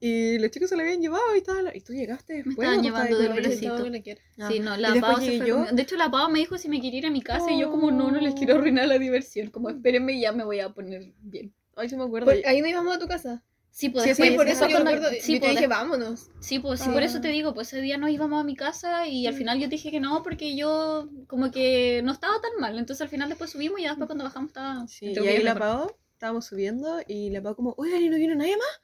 Y 0.00 0.38
los 0.40 0.50
chicos 0.50 0.68
se 0.68 0.76
la 0.76 0.82
habían 0.82 1.00
llevado 1.00 1.34
y 1.34 1.38
estaba 1.38 1.62
la... 1.62 1.76
Y 1.76 1.80
tú 1.80 1.92
llegaste 1.92 2.42
después. 2.42 2.56
estaban 2.58 2.78
¿o 2.78 2.82
tú 2.82 2.86
llevando 2.88 3.18
del 3.18 3.26
con 3.28 3.36
Yo 3.36 3.42
bracito. 3.42 3.76
con. 3.78 4.44
Ah. 4.44 4.48
Sí, 4.50 4.58
no, 4.60 4.76
la 4.76 4.94
Pau 5.00 5.20
se 5.20 5.38
fue 5.38 5.46
yo. 5.46 5.54
conmigo. 5.56 5.76
De 5.76 5.82
hecho, 5.82 5.96
la 5.96 6.10
Pau 6.10 6.28
me 6.30 6.40
dijo 6.40 6.58
si 6.58 6.68
me 6.68 6.80
quería 6.80 6.98
ir 6.98 7.06
a 7.06 7.10
mi 7.10 7.22
casa 7.22 7.50
y 7.52 7.60
yo 7.60 7.70
como 7.70 7.90
no, 7.92 8.10
no 8.10 8.20
les 8.20 8.34
quiero 8.34 8.56
arruinar 8.56 8.88
la 8.88 8.98
diversión. 8.98 9.50
Como 9.50 9.70
espérenme 9.70 10.14
y 10.14 10.20
ya 10.22 10.32
me 10.32 10.42
voy 10.44 10.58
a 10.60 10.70
poner 10.70 11.12
bien. 11.20 11.54
Ay, 11.76 11.88
sí 11.88 11.96
me 11.96 12.02
acuerdo. 12.04 12.26
Por- 12.32 12.46
ahí 12.46 12.60
no 12.60 12.66
íbamos 12.66 12.96
a 12.96 12.98
tu 12.98 13.06
casa. 13.06 13.44
Sí, 13.74 13.88
pues 13.88 14.04
Sí, 14.04 14.14
sí, 14.14 14.30
por 14.36 14.46
eso 14.46 14.68
yo 14.68 14.82
cuando- 14.82 15.08
sí, 15.08 15.34
yo 15.34 15.40
te 15.40 15.46
pues, 15.46 15.50
dije, 15.52 15.66
vámonos. 15.66 16.28
Sí, 16.40 16.58
pues 16.58 16.78
sí, 16.80 16.86
Ah. 16.90 16.92
por 16.92 17.02
eso 17.02 17.22
te 17.22 17.28
digo, 17.28 17.54
pues 17.54 17.68
ese 17.68 17.80
día 17.80 17.96
nos 17.96 18.10
íbamos 18.10 18.38
a 18.38 18.44
mi 18.44 18.54
casa 18.54 19.08
y 19.08 19.26
al 19.26 19.32
final 19.34 19.58
yo 19.58 19.64
te 19.64 19.76
dije 19.76 19.90
que 19.90 19.98
no 19.98 20.22
porque 20.22 20.54
yo 20.54 21.08
como 21.26 21.50
que 21.50 22.02
no 22.04 22.12
estaba 22.12 22.34
tan 22.42 22.52
mal. 22.60 22.78
Entonces 22.78 23.00
al 23.00 23.08
final 23.08 23.30
después 23.30 23.50
subimos 23.50 23.80
y 23.80 23.84
después 23.84 24.06
cuando 24.06 24.24
bajamos 24.24 24.50
estaba... 24.50 24.86
Sí, 24.88 25.06
y 25.14 25.18
ahí 25.26 25.42
la. 25.42 25.54
Pau, 25.58 25.90
estábamos 26.12 26.44
subiendo 26.46 27.00
y 27.08 27.30
la 27.30 27.40
Pau 27.42 27.56
como, 27.56 27.74
oigan, 27.78 28.02
¿y 28.02 28.10
no 28.10 28.16
vino 28.18 28.34
nadie 28.34 28.56
más? 28.58 28.80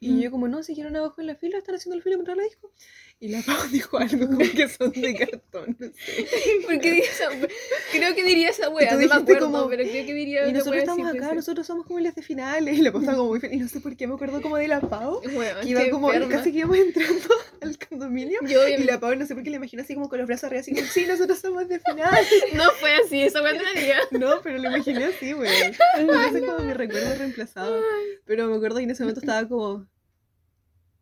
Y 0.00 0.10
Mm. 0.10 0.20
yo 0.20 0.30
como, 0.30 0.48
no, 0.48 0.62
si 0.62 0.74
quieren 0.74 0.94
abajo 0.96 1.18
en 1.22 1.28
la 1.28 1.36
fila, 1.36 1.56
están 1.56 1.74
haciendo 1.76 1.96
el 1.96 2.02
fila 2.02 2.16
contra 2.16 2.34
la 2.34 2.42
disco. 2.42 2.70
Y 3.18 3.28
la 3.28 3.40
Pau 3.40 3.56
dijo 3.72 3.96
algo 3.96 4.26
como 4.26 4.38
que 4.38 4.68
son 4.68 4.92
de 4.92 5.14
cartón, 5.16 5.74
no 5.78 5.86
sé. 5.86 6.26
¿Por 6.66 6.78
qué 6.80 6.90
diría 6.92 7.10
esa 7.10 7.30
wea? 7.30 7.48
Creo 7.90 8.14
que 8.14 8.24
diría 8.24 8.50
esa 8.50 8.68
wea, 8.68 8.92
no 8.92 8.98
me 8.98 9.04
acuerdo, 9.06 9.46
como- 9.50 9.68
pero 9.70 9.84
creo 9.84 10.04
que 10.04 10.12
diría 10.12 10.46
Y 10.46 10.52
nosotros 10.52 10.82
estamos 10.82 11.08
acá, 11.08 11.32
nosotros 11.34 11.66
somos 11.66 11.86
como 11.86 11.98
las 12.00 12.14
de 12.14 12.20
finales. 12.22 12.76
Y 12.76 12.82
la 12.82 12.92
Pau 12.92 13.00
estaba 13.00 13.16
como 13.16 13.30
muy 13.30 13.40
feliz. 13.40 13.56
Y 13.56 13.60
no 13.60 13.68
sé 13.68 13.80
por 13.80 13.96
qué 13.96 14.06
me 14.06 14.14
acuerdo 14.14 14.42
como 14.42 14.58
de 14.58 14.68
la 14.68 14.80
Pau. 14.82 15.22
Weón, 15.34 15.60
Que 15.62 15.68
iba 15.70 15.88
como, 15.88 16.12
enferma. 16.12 16.36
casi 16.36 16.52
que 16.52 16.58
íbamos 16.58 16.76
entrando 16.76 17.28
al 17.62 17.78
condominio. 17.88 18.38
Yo 18.46 18.68
Y 18.68 18.84
la 18.84 19.00
Pau 19.00 19.14
no 19.16 19.24
sé 19.26 19.34
por 19.34 19.42
qué 19.42 19.48
la 19.50 19.56
imagino 19.56 19.82
así 19.82 19.94
como 19.94 20.10
con 20.10 20.18
los 20.18 20.26
brazos 20.26 20.44
arriba, 20.44 20.60
así 20.60 20.74
como, 20.74 20.86
sí, 20.86 21.06
nosotros 21.06 21.38
somos 21.38 21.66
de 21.68 21.80
final. 21.80 22.12
No 22.52 22.70
fue 22.72 22.92
así, 22.96 23.22
esa 23.22 23.40
wea 23.42 23.52
haría. 23.74 23.96
No, 24.10 24.42
pero 24.42 24.58
lo 24.58 24.68
imaginé 24.68 25.06
así, 25.06 25.32
güey. 25.32 25.48
Ese 25.50 25.70
es 25.70 26.44
como 26.44 26.58
mi 26.58 26.74
recuerdo 26.74 27.14
reemplazado. 27.16 27.80
Pero 28.26 28.46
me 28.48 28.56
acuerdo 28.56 28.76
que 28.76 28.82
en 28.84 28.90
ese 28.90 29.02
momento 29.04 29.20
estaba 29.20 29.48
como. 29.48 29.86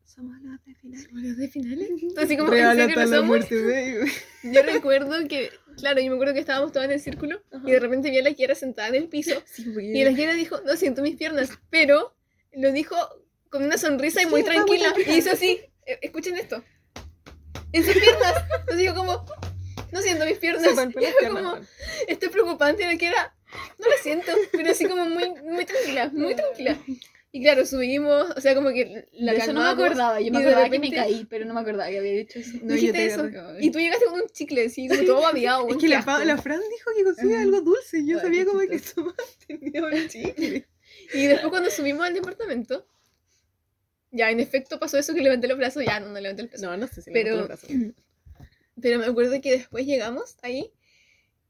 Somos 0.05 0.41
las 0.43 0.65
de 0.65 0.75
final. 0.75 1.01
¿Somos 1.03 1.37
de 1.37 1.49
finales? 1.49 1.89
Así 2.19 2.37
como, 2.37 2.51
Real 2.51 2.79
¿en 2.79 2.87
serio 2.89 3.03
hasta 3.03 3.05
lo 3.05 3.11
la 3.11 3.17
somos? 3.17 3.29
muerte, 3.29 3.63
güey. 3.63 4.13
Yo 4.55 4.63
recuerdo 4.63 5.29
que, 5.29 5.51
claro, 5.77 6.01
yo 6.01 6.09
me 6.11 6.15
acuerdo 6.15 6.35
que 6.35 6.41
estábamos 6.41 6.71
todas 6.73 6.87
en 6.87 6.93
el 6.93 7.01
círculo 7.01 7.43
y 7.67 7.71
de 7.73 7.81
repente 7.81 8.11
vi 8.11 8.19
a 8.19 8.23
la 8.23 8.33
Kiara 8.35 8.55
sentada 8.55 8.89
en 8.89 8.95
el 8.97 9.09
piso 9.09 9.43
Sí, 9.47 9.65
y 9.77 10.05
la 10.05 10.15
Kiara 10.15 10.35
dijo, 10.35 10.61
no 10.65 10.77
siento 10.77 11.03
mis 11.03 11.17
piernas, 11.17 11.51
pero 11.71 12.15
lo 12.53 12.71
dijo 12.73 12.95
con 13.49 13.65
una 13.65 13.79
sonrisa 13.79 14.21
y 14.21 14.25
Sí, 14.25 14.31
muy 14.31 14.43
muy 14.43 14.51
tranquila. 14.51 14.93
tranquila. 14.93 15.15
Y 15.17 15.19
hizo 15.19 15.31
así, 15.31 15.61
eh, 15.87 15.99
escuchen 16.03 16.37
esto, 16.37 16.63
en 17.73 17.83
sus 17.85 17.95
piernas. 17.95 18.35
Entonces 18.51 18.77
dijo 18.79 18.95
como, 18.95 19.25
no 19.93 20.03
siento 20.03 20.27
mis 20.27 20.39
piernas. 20.39 20.77
Las 20.77 20.89
Y 20.89 20.93
fue 20.93 21.03
piernas, 21.03 21.43
como, 21.43 21.57
esto 22.07 22.27
es 22.27 22.33
preocupante, 22.33 22.85
la 22.87 22.97
Kiara, 22.97 23.35
no 23.79 23.87
lo 23.87 23.97
siento, 24.03 24.31
pero 24.53 24.71
así 24.71 24.85
como 24.87 25.07
muy, 25.07 25.31
muy 25.43 25.65
tranquila, 25.65 26.11
muy 26.13 26.35
tranquila. 26.37 26.79
Y 27.37 27.43
claro, 27.43 27.67
subimos, 27.67 28.31
o 28.37 28.41
sea, 28.41 28.55
como 28.55 28.69
que 28.71 29.09
la 29.13 29.33
De 29.33 29.39
eso 29.39 29.53
no 29.53 29.61
me 29.61 29.69
acordaba, 29.69 30.21
yo 30.21 30.31
me 30.31 30.39
acordaba 30.39 30.65
que 30.71 30.79
me 30.79 30.87
repente- 30.87 30.97
caí, 30.97 31.25
pero 31.29 31.45
no 31.45 31.53
me 31.53 31.61
acordaba 31.63 31.91
que 31.91 31.99
había 31.99 32.13
dicho 32.13 32.39
eso. 32.39 32.53
No, 32.63 32.77
yo 32.77 32.93
te 32.93 33.07
eso. 33.07 33.29
Y 33.59 33.73
tú 33.73 33.81
llegaste 33.81 34.05
con 34.05 34.21
un 34.21 34.29
chicle, 34.29 34.67
así, 34.67 34.87
como 34.87 35.03
todo 35.05 35.23
babeado. 35.23 35.67
Es 35.69 35.77
que 35.79 35.89
la, 35.89 36.01
Fran 36.01 36.23
dijo 36.71 36.91
que 36.97 37.03
consigue 37.03 37.35
Ajá. 37.35 37.43
algo 37.43 37.61
dulce. 37.63 38.07
Yo 38.07 38.19
Ay, 38.19 38.23
sabía 38.23 38.45
como 38.47 38.61
que. 38.61 38.79
Tomás 38.79 39.15
tenía 39.49 39.83
un 39.85 40.09
chicle. 40.09 40.69
Y 41.13 41.27
después 41.27 41.51
cuando 41.51 41.71
subimos 41.71 42.07
al 42.07 42.15
departamento, 42.15 42.87
ya 44.13 44.31
en 44.31 44.39
efecto 44.39 44.79
pasó 44.79 44.97
eso 44.97 45.13
que 45.13 45.21
levanté 45.21 45.49
los 45.49 45.59
brazos, 45.59 45.85
ya 45.85 45.99
no, 45.99 46.11
no 46.11 46.21
levanté 46.21 46.43
los 46.43 46.51
brazos. 46.53 46.65
No, 46.69 46.77
no 46.77 46.87
sé 46.87 47.03
si 47.03 47.11
Pero- 47.11 47.37
le 47.37 47.43
brazos. 47.43 47.69
Pero 48.81 49.01
me 49.01 49.07
acuerdo 49.07 49.41
que 49.41 49.51
después 49.51 49.87
llegamos 49.87 50.37
ahí 50.43 50.71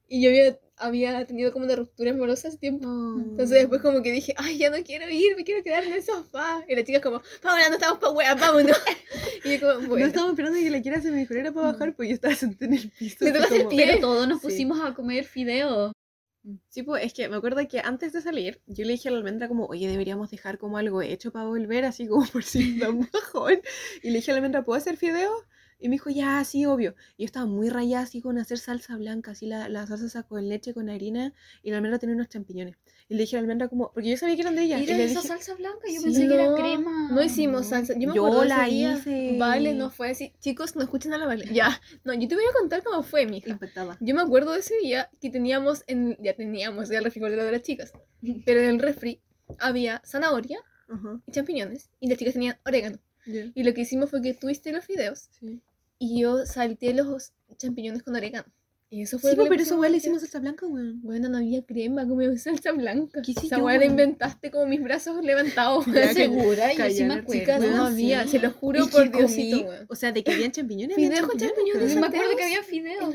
y 0.09 0.22
yo 0.22 0.30
había, 0.30 0.59
había 0.76 1.24
tenido 1.26 1.52
como 1.52 1.64
una 1.64 1.76
ruptura 1.76 2.10
amorosa 2.10 2.48
hace 2.48 2.58
tiempo. 2.58 2.86
Entonces 3.18 3.58
después 3.60 3.80
como 3.80 4.02
que 4.02 4.12
dije, 4.12 4.34
ay, 4.36 4.58
ya 4.58 4.70
no 4.70 4.76
quiero 4.84 5.08
ir, 5.08 5.36
me 5.36 5.44
quiero 5.44 5.62
quedar 5.62 5.84
en 5.84 5.92
el 5.92 6.02
sofá. 6.02 6.64
Y 6.68 6.74
la 6.74 6.84
chica 6.84 7.00
como, 7.00 7.22
Paula, 7.42 7.68
no 7.68 7.74
estamos 7.74 7.98
pa' 7.98 8.10
wea, 8.10 8.34
vámonos. 8.34 8.76
Y 9.44 9.58
yo 9.58 9.60
como, 9.74 9.80
No 9.82 9.88
bueno. 9.88 10.06
estaba 10.06 10.30
esperando 10.30 10.58
que 10.58 10.70
la 10.70 10.80
quiera 10.82 11.00
se 11.02 11.10
me 11.10 11.26
para 11.26 11.52
bajar, 11.72 11.94
pues 11.94 12.08
yo 12.08 12.14
estaba 12.14 12.34
sentada 12.34 12.66
en 12.66 12.74
el 12.80 12.90
piso. 12.90 13.16
Como-. 13.20 13.68
Pero 13.76 13.98
todos 14.00 14.26
nos 14.28 14.40
Sí. 14.40 14.46
pusimos 14.48 14.80
a 14.80 14.94
comer 14.94 15.24
fideos. 15.24 15.92
Sí, 16.68 16.82
pues 16.82 17.04
es 17.04 17.14
que 17.14 17.28
me 17.28 17.36
acuerdo 17.36 17.66
que 17.66 17.80
antes 17.80 18.12
de 18.12 18.20
salir, 18.20 18.60
yo 18.66 18.84
le 18.84 18.92
dije 18.92 19.08
a 19.08 19.12
la 19.12 19.18
almendra 19.18 19.48
como, 19.48 19.64
oye, 19.66 19.88
deberíamos 19.88 20.30
dejar 20.30 20.58
como 20.58 20.76
algo 20.76 21.00
hecho 21.00 21.32
para 21.32 21.46
volver, 21.46 21.86
así 21.86 22.06
como 22.06 22.26
por 22.26 22.42
si 22.44 22.78
da 22.78 22.90
un 22.90 23.08
bajón. 23.12 23.60
Y 24.02 24.10
le 24.10 24.16
dije 24.16 24.30
a 24.30 24.34
la 24.34 24.38
almendra, 24.38 24.62
¿puedo 24.64 24.76
hacer 24.76 24.96
fideos? 24.98 25.42
Y 25.85 25.89
me 25.91 25.97
dijo, 25.97 26.09
ya, 26.09 26.43
sí, 26.45 26.64
obvio. 26.64 26.95
Y 27.18 27.24
yo 27.24 27.26
estaba 27.26 27.45
muy 27.45 27.68
rayada 27.68 28.05
así 28.05 28.22
con 28.22 28.39
hacer 28.39 28.57
salsa 28.59 28.97
blanca, 28.97 29.32
así 29.32 29.45
la, 29.45 29.68
la 29.68 29.87
salsa 29.87 30.07
esa 30.07 30.22
con 30.22 30.49
leche, 30.49 30.72
con 30.72 30.89
harina, 30.89 31.35
y 31.62 31.70
la 31.70 31.76
almendra 31.76 31.99
tenía 31.99 32.14
unos 32.14 32.30
champiñones. 32.30 32.76
Y 33.07 33.14
le 33.16 33.20
dije 33.20 33.37
a 33.37 33.41
la 33.41 33.43
almendra 33.43 33.68
como, 33.68 33.93
porque 33.93 34.09
yo 34.09 34.16
sabía 34.16 34.35
que 34.35 34.41
eran 34.41 34.57
de 34.57 34.62
ella. 34.62 34.78
y 34.80 34.85
¿Era 34.85 34.97
le 34.97 35.05
esa 35.05 35.16
dije, 35.20 35.28
salsa 35.28 35.55
blanca? 35.57 35.80
Yo 35.89 35.99
Sí. 36.01 36.05
pensé 36.07 36.26
que 36.26 36.35
era 36.35 36.47
No, 36.47 36.55
crema. 36.55 37.11
No 37.12 37.22
hicimos 37.22 37.61
No. 37.64 37.68
salsa. 37.68 37.93
Yo 37.99 38.09
me 38.09 38.14
Yo 38.14 38.24
acuerdo 38.24 38.41
de 38.41 38.47
ese 38.47 38.57
la 38.57 38.64
día. 38.66 38.97
hice. 38.99 39.37
Vale, 39.39 39.74
no 39.74 39.91
fue 39.91 40.11
así. 40.12 40.32
Chicos, 40.41 40.74
no 40.74 40.80
escuchen 40.82 41.12
a 41.12 41.18
la 41.18 41.26
Vale. 41.26 41.45
Ya. 41.53 41.78
No, 42.03 42.14
yo 42.14 42.26
te 42.28 42.35
voy 42.35 42.45
a 42.45 42.53
contar 42.59 42.82
cómo 42.82 43.03
fue, 43.03 43.26
mija. 43.26 43.51
impactada. 43.51 43.99
Yo 44.01 44.14
me 44.14 44.22
acuerdo 44.22 44.53
de 44.53 44.61
ese 44.61 44.74
día 44.78 45.11
que 45.20 45.28
teníamos 45.28 45.85
en. 45.87 46.16
Ya 46.18 46.35
teníamos 46.35 46.89
ya 46.89 46.97
el 46.97 47.05
refrigerador 47.05 47.45
de 47.45 47.53
las 47.53 47.62
chicas. 47.62 47.93
Pero 48.47 48.61
en 48.61 48.70
el 48.70 48.78
refri 48.78 49.20
había 49.59 50.01
zanahoria 50.07 50.61
Ajá, 50.89 51.20
y 51.26 51.30
champiñones. 51.30 51.91
Y 52.01 52.09
las 52.09 52.16
chicas 52.16 52.32
tenían 52.32 52.57
orégano. 52.64 52.99
ya, 53.26 53.53
Y 53.55 53.64
lo 53.64 53.74
que 53.74 53.82
hicimos 53.82 54.09
fue 54.09 54.22
que 54.22 54.32
tuviste 54.32 54.72
los 54.72 54.82
fideos. 54.82 55.28
sí. 55.39 55.61
Y 55.99 56.20
yo 56.20 56.45
salté 56.47 56.92
los 56.95 57.32
champiñones 57.57 58.03
con 58.03 58.14
orégano. 58.16 58.47
Y 58.90 59.03
eso 59.03 59.18
fue 59.18 59.32
Sí, 59.32 59.36
pero 59.49 59.61
eso 59.61 59.74
igual 59.74 59.90
le 59.92 59.99
hicimos 59.99 60.20
salsa 60.20 60.38
blanca, 60.38 60.66
weón. 60.66 61.01
Bueno, 61.03 61.28
no 61.28 61.38
había 61.38 61.64
crema, 61.64 62.07
como 62.07 62.20
salsa 62.36 62.70
blanca. 62.72 63.22
¿Qué 63.22 63.32
Esa 63.32 63.59
weá 63.59 63.74
la 63.74 63.80
weón? 63.80 63.90
inventaste 63.92 64.51
como 64.53 64.66
mis 64.66 64.80
brazos 64.82 65.24
levantados. 65.24 65.86
¿Estás 65.88 66.14
segura? 66.14 66.72
Yo 66.74 66.90
sí 66.90 67.03
me 67.05 67.14
acuerdo. 67.14 67.59
No 67.59 67.66
Weón, 67.66 67.80
había, 67.92 68.22
sí. 68.24 68.28
se 68.30 68.38
lo 68.38 68.51
juro 68.53 68.84
Y 68.84 68.88
por 68.88 69.11
Diosito, 69.11 69.57
comí- 69.57 69.68
weón. 69.68 69.86
O 69.88 69.97
sea, 69.97 70.12
de 70.12 70.22
que 70.22 70.32
habían 70.32 70.53
champiñones. 70.53 70.95
Fideos 70.95 71.26
con 71.26 71.38
champiñones, 71.38 71.95
me 71.95 72.01
weón. 72.03 72.05
acuerdo 72.05 72.36
que 72.36 72.45
había 72.45 72.62
fideos. 72.62 73.14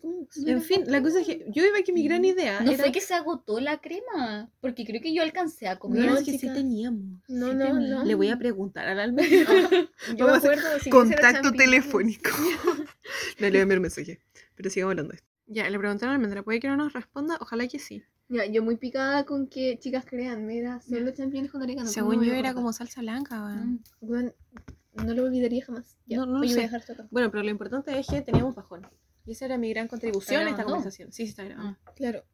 Comimos. 0.00 0.36
En 0.46 0.62
fin, 0.62 0.84
la 0.86 1.02
cosa 1.02 1.20
es 1.20 1.26
que 1.26 1.44
yo 1.48 1.64
iba 1.64 1.82
que 1.84 1.92
mi 1.92 2.02
gran 2.04 2.24
idea 2.24 2.60
No 2.60 2.70
era... 2.72 2.82
fue 2.82 2.92
que 2.92 3.00
se 3.00 3.14
agotó 3.14 3.60
la 3.60 3.78
crema, 3.78 4.50
porque 4.60 4.84
creo 4.84 5.00
que 5.02 5.12
yo 5.14 5.22
alcancé 5.22 5.68
a 5.68 5.78
comer. 5.78 6.06
No, 6.06 6.16
es 6.16 6.24
que 6.24 6.32
sí 6.32 6.38
chica. 6.38 6.54
teníamos. 6.54 7.20
No, 7.28 7.50
sí 7.50 7.54
no, 7.56 7.64
teníamos. 7.66 7.88
no. 7.88 8.04
Le 8.04 8.14
voy 8.14 8.28
a 8.28 8.38
preguntar 8.38 8.86
a 8.88 8.94
la 8.94 9.02
almendra. 9.04 9.38
Yo 9.46 9.56
me 9.68 9.88
Vamos 10.18 10.32
a 10.32 10.36
hacer 10.38 10.58
acuerdo, 10.58 10.78
si 10.80 10.90
Contacto 10.90 11.52
telefónico. 11.52 12.30
no 13.38 13.46
le 13.46 13.50
voy 13.50 13.58
a 13.58 13.62
enviar 13.62 13.80
mensaje. 13.80 14.20
Pero 14.54 14.70
sigamos 14.70 14.92
hablando 14.92 15.10
de 15.12 15.16
esto. 15.16 15.28
Ya, 15.46 15.68
le 15.68 15.78
preguntaron 15.78 16.12
a 16.12 16.14
almendra, 16.16 16.42
¿puede 16.42 16.60
que 16.60 16.68
no 16.68 16.76
nos 16.76 16.92
responda? 16.94 17.36
Ojalá 17.40 17.68
que 17.68 17.78
sí. 17.78 18.02
Ya, 18.30 18.46
yo 18.46 18.62
muy 18.62 18.76
picada 18.76 19.24
con 19.26 19.46
que 19.48 19.78
chicas 19.78 20.06
crean, 20.06 20.50
era 20.50 20.80
solo 20.80 21.10
champiñones 21.10 21.52
con 21.52 21.60
orégano. 21.60 21.84
¿cómo 21.84 21.92
Según 21.92 22.24
yo 22.24 22.32
era 22.32 22.54
como 22.54 22.72
salsa 22.72 23.02
blanca, 23.02 23.42
weón. 23.44 23.82
Mm. 24.00 25.04
No 25.04 25.12
lo 25.12 25.24
olvidaría 25.24 25.62
jamás. 25.64 25.98
Ya, 26.06 26.18
No, 26.18 26.26
no 26.26 26.32
lo 26.34 26.38
oye, 26.40 26.48
voy 26.48 26.52
a 26.52 26.54
sé. 26.54 26.60
dejar 26.62 26.80
esto 26.80 26.92
acá. 26.94 27.06
Bueno, 27.10 27.30
pero 27.30 27.42
lo 27.42 27.50
importante 27.50 27.98
es 27.98 28.06
que 28.06 28.22
teníamos 28.22 28.54
bajón. 28.54 28.86
Y 29.26 29.32
esa 29.32 29.46
era 29.46 29.58
mi 29.58 29.70
gran 29.70 29.88
contribución 29.88 30.40
a 30.40 30.44
esta 30.44 30.56
grabando? 30.56 30.74
conversación. 30.76 31.12
Sí, 31.12 31.24
sí, 31.24 31.30
está 31.30 31.44
grabando. 31.44 31.78
Claro. 31.96 32.24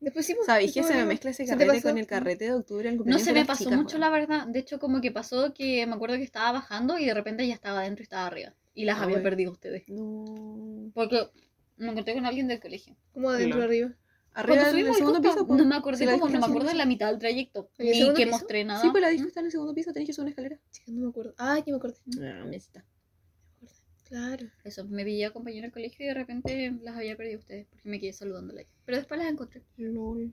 Después 0.00 0.24
sí, 0.26 0.34
pues, 0.34 0.46
¿Sabéis 0.46 0.72
que 0.72 0.82
se 0.84 0.94
me 0.94 1.04
mezcla 1.04 1.30
ese 1.30 1.44
¿Se 1.44 1.56
te 1.56 1.66
carrete 1.66 1.82
con 1.82 1.98
el 1.98 2.06
carrete 2.06 2.44
de 2.44 2.52
octubre? 2.54 2.88
el 2.88 2.98
No 3.04 3.18
se 3.18 3.32
me 3.32 3.44
pasó 3.44 3.64
chicas, 3.64 3.76
mucho, 3.78 3.98
la 3.98 4.10
verdad. 4.10 4.46
De 4.46 4.60
hecho, 4.60 4.78
como 4.78 5.00
que 5.00 5.10
pasó 5.10 5.52
que 5.52 5.84
me 5.86 5.94
acuerdo 5.94 6.16
que 6.16 6.22
estaba 6.22 6.52
bajando 6.52 6.98
y 6.98 7.04
de 7.06 7.14
repente 7.14 7.46
ya 7.46 7.54
estaba 7.54 7.80
adentro 7.80 8.02
y 8.02 8.04
estaba 8.04 8.26
arriba. 8.26 8.54
Y 8.74 8.84
las 8.84 8.98
Ah, 8.98 9.02
había 9.02 9.16
bueno. 9.16 9.24
perdido 9.30 9.50
ustedes. 9.52 9.82
No. 9.88 10.92
Porque 10.94 11.28
me 11.78 11.90
encontré 11.90 12.14
con 12.14 12.26
alguien 12.26 12.46
del 12.46 12.60
colegio. 12.60 12.96
Como 13.12 13.28
adentro 13.30 13.58
Lol. 13.58 13.66
arriba. 13.68 13.88
Arriba 14.34 14.54
Cuando 14.54 14.64
del 14.66 14.70
subimos 14.72 14.90
al 14.90 14.98
segundo 14.98 15.20
piso, 15.20 15.46
no 15.48 15.64
me 15.64 15.74
acordé 15.74 15.98
Sí, 15.98 16.04
como, 16.04 16.16
no 16.16 16.24
me 16.26 16.26
está 16.26 16.36
en 16.38 16.44
el 16.44 16.50
acuerdo 16.50 16.68
de 16.68 16.74
la 16.76 16.86
mitad 16.86 17.08
del 17.10 17.18
trayecto. 17.18 17.70
¿En 17.78 17.88
el 17.88 17.92
Ni 17.98 18.14
que 18.14 18.24
piso? 18.26 18.30
mostré 18.30 18.64
nada. 18.64 18.80
Sí, 18.82 18.88
pues 18.92 19.02
la 19.02 19.08
disco 19.08 19.24
Mm. 19.24 19.28
está 19.28 19.40
en 19.40 19.46
el 19.46 19.52
segundo 19.52 19.74
piso, 19.74 19.92
tenés 19.92 20.06
que 20.06 20.12
subir 20.12 20.22
una 20.26 20.30
escalera. 20.30 20.58
Chica, 20.70 20.92
no 20.92 21.00
me 21.00 21.08
acuerdo. 21.08 21.34
Ah, 21.38 21.58
ya 21.58 21.72
me 21.72 21.76
acordé. 21.78 21.96
Ah, 22.22 22.44
mesita. 22.46 22.84
Claro. 24.08 24.46
Eso, 24.64 24.84
me 24.86 25.04
vi 25.04 25.22
a 25.22 25.30
compañero 25.32 25.62
del 25.64 25.72
colegio 25.72 26.04
y 26.04 26.08
de 26.08 26.14
repente 26.14 26.72
las 26.82 26.96
había 26.96 27.16
perdido 27.16 27.36
a 27.36 27.40
ustedes 27.40 27.66
porque 27.68 27.88
me 27.88 28.00
quedé 28.00 28.12
saludándolas. 28.12 28.66
Pero 28.86 28.98
después 28.98 29.20
las 29.20 29.30
encontré. 29.30 29.62
Lol. 29.76 30.32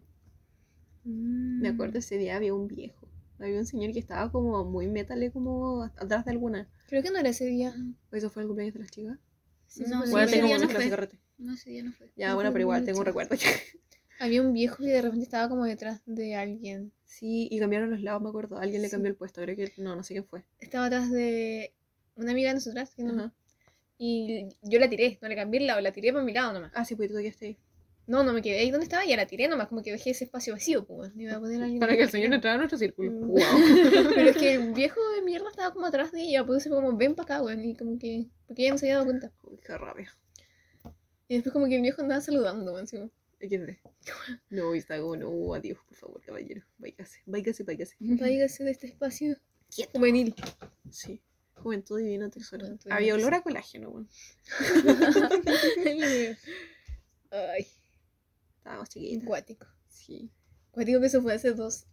Mm. 1.03 1.61
Me 1.61 1.69
acuerdo 1.69 1.99
ese 1.99 2.17
día 2.17 2.35
había 2.37 2.53
un 2.53 2.67
viejo. 2.67 3.07
Había 3.39 3.59
un 3.59 3.65
señor 3.65 3.91
que 3.91 3.99
estaba 3.99 4.31
como 4.31 4.63
muy 4.63 4.87
metale 4.87 5.29
como 5.31 5.83
atrás 5.83 6.23
de 6.25 6.31
alguna. 6.31 6.69
Creo 6.87 7.03
que 7.03 7.11
no 7.11 7.19
era 7.19 7.29
ese 7.29 7.45
día. 7.45 7.75
¿O 8.11 8.15
eso 8.15 8.29
fue 8.29 8.43
el 8.43 8.47
cumpleaños 8.47 8.73
de 8.75 8.79
las 8.79 8.91
chicas? 8.91 9.19
Sí, 9.67 9.83
No, 9.87 9.99
bueno, 10.09 10.21
ese 10.21 10.35
tengo 10.37 10.47
día 10.47 10.57
no 10.57 10.69
fue. 10.69 10.89
carrete. 10.89 11.19
No, 11.37 11.53
ese 11.53 11.69
día 11.69 11.83
no 11.83 11.91
fue. 11.91 12.09
Ya, 12.15 12.29
No 12.29 12.35
bueno, 12.35 12.49
fue 12.49 12.53
pero 12.53 12.61
igual 12.61 12.85
tengo 12.85 12.99
un 12.99 13.05
recuerdo. 13.05 13.35
Había 14.19 14.41
un 14.41 14.53
viejo 14.53 14.77
que 14.77 14.85
de 14.89 15.01
repente 15.01 15.25
estaba 15.25 15.49
como 15.49 15.65
detrás 15.65 16.01
de 16.05 16.35
alguien. 16.35 16.93
sí, 17.03 17.49
y 17.51 17.59
cambiaron 17.59 17.91
los 17.91 18.01
lados, 18.01 18.21
me 18.21 18.29
acuerdo. 18.29 18.57
Alguien 18.57 18.81
le 18.81 18.89
cambió 18.89 19.09
el 19.09 19.17
puesto, 19.17 19.41
creo 19.41 19.57
que 19.57 19.73
no, 19.77 19.93
no 19.97 20.03
sé 20.03 20.13
quién 20.13 20.25
fue. 20.25 20.45
Estaba 20.59 20.85
atrás 20.85 21.11
de 21.11 21.73
una 22.15 22.31
amiga 22.31 22.49
de 22.51 22.55
nosotras. 22.55 22.95
que 22.95 23.03
no- 23.03 23.11
Ajá. 23.11 23.33
Y 23.97 24.47
yo 24.61 24.79
la 24.79 24.89
tiré, 24.89 25.17
no 25.21 25.27
le 25.27 25.35
cambié 25.35 25.61
el 25.61 25.67
lado, 25.67 25.81
la 25.81 25.91
tiré 25.91 26.11
para 26.11 26.23
mi 26.23 26.33
lado 26.33 26.53
nomás. 26.53 26.71
Ah, 26.75 26.83
sí, 26.83 26.95
pues 26.95 27.11
tú 27.11 27.19
ya 27.19 27.31
ahí. 27.41 27.57
No, 28.07 28.23
no 28.23 28.33
me 28.33 28.41
quedé 28.41 28.59
ahí 28.59 28.69
donde 28.69 28.83
estaba, 28.83 29.03
ya 29.03 29.17
la 29.17 29.25
tiré 29.25 29.47
nomás, 29.47 29.67
como 29.67 29.81
que 29.81 29.91
dejé 29.91 30.11
ese 30.11 30.25
espacio 30.25 30.53
vacío, 30.53 30.85
pues. 30.85 31.11
Iba 31.15 31.35
a 31.35 31.39
poner 31.39 31.63
alguien 31.63 31.79
Para 31.79 31.95
que 31.95 32.03
el 32.03 32.09
señor 32.09 32.33
entrara 32.33 32.55
a 32.55 32.57
nuestro 32.57 32.77
círculo. 32.77 33.11
Mm. 33.11 33.27
Wow. 33.27 33.39
Pero 34.15 34.29
es 34.29 34.37
que 34.37 34.53
el 34.53 34.73
viejo 34.73 34.99
de 35.15 35.23
mierda 35.23 35.49
estaba 35.49 35.73
como 35.73 35.87
atrás 35.87 36.11
de 36.11 36.21
ella, 36.21 36.45
pues 36.45 36.67
como, 36.67 36.95
ven 36.95 37.15
para 37.15 37.35
acá, 37.35 37.43
weón. 37.43 37.63
Y 37.63 37.75
como 37.75 37.97
que, 37.97 38.27
porque 38.45 38.63
ella 38.63 38.73
no 38.73 38.77
se 38.77 38.85
había 38.85 38.95
dado 38.95 39.05
cuenta. 39.05 39.31
Uy, 39.43 39.57
qué 39.65 39.77
rabia. 39.77 40.15
Y 41.27 41.35
después 41.35 41.51
como 41.51 41.65
que 41.67 41.77
el 41.77 41.81
viejo 41.81 42.01
andaba 42.01 42.21
saludando, 42.21 42.73
weón. 42.73 42.85
como, 42.85 43.09
XD. 43.39 43.77
No, 44.51 44.75
y 44.75 44.77
está 44.77 44.99
como, 44.99 45.15
no, 45.15 45.53
adiós, 45.55 45.79
por 45.87 45.97
favor, 45.97 46.21
caballero. 46.21 46.61
Váyase, 46.77 47.21
váyase, 47.25 47.63
váyase. 47.63 47.95
Váyase 47.99 48.63
de 48.63 48.71
este 48.71 48.87
espacio 48.87 49.35
juvenil. 49.93 50.35
Sí. 50.91 51.21
Juventud 51.55 51.97
divina 51.99 52.29
tesoro. 52.29 52.65
Juventud 52.65 52.91
Había 52.91 53.13
divina 53.13 53.27
olor 53.27 53.33
a 53.39 53.41
colágeno, 53.43 53.89
weón. 53.89 54.09
Ay, 57.31 57.67
Estábamos 58.57 58.89
chiquitas. 58.89 59.25
cuático. 59.27 59.67
Sí. 59.89 60.29
Cuático 60.71 60.99
que 60.99 61.07
eso 61.07 61.21
fue 61.21 61.33
hace 61.33 61.53
dos, 61.53 61.85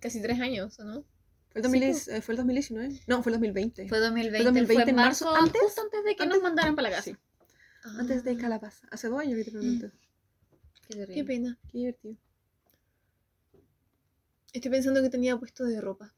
casi 0.00 0.20
tres 0.22 0.40
años, 0.40 0.78
¿o 0.80 0.84
no? 0.84 1.04
¿Fue 1.50 1.60
el, 1.60 1.62
2010 1.62 2.08
eh, 2.08 2.20
¿Fue 2.22 2.32
el 2.34 2.36
2019? 2.38 3.00
No, 3.06 3.22
fue 3.22 3.30
el 3.32 3.34
2020. 3.36 3.88
Fue 3.88 3.98
2020. 3.98 4.36
Fue 4.38 4.44
2020 4.44 4.82
fue 4.82 4.90
en 4.90 4.96
marzo, 4.96 5.24
marzo, 5.26 5.44
antes- 5.44 5.62
justo 5.62 5.82
antes 5.82 6.04
de 6.04 6.16
que 6.16 6.22
antes- 6.22 6.36
nos 6.36 6.42
mandaran 6.42 6.76
para 6.76 6.90
la 6.90 6.96
casa. 6.96 7.10
Sí, 7.10 7.16
antes 7.98 8.24
de 8.24 8.36
Calabaza. 8.36 8.86
Hace 8.90 9.08
dos 9.08 9.20
años, 9.20 9.38
literalmente. 9.38 9.90
Qué 10.86 10.94
terrible. 10.94 11.14
Qué 11.14 11.24
pena. 11.24 11.58
Qué 11.70 11.78
divertido. 11.78 12.16
Estoy 14.52 14.70
pensando 14.70 15.02
que 15.02 15.10
tenía 15.10 15.36
puesto 15.36 15.64
de 15.64 15.80
ropa. 15.80 16.14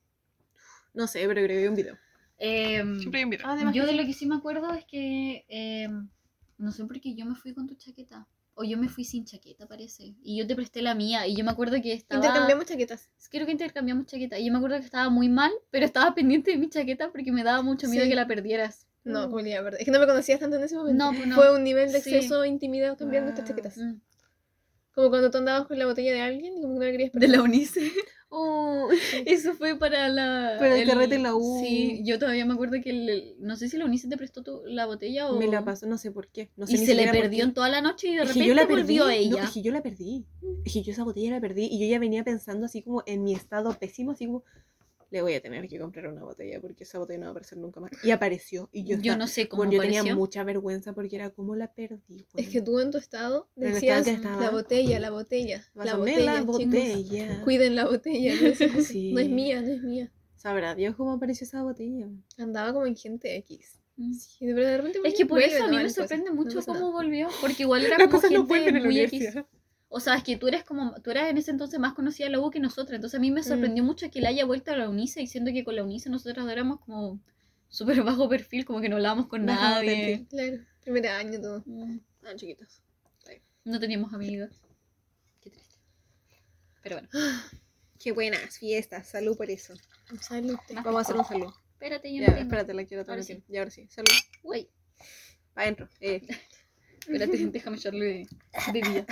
No 0.95 1.07
sé, 1.07 1.27
pero 1.27 1.47
que 1.47 1.57
hay 1.59 1.67
un 1.67 1.75
video. 1.75 1.97
Em, 2.43 2.99
Siempre 2.99 3.19
hay 3.21 3.25
un 3.25 3.31
video. 3.31 3.47
Además 3.47 3.75
yo 3.75 3.85
de 3.85 3.93
sí. 3.93 3.97
lo 3.99 4.05
que 4.07 4.13
sí 4.15 4.27
me 4.27 4.35
acuerdo 4.35 4.73
es 4.75 4.85
que 4.87 5.45
em, 5.49 6.09
no 6.59 6.73
sé 6.73 6.85
por 6.87 7.01
qué 7.01 7.15
yo 7.15 7.25
me 7.27 7.35
fui 7.37 7.53
con 7.55 7.67
tu 7.67 7.75
chaqueta. 7.75 8.27
O 8.55 8.65
yo 8.65 8.77
me 8.77 8.89
fui 8.89 9.05
sin 9.05 9.25
chaqueta, 9.25 9.67
parece. 9.67 10.15
Y 10.23 10.37
yo 10.39 10.47
te 10.47 10.55
presté 10.55 10.83
la 10.83 10.95
mía. 10.95 11.27
Y 11.27 11.35
yo 11.37 11.45
me 11.45 11.51
acuerdo 11.51 11.81
que 11.81 11.93
estaba. 11.93 12.21
Intercambiamos 12.23 12.67
chaquetas. 12.67 13.09
Creo 13.31 13.47
que 13.47 13.53
intercambiamos 13.53 14.07
chaqueta. 14.07 14.39
Y 14.39 14.47
yo 14.47 14.53
me 14.53 14.59
acuerdo 14.59 14.79
que 14.79 14.85
estaba 14.85 15.09
muy 15.09 15.29
mal, 15.29 15.51
pero 15.71 15.87
estaba 15.87 16.15
pendiente 16.15 16.51
de 16.51 16.59
mi 16.59 16.69
chaqueta 16.69 17.11
porque 17.13 17.31
me 17.33 17.43
daba 17.45 17.63
mucho 17.63 17.89
miedo 17.89 18.05
Sí. 18.05 18.11
que 18.11 18.17
la 18.17 18.27
perdieras. 18.27 18.87
No, 19.05 19.29
Mm. 19.29 19.39
Es 19.79 19.85
que 19.87 19.91
no 19.91 19.99
me 20.01 20.07
conocías 20.07 20.41
tanto 20.41 20.57
en 20.57 20.65
ese 20.65 20.77
momento. 20.77 21.03
No, 21.05 21.13
pues 21.17 21.27
no. 21.27 21.35
Fue 21.37 21.55
un 21.55 21.65
nivel 21.65 21.91
de 21.93 22.01
Sí. 22.03 22.15
exceso 22.15 22.45
intimidad 22.45 22.99
cambiando 22.99 23.31
estas 23.31 23.45
Wow. 23.47 23.57
chaquetas. 23.57 23.79
Mm. 23.79 24.01
Como 24.93 25.09
cuando 25.09 25.31
tú 25.31 25.39
andabas 25.39 25.67
con 25.67 25.79
la 25.79 25.87
botella 25.87 26.13
de 26.13 26.21
alguien 26.21 26.59
y 26.59 26.61
como 26.61 26.75
que 26.75 26.81
no 26.81 26.85
la 26.87 26.91
querías 26.93 27.13
De 27.13 27.21
perder. 27.21 27.37
la 27.39 27.43
Unice. 27.43 27.93
Oh, 28.33 28.89
Eso 29.27 29.55
fue 29.55 29.77
para 29.77 30.09
la. 30.09 30.55
Para 30.59 30.77
el 30.79 30.89
carrete 30.89 31.17
en 31.17 31.25
la 31.25 31.35
U. 31.35 31.61
Sí, 31.61 32.01
yo 32.05 32.19
todavía 32.19 32.47
me 32.47 32.55
acuerdo 32.55 32.77
que. 32.83 32.91
el- 32.91 33.35
no 33.41 33.57
sé 33.57 33.69
si 33.69 33.77
la 33.77 33.85
Unice 33.87 34.09
te 34.09 34.17
prestó 34.17 34.43
tu- 34.43 34.63
la 34.67 34.87
botella 34.87 35.29
o. 35.31 35.37
me 35.39 35.49
la 35.49 35.65
pasó, 35.65 35.87
no 35.87 35.99
sé 35.99 36.13
por 36.13 36.29
qué. 36.29 36.51
No 36.57 36.67
sé 36.67 36.77
y 36.77 36.79
ni 36.81 36.87
se 36.87 36.95
le 36.95 37.09
perdió 37.11 37.43
en 37.45 37.55
toda 37.55 37.69
la 37.69 37.83
noche 37.83 38.07
y 38.09 38.17
de 38.17 38.23
Es 38.23 38.29
repente 38.29 38.47
yo 38.49 38.55
la 38.55 38.67
perdí. 38.69 38.83
volvió 38.83 39.05
no, 39.05 39.11
ella. 39.11 39.45
es 39.45 39.51
que 39.51 39.63
yo 39.63 39.73
la 39.73 39.83
perdí. 39.83 40.25
Es 40.65 40.73
que 40.73 40.83
yo 40.83 40.93
esa 40.93 41.03
botella 41.05 41.33
la 41.33 41.41
perdí 41.41 41.67
y 41.71 41.81
yo 41.81 41.87
ya 41.87 41.99
venía 41.99 42.23
pensando 42.23 42.67
así 42.67 42.83
como 42.83 43.03
en 43.07 43.25
mi 43.25 43.35
estado 43.35 43.73
pésimo, 43.79 44.13
así 44.13 44.27
como 44.27 44.45
le 45.11 45.23
voy 45.23 45.35
a 45.35 45.41
tener 45.43 45.67
que 45.69 45.79
comprar 45.79 46.07
una 46.07 46.23
botella 46.23 46.61
porque 46.61 46.85
esa 46.85 46.99
botella 46.99 47.19
no 47.19 47.25
va 47.25 47.29
a 47.29 47.33
aparecer 47.33 47.59
nunca 47.59 47.81
más. 47.81 47.91
Y 48.05 48.11
apareció 48.13 48.69
y 48.73 48.85
yo, 48.85 48.91
Yo, 48.91 48.97
estaba- 48.97 49.17
no 49.19 49.27
sé 49.27 49.49
cómo 49.49 49.59
bueno, 49.65 49.73
yo 49.73 49.83
tenía 49.83 50.15
mucha 50.15 50.45
vergüenza 50.45 50.93
porque 50.93 51.17
era 51.17 51.31
como 51.31 51.57
la 51.57 51.73
perdí. 51.73 52.27
Es 52.37 52.49
que 52.49 52.63
tú 52.63 52.79
en 52.81 52.91
tu 52.93 52.99
estado 52.99 53.49
decías 53.57 53.99
estado 54.01 54.05
que 54.05 54.11
estaba. 54.13 54.43
la 54.43 54.51
botella, 54.51 55.01
la 55.01 55.11
botella, 55.11 55.65
la 55.75 55.97
botella, 55.97 56.21
la 56.35 56.41
chicos. 56.41 56.65
botella. 56.65 57.41
Cuiden 57.45 57.75
la 57.75 57.85
botella. 57.87 58.35
No 58.41 58.47
es, 58.49 58.59
Sí. 58.89 59.13
no 59.13 59.21
es 59.21 59.29
mía, 59.29 59.61
no 59.63 59.69
es 59.73 59.83
mía. 59.83 60.13
Sabrá 60.37 60.75
Dios 60.75 60.95
cómo 60.97 61.13
apareció 61.13 61.45
esa 61.45 61.63
botella. 61.63 62.09
Andaba 62.39 62.73
como 62.73 62.87
en 62.87 62.97
gente 62.97 63.37
X. 63.39 63.79
Mm. 63.97 64.15
Sí, 64.15 64.47
de 64.47 64.55
verdad, 64.55 64.71
de 64.71 64.77
repente 64.79 65.01
Es 65.05 65.15
que 65.15 65.27
por 65.27 65.43
eso 65.43 65.65
a 65.65 65.67
no 65.67 65.77
mí 65.77 65.83
me 65.83 65.91
sorprende 65.91 66.31
no 66.31 66.37
mucho 66.37 66.61
cómo 66.65 66.79
nada. 66.81 66.91
volvió. 66.93 67.29
Porque 67.43 67.65
igual 67.65 67.85
era 67.85 67.99
Las 67.99 68.07
como 68.09 68.23
no 68.23 68.29
gente 68.29 68.39
vuelven 68.47 68.77
en 68.77 68.83
la 68.85 68.89
muy 68.89 69.01
X. 69.01 69.35
O 69.93 69.99
sea, 69.99 70.15
es 70.15 70.23
que 70.23 70.37
tú 70.37 70.47
eres 70.47 70.63
como, 70.63 70.95
tú 71.03 71.11
eras 71.11 71.29
en 71.31 71.37
ese 71.39 71.51
entonces 71.51 71.81
más 71.81 71.95
conocida 71.95 72.27
de 72.27 72.31
la 72.33 72.41
U 72.41 72.49
que 72.51 72.61
nosotras. 72.61 72.95
Entonces 72.95 73.19
a 73.19 73.21
mí 73.21 73.31
me 73.33 73.43
sorprendió 73.43 73.83
mucho 73.83 74.09
que 74.11 74.21
él 74.21 74.27
haya 74.27 74.45
vuelto 74.45 74.71
a 74.71 74.77
la 74.77 74.89
UNICE 74.89 75.19
diciendo 75.21 75.51
que 75.53 75.65
con 75.65 75.75
la 75.75 75.83
UNICE 75.83 76.11
nosotras 76.11 76.49
éramos 76.49 76.79
como 76.81 77.21
súper 77.69 78.01
bajo 78.05 78.29
perfil, 78.29 78.65
como 78.65 78.81
que 78.81 78.89
no 78.89 78.97
hablábamos 78.97 79.27
con 79.27 79.45
Bajo 79.47 79.61
nadie. 79.61 80.27
Claro, 80.31 80.59
primer 80.83 81.09
año 81.09 81.41
todo. 81.41 81.63
Mm, 81.67 81.99
Ah, 82.25 82.35
chiquitos. 82.37 82.81
No 83.65 83.81
teníamos 83.81 84.13
amigas. 84.15 84.51
Qué 85.41 85.51
triste. 85.51 85.77
Pero 86.83 86.97
bueno, 86.97 87.09
Qué 87.99 88.13
buenas 88.13 88.59
fiestas. 88.59 89.09
Salud 89.09 89.37
por 89.37 89.51
eso. 89.51 89.75
Salud. 90.21 90.57
Vamos 90.73 90.97
a 90.97 91.01
hacer 91.01 91.17
un 91.17 91.25
saludo. 91.25 91.55
espérate, 91.73 92.15
yo 92.15 92.21
Ya, 92.23 92.29
no 92.29 92.35
tengo. 92.35 92.43
espérate, 92.45 92.75
la 92.75 92.85
quiero 92.85 93.05
también. 93.05 93.27
sí. 93.27 93.43
Y 93.49 93.57
ahora 93.59 93.71
sí. 93.71 93.89
Salud. 93.91 94.09
Uy, 94.45 94.69
Pa' 95.53 95.63
adentro. 95.63 95.89
Eh. 96.01 96.23
espérate, 97.01 97.37
déjame 97.49 97.77
echarle 97.77 98.27
de 98.73 98.81
vida. 98.81 99.07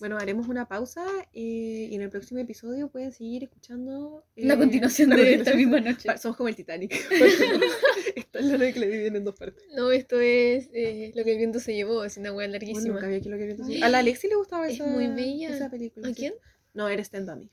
Bueno, 0.00 0.16
haremos 0.16 0.46
una 0.48 0.68
pausa 0.68 1.04
eh, 1.32 1.88
y 1.90 1.94
en 1.94 2.02
el 2.02 2.10
próximo 2.10 2.38
episodio 2.40 2.88
pueden 2.88 3.10
seguir 3.12 3.42
escuchando 3.44 4.24
eh, 4.36 4.46
La 4.46 4.56
continuación 4.56 5.10
la 5.10 5.16
de 5.16 5.34
esta 5.34 5.50
continuación. 5.52 5.56
misma 5.82 5.90
noche. 6.12 6.18
Somos 6.22 6.36
como 6.36 6.48
el 6.48 6.54
Titanic. 6.56 6.92
Esta 8.16 8.38
es 8.38 8.44
la 8.46 8.58
de 8.58 8.72
que 8.72 8.80
le 8.80 8.86
dividen 8.88 9.16
en 9.16 9.24
dos 9.24 9.34
partes. 9.34 9.64
No, 9.74 9.90
esto 9.90 10.20
es 10.20 10.68
eh, 10.72 11.12
lo 11.16 11.24
que 11.24 11.32
el 11.32 11.38
viento 11.38 11.58
se 11.60 11.74
llevó, 11.74 12.04
es 12.04 12.16
una 12.16 12.30
hueá 12.32 12.46
Bueno, 12.48 12.52
larguísima. 12.52 12.94
nunca 12.94 13.06
había 13.06 13.20
que 13.20 13.28
lo 13.28 13.38
que 13.38 13.44
viento 13.46 13.64
Ay. 13.66 13.74
sí. 13.76 13.82
A 13.82 13.88
la 13.88 13.98
Alexi 13.98 14.28
le 14.28 14.36
gustaba 14.36 14.68
Es 14.68 14.74
esa, 14.74 14.86
muy 14.86 15.08
bella. 15.08 15.50
esa 15.54 15.68
película. 15.70 16.06
¿A 16.06 16.10
sí. 16.10 16.16
quién? 16.16 16.34
No, 16.74 16.88
era 16.88 17.02
Stand 17.02 17.28
Me. 17.36 17.48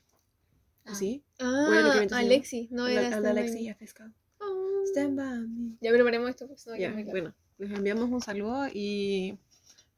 Ah. 0.84 0.94
¿Sí? 0.94 1.24
Ah, 1.40 1.64
Bueno, 1.68 1.82
lo 1.88 1.92
que 1.94 1.98
se 1.98 2.04
llevó. 2.06 2.14
Alexi, 2.16 2.68
no 2.70 2.86
era 2.86 3.10
la, 3.10 3.16
a 3.16 3.20
la 3.20 3.30
Alexi 3.30 3.64
ya 3.64 3.76
pescado. 3.76 4.12
Ah. 4.40 4.82
Stand 4.92 5.18
Me. 5.18 5.76
Ya, 5.80 5.90
pero 5.90 6.04
paremos 6.04 6.30
esto 6.30 6.46
porque 6.46 6.60
si 6.62 6.70
no 6.70 6.76
largo. 6.76 7.10
bueno, 7.10 7.34
les 7.58 7.70
enviamos 7.72 8.08
un 8.10 8.20
saludo 8.20 8.68
y... 8.72 9.36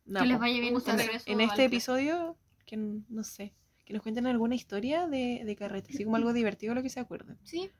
nada, 0.08 0.24
Que 0.24 0.28
les 0.28 0.36
po. 0.36 0.40
vaya 0.40 0.60
bien 0.60 0.74
en, 0.74 0.98
regreso. 0.98 1.24
en 1.30 1.40
al 1.40 1.46
este 1.48 1.64
episodio, 1.64 2.36
que 2.66 2.76
no 2.76 3.22
sé, 3.24 3.54
que 3.84 3.92
nos 3.94 4.02
cuenten 4.02 4.26
alguna 4.26 4.54
historia 4.54 5.06
de, 5.06 5.42
de 5.44 5.56
carrete, 5.56 5.92
así 5.94 6.04
como 6.04 6.16
algo 6.16 6.32
divertido 6.32 6.74
lo 6.74 6.82
que 6.82 6.90
se 6.90 7.00
acuerden. 7.00 7.38
Sí. 7.44 7.70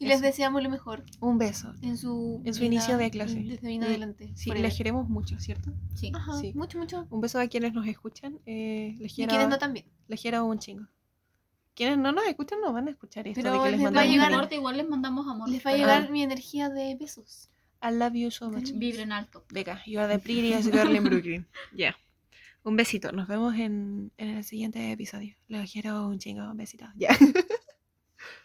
Y 0.00 0.04
Eso. 0.04 0.12
les 0.12 0.20
deseamos 0.20 0.62
lo 0.62 0.70
mejor 0.70 1.02
Un 1.18 1.38
beso. 1.38 1.74
en 1.82 1.96
su, 1.96 2.40
En 2.44 2.54
su 2.54 2.60
vida, 2.60 2.66
inicio 2.74 2.96
de 2.98 3.10
clase. 3.10 3.34
Desde 3.40 3.66
bien 3.66 3.82
adelante. 3.82 4.30
Sí, 4.36 4.48
les 4.52 4.76
queremos 4.76 5.08
mucho, 5.08 5.40
¿cierto? 5.40 5.72
Sí. 5.94 6.12
Ajá, 6.14 6.38
sí. 6.38 6.52
mucho, 6.54 6.78
mucho. 6.78 7.08
Un 7.10 7.20
beso 7.20 7.40
a 7.40 7.48
quienes 7.48 7.72
nos 7.74 7.84
escuchan. 7.84 8.38
Eh, 8.46 8.94
les 9.00 9.10
Y 9.10 9.14
quiero, 9.16 9.30
quienes 9.30 9.48
no 9.48 9.58
también. 9.58 9.86
les 10.06 10.20
quiero 10.22 10.44
un 10.46 10.60
chingo. 10.60 10.86
Quienes 11.74 11.98
no 11.98 12.12
nos 12.12 12.24
escuchan 12.28 12.60
no 12.60 12.72
van 12.72 12.86
a 12.86 12.92
escuchar 12.92 13.26
esto 13.26 13.40
Pero 13.42 13.54
de 13.54 13.58
que 13.58 13.70
les 13.72 13.80
les 13.80 13.86
va 13.86 13.88
a 13.88 13.90
No 13.90 13.94
mandamos 13.96 14.14
llegar- 14.14 14.30
importa, 14.32 14.54
igual 14.54 14.76
les 14.76 14.88
mandamos 14.88 15.26
amor. 15.26 15.48
Les 15.48 15.66
va 15.66 15.70
a 15.72 15.76
llegar 15.76 16.10
mi 16.12 16.22
energía 16.22 16.68
de 16.68 16.94
besos. 16.94 17.50
I 17.80 17.90
love 17.92 18.16
you 18.16 18.30
so 18.30 18.50
much. 18.50 18.72
Vibren 18.72 19.12
alto. 19.12 19.44
Becca, 19.52 19.80
you 19.86 20.00
are 20.00 20.08
the 20.08 20.18
prettiest 20.18 20.70
girl 20.70 20.94
in 20.94 21.04
Brooklyn. 21.04 21.46
Ya. 21.72 21.96
Un 22.64 22.76
besito. 22.76 23.12
Nos 23.12 23.28
vemos 23.28 23.54
en, 23.54 24.10
en 24.16 24.28
el 24.36 24.44
siguiente 24.44 24.90
episodio. 24.90 25.36
Los 25.46 25.70
quiero 25.70 26.06
un 26.08 26.18
chingo. 26.18 26.50
Un 26.50 26.56
besito. 26.56 26.86
Ya. 26.96 27.16